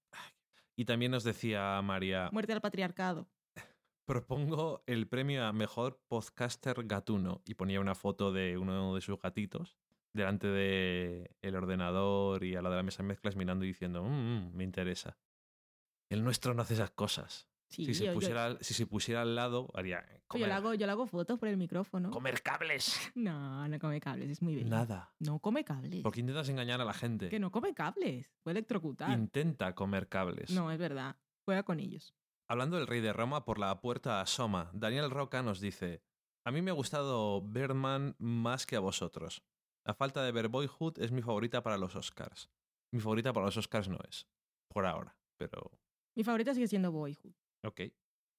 Y 0.75 0.85
también 0.85 1.11
nos 1.11 1.23
decía 1.23 1.81
María, 1.81 2.29
Muerte 2.31 2.53
al 2.53 2.61
patriarcado. 2.61 3.29
Propongo 4.07 4.83
el 4.87 5.07
premio 5.07 5.45
a 5.45 5.53
mejor 5.53 6.01
podcaster 6.07 6.83
gatuno. 6.85 7.41
Y 7.45 7.53
ponía 7.53 7.79
una 7.79 7.93
foto 7.93 8.31
de 8.31 8.57
uno 8.57 8.95
de 8.95 9.01
sus 9.01 9.19
gatitos 9.21 9.77
delante 10.13 10.47
del 10.47 11.29
el 11.43 11.55
ordenador 11.55 12.43
y 12.43 12.55
a 12.55 12.61
la 12.63 12.69
de 12.71 12.77
la 12.77 12.83
mesa 12.83 13.03
de 13.03 13.09
mezclas 13.09 13.35
mirando 13.35 13.65
y 13.65 13.67
diciendo, 13.67 14.03
"Mm, 14.03 14.07
mm, 14.47 14.51
me 14.55 14.63
interesa. 14.63 15.17
El 16.09 16.23
nuestro 16.23 16.53
no 16.55 16.61
hace 16.63 16.73
esas 16.73 16.89
cosas. 16.91 17.47
Sí, 17.69 17.83
si, 17.85 17.93
se 17.95 18.05
yo, 18.05 18.13
pusiera, 18.13 18.45
al- 18.45 18.57
si 18.61 18.73
se 18.73 18.87
pusiera 18.87 19.21
al 19.23 19.35
lado, 19.35 19.69
haría 19.73 20.01
yo 20.33 20.47
le 20.47 20.53
hago, 20.53 20.73
yo 20.73 20.85
le 20.85 20.91
hago 20.93 21.05
fotos 21.05 21.37
por 21.37 21.49
el 21.49 21.57
micrófono. 21.57 22.09
comer 22.11 22.41
cables. 22.41 22.97
No, 23.15 23.67
no 23.67 23.77
come 23.77 23.99
cables, 23.99 24.29
es 24.29 24.41
muy 24.41 24.55
bello. 24.55 24.69
Nada. 24.69 25.13
No 25.19 25.39
come 25.39 25.65
cables. 25.65 26.01
Porque 26.01 26.21
intentas 26.21 26.47
engañar 26.47 26.79
a 26.79 26.85
la 26.85 26.93
gente. 26.93 27.27
Que 27.27 27.39
no 27.39 27.51
come 27.51 27.73
cables. 27.73 28.31
Puede 28.41 28.59
electrocutar. 28.59 29.11
Intenta 29.11 29.75
comer 29.75 30.07
cables. 30.07 30.49
No, 30.51 30.71
es 30.71 30.79
verdad. 30.79 31.17
Juega 31.43 31.63
con 31.63 31.81
ellos. 31.81 32.15
Hablando 32.49 32.77
del 32.77 32.87
rey 32.87 33.01
de 33.01 33.11
Roma, 33.11 33.43
por 33.43 33.59
la 33.59 33.81
puerta 33.81 34.21
asoma. 34.21 34.69
Daniel 34.73 35.11
Roca 35.11 35.43
nos 35.43 35.59
dice: 35.59 36.01
A 36.45 36.51
mí 36.51 36.61
me 36.61 36.71
ha 36.71 36.73
gustado 36.73 37.41
Birdman 37.41 38.15
más 38.19 38.65
que 38.65 38.77
a 38.77 38.79
vosotros. 38.79 39.43
La 39.85 39.93
falta 39.93 40.23
de 40.23 40.31
ver 40.31 40.47
Boyhood 40.47 40.99
es 40.99 41.11
mi 41.11 41.21
favorita 41.21 41.61
para 41.61 41.77
los 41.77 41.95
Oscars. 41.95 42.49
Mi 42.93 43.01
favorita 43.01 43.33
para 43.33 43.47
los 43.47 43.57
Oscars 43.57 43.89
no 43.89 43.99
es. 44.07 44.27
Por 44.69 44.85
ahora. 44.85 45.17
Pero. 45.37 45.71
Mi 46.15 46.23
favorita 46.23 46.53
sigue 46.53 46.67
siendo 46.67 46.91
Boyhood. 46.91 47.33
Ok. 47.65 47.81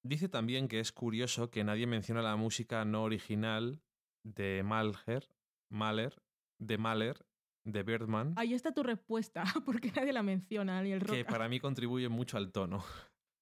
Dice 0.03 0.27
también 0.27 0.67
que 0.67 0.79
es 0.79 0.91
curioso 0.91 1.51
que 1.51 1.63
nadie 1.63 1.85
menciona 1.85 2.21
la 2.21 2.35
música 2.35 2.85
no 2.85 3.03
original 3.03 3.81
de 4.23 4.63
Malher, 4.63 5.29
Mahler, 5.69 6.21
de 6.59 6.77
Mahler, 6.77 7.25
de 7.65 7.83
Birdman. 7.83 8.33
Ahí 8.37 8.53
está 8.53 8.73
tu 8.73 8.81
respuesta, 8.81 9.43
porque 9.65 9.91
nadie 9.91 10.13
la 10.13 10.23
menciona, 10.23 10.75
Daniel 10.75 11.01
Roca. 11.01 11.13
que 11.13 11.25
para 11.25 11.47
mí 11.47 11.59
contribuye 11.59 12.09
mucho 12.09 12.37
al 12.37 12.51
tono. 12.51 12.83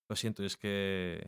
Lo 0.10 0.16
siento, 0.16 0.44
es 0.44 0.58
que 0.58 1.28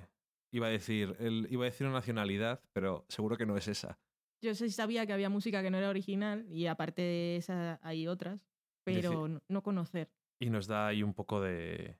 iba 0.53 0.67
a 0.67 0.69
decir, 0.69 1.15
el- 1.19 1.47
iba 1.49 1.63
a 1.63 1.65
decir 1.65 1.85
una 1.87 1.95
nacionalidad, 1.97 2.61
pero 2.73 3.05
seguro 3.09 3.37
que 3.37 3.45
no 3.45 3.57
es 3.57 3.67
esa. 3.67 3.99
Yo 4.41 4.55
sí 4.55 4.69
sabía 4.69 5.05
que 5.05 5.13
había 5.13 5.29
música 5.29 5.61
que 5.61 5.69
no 5.69 5.77
era 5.77 5.89
original 5.89 6.45
y 6.49 6.67
aparte 6.67 7.01
de 7.01 7.35
esa 7.35 7.79
hay 7.83 8.07
otras, 8.07 8.47
pero 8.85 9.11
Decir- 9.11 9.29
no- 9.29 9.41
no 9.49 9.63
conocer. 9.63 10.09
Y 10.41 10.49
nos 10.49 10.67
da 10.67 10.87
ahí 10.87 11.03
un 11.03 11.13
poco 11.13 11.41
de 11.41 11.97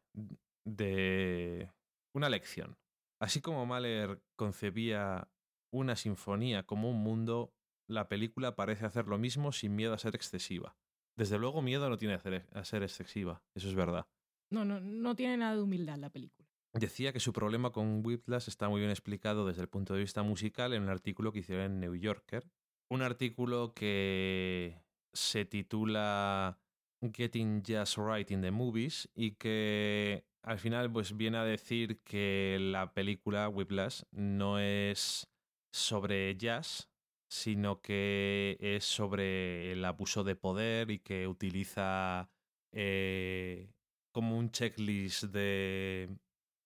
de 0.65 1.69
una 2.15 2.29
lección. 2.29 2.77
Así 3.21 3.41
como 3.41 3.65
Mahler 3.65 4.21
concebía 4.37 5.27
una 5.73 5.95
sinfonía 5.95 6.63
como 6.65 6.89
un 6.89 7.01
mundo, 7.01 7.53
la 7.89 8.07
película 8.07 8.55
parece 8.55 8.85
hacer 8.85 9.07
lo 9.07 9.17
mismo 9.17 9.51
sin 9.51 9.75
miedo 9.75 9.93
a 9.93 9.97
ser 9.97 10.15
excesiva. 10.15 10.77
Desde 11.17 11.37
luego 11.39 11.61
miedo 11.61 11.89
no 11.89 11.97
tiene 11.97 12.13
a 12.13 12.19
ser- 12.19 12.47
a 12.53 12.63
ser 12.63 12.83
excesiva, 12.83 13.43
eso 13.55 13.67
es 13.67 13.75
verdad. 13.75 14.07
No, 14.51 14.63
no, 14.63 14.79
no 14.79 15.15
tiene 15.15 15.37
nada 15.37 15.55
de 15.55 15.61
humildad 15.61 15.97
la 15.97 16.09
película. 16.09 16.48
Decía 16.73 17.11
que 17.11 17.19
su 17.19 17.33
problema 17.33 17.71
con 17.71 18.05
Whiplash 18.05 18.47
está 18.47 18.69
muy 18.69 18.79
bien 18.79 18.91
explicado 18.91 19.47
desde 19.47 19.63
el 19.63 19.69
punto 19.69 19.95
de 19.95 20.01
vista 20.01 20.21
musical 20.21 20.73
en 20.73 20.83
un 20.83 20.89
artículo 20.89 21.31
que 21.31 21.39
hicieron 21.39 21.65
en 21.65 21.79
New 21.79 21.95
Yorker. 21.95 22.47
Un 22.89 23.01
artículo 23.01 23.73
que 23.73 24.79
se 25.11 25.45
titula 25.45 26.59
Getting 27.01 27.63
Just 27.65 27.97
Right 27.97 28.29
in 28.29 28.41
the 28.41 28.51
Movies 28.51 29.09
y 29.15 29.31
que 29.31 30.25
al 30.43 30.59
final 30.59 30.91
pues 30.91 31.17
viene 31.17 31.37
a 31.37 31.43
decir 31.43 32.01
que 32.03 32.57
la 32.59 32.93
película 32.93 33.49
Whiplash 33.49 34.03
no 34.11 34.59
es 34.59 35.27
sobre 35.71 36.35
jazz, 36.37 36.89
sino 37.29 37.81
que 37.81 38.57
es 38.59 38.85
sobre 38.85 39.71
el 39.71 39.83
abuso 39.85 40.23
de 40.23 40.35
poder 40.35 40.91
y 40.91 40.99
que 40.99 41.27
utiliza 41.27 42.29
eh, 42.71 43.71
como 44.11 44.37
un 44.37 44.51
checklist 44.51 45.23
de 45.25 46.09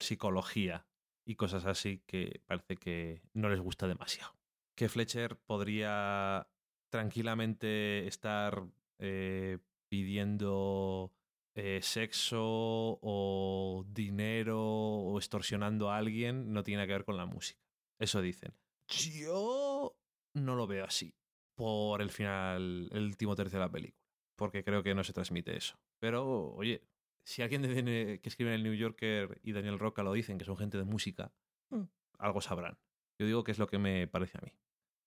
psicología 0.03 0.85
y 1.25 1.35
cosas 1.35 1.65
así 1.65 2.03
que 2.05 2.41
parece 2.45 2.77
que 2.77 3.21
no 3.33 3.49
les 3.49 3.59
gusta 3.59 3.87
demasiado. 3.87 4.35
Que 4.75 4.89
Fletcher 4.89 5.37
podría 5.37 6.47
tranquilamente 6.91 8.07
estar 8.07 8.63
eh, 8.99 9.59
pidiendo 9.89 11.11
eh, 11.55 11.79
sexo 11.81 12.99
o 13.01 13.85
dinero 13.87 14.59
o 14.61 15.17
extorsionando 15.17 15.89
a 15.89 15.97
alguien, 15.97 16.53
no 16.53 16.63
tiene 16.63 16.85
que 16.85 16.93
ver 16.93 17.05
con 17.05 17.17
la 17.17 17.25
música. 17.25 17.61
Eso 17.99 18.21
dicen. 18.21 18.53
Yo 18.87 19.95
no 20.35 20.55
lo 20.55 20.67
veo 20.67 20.85
así 20.85 21.15
por 21.55 22.01
el 22.01 22.09
final, 22.09 22.89
el 22.91 23.05
último 23.05 23.35
tercio 23.35 23.59
de 23.59 23.65
la 23.65 23.71
película, 23.71 24.03
porque 24.35 24.63
creo 24.63 24.83
que 24.83 24.95
no 24.95 25.03
se 25.03 25.13
transmite 25.13 25.55
eso. 25.55 25.77
Pero, 25.99 26.53
oye, 26.55 26.81
si 27.25 27.41
alguien 27.41 27.61
de- 27.61 28.19
que 28.21 28.29
escribe 28.29 28.51
en 28.51 28.55
el 28.55 28.63
New 28.63 28.73
Yorker 28.73 29.39
y 29.43 29.51
Daniel 29.53 29.79
Roca 29.79 30.03
lo 30.03 30.13
dicen, 30.13 30.37
que 30.37 30.45
son 30.45 30.57
gente 30.57 30.77
de 30.77 30.83
música, 30.83 31.33
Mm. 31.69 31.83
algo 32.19 32.41
sabrán. 32.41 32.77
Yo 33.19 33.25
digo 33.27 33.43
que 33.43 33.51
es 33.51 33.59
lo 33.59 33.67
que 33.67 33.77
me 33.79 34.07
parece 34.07 34.37
a 34.37 34.41
mí. 34.41 34.51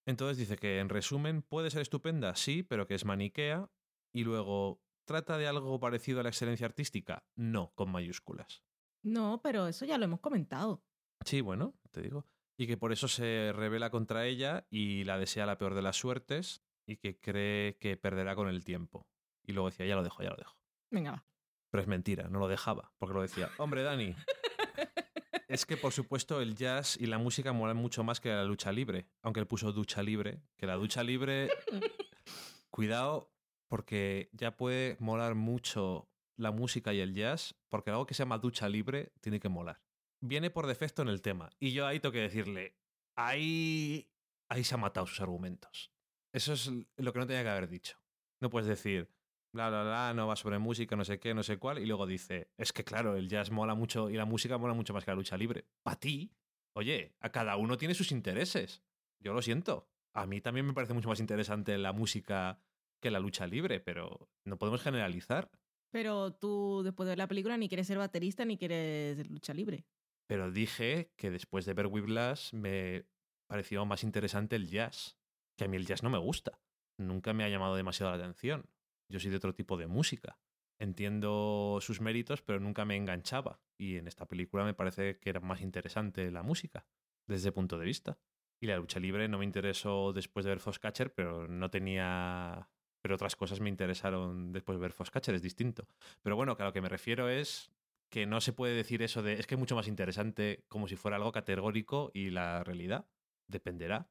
Entonces 0.07 0.37
dice 0.39 0.57
que, 0.57 0.79
en 0.79 0.89
resumen, 0.89 1.43
puede 1.43 1.71
ser 1.71 1.83
estupenda, 1.83 2.35
sí, 2.37 2.63
pero 2.63 2.87
que 2.87 2.95
es 2.95 3.05
maniquea. 3.05 3.71
Y 4.15 4.25
luego, 4.25 4.81
¿trata 5.05 5.37
de 5.37 5.47
algo 5.49 5.79
parecido 5.81 6.21
a 6.21 6.23
la 6.23 6.29
excelencia 6.29 6.67
artística? 6.67 7.25
No, 7.35 7.73
con 7.75 7.91
mayúsculas. 7.91 8.63
No, 9.03 9.41
pero 9.43 9.67
eso 9.67 9.85
ya 9.85 9.99
lo 9.99 10.05
hemos 10.05 10.21
comentado. 10.21 10.83
Sí, 11.25 11.41
bueno, 11.41 11.75
te 11.91 12.03
digo. 12.03 12.25
Y 12.57 12.67
que 12.67 12.77
por 12.77 12.93
eso 12.93 13.09
se 13.09 13.53
revela 13.55 13.91
contra 13.91 14.27
ella 14.27 14.67
y 14.71 15.05
la 15.05 15.19
desea 15.19 15.45
la 15.47 15.59
peor 15.59 15.75
de 15.75 15.83
las 15.83 15.97
suertes 15.97 16.63
y 16.87 16.97
que 16.97 17.19
cree 17.21 17.77
que 17.79 17.97
perderá 17.97 18.35
con 18.37 18.49
el 18.49 18.65
tiempo. 18.65 19.07
Y 19.45 19.53
luego 19.53 19.69
decía, 19.71 19.87
ya 19.87 19.97
lo 19.97 20.03
dejo, 20.05 20.23
ya 20.23 20.31
lo 20.31 20.37
dejo. 20.37 20.57
Venga, 20.91 21.11
va. 21.13 21.25
Pero 21.71 21.83
es 21.83 21.89
mentira, 21.89 22.29
no 22.29 22.39
lo 22.39 22.49
dejaba, 22.49 22.93
porque 22.99 23.15
lo 23.15 23.23
decía, 23.23 23.51
hombre, 23.59 23.83
Dani, 23.83 24.15
es 25.49 25.67
que 25.67 25.77
por 25.77 25.93
supuesto 25.93 26.41
el 26.41 26.55
jazz 26.55 26.97
y 27.01 27.07
la 27.07 27.19
música 27.19 27.53
molan 27.53 27.77
mucho 27.77 28.05
más 28.05 28.21
que 28.21 28.31
la 28.31 28.45
lucha 28.45 28.73
libre, 28.73 29.07
aunque 29.23 29.41
él 29.41 29.47
puso 29.47 29.73
ducha 29.73 30.03
libre, 30.03 30.43
que 30.57 30.67
la 30.67 30.75
ducha 30.75 31.03
libre, 31.03 31.51
cuidado, 32.71 33.33
porque 33.69 34.31
ya 34.33 34.57
puede 34.57 34.97
molar 35.01 35.35
mucho 35.35 36.09
la 36.37 36.51
música 36.51 36.93
y 36.93 37.01
el 37.01 37.15
jazz, 37.15 37.55
porque 37.69 37.91
algo 37.91 38.07
que 38.07 38.15
se 38.15 38.23
llama 38.23 38.39
ducha 38.39 38.69
libre 38.69 39.13
tiene 39.21 39.41
que 39.41 39.49
molar. 39.49 39.81
Viene 40.21 40.51
por 40.51 40.67
defecto 40.67 41.03
en 41.03 41.09
el 41.09 41.23
tema, 41.23 41.51
y 41.59 41.73
yo 41.73 41.87
ahí 41.87 42.01
tengo 42.01 42.13
que 42.13 42.21
decirle, 42.21 42.77
ahí, 43.17 44.11
ahí 44.49 44.65
se 44.65 44.75
ha 44.75 44.79
matado 44.79 45.07
sus 45.07 45.21
argumentos. 45.21 45.93
Eso 46.33 46.53
es 46.53 46.71
lo 46.97 47.13
que 47.13 47.19
no 47.19 47.27
tenía 47.27 47.43
que 47.43 47.49
haber 47.49 47.69
dicho. 47.69 47.99
No 48.41 48.51
puedes 48.51 48.69
decir, 48.69 49.16
bla, 49.53 49.69
bla, 49.69 49.83
bla, 49.83 50.15
no 50.15 50.27
va 50.27 50.37
sobre 50.37 50.59
música, 50.59 50.97
no 50.97 51.05
sé 51.05 51.19
qué, 51.19 51.35
no 51.35 51.43
sé 51.43 51.59
cuál, 51.59 51.79
y 51.79 51.87
luego 51.87 52.07
dice, 52.07 52.51
es 52.57 52.73
que 52.73 52.85
claro, 52.85 53.17
el 53.17 53.29
jazz 53.29 53.51
mola 53.51 53.75
mucho 53.75 54.11
y 54.11 54.15
la 54.15 54.25
música 54.25 54.59
mola 54.59 54.75
mucho 54.75 54.93
más 54.93 55.05
que 55.05 55.11
la 55.11 55.17
lucha 55.17 55.37
libre. 55.37 55.67
Para 55.83 55.99
ti, 55.99 56.33
oye, 56.75 57.15
a 57.21 57.31
cada 57.31 57.57
uno 57.57 57.77
tiene 57.77 57.95
sus 57.95 58.13
intereses. 58.13 58.83
Yo 59.21 59.33
lo 59.33 59.43
siento. 59.43 59.89
A 60.15 60.27
mí 60.27 60.41
también 60.41 60.67
me 60.67 60.75
parece 60.75 60.95
mucho 60.95 61.09
más 61.09 61.21
interesante 61.21 61.77
la 61.79 61.93
música 61.93 62.61
que 63.01 63.11
la 63.11 63.21
lucha 63.21 63.47
libre, 63.47 63.81
pero 63.81 64.31
no 64.45 64.59
podemos 64.59 64.83
generalizar. 64.83 65.51
Pero 65.91 66.35
tú, 66.35 66.83
después 66.83 67.07
de 67.07 67.13
ver 67.13 67.19
la 67.19 67.29
película, 67.29 67.57
ni 67.57 67.69
quieres 67.69 67.87
ser 67.87 67.99
baterista 67.99 68.45
ni 68.45 68.57
quieres 68.57 69.29
lucha 69.31 69.55
libre. 69.55 69.87
Pero 70.27 70.51
dije 70.51 71.13
que 71.17 71.31
después 71.31 71.65
de 71.67 71.75
ver 71.75 71.87
Whiplash 71.87 72.53
me 72.53 73.07
pareció 73.47 73.85
más 73.87 74.03
interesante 74.03 74.57
el 74.57 74.69
jazz. 74.69 75.17
Que 75.57 75.65
a 75.65 75.69
mí 75.69 75.77
el 75.77 75.87
jazz 75.87 76.03
no 76.03 76.11
me 76.11 76.19
gusta. 76.19 76.61
Nunca 76.99 77.33
me 77.33 77.45
ha 77.45 77.49
llamado 77.49 77.77
demasiado 77.77 78.11
la 78.11 78.19
atención. 78.19 78.69
Yo 79.09 79.21
soy 79.21 79.31
de 79.31 79.37
otro 79.37 79.55
tipo 79.55 79.77
de 79.77 79.87
música. 79.87 80.39
Entiendo 80.79 81.79
sus 81.81 82.01
méritos, 82.01 82.43
pero 82.43 82.61
nunca 82.61 82.85
me 82.85 82.97
enganchaba. 82.97 83.61
Y 83.79 83.97
en 83.97 84.09
esta 84.09 84.27
película 84.27 84.65
me 84.65 84.75
parece 84.75 85.19
que 85.19 85.31
era 85.31 85.41
más 85.41 85.61
interesante 85.63 86.31
la 86.31 86.43
música, 86.43 86.87
desde 87.27 87.49
ese 87.49 87.53
punto 87.53 87.79
de 87.79 87.87
vista. 87.87 88.19
Y 88.61 88.67
la 88.67 88.77
lucha 88.77 89.01
libre 89.01 89.29
no 89.29 89.39
me 89.39 89.45
interesó 89.45 90.13
después 90.13 90.45
de 90.45 90.51
ver 90.51 90.61
Foxcatcher, 90.61 91.15
pero 91.15 91.47
no 91.49 91.71
tenía. 91.71 92.69
Pero 93.03 93.15
otras 93.15 93.37
cosas 93.37 93.61
me 93.61 93.69
interesaron 93.69 94.53
después 94.53 94.77
de 94.79 94.83
ver 94.83 94.93
Foxcatcher, 94.93 95.35
es 95.35 95.43
distinto. 95.43 95.87
Pero 96.23 96.37
bueno, 96.37 96.57
que 96.57 96.63
a 96.63 96.67
lo 96.67 96.73
que 96.73 96.81
me 96.81 96.89
refiero 96.89 97.29
es 97.29 97.71
que 98.11 98.27
no 98.27 98.41
se 98.41 98.53
puede 98.53 98.75
decir 98.75 99.03
eso 99.03 99.23
de. 99.23 99.35
Es 99.35 99.47
que 99.47 99.55
es 99.55 99.59
mucho 99.59 99.77
más 99.77 99.89
interesante 99.89 100.65
como 100.69 100.89
si 100.89 100.97
fuera 100.97 101.17
algo 101.17 101.33
categórico 101.33 102.11
y 102.15 102.31
la 102.31 102.65
realidad 102.65 103.09
dependerá. 103.47 104.11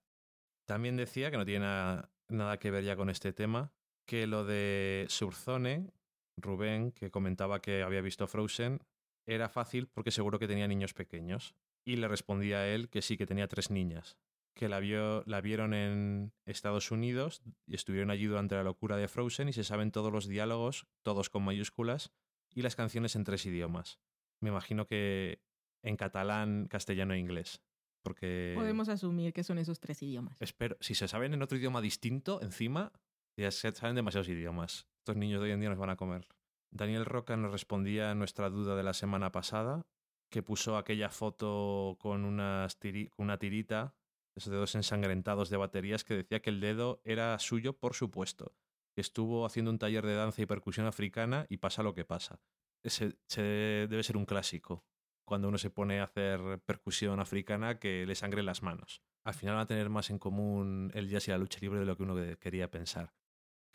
También 0.65 0.95
decía 0.95 1.31
que 1.31 1.37
no 1.37 1.45
tiene 1.45 1.65
nada, 1.65 2.11
nada 2.27 2.57
que 2.57 2.71
ver 2.71 2.83
ya 2.83 2.95
con 2.95 3.09
este 3.09 3.33
tema, 3.33 3.73
que 4.05 4.27
lo 4.27 4.45
de 4.45 5.05
Surzone, 5.09 5.91
Rubén, 6.37 6.91
que 6.91 7.11
comentaba 7.11 7.61
que 7.61 7.83
había 7.83 8.01
visto 8.01 8.27
Frozen, 8.27 8.79
era 9.27 9.49
fácil 9.49 9.87
porque 9.87 10.11
seguro 10.11 10.39
que 10.39 10.47
tenía 10.47 10.67
niños 10.67 10.93
pequeños. 10.93 11.55
Y 11.87 11.97
le 11.97 12.07
respondía 12.07 12.57
a 12.59 12.67
él 12.67 12.89
que 12.89 13.01
sí, 13.01 13.15
que 13.15 13.27
tenía 13.27 13.47
tres 13.47 13.69
niñas, 13.69 14.17
que 14.55 14.67
la, 14.69 14.79
vio, 14.79 15.23
la 15.27 15.39
vieron 15.39 15.73
en 15.75 16.33
Estados 16.45 16.89
Unidos 16.89 17.43
y 17.67 17.75
estuvieron 17.75 18.09
allí 18.09 18.25
durante 18.25 18.55
la 18.55 18.63
locura 18.63 18.97
de 18.97 19.07
Frozen 19.07 19.49
y 19.49 19.53
se 19.53 19.63
saben 19.63 19.91
todos 19.91 20.11
los 20.11 20.27
diálogos, 20.27 20.87
todos 21.03 21.29
con 21.29 21.43
mayúsculas, 21.43 22.11
y 22.53 22.63
las 22.63 22.75
canciones 22.75 23.15
en 23.15 23.23
tres 23.23 23.45
idiomas. 23.45 23.99
Me 24.41 24.49
imagino 24.49 24.87
que 24.87 25.41
en 25.83 25.95
catalán, 25.95 26.67
castellano 26.67 27.13
e 27.13 27.19
inglés. 27.19 27.61
Porque 28.03 28.53
Podemos 28.55 28.89
asumir 28.89 29.33
que 29.33 29.43
son 29.43 29.57
esos 29.57 29.79
tres 29.79 30.01
idiomas. 30.01 30.37
espero, 30.39 30.77
si 30.79 30.95
se 30.95 31.07
saben 31.07 31.33
en 31.33 31.41
otro 31.41 31.57
idioma 31.57 31.81
distinto, 31.81 32.41
encima, 32.41 32.91
ya 33.37 33.51
saben 33.51 33.95
demasiados 33.95 34.29
idiomas. 34.29 34.87
Estos 34.99 35.15
niños 35.17 35.39
de 35.41 35.47
hoy 35.47 35.51
en 35.51 35.59
día 35.59 35.69
nos 35.69 35.77
van 35.79 35.89
a 35.89 35.95
comer. 35.97 36.27
Daniel 36.71 37.05
Roca 37.05 37.37
nos 37.37 37.51
respondía 37.51 38.11
a 38.11 38.15
nuestra 38.15 38.49
duda 38.49 38.75
de 38.75 38.83
la 38.83 38.93
semana 38.93 39.31
pasada, 39.31 39.85
que 40.31 40.43
puso 40.43 40.77
aquella 40.77 41.09
foto 41.09 41.97
con, 41.99 42.25
unas 42.25 42.77
una 43.17 43.37
tirita, 43.37 43.95
esos 44.35 44.51
dedos 44.51 44.75
ensangrentados 44.75 45.49
de 45.49 45.57
baterías, 45.57 46.03
que 46.03 46.15
decía 46.15 46.41
que 46.41 46.49
el 46.49 46.59
dedo 46.59 47.01
era 47.05 47.37
suyo, 47.39 47.77
por 47.77 47.93
supuesto. 47.93 48.53
Que 48.95 49.01
estuvo 49.01 49.45
haciendo 49.45 49.71
un 49.71 49.79
taller 49.79 50.05
de 50.05 50.15
danza 50.15 50.41
y 50.41 50.45
percusión 50.45 50.85
africana 50.87 51.45
y 51.49 51.57
pasa 51.57 51.83
lo 51.83 51.93
que 51.93 52.05
pasa. 52.05 52.39
Ese, 52.83 53.17
se- 53.27 53.87
debe 53.89 54.03
ser 54.03 54.17
un 54.17 54.25
clásico 54.25 54.85
cuando 55.27 55.47
uno 55.47 55.57
se 55.57 55.69
pone 55.69 55.99
a 55.99 56.03
hacer 56.03 56.59
percusión 56.65 57.19
africana 57.19 57.79
que 57.79 58.05
le 58.05 58.15
sangre 58.15 58.43
las 58.43 58.61
manos. 58.61 59.01
Al 59.25 59.33
final 59.33 59.55
van 59.55 59.63
a 59.63 59.67
tener 59.67 59.89
más 59.89 60.09
en 60.11 60.19
común 60.19 60.91
el 60.93 61.09
jazz 61.09 61.27
y 61.27 61.31
la 61.31 61.37
lucha 61.37 61.59
libre 61.61 61.79
de 61.79 61.85
lo 61.85 61.97
que 61.97 62.03
uno 62.03 62.15
que- 62.15 62.37
quería 62.37 62.69
pensar. 62.69 63.13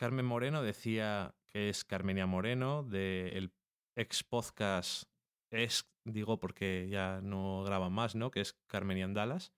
Carmen 0.01 0.25
Moreno 0.25 0.63
decía 0.63 1.35
que 1.45 1.69
es 1.69 1.85
Carmenia 1.85 2.25
Moreno 2.25 2.83
del 2.83 3.53
ex 3.95 4.25
podcast 4.25 5.05
es 5.51 5.93
digo 6.07 6.41
porque 6.41 6.89
ya 6.89 7.21
no 7.21 7.65
graban 7.65 7.93
más, 7.93 8.15
¿no? 8.15 8.31
Que 8.31 8.41
es 8.41 8.55
Carmenian 8.67 9.13
Dallas, 9.13 9.53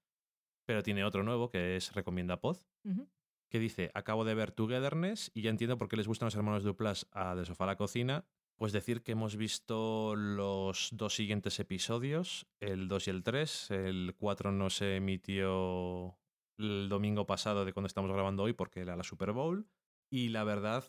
pero 0.66 0.82
tiene 0.82 1.04
otro 1.04 1.22
nuevo 1.22 1.48
que 1.48 1.76
es 1.76 1.92
Recomienda 1.92 2.40
Pod, 2.40 2.56
que 3.52 3.60
dice, 3.60 3.92
acabo 3.94 4.24
de 4.24 4.34
ver 4.34 4.50
Togetherness 4.50 5.30
y 5.32 5.42
ya 5.42 5.50
entiendo 5.50 5.78
por 5.78 5.86
qué 5.86 5.96
les 5.96 6.08
gustan 6.08 6.26
los 6.26 6.34
hermanos 6.34 6.64
Duplas 6.64 7.06
a 7.12 7.36
De 7.36 7.44
Sofá 7.44 7.62
a 7.62 7.68
la 7.68 7.76
Cocina. 7.76 8.24
Pues 8.56 8.72
decir 8.72 9.04
que 9.04 9.12
hemos 9.12 9.36
visto 9.36 10.16
los 10.16 10.88
dos 10.90 11.14
siguientes 11.14 11.60
episodios, 11.60 12.48
el 12.58 12.88
2 12.88 13.06
y 13.06 13.10
el 13.10 13.22
3. 13.22 13.70
El 13.70 14.14
4 14.18 14.50
no 14.50 14.70
se 14.70 14.96
emitió 14.96 16.18
el 16.58 16.88
domingo 16.88 17.26
pasado 17.26 17.64
de 17.64 17.72
cuando 17.72 17.86
estamos 17.86 18.10
grabando 18.10 18.42
hoy 18.42 18.54
porque 18.54 18.80
era 18.80 18.96
la 18.96 19.04
Super 19.04 19.30
Bowl. 19.30 19.68
Y 20.12 20.28
la 20.28 20.44
verdad, 20.44 20.84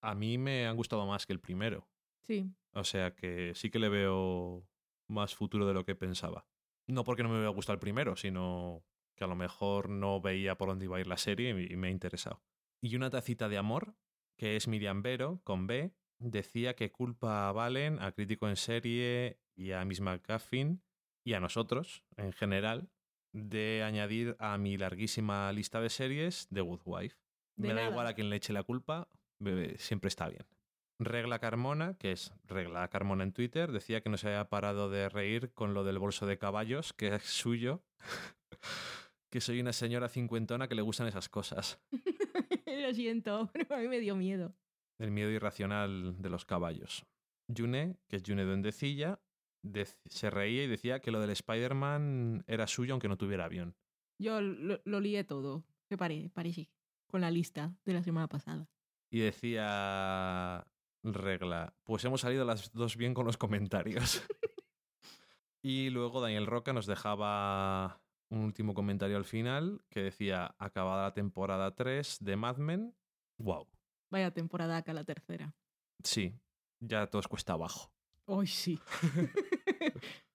a- 0.00 0.14
mí 0.14 0.38
me 0.38 0.66
han 0.66 0.74
gustado 0.74 1.06
más 1.06 1.26
que 1.26 1.34
el 1.34 1.40
primero. 1.40 1.86
Sí. 2.22 2.50
O 2.72 2.84
sea 2.84 3.14
que 3.14 3.52
sí 3.54 3.70
que 3.70 3.78
le 3.78 3.90
veo 3.90 4.66
más 5.08 5.34
futuro 5.34 5.66
de 5.66 5.74
lo 5.74 5.84
que 5.84 5.94
pensaba. 5.94 6.46
No 6.86 7.04
porque 7.04 7.22
no 7.22 7.28
me 7.28 7.34
hubiera 7.34 7.50
gustado 7.50 7.74
el 7.74 7.80
primero, 7.80 8.16
sino 8.16 8.82
que 9.14 9.24
a 9.24 9.26
lo 9.26 9.36
mejor 9.36 9.90
no 9.90 10.22
veía 10.22 10.56
por 10.56 10.68
dónde 10.70 10.86
iba 10.86 10.96
a 10.96 11.00
ir 11.00 11.06
la 11.06 11.18
serie 11.18 11.50
y 11.70 11.76
me 11.76 11.88
ha 11.88 11.90
interesado. 11.90 12.42
Y 12.80 12.96
una 12.96 13.10
tacita 13.10 13.50
de 13.50 13.58
amor, 13.58 13.94
que 14.38 14.56
es 14.56 14.68
Miriam 14.68 15.02
Vero, 15.02 15.42
con 15.44 15.66
B, 15.66 15.92
decía 16.18 16.74
que 16.74 16.90
culpa 16.90 17.48
a 17.48 17.52
Valen, 17.52 18.00
a 18.00 18.12
Crítico 18.12 18.48
en 18.48 18.56
Serie 18.56 19.38
y 19.54 19.72
a 19.72 19.84
Miss 19.84 20.00
McGuffin 20.00 20.82
y 21.26 21.34
a 21.34 21.40
nosotros, 21.40 22.04
en 22.16 22.32
general, 22.32 22.88
de 23.34 23.82
añadir 23.84 24.34
a 24.38 24.56
mi 24.56 24.78
larguísima 24.78 25.52
lista 25.52 25.80
de 25.82 25.90
series 25.90 26.48
The 26.48 26.62
Good 26.62 26.80
Wife. 26.86 27.16
De 27.60 27.68
Me 27.68 27.74
da 27.74 27.88
igual 27.88 28.06
a 28.06 28.14
quien 28.14 28.30
le 28.30 28.36
eche 28.36 28.52
la 28.52 28.62
culpa, 28.62 29.08
bebé, 29.38 29.76
siempre 29.78 30.08
está 30.08 30.28
bien. 30.28 30.44
Regla 30.98 31.38
Carmona, 31.38 31.94
que 31.98 32.12
es 32.12 32.32
Regla 32.44 32.86
Carmona 32.88 33.22
en 33.24 33.32
Twitter, 33.32 33.72
decía 33.72 34.02
que 34.02 34.10
no 34.10 34.16
se 34.18 34.28
había 34.28 34.48
parado 34.50 34.90
de 34.90 35.08
reír 35.08 35.52
con 35.54 35.72
lo 35.74 35.82
del 35.84 35.98
bolso 35.98 36.26
de 36.26 36.36
caballos, 36.38 36.92
que 36.92 37.14
es 37.14 37.22
suyo, 37.24 37.82
que 39.30 39.40
soy 39.40 39.60
una 39.60 39.72
señora 39.72 40.08
cincuentona 40.08 40.68
que 40.68 40.74
le 40.74 40.82
gustan 40.82 41.06
esas 41.06 41.28
cosas. 41.28 41.80
Lo 42.66 42.94
siento, 42.94 43.50
pero 43.52 43.74
a 43.74 43.78
mí 43.78 43.88
me 43.88 44.00
dio 44.00 44.16
miedo. 44.16 44.54
El 44.98 45.10
miedo 45.10 45.30
irracional 45.30 46.20
de 46.20 46.30
los 46.30 46.44
caballos. 46.44 47.04
Yune, 47.48 47.96
que 48.08 48.16
es 48.16 48.22
Yune 48.22 48.44
Duendecilla, 48.44 49.20
dec- 49.64 49.96
se 50.06 50.30
reía 50.30 50.64
y 50.64 50.66
decía 50.68 51.00
que 51.00 51.10
lo 51.10 51.20
del 51.20 51.30
Spider-Man 51.30 52.44
era 52.46 52.66
suyo 52.66 52.94
aunque 52.94 53.08
no 53.08 53.16
tuviera 53.18 53.44
avión. 53.46 53.74
Yo 54.18 54.40
lo, 54.40 54.80
lo 54.84 55.00
lié 55.00 55.24
todo. 55.24 55.64
Me 55.90 55.96
pare, 55.96 56.30
parecí. 56.32 56.68
Con 57.10 57.20
la 57.20 57.30
lista 57.30 57.74
de 57.84 57.92
la 57.92 58.02
semana 58.02 58.28
pasada. 58.28 58.68
Y 59.10 59.20
decía 59.20 60.64
regla, 61.02 61.74
pues 61.82 62.04
hemos 62.04 62.20
salido 62.20 62.44
las 62.44 62.72
dos 62.72 62.96
bien 62.96 63.14
con 63.14 63.26
los 63.26 63.36
comentarios. 63.36 64.22
y 65.62 65.90
luego 65.90 66.20
Daniel 66.20 66.46
Roca 66.46 66.72
nos 66.72 66.86
dejaba 66.86 68.00
un 68.28 68.44
último 68.44 68.74
comentario 68.74 69.16
al 69.16 69.24
final 69.24 69.82
que 69.88 70.02
decía, 70.02 70.54
acabada 70.58 71.04
la 71.04 71.14
temporada 71.14 71.74
3 71.74 72.18
de 72.20 72.36
Mad 72.36 72.58
Men, 72.58 72.94
wow, 73.38 73.68
Vaya 74.10 74.32
temporada 74.32 74.76
acá 74.76 74.92
la 74.92 75.04
tercera. 75.04 75.54
sí, 76.02 76.34
ya 76.80 77.06
todo 77.08 77.20
es 77.20 77.28
cuesta 77.28 77.52
abajo. 77.54 77.92
Hoy 78.26 78.46
sí. 78.46 78.78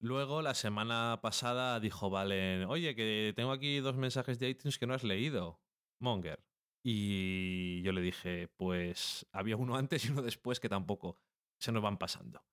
Luego, 0.00 0.42
la 0.42 0.54
semana 0.54 1.20
pasada 1.22 1.80
dijo 1.80 2.10
Valen, 2.10 2.64
oye, 2.64 2.94
que 2.94 3.32
tengo 3.34 3.52
aquí 3.52 3.78
dos 3.78 3.96
mensajes 3.96 4.38
de 4.38 4.50
iTunes 4.50 4.78
que 4.78 4.86
no 4.86 4.94
has 4.94 5.02
leído, 5.02 5.60
Monger. 6.04 6.44
Y 6.84 7.82
yo 7.82 7.92
le 7.92 8.02
dije, 8.02 8.48
pues 8.56 9.26
había 9.32 9.56
uno 9.56 9.76
antes 9.76 10.04
y 10.04 10.10
uno 10.10 10.22
después 10.22 10.60
que 10.60 10.68
tampoco 10.68 11.18
se 11.58 11.72
nos 11.72 11.82
van 11.82 11.98
pasando. 11.98 12.44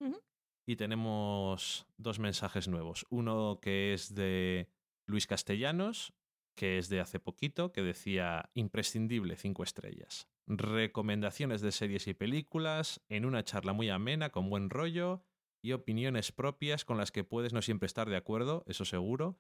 Y 0.65 0.77
tenemos 0.77 1.85
dos 1.97 2.19
mensajes 2.19 2.67
nuevos. 2.67 3.05
Uno 3.09 3.59
que 3.61 3.93
es 3.93 4.15
de 4.15 4.69
Luis 5.05 5.27
Castellanos, 5.27 6.13
que 6.55 6.77
es 6.77 6.87
de 6.89 7.01
hace 7.01 7.19
poquito, 7.19 7.71
que 7.73 7.81
decía 7.81 8.49
imprescindible 8.53 9.35
cinco 9.35 9.63
estrellas. 9.63 10.27
Recomendaciones 10.47 11.61
de 11.61 11.71
series 11.71 12.07
y 12.07 12.13
películas 12.13 13.01
en 13.09 13.25
una 13.25 13.43
charla 13.43 13.73
muy 13.73 13.89
amena, 13.89 14.29
con 14.29 14.49
buen 14.49 14.69
rollo 14.69 15.23
y 15.61 15.73
opiniones 15.73 16.31
propias 16.31 16.85
con 16.85 16.97
las 16.97 17.11
que 17.11 17.23
puedes 17.23 17.53
no 17.53 17.61
siempre 17.61 17.85
estar 17.85 18.09
de 18.09 18.15
acuerdo, 18.15 18.63
eso 18.65 18.85
seguro, 18.85 19.39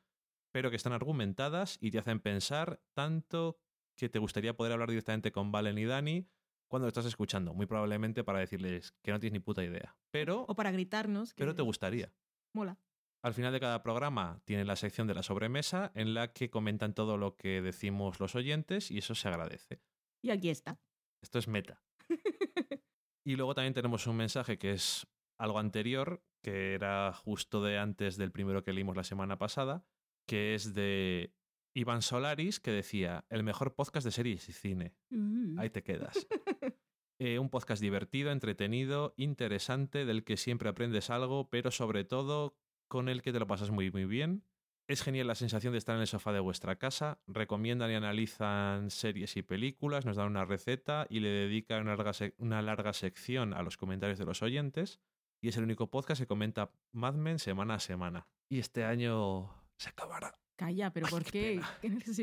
pero 0.51 0.69
que 0.69 0.75
están 0.75 0.93
argumentadas 0.93 1.77
y 1.81 1.91
te 1.91 1.99
hacen 1.99 2.19
pensar 2.19 2.81
tanto 2.93 3.57
que 4.01 4.09
te 4.09 4.17
gustaría 4.17 4.57
poder 4.57 4.73
hablar 4.73 4.89
directamente 4.89 5.31
con 5.31 5.51
Valen 5.51 5.77
y 5.77 5.85
Dani 5.85 6.27
cuando 6.67 6.85
lo 6.85 6.87
estás 6.87 7.05
escuchando, 7.05 7.53
muy 7.53 7.67
probablemente 7.67 8.23
para 8.23 8.39
decirles 8.39 8.95
que 9.03 9.11
no 9.11 9.19
tienes 9.19 9.33
ni 9.33 9.39
puta 9.39 9.63
idea. 9.63 9.95
Pero, 10.09 10.45
O 10.47 10.55
para 10.55 10.71
gritarnos. 10.71 11.35
Que 11.35 11.43
pero 11.43 11.53
te 11.53 11.61
gustaría. 11.61 12.11
Mola. 12.51 12.79
Al 13.21 13.35
final 13.35 13.53
de 13.53 13.59
cada 13.59 13.83
programa 13.83 14.41
tiene 14.43 14.65
la 14.65 14.75
sección 14.75 15.05
de 15.05 15.13
la 15.13 15.21
sobremesa 15.21 15.91
en 15.93 16.15
la 16.15 16.33
que 16.33 16.49
comentan 16.49 16.95
todo 16.95 17.17
lo 17.17 17.35
que 17.35 17.61
decimos 17.61 18.19
los 18.19 18.33
oyentes 18.33 18.89
y 18.89 18.97
eso 18.97 19.13
se 19.13 19.27
agradece. 19.27 19.83
Y 20.23 20.31
aquí 20.31 20.49
está. 20.49 20.81
Esto 21.21 21.37
es 21.37 21.47
meta. 21.47 21.83
Y 23.23 23.35
luego 23.35 23.53
también 23.53 23.75
tenemos 23.75 24.07
un 24.07 24.17
mensaje 24.17 24.57
que 24.57 24.71
es 24.71 25.05
algo 25.37 25.59
anterior, 25.59 26.23
que 26.41 26.73
era 26.73 27.13
justo 27.13 27.61
de 27.61 27.77
antes 27.77 28.17
del 28.17 28.31
primero 28.31 28.63
que 28.63 28.73
leímos 28.73 28.97
la 28.97 29.03
semana 29.03 29.37
pasada, 29.37 29.85
que 30.25 30.55
es 30.55 30.73
de 30.73 31.31
Iván 31.73 32.01
Solaris, 32.01 32.59
que 32.59 32.71
decía, 32.71 33.25
el 33.29 33.43
mejor 33.43 33.75
podcast 33.75 34.05
de 34.05 34.11
series 34.11 34.49
y 34.49 34.53
cine. 34.53 34.93
Uh. 35.11 35.59
Ahí 35.59 35.69
te 35.69 35.83
quedas. 35.83 36.27
Eh, 37.23 37.37
un 37.37 37.51
podcast 37.51 37.79
divertido, 37.83 38.31
entretenido, 38.31 39.13
interesante, 39.15 40.05
del 40.05 40.23
que 40.23 40.37
siempre 40.37 40.69
aprendes 40.69 41.11
algo, 41.11 41.51
pero 41.51 41.69
sobre 41.69 42.03
todo 42.03 42.57
con 42.87 43.09
el 43.09 43.21
que 43.21 43.31
te 43.31 43.39
lo 43.39 43.45
pasas 43.45 43.69
muy, 43.69 43.91
muy 43.91 44.05
bien. 44.05 44.43
Es 44.87 45.03
genial 45.03 45.27
la 45.27 45.35
sensación 45.35 45.71
de 45.71 45.77
estar 45.77 45.95
en 45.95 46.01
el 46.01 46.07
sofá 46.07 46.33
de 46.33 46.39
vuestra 46.39 46.79
casa. 46.79 47.21
Recomiendan 47.27 47.91
y 47.91 47.93
analizan 47.93 48.89
series 48.89 49.37
y 49.37 49.43
películas, 49.43 50.03
nos 50.03 50.17
dan 50.17 50.29
una 50.29 50.45
receta 50.45 51.05
y 51.11 51.19
le 51.19 51.29
dedican 51.29 51.83
una 51.83 51.95
larga, 51.95 52.11
una 52.39 52.63
larga 52.63 52.91
sección 52.91 53.53
a 53.53 53.61
los 53.61 53.77
comentarios 53.77 54.17
de 54.17 54.25
los 54.25 54.41
oyentes. 54.41 54.99
Y 55.43 55.49
es 55.49 55.57
el 55.57 55.63
único 55.65 55.91
podcast 55.91 56.21
que 56.21 56.27
comenta 56.27 56.73
Mad 56.91 57.13
Men 57.13 57.37
semana 57.37 57.75
a 57.75 57.79
semana. 57.79 58.27
Y 58.49 58.57
este 58.57 58.83
año 58.83 59.49
se 59.77 59.89
acabará. 59.89 60.40
Calla, 60.61 60.93
pero 60.93 61.07
Ay, 61.07 61.11
¿por 61.11 61.23
qué 61.23 61.59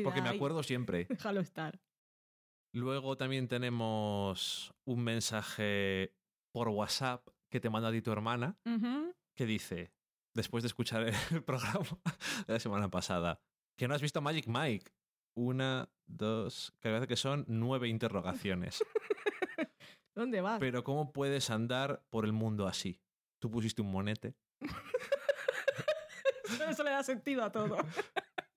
Porque 0.01 0.21
me 0.21 0.29
hay? 0.29 0.37
acuerdo 0.37 0.63
siempre. 0.63 1.03
Déjalo 1.09 1.41
estar. 1.41 1.77
Luego 2.73 3.17
también 3.17 3.49
tenemos 3.49 4.73
un 4.87 5.03
mensaje 5.03 6.15
por 6.53 6.69
WhatsApp 6.69 7.27
que 7.51 7.59
te 7.59 7.69
manda 7.69 7.89
a 7.89 7.91
ti 7.91 8.01
tu 8.01 8.13
hermana 8.13 8.57
que 9.35 9.45
dice, 9.45 9.91
después 10.33 10.63
de 10.63 10.67
escuchar 10.67 11.03
el 11.03 11.13
programa 11.45 11.99
de 12.47 12.53
la 12.53 12.59
semana 12.61 12.89
pasada, 12.89 13.41
que 13.77 13.89
no 13.89 13.93
has 13.93 14.01
visto 14.01 14.21
Magic 14.21 14.47
Mike. 14.47 14.89
Una, 15.35 15.89
dos, 16.07 16.73
que 16.79 16.89
parece 16.89 17.07
que 17.07 17.17
son 17.17 17.43
nueve 17.49 17.89
interrogaciones. 17.89 18.81
¿Dónde 20.15 20.39
vas? 20.39 20.61
Pero 20.61 20.85
¿cómo 20.85 21.11
puedes 21.11 21.49
andar 21.49 22.05
por 22.09 22.23
el 22.23 22.31
mundo 22.31 22.67
así? 22.67 23.01
Tú 23.41 23.51
pusiste 23.51 23.81
un 23.81 23.91
monete. 23.91 24.33
Eso 26.69 26.83
le 26.83 26.91
da 26.91 27.03
sentido 27.03 27.43
a 27.43 27.51
todo. 27.51 27.77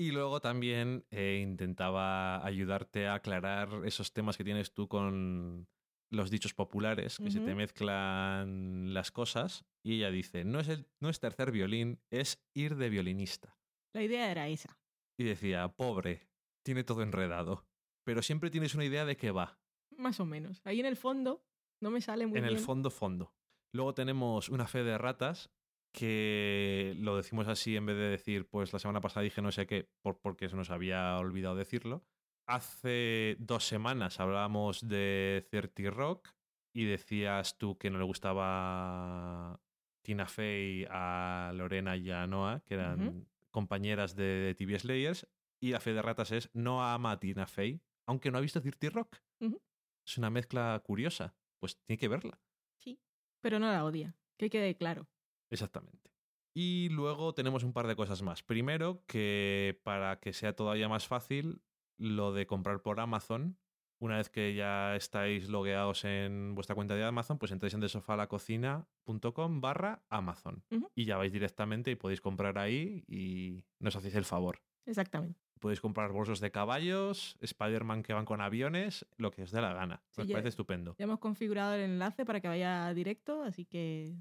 Y 0.00 0.12
luego 0.12 0.40
también 0.40 1.04
eh, 1.10 1.40
intentaba 1.42 2.46
ayudarte 2.46 3.08
a 3.08 3.14
aclarar 3.14 3.68
esos 3.84 4.12
temas 4.12 4.36
que 4.36 4.44
tienes 4.44 4.72
tú 4.72 4.86
con 4.86 5.66
los 6.12 6.30
dichos 6.30 6.54
populares, 6.54 7.18
que 7.18 7.32
se 7.32 7.40
te 7.40 7.56
mezclan 7.56 8.94
las 8.94 9.10
cosas. 9.10 9.64
Y 9.84 9.96
ella 9.96 10.12
dice, 10.12 10.44
no 10.44 10.60
es, 10.60 10.68
el, 10.68 10.86
no 11.00 11.08
es 11.08 11.18
tercer 11.18 11.50
violín, 11.50 12.00
es 12.10 12.40
ir 12.54 12.76
de 12.76 12.90
violinista. 12.90 13.58
La 13.92 14.02
idea 14.04 14.30
era 14.30 14.46
esa. 14.46 14.78
Y 15.18 15.24
decía, 15.24 15.66
pobre, 15.66 16.28
tiene 16.64 16.84
todo 16.84 17.02
enredado. 17.02 17.66
Pero 18.04 18.22
siempre 18.22 18.50
tienes 18.50 18.76
una 18.76 18.84
idea 18.84 19.04
de 19.04 19.16
qué 19.16 19.32
va. 19.32 19.58
Más 19.96 20.20
o 20.20 20.24
menos. 20.24 20.60
Ahí 20.64 20.78
en 20.78 20.86
el 20.86 20.96
fondo 20.96 21.44
no 21.82 21.90
me 21.90 22.00
sale 22.00 22.24
muy 22.26 22.38
en 22.38 22.44
bien. 22.44 22.56
el 22.56 22.62
fondo, 22.62 22.90
fondo. 22.90 23.34
Luego 23.74 23.94
tenemos 23.94 24.48
una 24.48 24.68
fe 24.68 24.84
de 24.84 24.96
ratas 24.96 25.50
que 25.92 26.94
lo 26.98 27.16
decimos 27.16 27.48
así 27.48 27.76
en 27.76 27.86
vez 27.86 27.96
de 27.96 28.08
decir, 28.08 28.48
pues 28.48 28.72
la 28.72 28.78
semana 28.78 29.00
pasada 29.00 29.24
dije 29.24 29.42
no 29.42 29.52
sé 29.52 29.66
qué, 29.66 29.88
por, 30.02 30.20
porque 30.20 30.48
se 30.48 30.56
nos 30.56 30.70
había 30.70 31.16
olvidado 31.16 31.56
decirlo. 31.56 32.04
Hace 32.46 33.36
dos 33.38 33.66
semanas 33.66 34.20
hablábamos 34.20 34.86
de 34.86 35.46
30 35.50 35.90
Rock 35.90 36.30
y 36.72 36.84
decías 36.84 37.58
tú 37.58 37.76
que 37.76 37.90
no 37.90 37.98
le 37.98 38.04
gustaba 38.04 39.60
Tina 40.02 40.26
Fey 40.26 40.86
a 40.88 41.52
Lorena 41.54 41.96
y 41.96 42.10
a 42.10 42.26
Noah, 42.26 42.60
que 42.64 42.74
eran 42.74 43.26
compañeras 43.50 44.14
de, 44.14 44.54
TV 44.56 44.78
Slayers, 44.78 45.28
y 45.60 45.72
la 45.72 45.80
fe 45.80 45.92
de 45.92 46.02
ratas 46.02 46.30
es 46.32 46.50
no 46.54 46.82
ama 46.82 47.12
a 47.12 47.20
Tina 47.20 47.46
Fey, 47.46 47.82
aunque 48.06 48.30
no 48.30 48.38
ha 48.38 48.40
visto 48.40 48.62
30 48.62 48.90
Rock. 48.90 49.18
Es 50.06 50.16
una 50.16 50.30
mezcla 50.30 50.80
curiosa, 50.82 51.34
pues 51.58 51.76
tiene 51.84 51.98
que 51.98 52.08
verla. 52.08 52.40
Sí. 52.78 52.98
Pero 53.42 53.58
no 53.58 53.70
la 53.70 53.84
odia. 53.84 54.16
Que 54.38 54.48
quede 54.48 54.74
claro. 54.74 55.06
Exactamente. 55.50 56.10
Y 56.54 56.88
luego 56.90 57.34
tenemos 57.34 57.62
un 57.62 57.72
par 57.72 57.86
de 57.86 57.94
cosas 57.96 58.22
más. 58.22 58.42
Primero, 58.42 59.04
que 59.06 59.80
para 59.84 60.18
que 60.20 60.32
sea 60.32 60.54
todavía 60.56 60.88
más 60.88 61.06
fácil, 61.06 61.62
lo 61.98 62.32
de 62.32 62.46
comprar 62.46 62.82
por 62.82 63.00
Amazon. 63.00 63.58
Una 64.00 64.16
vez 64.18 64.28
que 64.28 64.54
ya 64.54 64.94
estáis 64.94 65.48
logueados 65.48 66.04
en 66.04 66.54
vuestra 66.54 66.74
cuenta 66.76 66.94
de 66.94 67.04
Amazon, 67.04 67.38
pues 67.38 67.50
entráis 67.52 67.74
en 67.74 67.80
desofalacocina.com 67.80 69.60
barra 69.60 70.02
Amazon. 70.08 70.64
Y 70.94 71.04
ya 71.04 71.16
vais 71.16 71.32
directamente 71.32 71.90
y 71.90 71.96
podéis 71.96 72.20
comprar 72.20 72.58
ahí 72.58 73.04
y 73.08 73.64
nos 73.80 73.96
hacéis 73.96 74.14
el 74.14 74.24
favor. 74.24 74.60
Exactamente. 74.86 75.40
Podéis 75.60 75.80
comprar 75.80 76.12
bolsos 76.12 76.40
de 76.40 76.50
caballos, 76.52 77.36
Spider-Man 77.40 78.02
que 78.04 78.12
van 78.12 78.24
con 78.24 78.40
aviones, 78.40 79.06
lo 79.16 79.30
que 79.32 79.42
os 79.42 79.50
dé 79.50 79.60
la 79.60 79.74
gana. 79.74 80.02
Sí, 80.10 80.24
ya- 80.26 80.34
parece 80.34 80.48
estupendo. 80.50 80.94
Ya 80.98 81.04
hemos 81.04 81.18
configurado 81.18 81.74
el 81.74 81.80
enlace 81.82 82.24
para 82.24 82.40
que 82.40 82.48
vaya 82.48 82.92
directo, 82.94 83.42
así 83.42 83.64
que 83.64 84.14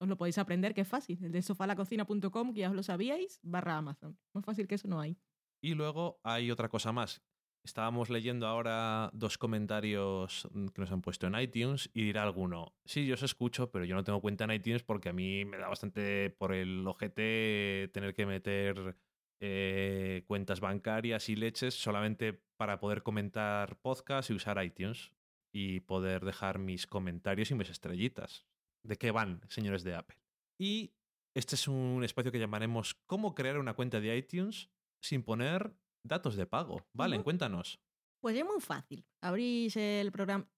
os 0.00 0.08
lo 0.08 0.16
podéis 0.16 0.38
aprender, 0.38 0.74
que 0.74 0.80
es 0.80 0.88
fácil. 0.88 1.22
El 1.22 1.32
de 1.32 1.42
sofalacocina.com, 1.42 2.54
que 2.54 2.60
ya 2.60 2.70
os 2.70 2.74
lo 2.74 2.82
sabíais, 2.82 3.38
barra 3.42 3.76
Amazon. 3.76 4.18
Más 4.32 4.44
fácil 4.44 4.66
que 4.66 4.76
eso 4.76 4.88
no 4.88 5.00
hay. 5.00 5.18
Y 5.62 5.74
luego 5.74 6.20
hay 6.24 6.50
otra 6.50 6.70
cosa 6.70 6.90
más. 6.90 7.22
Estábamos 7.62 8.08
leyendo 8.08 8.46
ahora 8.46 9.10
dos 9.12 9.36
comentarios 9.36 10.48
mm, 10.52 10.68
que 10.68 10.80
nos 10.80 10.90
han 10.90 11.02
puesto 11.02 11.26
en 11.26 11.38
iTunes 11.38 11.90
y 11.92 12.04
dirá 12.04 12.22
alguno, 12.22 12.74
sí, 12.86 13.06
yo 13.06 13.14
os 13.14 13.22
escucho, 13.22 13.70
pero 13.70 13.84
yo 13.84 13.94
no 13.94 14.02
tengo 14.02 14.22
cuenta 14.22 14.44
en 14.44 14.52
iTunes 14.52 14.82
porque 14.82 15.10
a 15.10 15.12
mí 15.12 15.44
me 15.44 15.58
da 15.58 15.68
bastante 15.68 16.30
por 16.30 16.54
el 16.54 16.86
ojete 16.86 17.90
tener 17.92 18.14
que 18.14 18.24
meter 18.24 18.96
eh, 19.42 20.24
cuentas 20.26 20.60
bancarias 20.60 21.28
y 21.28 21.36
leches 21.36 21.74
solamente 21.74 22.42
para 22.56 22.80
poder 22.80 23.02
comentar 23.02 23.76
podcast 23.82 24.30
y 24.30 24.34
usar 24.34 24.62
iTunes 24.64 25.12
y 25.52 25.80
poder 25.80 26.24
dejar 26.24 26.58
mis 26.58 26.86
comentarios 26.86 27.50
y 27.50 27.54
mis 27.54 27.68
estrellitas. 27.68 28.46
¿De 28.82 28.96
qué 28.96 29.10
van, 29.10 29.42
señores 29.48 29.84
de 29.84 29.94
Apple? 29.94 30.16
Y 30.58 30.92
este 31.34 31.54
es 31.54 31.68
un 31.68 32.02
espacio 32.04 32.32
que 32.32 32.38
llamaremos 32.38 32.94
¿Cómo 33.06 33.34
crear 33.34 33.58
una 33.58 33.74
cuenta 33.74 34.00
de 34.00 34.16
iTunes 34.16 34.70
sin 35.02 35.22
poner 35.22 35.74
datos 36.02 36.36
de 36.36 36.46
pago? 36.46 36.86
Vale, 36.92 37.22
cuéntanos. 37.22 37.80
Pues 38.20 38.36
es 38.36 38.44
muy 38.44 38.60
fácil. 38.60 39.04
Abrís 39.22 39.76
el 39.76 40.12
programa. 40.12 40.48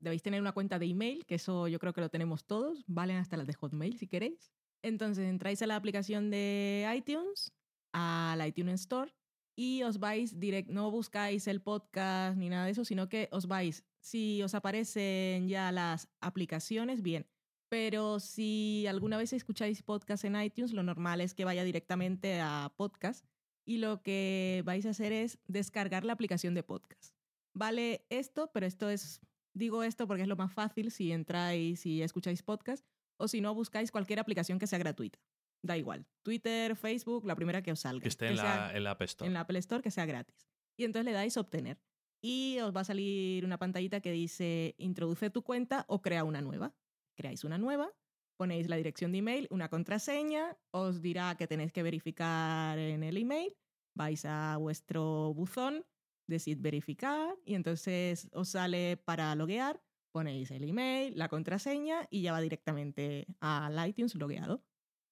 Debéis 0.00 0.22
tener 0.22 0.40
una 0.40 0.52
cuenta 0.52 0.78
de 0.78 0.86
email, 0.86 1.26
que 1.26 1.34
eso 1.36 1.66
yo 1.68 1.78
creo 1.78 1.92
que 1.92 2.00
lo 2.00 2.08
tenemos 2.08 2.44
todos. 2.44 2.84
Valen 2.86 3.16
hasta 3.16 3.36
las 3.36 3.46
de 3.46 3.54
Hotmail 3.54 3.98
si 3.98 4.06
queréis. 4.06 4.52
Entonces 4.82 5.28
entráis 5.28 5.62
a 5.62 5.66
la 5.66 5.76
aplicación 5.76 6.30
de 6.30 6.92
iTunes, 6.94 7.52
al 7.92 8.46
iTunes 8.46 8.82
Store, 8.82 9.14
y 9.56 9.82
os 9.82 9.98
vais 9.98 10.38
direct. 10.38 10.68
No 10.68 10.90
buscáis 10.90 11.46
el 11.48 11.60
podcast 11.60 12.36
ni 12.36 12.48
nada 12.48 12.66
de 12.66 12.72
eso, 12.72 12.84
sino 12.84 13.08
que 13.08 13.28
os 13.32 13.46
vais. 13.46 13.84
Si 14.00 14.42
os 14.42 14.54
aparecen 14.54 15.48
ya 15.48 15.72
las 15.72 16.08
aplicaciones, 16.20 17.02
bien. 17.02 17.26
Pero 17.74 18.20
si 18.20 18.86
alguna 18.86 19.16
vez 19.16 19.32
escucháis 19.32 19.82
podcast 19.82 20.24
en 20.24 20.40
iTunes, 20.40 20.72
lo 20.72 20.84
normal 20.84 21.20
es 21.20 21.34
que 21.34 21.44
vaya 21.44 21.64
directamente 21.64 22.40
a 22.40 22.72
podcast 22.76 23.26
y 23.66 23.78
lo 23.78 24.00
que 24.00 24.62
vais 24.64 24.86
a 24.86 24.90
hacer 24.90 25.10
es 25.10 25.40
descargar 25.48 26.04
la 26.04 26.12
aplicación 26.12 26.54
de 26.54 26.62
podcast. 26.62 27.16
Vale 27.52 28.06
esto, 28.10 28.48
pero 28.54 28.64
esto 28.64 28.88
es, 28.90 29.20
digo 29.54 29.82
esto 29.82 30.06
porque 30.06 30.22
es 30.22 30.28
lo 30.28 30.36
más 30.36 30.52
fácil 30.52 30.92
si 30.92 31.10
entráis 31.10 31.84
y 31.84 32.02
escucháis 32.02 32.44
podcast, 32.44 32.86
o 33.16 33.26
si 33.26 33.40
no, 33.40 33.52
buscáis 33.56 33.90
cualquier 33.90 34.20
aplicación 34.20 34.60
que 34.60 34.68
sea 34.68 34.78
gratuita. 34.78 35.18
Da 35.60 35.76
igual. 35.76 36.06
Twitter, 36.22 36.76
Facebook, 36.76 37.26
la 37.26 37.34
primera 37.34 37.60
que 37.60 37.72
os 37.72 37.80
salga. 37.80 38.02
Que 38.02 38.08
esté 38.08 38.28
en, 38.28 38.36
sea 38.36 38.68
la, 38.68 38.76
en 38.76 38.84
la 38.84 38.92
App 38.92 39.02
Store. 39.02 39.26
en 39.26 39.34
la 39.34 39.40
Apple 39.40 39.58
Store, 39.58 39.82
que 39.82 39.90
sea 39.90 40.06
gratis. 40.06 40.46
Y 40.76 40.84
entonces 40.84 41.06
le 41.06 41.12
dais 41.12 41.36
obtener. 41.36 41.80
Y 42.22 42.60
os 42.60 42.72
va 42.72 42.82
a 42.82 42.84
salir 42.84 43.44
una 43.44 43.58
pantallita 43.58 43.98
que 43.98 44.12
dice 44.12 44.76
introduce 44.78 45.28
tu 45.30 45.42
cuenta 45.42 45.84
o 45.88 46.02
crea 46.02 46.22
una 46.22 46.40
nueva. 46.40 46.72
Creáis 47.14 47.44
una 47.44 47.58
nueva, 47.58 47.92
ponéis 48.36 48.68
la 48.68 48.76
dirección 48.76 49.12
de 49.12 49.18
email, 49.18 49.48
una 49.50 49.68
contraseña, 49.68 50.56
os 50.70 51.00
dirá 51.00 51.36
que 51.36 51.46
tenéis 51.46 51.72
que 51.72 51.82
verificar 51.82 52.78
en 52.78 53.02
el 53.02 53.16
email, 53.16 53.56
vais 53.94 54.24
a 54.24 54.56
vuestro 54.56 55.32
buzón, 55.34 55.84
decid 56.26 56.58
verificar 56.60 57.36
y 57.44 57.54
entonces 57.54 58.28
os 58.32 58.50
sale 58.50 58.96
para 58.96 59.34
loguear, 59.34 59.82
ponéis 60.12 60.50
el 60.50 60.64
email, 60.64 61.16
la 61.16 61.28
contraseña 61.28 62.06
y 62.10 62.22
ya 62.22 62.32
va 62.32 62.40
directamente 62.40 63.26
al 63.40 63.88
iTunes 63.88 64.14
logueado. 64.14 64.62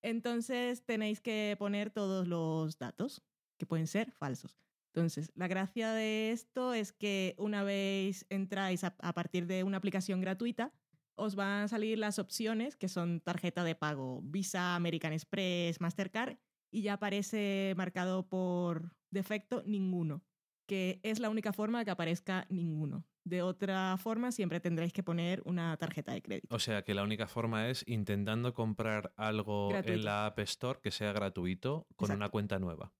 Entonces 0.03 0.85
tenéis 0.85 1.21
que 1.21 1.57
poner 1.59 1.91
todos 1.91 2.27
los 2.27 2.79
datos, 2.79 3.23
que 3.59 3.67
pueden 3.67 3.87
ser 3.87 4.11
falsos. 4.11 4.59
Entonces, 4.95 5.33
la 5.35 5.49
gracia 5.49 5.93
de 5.93 6.33
esto 6.33 6.75
es 6.75 6.93
que 6.93 7.35
una 7.39 7.63
vez 7.63 8.27
entráis 8.29 8.85
a, 8.85 8.95
a 8.99 9.15
partir 9.15 9.47
de 9.47 9.65
una 9.65 9.79
aplicación 9.79 10.21
gratuita, 10.21 10.73
os 11.17 11.35
van 11.35 11.65
a 11.65 11.69
salir 11.69 11.99
las 11.99 12.19
opciones 12.19 12.77
que 12.77 12.89
son 12.89 13.21
tarjeta 13.21 13.65
de 13.65 13.75
pago, 13.75 14.21
Visa, 14.23 14.75
American 14.75 15.13
Express, 15.13 15.81
Mastercard, 15.81 16.37
y 16.71 16.83
ya 16.83 16.95
aparece 16.95 17.75
marcado 17.77 18.29
por 18.29 18.97
defecto 19.11 19.63
ninguno, 19.67 20.23
que 20.67 21.01
es 21.03 21.21
la 21.21 21.29
única 21.31 21.53
forma 21.53 21.81
de 21.81 21.85
que 21.85 21.91
aparezca 21.91 22.47
ninguno. 22.49 23.05
De 23.25 23.43
otra 23.43 23.97
forma, 23.99 24.33
siempre 24.33 24.59
tendréis 24.59 24.93
que 24.93 25.05
poner 25.05 25.43
una 25.45 25.77
tarjeta 25.77 26.13
de 26.13 26.23
crédito. 26.23 26.53
O 26.55 26.59
sea 26.59 26.83
que 26.83 26.93
la 26.95 27.05
única 27.05 27.29
forma 27.29 27.69
es 27.69 27.85
intentando 27.87 28.53
comprar 28.53 29.13
algo 29.17 29.69
Gratuito. 29.69 29.93
en 29.93 30.05
la 30.05 30.27
App 30.27 30.39
Store 30.41 30.81
que 30.83 30.91
sea 30.91 31.13
gratuito 31.13 31.87
con 31.95 32.07
Exacto. 32.07 32.17
una 32.17 32.29
cuenta 32.31 32.59
nueva. 32.59 32.93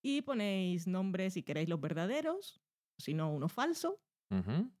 Y 0.00 0.22
ponéis 0.22 0.86
nombres 0.86 1.34
si 1.34 1.42
queréis 1.42 1.68
los 1.68 1.80
verdaderos, 1.80 2.60
si 2.98 3.14
no 3.14 3.32
uno 3.32 3.48
falso, 3.48 4.00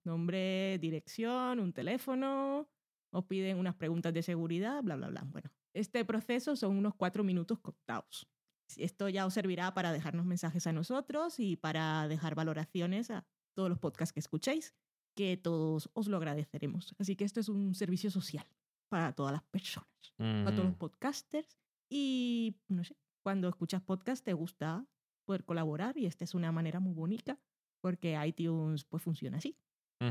Nombre, 0.04 0.78
dirección, 0.78 1.60
un 1.60 1.72
teléfono, 1.72 2.68
os 3.10 3.24
piden 3.24 3.58
unas 3.58 3.74
preguntas 3.74 4.12
de 4.12 4.22
seguridad, 4.22 4.82
bla, 4.82 4.96
bla, 4.96 5.08
bla. 5.08 5.22
Bueno, 5.26 5.50
este 5.74 6.04
proceso 6.04 6.56
son 6.56 6.76
unos 6.76 6.94
cuatro 6.94 7.24
minutos 7.24 7.58
contados. 7.60 8.28
Esto 8.76 9.08
ya 9.08 9.24
os 9.26 9.34
servirá 9.34 9.72
para 9.72 9.92
dejarnos 9.92 10.26
mensajes 10.26 10.66
a 10.66 10.72
nosotros 10.72 11.40
y 11.40 11.56
para 11.56 12.06
dejar 12.08 12.34
valoraciones 12.34 13.10
a 13.10 13.26
todos 13.54 13.70
los 13.70 13.78
podcasts 13.78 14.12
que 14.12 14.20
escuchéis, 14.20 14.74
que 15.16 15.36
todos 15.36 15.90
os 15.94 16.08
lo 16.08 16.18
agradeceremos. 16.18 16.94
Así 16.98 17.16
que 17.16 17.24
esto 17.24 17.40
es 17.40 17.48
un 17.48 17.74
servicio 17.74 18.10
social 18.10 18.46
para 18.90 19.12
todas 19.14 19.32
las 19.32 19.42
personas, 19.44 19.88
para 20.18 20.52
todos 20.54 20.66
los 20.66 20.74
Mm. 20.74 20.78
podcasters 20.78 21.56
y, 21.90 22.60
no 22.68 22.84
sé, 22.84 22.96
cuando 23.22 23.48
escuchas 23.48 23.82
podcast 23.82 24.22
te 24.24 24.34
gusta 24.34 24.86
poder 25.26 25.44
colaborar 25.44 25.96
y 25.96 26.06
esta 26.06 26.24
es 26.24 26.34
una 26.34 26.52
manera 26.52 26.78
muy 26.80 26.92
bonita 26.94 27.38
porque 27.80 28.18
iTunes 28.24 28.84
pues 28.84 29.02
funciona 29.02 29.38
así, 29.38 29.56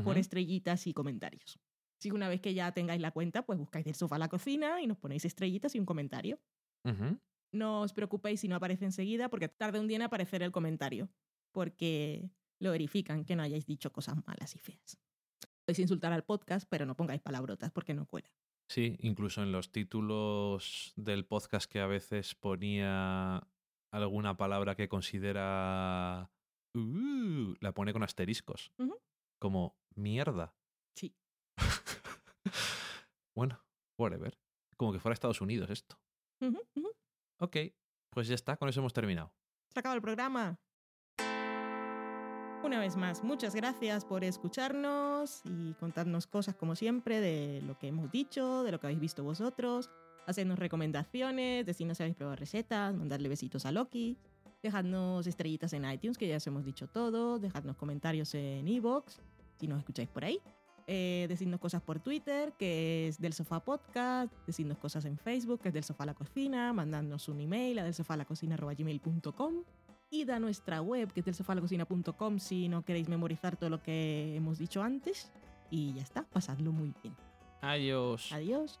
por 0.04 0.18
estrellitas 0.18 0.86
y 0.86 0.92
comentarios. 0.92 1.58
Si 2.00 2.10
una 2.10 2.28
vez 2.28 2.40
que 2.40 2.54
ya 2.54 2.70
tengáis 2.72 3.00
la 3.00 3.10
cuenta, 3.10 3.44
pues 3.44 3.58
buscáis 3.58 3.84
del 3.84 3.94
sofá 3.94 4.16
a 4.16 4.18
la 4.20 4.28
cocina 4.28 4.80
y 4.80 4.86
nos 4.86 4.98
ponéis 4.98 5.24
estrellitas 5.24 5.74
y 5.74 5.80
un 5.80 5.86
comentario. 5.86 6.38
No 7.52 7.80
os 7.80 7.92
preocupéis 7.92 8.40
si 8.40 8.48
no 8.48 8.56
aparece 8.56 8.84
enseguida 8.84 9.28
porque 9.28 9.48
tarda 9.48 9.80
un 9.80 9.88
día 9.88 9.96
en 9.96 10.02
aparecer 10.02 10.42
el 10.42 10.52
comentario, 10.52 11.10
porque 11.52 12.30
lo 12.60 12.70
verifican 12.70 13.24
que 13.24 13.36
no 13.36 13.42
hayáis 13.42 13.66
dicho 13.66 13.92
cosas 13.92 14.16
malas 14.26 14.54
y 14.54 14.58
feas. 14.58 14.98
Podéis 15.64 15.80
insultar 15.80 16.12
al 16.12 16.24
podcast, 16.24 16.68
pero 16.68 16.86
no 16.86 16.94
pongáis 16.96 17.20
palabrotas 17.20 17.70
porque 17.72 17.94
no 17.94 18.06
cuela. 18.06 18.30
Sí, 18.70 18.96
incluso 19.00 19.42
en 19.42 19.50
los 19.50 19.72
títulos 19.72 20.92
del 20.96 21.24
podcast 21.24 21.70
que 21.70 21.80
a 21.80 21.86
veces 21.86 22.34
ponía 22.34 23.46
alguna 23.90 24.36
palabra 24.36 24.76
que 24.76 24.88
considera... 24.88 26.30
"Uh", 26.74 27.54
la 27.60 27.72
pone 27.72 27.92
con 27.92 28.02
asteriscos. 28.02 28.72
Ujú. 28.78 28.98
Como 29.40 29.76
mierda. 29.94 30.54
Sí. 30.94 31.14
bueno, 33.34 33.60
whatever. 33.98 34.38
Como 34.76 34.92
que 34.92 35.00
fuera 35.00 35.14
Estados 35.14 35.40
Unidos 35.40 35.70
esto. 35.70 35.98
Ujú, 36.40 36.60
ujú. 36.76 36.92
Ok, 37.40 37.56
pues 38.10 38.28
ya 38.28 38.34
está, 38.34 38.56
con 38.56 38.68
eso 38.68 38.80
hemos 38.80 38.92
terminado. 38.92 39.32
Se 39.72 39.80
acaba 39.80 39.94
el 39.94 40.02
programa. 40.02 40.58
Una 42.64 42.80
vez 42.80 42.96
más, 42.96 43.22
muchas 43.22 43.54
gracias 43.54 44.04
por 44.04 44.24
escucharnos 44.24 45.42
y 45.44 45.74
contarnos 45.74 46.26
cosas 46.26 46.56
como 46.56 46.74
siempre 46.74 47.20
de 47.20 47.62
lo 47.62 47.78
que 47.78 47.88
hemos 47.88 48.10
dicho, 48.10 48.64
de 48.64 48.72
lo 48.72 48.80
que 48.80 48.88
habéis 48.88 49.00
visto 49.00 49.22
vosotros, 49.22 49.90
hacernos 50.26 50.58
recomendaciones, 50.58 51.64
decirnos 51.64 51.96
si 51.96 52.02
habéis 52.02 52.16
probado 52.16 52.36
recetas, 52.36 52.94
mandarle 52.94 53.28
besitos 53.28 53.64
a 53.64 53.72
Loki, 53.72 54.18
dejadnos 54.62 55.26
estrellitas 55.26 55.72
en 55.72 55.90
iTunes, 55.90 56.18
que 56.18 56.28
ya 56.28 56.36
os 56.36 56.46
hemos 56.46 56.64
dicho 56.64 56.88
todo, 56.88 57.38
dejadnos 57.38 57.76
comentarios 57.76 58.34
en 58.34 58.66
iVoox, 58.68 59.18
si 59.58 59.66
nos 59.66 59.78
escucháis 59.78 60.08
por 60.08 60.24
ahí, 60.24 60.40
eh, 60.86 61.26
decirnos 61.28 61.60
cosas 61.60 61.82
por 61.82 62.00
Twitter, 62.00 62.52
que 62.58 63.08
es 63.08 63.20
del 63.20 63.32
sofá 63.32 63.60
podcast, 63.60 64.32
decirnos 64.46 64.78
cosas 64.78 65.04
en 65.04 65.18
Facebook, 65.18 65.60
que 65.60 65.68
es 65.68 65.74
del 65.74 65.84
sofá 65.84 66.06
la 66.06 66.14
cocina, 66.14 66.72
mandadnos 66.72 67.28
un 67.28 67.40
email 67.40 67.78
a 67.78 67.84
del 67.84 67.94
sofá 67.94 68.16
la 68.16 68.24
cocina 68.24 68.56
gmail.com 68.56 69.64
id 70.10 70.30
a 70.30 70.38
nuestra 70.38 70.80
web, 70.80 71.12
que 71.12 71.20
es 71.20 71.26
del 71.26 71.34
sofá 71.34 71.52
a 71.52 71.56
la 71.56 71.60
cocina.com, 71.60 72.38
si 72.38 72.68
no 72.68 72.84
queréis 72.84 73.08
memorizar 73.08 73.56
todo 73.56 73.70
lo 73.70 73.82
que 73.82 74.34
hemos 74.36 74.58
dicho 74.58 74.82
antes. 74.82 75.30
Y 75.70 75.92
ya 75.92 76.02
está, 76.02 76.24
pasadlo 76.24 76.72
muy 76.72 76.94
bien. 77.02 77.14
Adiós. 77.60 78.32
Adiós. 78.32 78.80